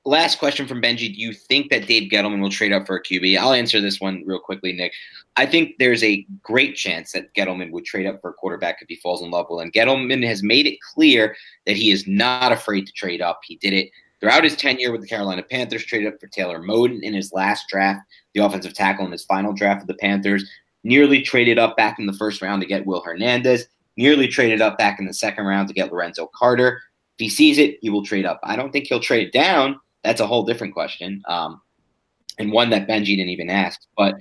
last 0.05 0.39
question 0.39 0.67
from 0.67 0.83
Benji: 0.83 1.15
Do 1.15 1.21
you 1.21 1.33
think 1.33 1.71
that 1.71 1.87
Dave 1.87 2.11
Gettleman 2.11 2.41
will 2.41 2.51
trade 2.51 2.73
up 2.73 2.87
for 2.87 2.97
a 2.97 3.03
QB? 3.03 3.39
I'll 3.39 3.53
answer 3.53 3.81
this 3.81 4.01
one 4.01 4.23
real 4.27 4.41
quickly, 4.41 4.73
Nick. 4.73 4.93
I 5.37 5.47
think 5.47 5.77
there's 5.79 6.03
a 6.03 6.27
great 6.43 6.77
chance 6.77 7.13
that 7.13 7.35
Gettleman 7.35 7.71
would 7.73 7.85
trade 7.85 8.07
up 8.07 8.21
for 8.21 8.31
a 8.31 8.35
quarterback 8.35 8.79
if 8.81 8.89
he 8.89 8.97
falls 8.97 9.23
in 9.23 9.31
love 9.31 9.47
with 9.51 9.63
him. 9.63 9.71
Gettleman 9.71 10.25
has 10.27 10.43
made 10.43 10.67
it 10.67 10.79
clear 10.95 11.37
that 11.67 11.77
he 11.77 11.91
is 11.91 12.07
not 12.07 12.53
afraid 12.53 12.87
to 12.87 12.93
trade 12.93 13.21
up. 13.21 13.41
He 13.45 13.57
did 13.57 13.73
it 13.73 13.91
Throughout 14.21 14.45
his 14.45 14.57
tenure 14.57 14.93
with 14.93 15.03
the 15.03 15.07
Carolina 15.07 15.43
Panthers, 15.43 15.85
traded 15.85 16.13
up 16.13 16.21
for 16.21 16.27
Taylor 16.29 16.59
Moton 16.59 17.03
in 17.03 17.13
his 17.13 17.33
last 17.33 17.69
draft, 17.69 18.01
the 18.35 18.45
offensive 18.45 18.73
tackle 18.73 19.05
in 19.05 19.13
his 19.13 19.25
final 19.25 19.53
draft 19.53 19.83
of 19.83 19.89
the 19.89 19.95
Panthers, 19.95 20.51
nearly 20.85 21.21
traded 21.21 21.59
up 21.59 21.77
back 21.77 21.99
in 21.99 22.07
the 22.07 22.13
first 22.15 22.41
round 22.41 22.63
to 22.63 22.69
get 22.69 22.87
Will 22.87 23.03
Hernandez, 23.03 23.69
nearly 23.97 24.29
traded 24.29 24.61
up 24.61 24.79
back 24.79 24.99
in 24.99 25.07
the 25.07 25.15
second 25.15 25.45
round 25.47 25.69
to 25.69 25.75
get 25.75 25.93
Lorenzo 25.93 26.31
Carter. 26.35 26.81
If 27.19 27.25
he 27.25 27.29
sees 27.29 27.59
it, 27.59 27.79
he 27.81 27.91
will 27.91 28.05
trade 28.05 28.27
up. 28.27 28.41
I 28.43 28.57
don't 28.57 28.73
think 28.73 28.87
he'll 28.87 29.01
trade 29.01 29.33
down. 29.33 29.81
That's 30.05 30.21
a 30.21 30.27
whole 30.27 30.45
different 30.45 30.75
question, 30.75 31.23
um, 31.27 31.61
and 32.39 32.53
one 32.53 32.71
that 32.71 32.87
Benji 32.87 33.17
didn't 33.17 33.31
even 33.31 33.51
ask. 33.51 33.81
But 33.97 34.15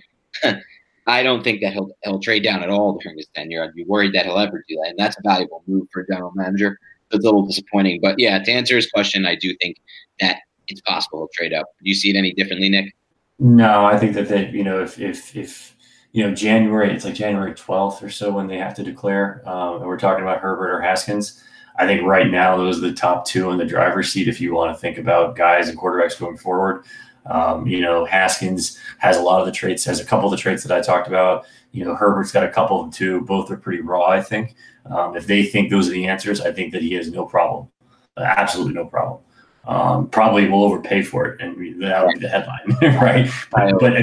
I 1.08 1.22
don't 1.22 1.44
think 1.44 1.62
that 1.62 1.74
he'll 1.74 1.92
he'll 2.04 2.20
trade 2.20 2.44
down 2.44 2.64
at 2.64 2.70
all 2.70 2.98
during 2.98 3.18
his 3.18 3.28
tenure. 3.36 3.64
I'd 3.64 3.76
be 3.76 3.84
worried 3.84 4.14
that 4.14 4.26
he'll 4.26 4.40
ever 4.40 4.64
do 4.68 4.76
that, 4.78 4.92
and 4.92 5.00
that's 5.00 5.18
a 5.18 5.22
valuable 5.24 5.64
move 5.68 5.88
for 5.92 6.02
a 6.02 6.08
general 6.08 6.32
manager 6.34 6.80
it's 7.12 7.26
a 7.26 7.28
little 7.28 7.46
disappointing. 7.46 8.00
But 8.02 8.20
yeah, 8.20 8.40
to 8.40 8.52
answer 8.52 8.76
his 8.76 8.90
question, 8.90 9.26
I 9.26 9.36
do 9.36 9.56
think 9.62 9.78
that 10.20 10.40
it's 10.68 10.82
possible 10.82 11.28
to 11.28 11.38
trade 11.38 11.54
up. 11.54 11.68
Do 11.82 11.90
you 11.90 11.96
see 11.96 12.10
it 12.10 12.16
any 12.16 12.34
differently, 12.34 12.70
Nick? 12.70 12.96
No, 13.40 13.86
I 13.86 13.98
think 13.98 14.14
that 14.14 14.30
that 14.30 14.54
you 14.54 14.64
know 14.64 14.82
if 14.82 15.00
if 15.00 15.36
if 15.36 15.75
you 16.16 16.26
know 16.26 16.34
January, 16.34 16.94
it's 16.94 17.04
like 17.04 17.14
January 17.14 17.54
twelfth 17.54 18.02
or 18.02 18.10
so 18.10 18.32
when 18.32 18.48
they 18.48 18.58
have 18.58 18.74
to 18.76 18.84
declare, 18.84 19.44
um, 19.46 19.82
and 19.82 19.86
we're 19.86 20.00
talking 20.00 20.24
about 20.24 20.40
Herbert 20.40 20.74
or 20.74 20.80
Haskins. 20.80 21.44
I 21.78 21.86
think 21.86 22.04
right 22.04 22.32
now 22.32 22.56
those 22.56 22.78
are 22.78 22.88
the 22.88 22.94
top 22.94 23.28
two 23.28 23.52
in 23.52 23.58
the 23.58 23.66
driver's 23.66 24.14
seat 24.14 24.30
if 24.30 24.40
you 24.40 24.54
want 24.54 24.74
to 24.74 24.80
think 24.80 24.98
about 24.98 25.36
guys 25.36 25.68
and 25.68 25.78
quarterbacks 25.78 26.18
going 26.18 26.38
forward. 26.38 26.86
Um, 27.26 27.68
you 27.68 27.82
know, 27.82 28.06
Haskins 28.06 28.80
has 29.00 29.18
a 29.18 29.22
lot 29.22 29.42
of 29.42 29.46
the 29.46 29.52
traits, 29.52 29.84
has 29.84 30.00
a 30.00 30.06
couple 30.06 30.28
of 30.28 30.32
the 30.32 30.38
traits 30.38 30.64
that 30.64 30.72
I 30.72 30.80
talked 30.80 31.10
about. 31.10 31.46
You 31.74 31.84
know, 31.84 31.96
Herbert's 31.96 32.32
got 32.32 32.46
a 32.46 32.50
couple 32.50 32.80
of 32.80 32.86
them 32.86 32.92
too. 32.94 33.20
Both 33.26 33.52
are 33.52 33.58
pretty 33.58 33.82
raw, 33.82 34.08
I 34.08 34.22
think. 34.22 34.56
Um, 34.86 35.18
if 35.18 35.28
they 35.28 35.44
think 35.44 35.70
those 35.70 35.90
are 35.90 35.92
the 35.92 36.08
answers, 36.08 36.40
I 36.40 36.54
think 36.54 36.72
that 36.72 36.82
he 36.82 36.94
has 36.94 37.12
no 37.12 37.26
problem, 37.26 37.68
absolutely 38.16 38.76
no 38.76 38.86
problem. 38.86 39.20
Um, 39.66 40.08
probably 40.08 40.48
will 40.48 40.64
overpay 40.64 41.02
for 41.02 41.26
it, 41.26 41.42
and 41.42 41.82
that 41.82 42.06
would 42.06 42.14
be 42.14 42.20
the 42.22 42.30
headline, 42.30 42.78
right? 43.02 43.30
But, 43.52 43.80
but 43.82 43.94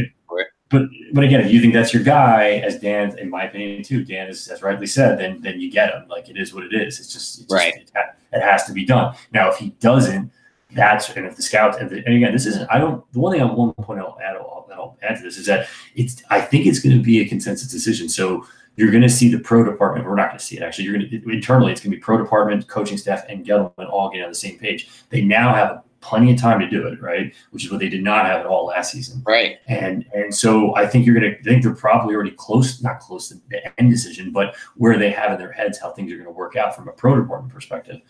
but 0.73 0.89
but 1.13 1.23
again, 1.23 1.41
if 1.41 1.53
you 1.53 1.61
think 1.61 1.75
that's 1.75 1.93
your 1.95 2.03
guy, 2.03 2.55
as 2.67 2.81
Dan, 2.81 3.17
in 3.19 3.31
my 3.31 3.45
opinion 3.45 3.83
too, 3.83 4.05
Dan 4.05 4.27
has, 4.27 4.47
has 4.47 4.63
rightly 4.63 4.87
said, 4.87 5.19
then 5.19 5.41
then 5.41 5.61
you 5.61 5.71
get 5.71 5.95
him. 5.95 6.09
Like 6.09 6.29
it 6.29 6.37
is 6.37 6.53
what 6.53 6.65
it 6.65 6.73
is. 6.75 6.99
It's 6.99 7.13
just, 7.13 7.43
it's 7.43 7.53
right. 7.53 7.75
Just, 7.79 7.93
it, 8.33 8.43
has 8.43 8.65
to 8.65 8.73
be 8.73 8.85
done. 8.85 9.15
Now, 9.33 9.51
if 9.51 9.59
he 9.59 9.71
doesn't, 9.81 10.33
that's 10.73 11.11
and 11.11 11.27
if 11.27 11.37
the 11.37 11.43
scouts 11.43 11.77
and, 11.77 11.91
the, 11.91 11.97
and, 12.07 12.15
again, 12.15 12.33
this 12.33 12.47
isn't. 12.47 12.69
I 12.71 12.79
don't. 12.79 13.05
The 13.13 13.21
one 13.21 13.33
thing 13.33 13.43
I 13.43 13.47
to 13.47 13.73
point 13.83 14.01
out 14.01 14.19
that 14.19 14.37
I'll 14.37 14.97
add 15.03 15.17
to 15.19 15.23
this 15.23 15.37
is 15.37 15.47
that 15.47 15.69
it's. 15.95 16.23
I 16.31 16.41
think 16.41 16.67
it's 16.67 16.79
going 16.79 16.97
to 16.97 17.03
be 17.03 17.21
a 17.21 17.29
consensus 17.29 17.71
decision. 17.71 18.09
So 18.09 18.47
you're 18.77 18.91
going 18.91 19.03
to 19.03 19.11
see 19.11 19.31
the 19.31 19.39
pro 19.39 19.65
department. 19.65 20.07
We're 20.07 20.17
not 20.17 20.29
going 20.29 20.39
to 20.39 20.45
see 20.45 20.57
it 20.57 20.63
actually. 20.63 20.87
You're 20.87 20.99
going 20.99 21.11
to 21.11 21.31
internally. 21.31 21.73
It's 21.73 21.83
going 21.83 21.91
to 21.91 21.97
be 21.97 22.03
pro 22.03 22.17
department, 22.17 22.67
coaching 22.69 22.97
staff, 22.97 23.25
and 23.29 23.45
Gettleman 23.45 23.91
all 23.91 24.09
getting 24.09 24.25
on 24.25 24.31
the 24.31 24.35
same 24.35 24.59
page. 24.59 24.89
They 25.11 25.21
now 25.21 25.55
have 25.55 25.83
plenty 26.03 26.33
of 26.33 26.39
time 26.39 26.61
to 26.61 26.69
do 26.69 26.87
it, 26.87 27.01
right? 27.01 27.33
Which 27.51 27.65
is 27.65 27.71
what 27.71 27.81
they 27.81 27.89
did 27.89 28.03
not 28.03 28.27
have 28.27 28.41
at 28.41 28.47
all 28.47 28.67
last 28.67 28.93
season, 28.93 29.23
right? 29.25 29.59
And 29.69 30.05
and 30.13 30.35
so 30.35 30.75
I 30.77 30.87
think 30.87 31.07
you're 31.07 31.19
going 31.19 31.33
to 31.33 31.39
I 31.39 31.43
think 31.43 31.63
they're 31.63 31.75
probably 31.75 32.15
already 32.15 32.33
close, 32.33 32.83
not 32.83 33.01
close 33.01 33.29
to 33.29 33.37
the 33.49 33.81
end 33.81 33.91
decision, 33.91 34.33
but 34.33 34.55
where 34.77 34.99
they 34.99 35.11
have 35.11 35.33
in 35.33 35.39
their 35.39 35.53
heads 35.53 35.79
how 35.79 35.93
things 35.93 36.13
are 36.13 36.17
going 36.17 36.27
to 36.27 36.33
work 36.33 36.57
out 36.57 36.77
from 36.77 36.89
a 36.89 36.93
pro 36.93 37.19
department 37.19 37.55
perspective. 37.55 38.01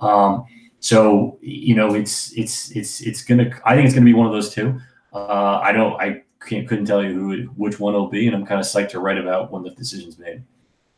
Um, 0.00 0.46
so 0.80 1.38
you 1.40 1.76
know, 1.76 1.94
it's 1.94 2.32
it's 2.32 2.72
it's 2.72 3.00
it's 3.02 3.22
gonna. 3.22 3.50
I 3.64 3.76
think 3.76 3.86
it's 3.86 3.94
going 3.94 4.04
to 4.04 4.10
be 4.10 4.14
one 4.14 4.26
of 4.26 4.32
those 4.32 4.52
two. 4.52 4.80
Uh, 5.12 5.60
I 5.62 5.70
don't. 5.70 6.00
I 6.00 6.22
can't, 6.44 6.66
couldn't 6.66 6.86
tell 6.86 7.04
you 7.04 7.12
who 7.12 7.42
which 7.56 7.78
one 7.78 7.94
it'll 7.94 8.08
be, 8.08 8.26
and 8.26 8.34
I'm 8.34 8.44
kind 8.44 8.60
of 8.60 8.66
psyched 8.66 8.88
to 8.90 9.00
write 9.00 9.18
about 9.18 9.52
when 9.52 9.62
the 9.62 9.70
decision's 9.70 10.18
made. 10.18 10.42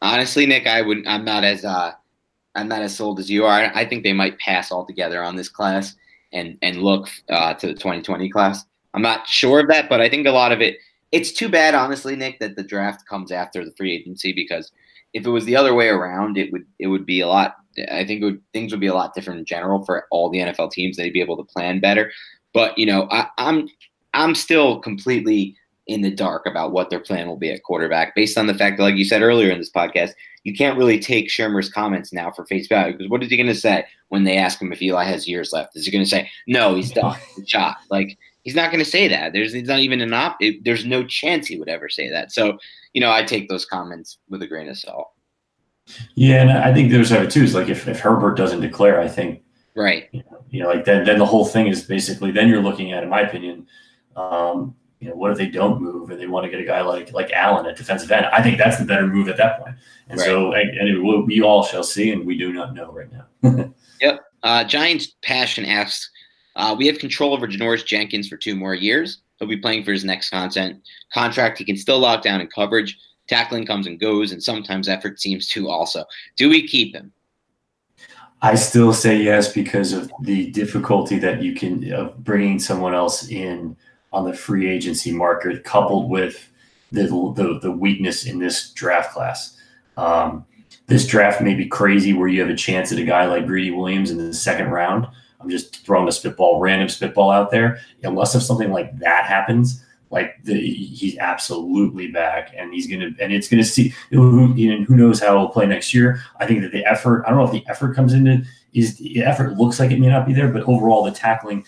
Honestly, 0.01 0.47
Nick, 0.47 0.67
I 0.67 0.81
would. 0.81 1.07
I'm 1.07 1.25
not 1.25 1.45
as 1.45 1.65
uh, 1.65 1.93
I'm 2.55 2.69
not 2.69 2.81
as 2.81 2.97
sold 2.97 3.19
as 3.19 3.29
you 3.29 3.45
are. 3.45 3.71
I 3.75 3.85
think 3.85 4.05
they 4.05 4.13
might 4.13 4.39
pass 4.39 4.73
altogether 4.73 5.23
on 5.23 5.37
this 5.37 5.49
class 5.49 5.97
and 6.35 6.59
and 6.61 6.82
look 6.82 7.09
uh, 7.30 7.55
to 7.55 7.68
the 7.68 7.74
2020 7.74 8.28
class. 8.28 8.64
I'm 8.93 9.03
not 9.03 9.26
sure 9.26 9.61
of 9.61 9.68
that, 9.68 9.89
but 9.89 10.01
I 10.01 10.09
think 10.09 10.26
a 10.26 10.32
lot 10.32 10.53
of 10.53 10.61
it. 10.61 10.76
It's 11.12 11.32
too 11.32 11.49
bad, 11.49 11.74
honestly, 11.74 12.16
Nick, 12.16 12.41
that 12.41 12.57
the 12.57 12.64
draft 12.64 13.07
comes 13.07 13.30
after 13.30 13.64
the 13.64 13.72
free 13.76 13.95
agency 13.95 14.32
because 14.32 14.72
if 15.14 15.24
it 15.24 15.30
was 15.30 15.45
the 15.45 15.57
other 15.57 15.74
way 15.74 15.89
around, 15.89 16.37
it 16.37 16.53
would 16.53 16.66
it 16.78 16.89
would 16.89 17.07
be 17.07 17.20
a 17.20 17.28
lot. 17.28 17.55
I 17.91 18.05
think 18.05 18.22
would, 18.22 18.41
things 18.53 18.72
would 18.72 18.80
be 18.80 18.89
a 18.89 18.95
lot 18.95 19.14
different 19.14 19.41
in 19.41 19.47
general 19.47 19.85
for 19.85 20.07
all 20.11 20.28
the 20.28 20.39
NFL 20.39 20.72
teams. 20.72 20.97
They'd 20.97 21.12
be 21.12 21.20
able 21.20 21.37
to 21.37 21.53
plan 21.53 21.80
better. 21.80 22.12
But 22.53 22.76
you 22.76 22.87
know, 22.87 23.09
I, 23.11 23.28
I'm 23.39 23.68
I'm 24.12 24.35
still 24.35 24.80
completely 24.80 25.57
in 25.87 26.01
the 26.01 26.11
dark 26.11 26.47
about 26.47 26.72
what 26.72 26.91
their 26.91 27.01
plan 27.01 27.28
will 27.28 27.37
be 27.37 27.51
at 27.51 27.62
quarterback 27.62 28.14
based 28.14 28.39
on 28.39 28.47
the 28.47 28.55
fact 28.55 28.78
that, 28.78 28.82
like 28.82 28.97
you 28.97 29.05
said 29.05 29.22
earlier 29.22 29.51
in 29.51 29.59
this 29.59 29.70
podcast, 29.70 30.12
you 30.45 30.55
can't 30.55 30.78
really 30.78 30.99
take 30.99 31.28
Shurmur's 31.28 31.68
comments 31.68 32.12
now 32.12 32.30
for 32.30 32.45
face 32.47 32.66
value 32.68 32.93
because 32.93 33.11
what 33.11 33.22
is 33.22 33.30
he 33.30 33.37
going 33.37 33.47
to 33.47 33.55
say 33.55 33.85
when 34.09 34.24
they 34.24 34.37
ask 34.37 34.61
him 34.61 34.72
if 34.72 34.82
Eli 34.82 35.05
has 35.05 35.28
years 35.28 35.53
left? 35.53 35.76
Is 35.76 35.85
he 35.85 35.93
going 35.93 36.05
to 36.05 36.09
say, 36.09 36.30
no, 36.47 36.74
he's 36.74 36.93
done, 36.93 37.18
shot? 37.47 37.76
Like, 37.91 38.18
he's 38.43 38.55
not 38.55 38.70
going 38.70 38.85
to 38.85 38.91
say 38.91 39.09
that. 39.09 39.32
There's 39.32 39.55
not 39.55 39.80
even 39.80 40.01
an 40.01 40.12
op. 40.12 40.37
It, 40.41 40.64
there's 40.64 40.85
no 40.85 41.05
chance 41.05 41.47
he 41.47 41.59
would 41.59 41.68
ever 41.68 41.89
say 41.89 42.11
that. 42.11 42.32
So, 42.32 42.59
you 42.93 43.01
know, 43.01 43.11
I 43.11 43.24
take 43.24 43.49
those 43.49 43.64
comments 43.64 44.18
with 44.28 44.43
a 44.43 44.47
grain 44.47 44.68
of 44.68 44.78
salt. 44.78 45.11
Yeah, 46.14 46.41
and 46.41 46.51
I 46.51 46.72
think 46.72 46.91
there's 46.91 47.12
other 47.12 47.30
too. 47.30 47.43
Is 47.43 47.55
like 47.55 47.68
if, 47.68 47.87
if 47.87 48.01
Herbert 48.01 48.37
doesn't 48.37 48.61
declare, 48.61 49.01
I 49.01 49.09
think 49.09 49.43
right. 49.76 50.09
You 50.12 50.22
know, 50.30 50.45
you 50.49 50.62
know, 50.62 50.68
like 50.68 50.87
then 50.87 51.05
then 51.05 51.18
the 51.18 51.26
whole 51.26 51.45
thing 51.45 51.66
is 51.66 51.82
basically 51.82 52.30
then 52.30 52.49
you're 52.49 52.62
looking 52.62 52.93
at, 52.93 53.03
in 53.03 53.11
my 53.11 53.20
opinion, 53.20 53.66
um, 54.16 54.74
you 55.05 55.11
know, 55.11 55.17
what 55.17 55.31
if 55.31 55.37
they 55.37 55.49
don't 55.49 55.83
move 55.83 56.11
and 56.11 56.19
they 56.19 56.27
want 56.27 56.45
to 56.45 56.51
get 56.51 56.61
a 56.61 56.65
guy 56.65 56.81
like 56.81 57.13
like 57.13 57.31
Allen 57.33 57.67
at 57.67 57.77
defensive 57.77 58.11
end? 58.11 58.25
I 58.27 58.43
think 58.43 58.57
that's 58.57 58.79
the 58.79 58.87
better 58.87 59.07
move 59.07 59.29
at 59.29 59.37
that 59.37 59.61
point. 59.61 59.77
And 60.09 60.19
right. 60.19 60.25
so, 60.25 60.53
anyway, 60.53 60.99
we, 60.99 61.23
we 61.25 61.43
all 61.43 61.63
shall 61.63 61.85
see, 61.85 62.11
and 62.11 62.25
we 62.25 62.39
do 62.39 62.55
not 62.55 62.75
know 62.75 62.91
right 62.91 63.09
now. 63.13 63.75
yep. 64.01 64.25
Uh, 64.43 64.65
Giants 64.65 65.09
Passion 65.23 65.67
asks, 65.67 66.11
uh, 66.57 66.75
we 66.77 66.87
have 66.87 66.99
control 66.99 67.35
over 67.35 67.47
Janoris 67.47 67.85
Jenkins 67.85 68.29
for 68.29 68.39
two 68.39 68.57
more 68.57 68.75
years. 68.75 69.21
He'll 69.39 69.49
be 69.49 69.59
playing 69.59 69.85
for 69.85 69.93
his 69.93 70.05
next 70.05 70.31
content 70.31 70.83
contract. 71.13 71.59
He 71.59 71.67
can 71.67 71.77
still 71.77 71.99
lock 71.99 72.23
down 72.23 72.41
in 72.41 72.47
coverage. 72.47 72.99
Tackling 73.29 73.67
comes 73.67 73.87
and 73.87 74.01
goes, 74.01 74.33
and 74.33 74.43
sometimes 74.43 74.89
effort 74.89 75.21
seems 75.21 75.49
to 75.49 75.69
also. 75.69 76.05
Do 76.37 76.49
we 76.49 76.67
keep 76.67 76.95
him? 76.95 77.13
I 78.41 78.55
still 78.55 78.93
say 78.93 79.23
yes 79.23 79.53
because 79.53 79.93
of 79.93 80.11
the 80.23 80.51
difficulty 80.51 81.19
that 81.19 81.43
you 81.43 81.55
can 81.55 81.93
of 81.93 82.23
bringing 82.25 82.59
someone 82.59 82.95
else 82.95 83.29
in 83.29 83.77
on 84.15 84.25
the 84.25 84.33
free 84.33 84.71
agency 84.71 85.12
market, 85.12 85.65
coupled 85.65 86.09
with 86.09 86.49
the 86.93 87.03
the, 87.37 87.59
the 87.61 87.73
weakness 87.73 88.27
in 88.27 88.39
this 88.39 88.71
draft 88.73 89.12
class. 89.12 89.59
Um, 89.97 90.45
this 90.87 91.07
draft 91.07 91.41
may 91.41 91.55
be 91.55 91.67
crazy 91.67 92.12
where 92.12 92.29
you 92.29 92.41
have 92.41 92.51
a 92.51 92.57
chance 92.57 92.93
at 92.93 92.99
a 92.99 93.05
guy 93.05 93.27
like 93.27 93.47
Greedy 93.47 93.71
Williams 93.71 94.11
in 94.11 94.19
the 94.19 94.35
second 94.35 94.69
round. 94.69 95.07
I'm 95.41 95.51
just 95.51 95.85
throwing 95.85 96.09
a 96.09 96.12
spitball, 96.12 96.61
random 96.61 96.89
spitball 96.89 97.31
out 97.31 97.51
there. 97.51 97.81
Unless 98.03 98.35
if 98.35 98.43
something 98.43 98.71
like 98.71 98.99
that 98.99 99.25
happens, 99.25 99.85
like 100.11 100.43
the, 100.45 100.55
he's 100.55 101.19
absolutely 101.19 102.09
back, 102.09 102.55
and 102.57 102.73
he's 102.73 102.87
gonna 102.87 103.11
and 103.21 103.33
it's 103.33 103.49
gonna 103.49 103.65
see. 103.65 103.93
Who, 104.11 104.53
who 104.53 104.97
knows 104.97 105.21
how 105.21 105.39
he'll 105.39 105.49
play 105.49 105.67
next 105.67 105.93
year? 105.93 106.21
I 106.39 106.47
think 106.47 106.62
that 106.62 106.73
the 106.73 106.85
effort. 106.87 107.25
I 107.27 107.31
don't 107.31 107.39
know 107.39 107.45
if 107.45 107.53
the 107.53 107.69
effort 107.69 107.95
comes 107.95 108.12
into 108.12 108.45
is 108.73 108.97
the 108.97 109.23
effort 109.23 109.57
looks 109.57 109.79
like 109.79 109.91
it 109.91 110.01
may 110.01 110.09
not 110.09 110.27
be 110.27 110.33
there, 110.33 110.49
but 110.49 110.62
overall 110.65 111.05
the 111.05 111.11
tackling. 111.11 111.65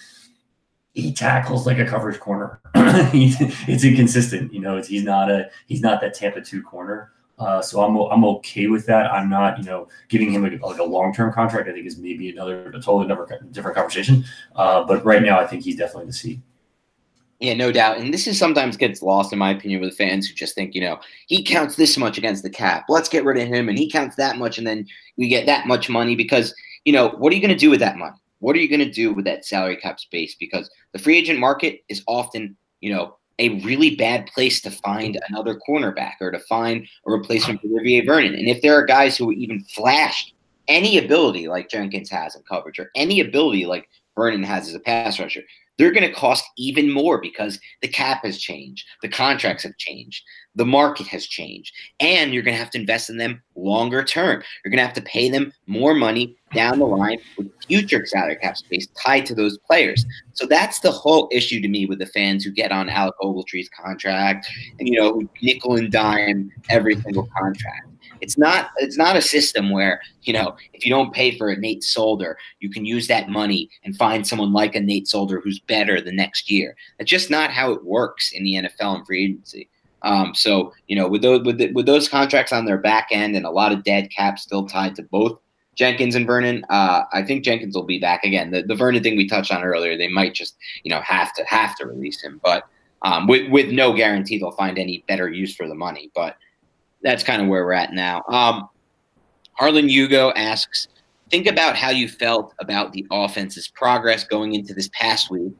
He 0.96 1.12
tackles 1.12 1.66
like 1.66 1.78
a 1.78 1.84
coverage 1.84 2.18
corner. 2.18 2.58
it's 2.74 3.84
inconsistent, 3.84 4.52
you 4.52 4.60
know. 4.60 4.80
He's 4.80 5.04
not 5.04 5.30
a 5.30 5.50
he's 5.66 5.82
not 5.82 6.00
that 6.00 6.14
Tampa 6.14 6.40
two 6.40 6.62
corner. 6.62 7.12
Uh, 7.38 7.60
so 7.60 7.82
I'm 7.82 7.96
I'm 7.96 8.24
okay 8.36 8.66
with 8.66 8.86
that. 8.86 9.12
I'm 9.12 9.28
not, 9.28 9.58
you 9.58 9.64
know, 9.64 9.88
giving 10.08 10.32
him 10.32 10.42
like, 10.42 10.60
like 10.62 10.78
a 10.78 10.84
long 10.84 11.12
term 11.12 11.32
contract. 11.32 11.68
I 11.68 11.72
think 11.72 11.86
is 11.86 11.98
maybe 11.98 12.30
another 12.30 12.70
a 12.70 12.80
totally 12.80 13.06
different 13.52 13.76
conversation. 13.76 14.24
Uh, 14.54 14.84
but 14.84 15.04
right 15.04 15.22
now, 15.22 15.38
I 15.38 15.46
think 15.46 15.64
he's 15.64 15.76
definitely 15.76 16.06
the 16.06 16.14
seat. 16.14 16.40
Yeah, 17.40 17.52
no 17.52 17.70
doubt. 17.70 17.98
And 17.98 18.14
this 18.14 18.26
is 18.26 18.38
sometimes 18.38 18.78
gets 18.78 19.02
lost, 19.02 19.32
in 19.32 19.38
my 19.38 19.50
opinion, 19.50 19.82
with 19.82 19.96
fans 19.96 20.26
who 20.26 20.34
just 20.34 20.54
think, 20.54 20.74
you 20.74 20.80
know, 20.80 20.98
he 21.26 21.42
counts 21.42 21.76
this 21.76 21.98
much 21.98 22.16
against 22.16 22.42
the 22.42 22.48
cap. 22.48 22.86
Let's 22.88 23.10
get 23.10 23.24
rid 23.24 23.36
of 23.36 23.46
him. 23.46 23.68
And 23.68 23.76
he 23.76 23.90
counts 23.90 24.16
that 24.16 24.38
much. 24.38 24.56
And 24.56 24.66
then 24.66 24.86
we 25.18 25.28
get 25.28 25.44
that 25.44 25.66
much 25.66 25.90
money 25.90 26.16
because, 26.16 26.54
you 26.86 26.94
know, 26.94 27.10
what 27.10 27.30
are 27.30 27.36
you 27.36 27.42
going 27.42 27.52
to 27.52 27.58
do 27.58 27.68
with 27.68 27.80
that 27.80 27.98
money? 27.98 28.16
What 28.38 28.56
are 28.56 28.58
you 28.58 28.68
going 28.68 28.80
to 28.80 28.90
do 28.90 29.12
with 29.12 29.26
that 29.26 29.44
salary 29.44 29.76
cap 29.76 30.00
space? 30.00 30.34
Because 30.34 30.70
the 30.96 31.02
free 31.02 31.18
agent 31.18 31.38
market 31.38 31.80
is 31.90 32.02
often, 32.06 32.56
you 32.80 32.90
know, 32.90 33.18
a 33.38 33.60
really 33.60 33.96
bad 33.96 34.26
place 34.28 34.62
to 34.62 34.70
find 34.70 35.18
another 35.28 35.60
cornerback 35.68 36.14
or 36.22 36.30
to 36.30 36.38
find 36.40 36.88
a 37.06 37.10
replacement 37.10 37.60
for 37.60 37.66
Olivier 37.66 38.06
Vernon. 38.06 38.34
And 38.34 38.48
if 38.48 38.62
there 38.62 38.74
are 38.74 38.84
guys 38.86 39.14
who 39.14 39.30
even 39.32 39.62
flashed 39.64 40.32
any 40.68 40.96
ability 40.96 41.48
like 41.48 41.68
Jenkins 41.68 42.08
has 42.08 42.34
in 42.34 42.42
coverage 42.48 42.78
or 42.78 42.90
any 42.96 43.20
ability 43.20 43.66
like 43.66 43.90
Vernon 44.16 44.42
has 44.42 44.68
as 44.68 44.74
a 44.74 44.80
pass 44.80 45.20
rusher, 45.20 45.42
they're 45.78 45.92
going 45.92 46.08
to 46.08 46.12
cost 46.12 46.44
even 46.56 46.90
more 46.90 47.18
because 47.18 47.58
the 47.82 47.88
cap 47.88 48.24
has 48.24 48.38
changed, 48.38 48.86
the 49.02 49.08
contracts 49.08 49.62
have 49.62 49.76
changed, 49.76 50.24
the 50.54 50.64
market 50.64 51.06
has 51.06 51.26
changed, 51.26 51.72
and 52.00 52.32
you're 52.32 52.42
going 52.42 52.54
to 52.54 52.58
have 52.58 52.70
to 52.70 52.78
invest 52.78 53.10
in 53.10 53.18
them 53.18 53.42
longer 53.56 54.02
term. 54.02 54.42
You're 54.64 54.70
going 54.70 54.78
to 54.78 54.86
have 54.86 54.94
to 54.94 55.02
pay 55.02 55.28
them 55.28 55.52
more 55.66 55.94
money 55.94 56.36
down 56.54 56.78
the 56.78 56.86
line 56.86 57.18
with 57.36 57.50
future 57.66 58.06
salary 58.06 58.36
cap 58.36 58.56
space 58.56 58.86
tied 59.02 59.26
to 59.26 59.34
those 59.34 59.58
players. 59.58 60.06
So 60.32 60.46
that's 60.46 60.80
the 60.80 60.90
whole 60.90 61.28
issue 61.30 61.60
to 61.60 61.68
me 61.68 61.86
with 61.86 61.98
the 61.98 62.06
fans 62.06 62.44
who 62.44 62.50
get 62.50 62.72
on 62.72 62.88
Alec 62.88 63.14
Ogletree's 63.22 63.68
contract 63.68 64.48
and 64.78 64.88
you 64.88 64.98
know 64.98 65.22
nickel 65.42 65.76
and 65.76 65.92
dime 65.92 66.50
every 66.70 66.96
single 67.02 67.28
contract. 67.36 67.88
It's 68.20 68.38
not 68.38 68.70
it's 68.78 68.96
not 68.96 69.16
a 69.16 69.22
system 69.22 69.70
where, 69.70 70.00
you 70.22 70.32
know, 70.32 70.56
if 70.72 70.84
you 70.84 70.90
don't 70.90 71.12
pay 71.12 71.36
for 71.36 71.50
a 71.50 71.56
Nate 71.56 71.84
Solder, 71.84 72.36
you 72.60 72.70
can 72.70 72.84
use 72.84 73.08
that 73.08 73.28
money 73.28 73.68
and 73.84 73.96
find 73.96 74.26
someone 74.26 74.52
like 74.52 74.74
a 74.74 74.80
Nate 74.80 75.08
Solder 75.08 75.40
who's 75.40 75.58
better 75.60 76.00
the 76.00 76.12
next 76.12 76.50
year. 76.50 76.76
That's 76.98 77.10
just 77.10 77.30
not 77.30 77.50
how 77.50 77.72
it 77.72 77.84
works 77.84 78.32
in 78.32 78.44
the 78.44 78.54
NFL 78.54 78.96
and 78.96 79.06
free 79.06 79.24
agency. 79.24 79.68
Um, 80.02 80.34
so 80.34 80.72
you 80.86 80.96
know, 80.96 81.08
with 81.08 81.22
those 81.22 81.44
with, 81.44 81.58
the, 81.58 81.72
with 81.72 81.86
those 81.86 82.08
contracts 82.08 82.52
on 82.52 82.64
their 82.64 82.78
back 82.78 83.08
end 83.10 83.36
and 83.36 83.46
a 83.46 83.50
lot 83.50 83.72
of 83.72 83.84
dead 83.84 84.10
cap 84.10 84.38
still 84.38 84.66
tied 84.66 84.94
to 84.96 85.02
both 85.02 85.38
Jenkins 85.74 86.14
and 86.14 86.26
Vernon, 86.26 86.64
uh, 86.70 87.02
I 87.12 87.22
think 87.22 87.44
Jenkins 87.44 87.74
will 87.74 87.84
be 87.84 87.98
back 87.98 88.24
again. 88.24 88.50
The, 88.50 88.62
the 88.62 88.74
Vernon 88.74 89.02
thing 89.02 89.16
we 89.16 89.28
touched 89.28 89.52
on 89.52 89.62
earlier, 89.62 89.96
they 89.96 90.08
might 90.08 90.34
just 90.34 90.56
you 90.84 90.90
know 90.90 91.00
have 91.00 91.34
to 91.34 91.44
have 91.44 91.76
to 91.76 91.86
release 91.86 92.22
him, 92.22 92.40
but 92.44 92.64
um, 93.02 93.26
with 93.26 93.50
with 93.50 93.70
no 93.70 93.92
guarantee 93.92 94.38
they'll 94.38 94.52
find 94.52 94.78
any 94.78 95.04
better 95.08 95.28
use 95.28 95.54
for 95.54 95.68
the 95.68 95.74
money. 95.74 96.10
But 96.14 96.36
that's 97.06 97.22
kind 97.22 97.40
of 97.40 97.46
where 97.46 97.64
we're 97.64 97.72
at 97.72 97.92
now. 97.92 98.24
Um, 98.28 98.68
Harlan 99.52 99.88
Hugo 99.88 100.32
asks, 100.32 100.88
think 101.30 101.46
about 101.46 101.76
how 101.76 101.90
you 101.90 102.08
felt 102.08 102.52
about 102.58 102.92
the 102.92 103.06
offense's 103.12 103.68
progress 103.68 104.24
going 104.24 104.54
into 104.54 104.74
this 104.74 104.90
past 104.92 105.30
week. 105.30 105.52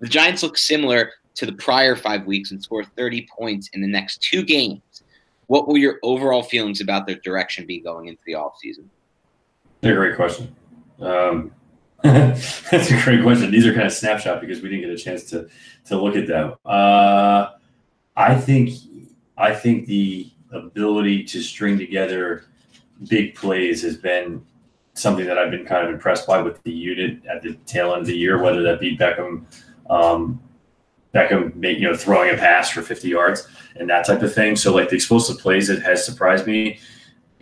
The 0.00 0.08
Giants 0.08 0.42
look 0.42 0.56
similar 0.56 1.12
to 1.34 1.44
the 1.44 1.52
prior 1.52 1.94
five 1.94 2.24
weeks 2.24 2.52
and 2.52 2.62
score 2.62 2.84
30 2.84 3.28
points 3.36 3.68
in 3.74 3.82
the 3.82 3.86
next 3.86 4.22
two 4.22 4.42
games. 4.42 4.80
What 5.46 5.68
will 5.68 5.76
your 5.76 5.98
overall 6.02 6.42
feelings 6.42 6.80
about 6.80 7.06
their 7.06 7.16
direction 7.16 7.66
be 7.66 7.80
going 7.80 8.08
into 8.08 8.22
the 8.26 8.32
offseason? 8.32 8.86
a 9.82 9.92
great 9.92 10.16
question. 10.16 10.56
Um, 11.00 11.52
that's 12.02 12.90
a 12.90 13.02
great 13.04 13.22
question. 13.22 13.50
These 13.50 13.66
are 13.66 13.74
kind 13.74 13.86
of 13.86 13.92
snapshot 13.92 14.40
because 14.40 14.62
we 14.62 14.70
didn't 14.70 14.86
get 14.86 14.90
a 14.90 14.96
chance 14.96 15.24
to 15.24 15.48
to 15.86 16.00
look 16.00 16.16
at 16.16 16.26
them. 16.26 16.54
Uh, 16.64 17.50
I 18.16 18.34
think 18.36 18.70
I 19.36 19.54
think 19.54 19.86
the 19.86 20.30
ability 20.54 21.24
to 21.24 21.42
string 21.42 21.78
together 21.78 22.44
big 23.08 23.34
plays 23.34 23.82
has 23.82 23.96
been 23.96 24.44
something 24.94 25.26
that 25.26 25.38
I've 25.38 25.50
been 25.50 25.66
kind 25.66 25.86
of 25.86 25.92
impressed 25.92 26.26
by 26.26 26.40
with 26.40 26.62
the 26.62 26.70
unit 26.70 27.24
at 27.26 27.42
the 27.42 27.54
tail 27.66 27.92
end 27.92 28.02
of 28.02 28.06
the 28.06 28.16
year, 28.16 28.40
whether 28.40 28.62
that 28.62 28.80
be 28.80 28.96
Beckham, 28.96 29.44
um, 29.90 30.40
Beckham, 31.12 31.62
you 31.62 31.88
know, 31.88 31.96
throwing 31.96 32.32
a 32.32 32.38
pass 32.38 32.70
for 32.70 32.82
50 32.82 33.08
yards 33.08 33.46
and 33.76 33.88
that 33.90 34.06
type 34.06 34.22
of 34.22 34.32
thing. 34.32 34.56
So 34.56 34.72
like 34.72 34.88
the 34.88 34.96
explosive 34.96 35.38
plays, 35.38 35.68
it 35.68 35.82
has 35.82 36.04
surprised 36.04 36.46
me. 36.46 36.78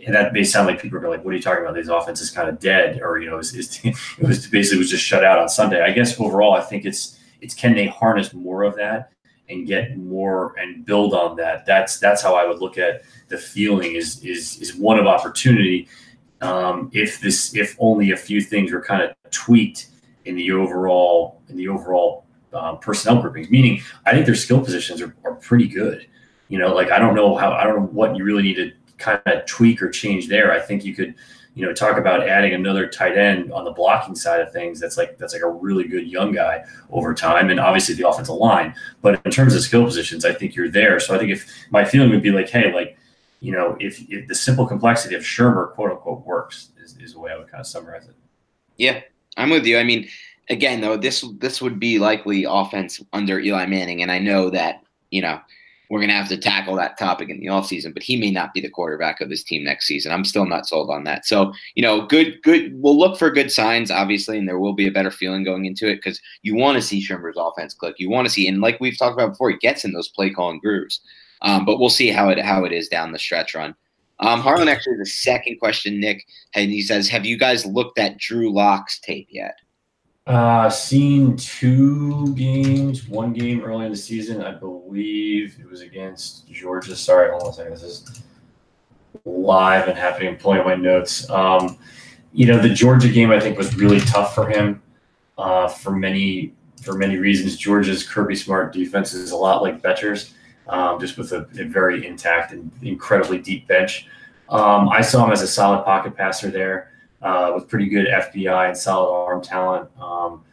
And 0.05 0.13
that 0.15 0.33
may 0.33 0.43
sound 0.43 0.67
like 0.67 0.81
people 0.81 0.97
are 0.97 1.09
like, 1.09 1.23
"What 1.23 1.33
are 1.33 1.37
you 1.37 1.41
talking 1.41 1.63
about? 1.63 1.75
These 1.75 1.87
offense 1.87 2.19
is 2.19 2.29
kind 2.29 2.49
of 2.49 2.59
dead," 2.59 2.99
or 3.01 3.19
you 3.19 3.29
know, 3.29 3.37
it, 3.37 3.45
it 3.85 3.95
was 4.19 4.47
basically 4.47 4.79
was 4.79 4.89
just 4.89 5.03
shut 5.03 5.23
out 5.23 5.39
on 5.39 5.47
Sunday. 5.47 5.81
I 5.81 5.91
guess 5.91 6.19
overall, 6.19 6.55
I 6.55 6.59
think 6.59 6.83
it's 6.83 7.17
it's 7.39 7.53
can 7.53 7.73
they 7.73 7.87
harness 7.87 8.33
more 8.33 8.63
of 8.63 8.75
that 8.75 9.12
and 9.49 9.67
get 9.67 9.97
more 9.97 10.55
and 10.57 10.85
build 10.85 11.13
on 11.13 11.35
that. 11.37 11.65
That's 11.65 11.99
that's 11.99 12.21
how 12.21 12.35
I 12.35 12.45
would 12.45 12.59
look 12.59 12.77
at 12.77 13.03
the 13.27 13.37
feeling 13.37 13.95
is 13.95 14.23
is 14.23 14.59
is 14.61 14.75
one 14.75 14.99
of 14.99 15.07
opportunity. 15.07 15.87
Um, 16.41 16.89
if 16.93 17.19
this 17.21 17.55
if 17.55 17.75
only 17.79 18.11
a 18.11 18.17
few 18.17 18.41
things 18.41 18.71
were 18.71 18.81
kind 18.81 19.01
of 19.01 19.11
tweaked 19.31 19.87
in 20.25 20.35
the 20.35 20.51
overall 20.51 21.41
in 21.49 21.57
the 21.57 21.67
overall 21.67 22.25
um, 22.53 22.79
personnel 22.79 23.21
groupings, 23.21 23.49
meaning 23.49 23.81
I 24.05 24.11
think 24.11 24.25
their 24.25 24.35
skill 24.35 24.61
positions 24.61 25.01
are, 25.01 25.15
are 25.23 25.35
pretty 25.35 25.67
good. 25.67 26.07
You 26.49 26.59
know, 26.59 26.73
like 26.73 26.91
I 26.91 26.99
don't 26.99 27.15
know 27.15 27.35
how 27.35 27.51
I 27.51 27.63
don't 27.63 27.75
know 27.75 27.87
what 27.87 28.15
you 28.15 28.23
really 28.23 28.43
need 28.43 28.55
to 28.55 28.71
kind 28.97 29.21
of 29.25 29.45
tweak 29.45 29.81
or 29.81 29.89
change 29.89 30.27
there. 30.27 30.51
I 30.51 30.59
think 30.59 30.85
you 30.85 30.95
could 30.95 31.15
you 31.55 31.65
know, 31.65 31.73
talk 31.73 31.97
about 31.97 32.27
adding 32.27 32.53
another 32.53 32.87
tight 32.87 33.17
end 33.17 33.51
on 33.51 33.63
the 33.63 33.71
blocking 33.71 34.15
side 34.15 34.41
of 34.41 34.51
things. 34.51 34.79
That's 34.79 34.97
like 34.97 35.17
that's 35.17 35.33
like 35.33 35.43
a 35.43 35.49
really 35.49 35.87
good 35.87 36.07
young 36.07 36.31
guy 36.31 36.65
over 36.91 37.13
time, 37.13 37.49
and 37.49 37.59
obviously 37.59 37.93
the 37.95 38.07
offensive 38.07 38.35
line. 38.35 38.73
But 39.01 39.21
in 39.23 39.31
terms 39.31 39.53
of 39.55 39.61
skill 39.61 39.85
positions, 39.85 40.25
I 40.25 40.33
think 40.33 40.55
you're 40.55 40.69
there. 40.69 40.99
So 40.99 41.13
I 41.13 41.19
think 41.19 41.31
if 41.31 41.47
my 41.69 41.85
feeling 41.85 42.09
would 42.09 42.23
be 42.23 42.31
like, 42.31 42.49
hey, 42.49 42.73
like 42.73 42.97
you 43.39 43.51
know, 43.51 43.77
if, 43.79 44.01
if 44.09 44.27
the 44.27 44.35
simple 44.35 44.65
complexity 44.65 45.15
of 45.15 45.21
Shurmur, 45.21 45.73
quote 45.73 45.91
unquote, 45.91 46.25
works, 46.25 46.69
is, 46.81 46.97
is 46.97 47.13
the 47.13 47.19
way 47.19 47.31
I 47.31 47.37
would 47.37 47.51
kind 47.51 47.59
of 47.59 47.67
summarize 47.67 48.07
it. 48.07 48.15
Yeah, 48.77 49.01
I'm 49.35 49.49
with 49.49 49.65
you. 49.65 49.77
I 49.77 49.83
mean, 49.83 50.07
again, 50.49 50.81
though, 50.81 50.97
this 50.97 51.25
this 51.37 51.61
would 51.61 51.79
be 51.79 51.99
likely 51.99 52.45
offense 52.45 53.01
under 53.13 53.39
Eli 53.39 53.65
Manning, 53.67 54.01
and 54.01 54.11
I 54.11 54.17
know 54.17 54.49
that 54.49 54.81
you 55.11 55.21
know 55.21 55.39
we're 55.93 55.99
going 55.99 56.09
to 56.09 56.15
have 56.15 56.27
to 56.27 56.37
tackle 56.37 56.75
that 56.75 56.97
topic 56.97 57.29
in 57.29 57.39
the 57.39 57.45
offseason, 57.45 57.93
but 57.93 58.01
he 58.01 58.15
may 58.15 58.31
not 58.31 58.51
be 58.51 58.59
the 58.59 58.67
quarterback 58.67 59.21
of 59.21 59.29
this 59.29 59.43
team 59.43 59.63
next 59.63 59.85
season. 59.85 60.11
I'm 60.11 60.25
still 60.25 60.47
not 60.47 60.65
sold 60.65 60.89
on 60.89 61.03
that. 61.03 61.27
So, 61.27 61.53
you 61.75 61.83
know, 61.83 62.07
good, 62.07 62.41
good. 62.41 62.73
We'll 62.81 62.97
look 62.97 63.15
for 63.15 63.29
good 63.29 63.51
signs, 63.51 63.91
obviously, 63.91 64.39
and 64.39 64.49
there 64.49 64.57
will 64.57 64.73
be 64.73 64.87
a 64.87 64.91
better 64.91 65.11
feeling 65.11 65.43
going 65.43 65.65
into 65.65 65.87
it 65.87 65.97
because 65.97 66.19
you 66.41 66.55
want 66.55 66.77
to 66.77 66.81
see 66.81 66.99
Shurmur's 66.99 67.37
offense 67.37 67.75
click. 67.75 67.99
You 67.99 68.09
want 68.09 68.25
to 68.25 68.33
see, 68.33 68.47
and 68.47 68.59
like 68.59 68.79
we've 68.79 68.97
talked 68.97 69.13
about 69.13 69.33
before, 69.33 69.51
he 69.51 69.57
gets 69.57 69.85
in 69.85 69.93
those 69.93 70.07
play 70.07 70.31
calling 70.31 70.59
grooves. 70.59 70.99
Um, 71.43 71.63
but 71.63 71.79
we'll 71.79 71.89
see 71.89 72.09
how 72.09 72.29
it 72.29 72.39
how 72.39 72.65
it 72.65 72.71
is 72.71 72.87
down 72.87 73.11
the 73.11 73.19
stretch 73.19 73.53
run. 73.53 73.75
Um, 74.19 74.39
Harlan 74.39 74.69
actually 74.69 74.97
the 74.97 75.05
second 75.05 75.59
question, 75.59 75.99
Nick, 75.99 76.25
and 76.55 76.71
he 76.71 76.81
says, 76.81 77.07
"Have 77.07 77.23
you 77.23 77.37
guys 77.37 77.67
looked 77.67 77.99
at 77.99 78.17
Drew 78.17 78.51
Lock's 78.51 78.99
tape 78.99 79.27
yet?" 79.29 79.59
Uh, 80.25 80.69
seen 80.69 81.35
two 81.35 82.33
games. 82.35 83.09
One 83.09 83.33
game 83.33 83.61
early 83.61 83.85
in 83.85 83.91
the 83.91 83.97
season, 83.97 84.41
I 84.41 84.51
believe 84.51 85.57
it 85.59 85.69
was 85.69 85.81
against 85.81 86.49
Georgia. 86.49 86.95
Sorry, 86.95 87.29
hold 87.29 87.43
on 87.43 87.49
a 87.49 87.53
second. 87.53 87.73
This 87.73 87.83
is 87.83 88.23
live 89.25 89.89
and 89.89 89.97
happening. 89.97 90.29
I'm 90.29 90.37
pulling 90.37 90.63
my 90.63 90.75
notes. 90.75 91.29
Um, 91.29 91.77
you 92.31 92.45
know, 92.45 92.57
the 92.57 92.69
Georgia 92.69 93.09
game 93.09 93.31
I 93.31 93.39
think 93.39 93.57
was 93.57 93.75
really 93.75 93.99
tough 93.99 94.33
for 94.33 94.49
him 94.49 94.81
uh, 95.37 95.67
for 95.67 95.91
many 95.91 96.53
for 96.81 96.93
many 96.93 97.17
reasons. 97.17 97.57
Georgia's 97.57 98.07
Kirby 98.07 98.35
Smart 98.35 98.71
defense 98.71 99.13
is 99.13 99.31
a 99.31 99.37
lot 99.37 99.61
like 99.61 99.81
Bettcher's, 99.81 100.33
um, 100.67 100.99
just 100.99 101.17
with 101.17 101.33
a, 101.33 101.47
a, 101.59 101.65
very 101.65 102.05
intact 102.05 102.51
and 102.51 102.71
incredibly 102.81 103.39
deep 103.39 103.67
bench. 103.67 104.07
Um, 104.49 104.89
I 104.89 105.01
saw 105.01 105.25
him 105.25 105.31
as 105.31 105.41
a 105.41 105.47
solid 105.47 105.83
pocket 105.83 106.15
passer 106.15 106.49
there 106.49 106.92
uh, 107.23 107.51
with 107.55 107.67
pretty 107.67 107.87
good 107.87 108.07
FBI 108.07 108.67
and 108.67 108.77
solid 108.77 109.11
arm 109.11 109.41
talent. 109.41 109.89
Um, 109.99 110.43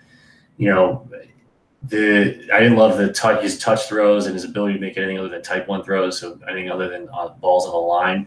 you 0.57 0.69
know, 0.69 1.09
the 1.85 2.49
I 2.53 2.61
didn't 2.61 2.77
love 2.77 2.99
the 2.99 3.13
touch, 3.13 3.43
his 3.43 3.59
touch 3.59 3.89
throws 3.89 4.27
and 4.27 4.35
his 4.35 4.45
ability 4.45 4.75
to 4.75 4.81
make 4.81 4.97
anything 4.97 5.19
other 5.19 5.29
than 5.29 5.43
type 5.43 5.69
one 5.69 5.83
throws. 5.83 6.21
So 6.21 6.39
anything 6.49 6.71
other 6.71 6.89
than 6.89 7.09
uh, 7.13 7.29
balls 7.29 7.67
on 7.67 7.73
the 7.73 7.79
line. 7.79 8.27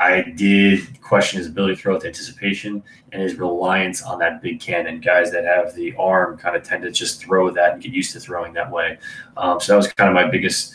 I 0.00 0.22
did 0.22 1.00
question 1.02 1.38
his 1.38 1.46
ability 1.46 1.76
to 1.76 1.80
throw 1.80 1.94
with 1.94 2.04
anticipation 2.04 2.82
and 3.12 3.22
his 3.22 3.36
reliance 3.36 4.02
on 4.02 4.18
that 4.18 4.42
big 4.42 4.58
cannon. 4.58 5.00
Guys 5.00 5.30
that 5.30 5.44
have 5.44 5.72
the 5.74 5.94
arm 5.96 6.36
kind 6.36 6.56
of 6.56 6.64
tend 6.64 6.82
to 6.82 6.90
just 6.90 7.22
throw 7.22 7.48
that 7.50 7.74
and 7.74 7.82
get 7.82 7.92
used 7.92 8.12
to 8.14 8.20
throwing 8.20 8.52
that 8.54 8.68
way. 8.68 8.98
Um, 9.36 9.60
so 9.60 9.72
that 9.72 9.76
was 9.76 9.92
kind 9.92 10.08
of 10.08 10.14
my 10.14 10.28
biggest 10.28 10.74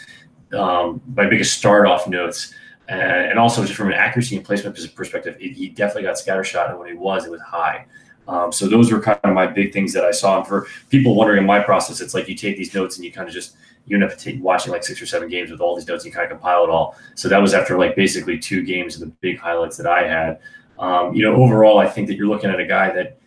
um, 0.53 1.01
my 1.15 1.27
biggest 1.27 1.57
start 1.57 1.85
off 1.85 2.07
notes. 2.07 2.53
Uh, 2.89 2.93
and 2.93 3.37
also 3.37 3.63
just 3.63 3.75
from 3.75 3.87
an 3.87 3.93
accuracy 3.93 4.35
and 4.35 4.43
placement 4.43 4.75
perspective, 4.95 5.37
it, 5.39 5.53
he 5.53 5.69
definitely 5.69 6.03
got 6.03 6.17
scatter 6.17 6.43
shot, 6.43 6.69
and 6.69 6.79
when 6.79 6.87
he 6.87 6.95
was, 6.95 7.25
it 7.25 7.31
was 7.31 7.41
high. 7.41 7.85
Um, 8.27 8.51
so 8.51 8.67
those 8.67 8.91
were 8.91 8.99
kind 9.01 9.19
of 9.23 9.33
my 9.33 9.47
big 9.47 9.73
things 9.73 9.91
that 9.93 10.03
I 10.03 10.11
saw. 10.11 10.37
And 10.37 10.47
for 10.47 10.67
people 10.89 11.15
wondering 11.15 11.39
in 11.39 11.45
my 11.45 11.59
process, 11.59 11.99
it's 11.99 12.13
like 12.13 12.29
you 12.29 12.35
take 12.35 12.57
these 12.57 12.73
notes 12.73 12.95
and 12.95 13.03
you 13.03 13.11
kind 13.11 13.27
of 13.27 13.33
just 13.33 13.55
you 13.87 13.95
end 13.95 14.03
up 14.03 14.15
t- 14.17 14.37
watching 14.37 14.71
like 14.71 14.83
six 14.83 15.01
or 15.01 15.07
seven 15.07 15.29
games 15.29 15.49
with 15.49 15.59
all 15.59 15.75
these 15.75 15.87
notes 15.87 16.03
and 16.05 16.13
you 16.13 16.15
kind 16.15 16.31
of 16.31 16.37
compile 16.37 16.63
it 16.63 16.69
all. 16.69 16.95
So 17.15 17.27
that 17.27 17.41
was 17.41 17.55
after 17.55 17.77
like 17.77 17.95
basically 17.95 18.37
two 18.37 18.63
games 18.63 18.93
of 18.93 19.01
the 19.01 19.07
big 19.07 19.39
highlights 19.39 19.77
that 19.77 19.87
I 19.87 20.07
had. 20.07 20.39
Um, 20.77 21.15
you 21.15 21.23
know, 21.23 21.35
overall, 21.35 21.79
I 21.79 21.87
think 21.87 22.07
that 22.07 22.15
you're 22.15 22.27
looking 22.27 22.51
at 22.51 22.59
a 22.59 22.65
guy 22.65 22.93
that 22.93 23.17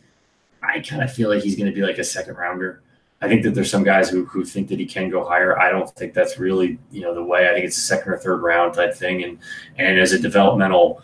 I 0.62 0.78
kind 0.80 1.02
of 1.02 1.12
feel 1.12 1.28
like 1.28 1.42
he's 1.42 1.56
going 1.56 1.68
to 1.68 1.74
be 1.74 1.82
like 1.82 1.98
a 1.98 2.04
second 2.04 2.36
rounder. 2.36 2.80
I 3.22 3.28
think 3.28 3.44
that 3.44 3.54
there's 3.54 3.70
some 3.70 3.84
guys 3.84 4.10
who, 4.10 4.24
who 4.26 4.44
think 4.44 4.68
that 4.68 4.80
he 4.80 4.84
can 4.84 5.08
go 5.08 5.24
higher. 5.24 5.58
I 5.58 5.70
don't 5.70 5.88
think 5.90 6.12
that's 6.12 6.38
really, 6.38 6.78
you 6.90 7.02
know, 7.02 7.14
the 7.14 7.22
way. 7.22 7.48
I 7.48 7.52
think 7.52 7.64
it's 7.64 7.78
a 7.78 7.80
second 7.80 8.12
or 8.12 8.18
third 8.18 8.42
round 8.42 8.74
type 8.74 8.94
thing. 8.94 9.22
And 9.22 9.38
and 9.78 9.98
as 9.98 10.12
a 10.12 10.18
developmental 10.18 11.02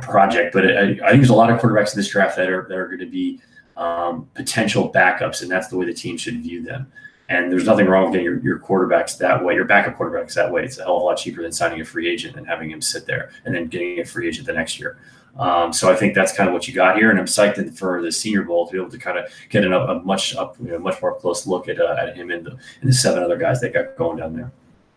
project, 0.00 0.52
but 0.52 0.66
I, 0.66 0.80
I 0.80 0.86
think 0.86 1.00
there's 1.00 1.30
a 1.30 1.34
lot 1.34 1.50
of 1.50 1.60
quarterbacks 1.60 1.94
in 1.94 1.98
this 1.98 2.08
draft 2.08 2.36
that 2.36 2.50
are 2.50 2.66
that 2.68 2.76
are 2.76 2.86
going 2.86 2.98
to 3.00 3.06
be 3.06 3.40
um, 3.76 4.28
potential 4.34 4.92
backups, 4.92 5.42
and 5.42 5.50
that's 5.50 5.68
the 5.68 5.76
way 5.76 5.86
the 5.86 5.94
team 5.94 6.16
should 6.16 6.42
view 6.42 6.62
them. 6.62 6.90
And 7.28 7.50
there's 7.50 7.64
nothing 7.64 7.86
wrong 7.86 8.04
with 8.04 8.12
getting 8.12 8.26
your, 8.26 8.40
your 8.40 8.58
quarterbacks 8.58 9.16
that 9.18 9.42
way, 9.42 9.54
your 9.54 9.64
backup 9.64 9.96
quarterbacks 9.96 10.34
that 10.34 10.50
way. 10.50 10.64
It's 10.64 10.78
a 10.78 10.82
hell 10.82 10.96
of 10.96 11.02
a 11.02 11.04
lot 11.06 11.16
cheaper 11.16 11.40
than 11.40 11.52
signing 11.52 11.80
a 11.80 11.84
free 11.84 12.08
agent 12.08 12.36
and 12.36 12.46
having 12.46 12.70
him 12.70 12.82
sit 12.82 13.06
there 13.06 13.30
and 13.44 13.54
then 13.54 13.68
getting 13.68 14.00
a 14.00 14.04
free 14.04 14.28
agent 14.28 14.46
the 14.46 14.52
next 14.52 14.78
year. 14.78 14.98
Um, 15.38 15.72
so 15.72 15.90
I 15.90 15.96
think 15.96 16.14
that's 16.14 16.32
kind 16.32 16.48
of 16.48 16.52
what 16.52 16.68
you 16.68 16.74
got 16.74 16.96
here, 16.96 17.10
and 17.10 17.18
I'm 17.18 17.24
psyched 17.24 17.78
for 17.78 18.02
the 18.02 18.12
Senior 18.12 18.42
Bowl 18.42 18.66
to 18.66 18.72
be 18.72 18.78
able 18.78 18.90
to 18.90 18.98
kind 18.98 19.18
of 19.18 19.26
get 19.48 19.64
an, 19.64 19.72
a 19.72 19.94
much 20.00 20.34
up, 20.36 20.56
you 20.60 20.68
know, 20.68 20.78
much 20.78 21.00
more 21.00 21.14
close 21.14 21.46
look 21.46 21.68
at 21.68 21.80
uh, 21.80 21.96
at 21.98 22.16
him 22.16 22.30
and 22.30 22.44
the, 22.44 22.50
and 22.50 22.90
the 22.90 22.92
seven 22.92 23.22
other 23.22 23.38
guys 23.38 23.60
that 23.62 23.72
got 23.72 23.96
going 23.96 24.18
down 24.18 24.36
there. 24.36 24.52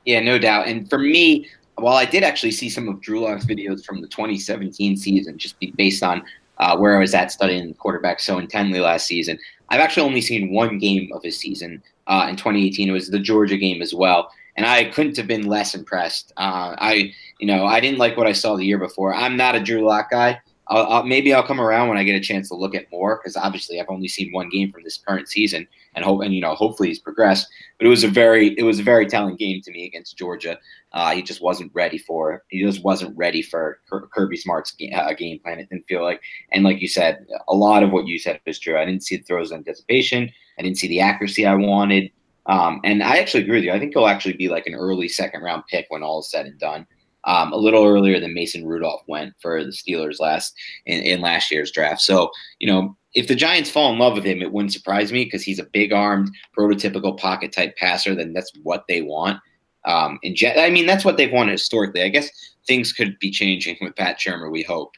Yeah, 0.06 0.20
no 0.20 0.38
doubt. 0.38 0.68
And 0.68 0.90
for 0.90 1.00
me, 1.00 1.48
while 1.76 1.96
I 1.96 2.06
did 2.06 2.24
actually 2.24 2.52
see 2.52 2.70
some 2.70 2.88
of 2.88 3.02
Drew 3.02 3.22
Lock's 3.22 3.46
videos 3.46 3.86
from 3.86 4.02
the 4.02 4.08
2017 4.08 4.98
season, 4.98 5.38
just 5.38 5.56
based 5.76 6.04
on 6.04 6.24
uh, 6.58 6.78
where 6.78 6.96
I 6.96 7.00
was 7.00 7.14
at 7.14 7.32
studying 7.32 7.74
quarterback 7.76 8.20
so 8.20 8.38
intently 8.38 8.80
last 8.80 9.08
season, 9.08 9.40
I've 9.70 9.80
actually 9.80 10.08
only 10.08 10.22
seen 10.22 10.54
one 10.54 10.78
game 10.78 11.10
of 11.14 11.24
his 11.24 11.38
season 11.38 11.82
uh, 12.08 12.28
in 12.30 12.36
2018. 12.36 12.90
It 12.90 12.92
was 12.92 13.10
the 13.10 13.20
Georgia 13.20 13.58
game 13.58 13.82
as 13.82 13.94
well, 13.94 14.32
and 14.56 14.66
I 14.66 14.86
couldn't 14.86 15.18
have 15.18 15.28
been 15.28 15.48
less 15.48 15.76
impressed. 15.76 16.34
Uh, 16.38 16.76
I, 16.78 17.14
you 17.40 17.48
know, 17.48 17.66
I 17.66 17.80
didn't 17.80 18.00
like 18.00 18.18
what 18.18 18.28
I 18.28 18.32
saw 18.32 18.56
the 18.56 18.66
year 18.66 18.78
before. 18.78 19.14
I'm 19.14 19.36
not 19.36 19.56
a 19.56 19.60
Drew 19.60 19.86
Lock 19.86 20.10
guy. 20.12 20.40
I'll, 20.68 20.86
I'll, 20.88 21.04
maybe 21.04 21.34
I'll 21.34 21.46
come 21.46 21.62
around 21.62 21.90
when 21.90 21.98
I 21.98 22.04
get 22.04 22.16
a 22.16 22.20
chance 22.20 22.50
to 22.50 22.56
look 22.56 22.74
at 22.74 22.90
more 22.92 23.18
because 23.18 23.38
obviously 23.38 23.80
I've 23.80 23.90
only 23.90 24.08
seen 24.08 24.32
one 24.32 24.50
game 24.50 24.72
from 24.72 24.84
this 24.84 24.98
current 24.98 25.28
season, 25.28 25.68
and 25.94 26.04
hope 26.04 26.22
and 26.22 26.34
you 26.34 26.42
know 26.42 26.56
hopefully 26.56 26.90
he's 26.90 27.00
progressed. 27.00 27.48
But 27.78 27.86
it 27.86 27.90
was 27.90 28.04
a 28.04 28.08
very 28.08 28.58
it 28.58 28.64
was 28.64 28.80
a 28.80 28.84
very 28.84 29.06
telling 29.06 29.36
game 29.36 29.62
to 29.62 29.72
me 29.72 29.86
against 29.86 30.18
Georgia. 30.18 30.58
Uh, 30.92 31.14
he 31.14 31.22
just 31.22 31.42
wasn't 31.42 31.72
ready 31.74 31.98
for 31.98 32.44
he 32.50 32.64
just 32.64 32.84
wasn't 32.84 33.16
ready 33.16 33.42
for 33.42 33.80
Kirby 34.12 34.38
Smart's 34.38 34.72
game, 34.72 34.92
uh, 34.96 35.14
game 35.14 35.40
plan. 35.40 35.60
It 35.60 35.70
didn't 35.70 35.86
feel 35.86 36.04
like, 36.04 36.22
and 36.52 36.64
like 36.64 36.82
you 36.82 36.88
said, 36.88 37.28
a 37.48 37.56
lot 37.56 37.84
of 37.84 37.92
what 37.92 38.08
you 38.08 38.18
said 38.18 38.40
is 38.46 38.60
true. 38.60 38.80
I 38.80 38.86
didn't 38.86 39.04
see 39.04 39.18
the 39.18 39.24
throws 39.24 39.52
anticipation. 39.52 40.32
I 40.58 40.64
didn't 40.64 40.80
see 40.80 40.88
the 40.88 41.02
accuracy 41.02 41.46
I 41.46 41.56
wanted. 41.56 42.12
Um, 42.48 42.80
and 42.84 43.02
I 43.02 43.18
actually 43.18 43.44
agree 43.44 43.58
with 43.58 43.64
you. 43.66 43.72
I 43.72 43.80
think 43.80 43.94
he'll 43.94 44.06
actually 44.06 44.38
be 44.38 44.50
like 44.50 44.68
an 44.68 44.76
early 44.76 45.08
second 45.08 45.42
round 45.42 45.64
pick 45.68 45.88
when 45.90 46.04
all 46.04 46.20
is 46.20 46.30
said 46.30 46.46
and 46.46 46.60
done 46.60 46.86
um, 47.26 47.52
a 47.52 47.58
little 47.58 47.86
earlier 47.86 48.20
than 48.20 48.34
Mason 48.34 48.66
Rudolph 48.66 49.04
went 49.08 49.34
for 49.42 49.64
the 49.64 49.72
Steelers 49.72 50.20
last 50.20 50.54
in, 50.86 51.02
in 51.02 51.22
last 51.22 51.52
year's 51.52 51.72
draft. 51.72 52.02
So 52.02 52.32
you 52.60 52.68
know, 52.68 52.96
if 53.14 53.28
the 53.28 53.36
Giants 53.36 53.70
fall 53.70 53.92
in 53.92 54.00
love 54.00 54.16
with 54.16 54.24
him, 54.24 54.42
it 54.42 54.52
wouldn't 54.52 54.74
surprise 54.74 55.12
me 55.12 55.24
because 55.26 55.44
he's 55.44 55.60
a 55.60 55.66
big 55.66 55.94
armed, 55.94 56.30
prototypical 56.58 57.18
pocket 57.18 57.52
type 57.52 57.76
passer. 57.78 58.14
Then 58.14 58.34
that's 58.34 58.52
what 58.64 58.86
they 58.88 59.02
want. 59.02 59.40
Um, 59.86 60.20
and 60.24 60.36
Je- 60.36 60.60
I 60.60 60.70
mean, 60.70 60.86
that's 60.86 61.06
what 61.06 61.18
they've 61.18 61.32
wanted 61.32 61.54
historically. 61.54 62.02
I 62.02 62.10
guess 62.10 62.30
things 62.68 62.92
could 62.92 63.18
be 63.20 63.32
changing 63.32 63.78
with 63.82 63.96
Pat 63.96 64.20
Shurmur. 64.20 64.52
We 64.52 64.64
hope, 64.64 64.96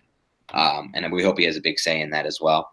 um, 0.53 0.91
and 0.95 1.11
we 1.11 1.23
hope 1.23 1.38
he 1.38 1.45
has 1.45 1.57
a 1.57 1.61
big 1.61 1.80
say 1.80 2.01
in 2.01 2.09
that 2.11 2.25
as 2.25 2.39
well. 2.41 2.71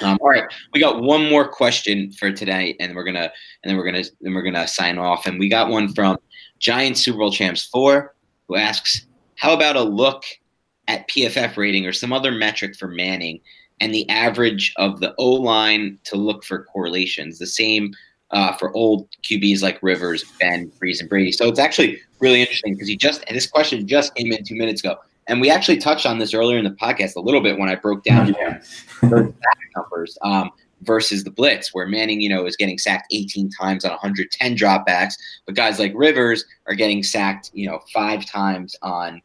Um, 0.00 0.16
all 0.20 0.30
right, 0.30 0.44
we 0.72 0.80
got 0.80 1.02
one 1.02 1.28
more 1.28 1.46
question 1.46 2.10
for 2.12 2.32
today, 2.32 2.74
and 2.80 2.94
we're 2.94 3.04
gonna 3.04 3.30
and 3.62 3.70
then 3.70 3.76
we're 3.76 3.84
gonna 3.84 4.04
then 4.20 4.32
we're 4.32 4.42
gonna 4.42 4.66
sign 4.66 4.96
off. 4.98 5.26
And 5.26 5.38
we 5.38 5.48
got 5.48 5.68
one 5.68 5.92
from 5.92 6.16
Giant 6.58 6.96
Super 6.96 7.18
Bowl 7.18 7.30
champs 7.30 7.66
four 7.66 8.13
who 8.48 8.56
asks, 8.56 9.06
How 9.36 9.52
about 9.52 9.76
a 9.76 9.82
look 9.82 10.24
at 10.88 11.08
PFF 11.08 11.56
rating 11.56 11.86
or 11.86 11.92
some 11.92 12.12
other 12.12 12.32
metric 12.32 12.76
for 12.76 12.88
Manning 12.88 13.40
and 13.80 13.94
the 13.94 14.08
average 14.08 14.72
of 14.76 15.00
the 15.00 15.14
O 15.18 15.30
line 15.30 15.98
to 16.04 16.16
look 16.16 16.44
for 16.44 16.64
correlations? 16.64 17.38
The 17.38 17.46
same 17.46 17.92
uh, 18.30 18.52
for 18.54 18.74
old 18.74 19.08
QBs 19.22 19.62
like 19.62 19.82
Rivers, 19.82 20.24
Ben, 20.40 20.70
Brees, 20.82 21.00
and 21.00 21.08
Brady. 21.08 21.32
So 21.32 21.48
it's 21.48 21.58
actually 21.58 22.00
really 22.20 22.40
interesting 22.40 22.74
because 22.74 22.88
he 22.88 22.96
just 22.96 23.24
this 23.28 23.46
question 23.46 23.86
just 23.86 24.14
came 24.14 24.32
in 24.32 24.44
two 24.44 24.56
minutes 24.56 24.82
ago, 24.82 24.96
and 25.28 25.40
we 25.40 25.50
actually 25.50 25.78
touched 25.78 26.04
on 26.04 26.18
this 26.18 26.34
earlier 26.34 26.58
in 26.58 26.64
the 26.64 26.70
podcast 26.70 27.16
a 27.16 27.20
little 27.20 27.40
bit 27.40 27.58
when 27.58 27.68
I 27.68 27.76
broke 27.76 28.02
down 28.02 28.34
yeah. 28.40 28.60
those 29.02 29.32
numbers. 29.76 30.18
Um, 30.22 30.50
versus 30.84 31.24
the 31.24 31.30
blitz, 31.30 31.72
where 31.72 31.86
Manning, 31.86 32.20
you 32.20 32.28
know, 32.28 32.46
is 32.46 32.56
getting 32.56 32.78
sacked 32.78 33.06
18 33.12 33.50
times 33.50 33.84
on 33.84 33.90
110 33.90 34.56
dropbacks, 34.56 35.14
but 35.46 35.54
guys 35.54 35.78
like 35.78 35.92
Rivers 35.94 36.44
are 36.66 36.74
getting 36.74 37.02
sacked, 37.02 37.50
you 37.54 37.68
know, 37.68 37.80
five 37.92 38.26
times 38.26 38.76
on 38.82 39.20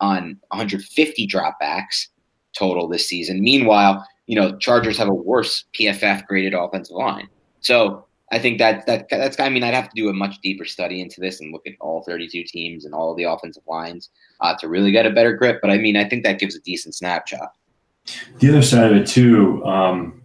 on 0.00 0.38
150 0.48 1.26
dropbacks 1.26 2.08
total 2.56 2.88
this 2.88 3.06
season. 3.06 3.42
Meanwhile, 3.42 4.06
you 4.26 4.34
know, 4.34 4.56
Chargers 4.58 4.96
have 4.96 5.08
a 5.08 5.14
worse 5.14 5.64
PFF 5.78 6.26
graded 6.26 6.54
offensive 6.54 6.96
line. 6.96 7.28
So 7.60 8.06
I 8.32 8.38
think 8.38 8.58
that 8.58 8.86
that 8.86 9.08
that's 9.10 9.38
I 9.40 9.48
mean 9.48 9.64
I'd 9.64 9.74
have 9.74 9.88
to 9.88 9.94
do 9.94 10.08
a 10.08 10.12
much 10.12 10.40
deeper 10.40 10.64
study 10.64 11.00
into 11.00 11.20
this 11.20 11.40
and 11.40 11.52
look 11.52 11.66
at 11.66 11.74
all 11.80 12.02
32 12.04 12.44
teams 12.44 12.84
and 12.84 12.94
all 12.94 13.14
the 13.14 13.24
offensive 13.24 13.64
lines 13.66 14.10
uh, 14.40 14.54
to 14.60 14.68
really 14.68 14.92
get 14.92 15.06
a 15.06 15.10
better 15.10 15.32
grip. 15.32 15.58
But 15.60 15.70
I 15.70 15.78
mean 15.78 15.96
I 15.96 16.08
think 16.08 16.22
that 16.24 16.38
gives 16.38 16.54
a 16.54 16.60
decent 16.60 16.94
snapshot. 16.94 17.52
The 18.38 18.48
other 18.48 18.62
side 18.62 18.90
of 18.90 18.96
it 18.96 19.06
too, 19.06 19.64
um, 19.66 20.19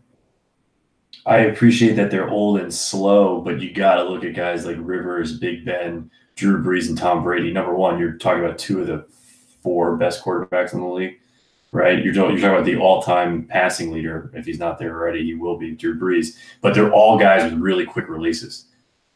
I 1.26 1.38
appreciate 1.40 1.96
that 1.96 2.12
they're 2.12 2.30
old 2.30 2.60
and 2.60 2.74
slow, 2.74 3.42
but 3.42 3.60
you 3.60 3.74
got 3.74 3.96
to 3.96 4.04
look 4.04 4.24
at 4.24 4.36
guys 4.36 4.66
like 4.66 4.78
Rivers, 4.80 5.40
Big 5.40 5.66
Ben, 5.66 6.12
Drew 6.36 6.64
Brees, 6.64 6.88
and 6.88 6.98
Tom 6.98 7.24
Brady. 7.24 7.52
Number 7.52 7.74
one, 7.74 8.00
you're 8.00 8.14
talking 8.14 8.44
about 8.44 8.60
two 8.60 8.82
of 8.82 8.88
the 8.88 9.08
four 9.64 9.98
best 9.98 10.24
quarterbacks 10.24 10.74
in 10.74 10.82
the 10.82 10.86
league, 10.86 11.20
right? 11.72 12.04
You're, 12.04 12.14
you're 12.14 12.28
talking 12.28 12.44
about 12.44 12.66
the 12.66 12.76
all-time 12.76 13.48
passing 13.48 13.92
leader. 13.92 14.30
If 14.36 14.46
he's 14.46 14.60
not 14.60 14.78
there 14.78 14.96
already, 14.96 15.24
he 15.24 15.34
will 15.34 15.58
be 15.58 15.72
Drew 15.72 16.00
Brees. 16.00 16.38
But 16.62 16.76
they're 16.76 16.94
all 16.94 17.18
guys 17.18 17.44
with 17.44 17.60
really 17.60 17.86
quick 17.88 18.08
releases. 18.08 18.66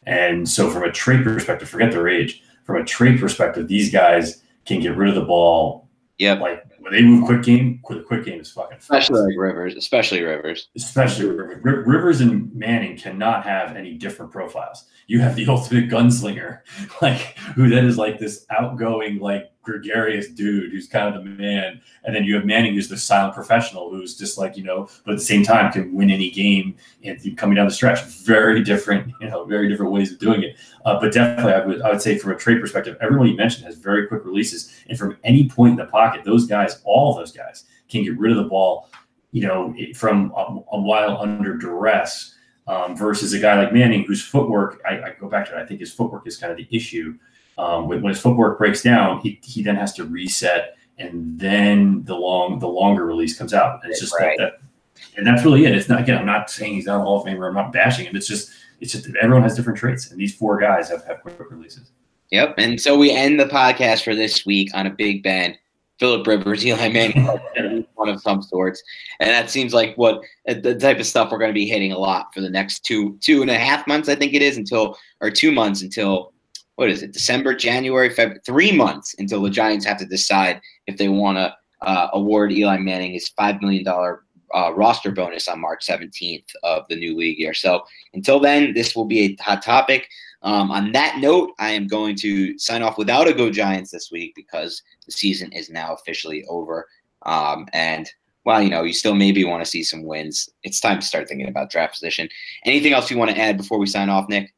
And 0.04 0.48
so, 0.48 0.68
from 0.70 0.82
a 0.82 0.90
trade 0.90 1.22
perspective, 1.22 1.68
forget 1.68 1.92
their 1.92 2.08
age. 2.08 2.42
From 2.64 2.80
a 2.80 2.84
trade 2.84 3.20
perspective, 3.20 3.68
these 3.68 3.92
guys 3.92 4.42
can 4.64 4.80
get 4.80 4.96
rid 4.96 5.10
of 5.10 5.14
the 5.14 5.24
ball. 5.24 5.88
Yeah, 6.18 6.34
like 6.34 6.64
when 6.80 6.92
they 6.92 7.02
move 7.02 7.26
quick 7.26 7.42
game, 7.42 7.80
the 7.88 8.00
quick 8.00 8.24
game 8.24 8.40
is 8.40 8.50
fucking. 8.50 8.78
Especially 8.78 9.20
like 9.20 9.38
Rivers, 9.38 9.76
especially 9.76 10.22
Rivers. 10.22 10.68
Especially 10.76 11.26
Rivers. 11.26 11.60
Rivers 11.62 12.20
and 12.20 12.54
Manning 12.54 12.96
cannot 12.96 13.44
have 13.44 13.76
any 13.76 13.94
different 13.94 14.32
profiles. 14.32 14.86
You 15.06 15.20
have 15.20 15.36
the 15.36 15.46
ultimate 15.48 15.90
gunslinger, 15.90 16.60
like 17.02 17.36
who 17.54 17.68
then 17.68 17.86
is 17.86 17.98
like 17.98 18.18
this 18.18 18.46
outgoing, 18.50 19.18
like 19.18 19.50
gregarious 19.62 20.28
dude 20.28 20.72
who's 20.72 20.88
kind 20.88 21.14
of 21.14 21.22
the 21.22 21.30
man. 21.30 21.80
And 22.04 22.14
then 22.14 22.24
you 22.24 22.34
have 22.34 22.44
Manning, 22.44 22.74
who's 22.74 22.88
the 22.88 22.96
silent 22.96 23.34
professional, 23.34 23.90
who's 23.90 24.16
just 24.16 24.38
like, 24.38 24.56
you 24.56 24.64
know, 24.64 24.88
but 25.04 25.12
at 25.12 25.18
the 25.18 25.24
same 25.24 25.42
time 25.42 25.70
can 25.70 25.94
win 25.94 26.10
any 26.10 26.30
game 26.30 26.76
and 27.04 27.18
coming 27.36 27.56
down 27.56 27.66
the 27.66 27.72
stretch. 27.72 28.02
Very 28.24 28.62
different, 28.62 29.12
you 29.20 29.28
know, 29.28 29.44
very 29.44 29.68
different 29.68 29.92
ways 29.92 30.12
of 30.12 30.18
doing 30.18 30.42
it. 30.42 30.56
Uh, 30.84 30.98
but 30.98 31.12
definitely, 31.12 31.52
I 31.52 31.64
would, 31.64 31.82
I 31.82 31.90
would 31.90 32.02
say 32.02 32.18
from 32.18 32.32
a 32.32 32.36
trade 32.36 32.60
perspective, 32.60 32.96
everyone 33.00 33.28
you 33.28 33.36
mentioned 33.36 33.66
has 33.66 33.76
very 33.76 34.06
quick 34.06 34.24
releases. 34.24 34.74
And 34.88 34.98
from 34.98 35.16
any 35.24 35.48
point 35.48 35.72
in 35.72 35.76
the 35.76 35.86
pocket, 35.90 36.24
those 36.24 36.46
guys, 36.46 36.80
all 36.84 37.14
those 37.14 37.32
guys, 37.32 37.64
can 37.88 38.04
get 38.04 38.18
rid 38.18 38.30
of 38.30 38.38
the 38.38 38.48
ball, 38.48 38.88
you 39.32 39.42
know, 39.42 39.74
from 39.94 40.32
a, 40.36 40.60
a 40.72 40.80
while 40.80 41.18
under 41.18 41.56
duress. 41.56 42.36
Um, 42.66 42.96
versus 42.96 43.32
a 43.32 43.40
guy 43.40 43.60
like 43.60 43.72
Manning, 43.72 44.04
whose 44.04 44.22
footwork, 44.22 44.80
I, 44.88 45.00
I, 45.00 45.14
go 45.18 45.28
back 45.28 45.46
to 45.46 45.58
it, 45.58 45.60
I 45.60 45.66
think 45.66 45.80
his 45.80 45.92
footwork 45.92 46.28
is 46.28 46.36
kind 46.36 46.52
of 46.52 46.56
the 46.56 46.68
issue 46.70 47.18
um, 47.60 47.88
when, 47.88 48.02
when 48.02 48.12
his 48.12 48.20
footwork 48.20 48.58
breaks 48.58 48.82
down, 48.82 49.20
he, 49.20 49.38
he 49.42 49.62
then 49.62 49.76
has 49.76 49.92
to 49.94 50.04
reset, 50.04 50.76
and 50.98 51.38
then 51.38 52.02
the 52.04 52.14
long 52.14 52.58
the 52.58 52.68
longer 52.68 53.04
release 53.04 53.36
comes 53.36 53.52
out. 53.52 53.80
And 53.82 53.90
it's 53.90 54.00
just 54.00 54.14
right. 54.18 54.36
that, 54.38 54.60
that, 54.60 55.16
and 55.16 55.26
that's 55.26 55.44
really 55.44 55.66
it. 55.66 55.74
It's 55.74 55.88
not 55.88 56.00
again. 56.00 56.18
I'm 56.18 56.26
not 56.26 56.50
saying 56.50 56.74
he's 56.74 56.86
not 56.86 57.00
a 57.00 57.02
Hall 57.02 57.20
of 57.20 57.26
Famer. 57.26 57.48
I'm 57.48 57.54
not 57.54 57.72
bashing 57.72 58.06
him. 58.06 58.16
It's 58.16 58.26
just 58.26 58.50
it's 58.80 58.92
just 58.92 59.08
everyone 59.20 59.42
has 59.42 59.54
different 59.54 59.78
traits, 59.78 60.10
and 60.10 60.18
these 60.18 60.34
four 60.34 60.58
guys 60.58 60.88
have, 60.88 61.04
have 61.04 61.20
quick 61.20 61.38
releases. 61.50 61.90
Yep. 62.30 62.54
And 62.58 62.80
so 62.80 62.96
we 62.96 63.10
end 63.10 63.40
the 63.40 63.46
podcast 63.46 64.04
for 64.04 64.14
this 64.14 64.46
week 64.46 64.70
on 64.72 64.86
a 64.86 64.90
Big 64.90 65.22
Ben. 65.22 65.56
Philip 65.98 66.26
Rivers, 66.26 66.64
Eli 66.64 66.88
Manning, 66.88 67.26
one 67.94 68.08
of 68.08 68.22
some 68.22 68.40
sorts, 68.40 68.82
and 69.20 69.28
that 69.28 69.50
seems 69.50 69.74
like 69.74 69.94
what 69.96 70.22
uh, 70.48 70.54
the 70.54 70.74
type 70.74 70.98
of 70.98 71.04
stuff 71.04 71.30
we're 71.30 71.36
going 71.36 71.50
to 71.50 71.54
be 71.54 71.66
hitting 71.66 71.92
a 71.92 71.98
lot 71.98 72.32
for 72.32 72.40
the 72.40 72.48
next 72.48 72.86
two 72.86 73.18
two 73.20 73.42
and 73.42 73.50
a 73.50 73.58
half 73.58 73.86
months. 73.86 74.08
I 74.08 74.14
think 74.14 74.32
it 74.32 74.40
is 74.40 74.56
until 74.56 74.96
or 75.20 75.30
two 75.30 75.52
months 75.52 75.82
until 75.82 76.32
what 76.80 76.88
is 76.88 77.02
it? 77.02 77.12
December, 77.12 77.54
January, 77.54 78.08
February, 78.08 78.40
three 78.46 78.72
months 78.72 79.14
until 79.18 79.42
the 79.42 79.50
Giants 79.50 79.84
have 79.84 79.98
to 79.98 80.06
decide 80.06 80.62
if 80.86 80.96
they 80.96 81.10
want 81.10 81.36
to 81.36 81.54
uh, 81.82 82.08
award 82.14 82.52
Eli 82.52 82.78
Manning 82.78 83.12
his 83.12 83.28
five 83.28 83.60
million 83.60 83.84
dollar 83.84 84.22
uh, 84.54 84.72
roster 84.74 85.10
bonus 85.10 85.46
on 85.46 85.60
March 85.60 85.86
17th 85.86 86.46
of 86.62 86.88
the 86.88 86.96
new 86.96 87.14
league 87.14 87.38
year. 87.38 87.52
So 87.52 87.82
until 88.14 88.40
then, 88.40 88.72
this 88.72 88.96
will 88.96 89.04
be 89.04 89.20
a 89.20 89.42
hot 89.42 89.60
topic. 89.62 90.08
Um, 90.40 90.70
on 90.70 90.90
that 90.92 91.18
note, 91.18 91.50
I 91.58 91.72
am 91.72 91.86
going 91.86 92.16
to 92.16 92.58
sign 92.58 92.80
off 92.80 92.96
without 92.96 93.28
a 93.28 93.34
Go 93.34 93.50
Giants 93.50 93.90
this 93.90 94.10
week 94.10 94.32
because 94.34 94.82
the 95.04 95.12
season 95.12 95.52
is 95.52 95.68
now 95.68 95.92
officially 95.92 96.46
over. 96.48 96.88
Um, 97.26 97.66
and 97.74 98.08
well, 98.46 98.62
you 98.62 98.70
know, 98.70 98.84
you 98.84 98.94
still 98.94 99.14
maybe 99.14 99.44
want 99.44 99.62
to 99.62 99.70
see 99.70 99.82
some 99.82 100.06
wins. 100.06 100.48
It's 100.62 100.80
time 100.80 101.00
to 101.00 101.06
start 101.06 101.28
thinking 101.28 101.48
about 101.48 101.70
draft 101.70 101.92
position. 101.92 102.30
Anything 102.64 102.94
else 102.94 103.10
you 103.10 103.18
want 103.18 103.32
to 103.32 103.38
add 103.38 103.58
before 103.58 103.78
we 103.78 103.86
sign 103.86 104.08
off, 104.08 104.30
Nick? 104.30 104.54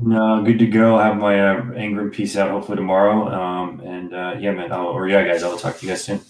No, 0.00 0.42
good 0.44 0.60
to 0.60 0.66
go. 0.66 0.96
I 0.96 1.06
have 1.06 1.16
my 1.16 1.40
uh, 1.40 1.62
Engram 1.72 2.12
piece 2.12 2.36
out 2.36 2.50
hopefully 2.50 2.76
tomorrow. 2.76 3.28
Um, 3.28 3.80
and 3.80 4.14
uh, 4.14 4.36
yeah, 4.38 4.52
man, 4.52 4.70
I'll, 4.70 4.86
or 4.86 5.08
yeah, 5.08 5.24
guys, 5.24 5.42
I'll 5.42 5.58
talk 5.58 5.76
to 5.78 5.86
you 5.86 5.92
guys 5.92 6.04
soon. 6.04 6.20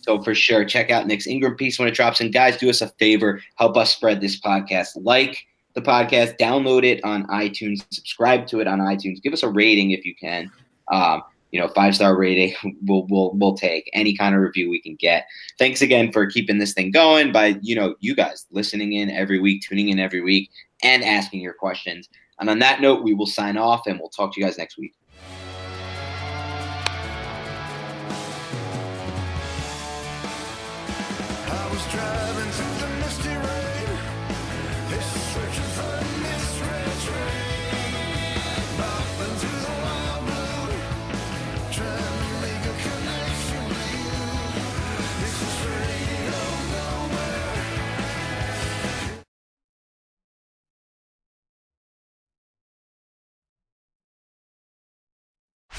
So 0.00 0.22
for 0.22 0.34
sure, 0.34 0.64
check 0.64 0.90
out 0.90 1.06
Nick's 1.06 1.26
Engram 1.26 1.58
piece 1.58 1.78
when 1.78 1.88
it 1.88 1.94
drops. 1.94 2.22
And 2.22 2.32
guys, 2.32 2.56
do 2.56 2.70
us 2.70 2.80
a 2.80 2.88
favor, 2.88 3.42
help 3.56 3.76
us 3.76 3.92
spread 3.92 4.22
this 4.22 4.40
podcast. 4.40 4.92
Like 4.96 5.46
the 5.74 5.82
podcast, 5.82 6.38
download 6.38 6.84
it 6.84 7.04
on 7.04 7.26
iTunes, 7.26 7.84
subscribe 7.90 8.46
to 8.46 8.60
it 8.60 8.66
on 8.66 8.78
iTunes, 8.78 9.22
give 9.22 9.34
us 9.34 9.42
a 9.42 9.48
rating 9.48 9.90
if 9.90 10.06
you 10.06 10.14
can. 10.14 10.50
Um, 10.90 11.22
you 11.52 11.60
know, 11.60 11.68
five 11.68 11.94
star 11.94 12.16
rating, 12.16 12.54
we'll 12.86 13.06
we'll 13.08 13.32
we'll 13.34 13.54
take 13.54 13.90
any 13.92 14.16
kind 14.16 14.34
of 14.34 14.40
review 14.40 14.70
we 14.70 14.80
can 14.80 14.96
get. 14.96 15.26
Thanks 15.58 15.82
again 15.82 16.12
for 16.12 16.26
keeping 16.26 16.58
this 16.58 16.72
thing 16.72 16.90
going 16.90 17.30
by 17.30 17.58
you 17.60 17.76
know 17.76 17.94
you 18.00 18.14
guys 18.14 18.46
listening 18.50 18.94
in 18.94 19.10
every 19.10 19.38
week, 19.38 19.62
tuning 19.68 19.90
in 19.90 19.98
every 19.98 20.22
week, 20.22 20.50
and 20.82 21.04
asking 21.04 21.40
your 21.40 21.54
questions. 21.54 22.08
And 22.40 22.48
on 22.50 22.58
that 22.60 22.80
note, 22.80 23.02
we 23.02 23.14
will 23.14 23.26
sign 23.26 23.56
off, 23.56 23.86
and 23.86 23.98
we'll 23.98 24.10
talk 24.10 24.32
to 24.34 24.40
you 24.40 24.46
guys 24.46 24.58
next 24.58 24.78
week. 24.78 24.94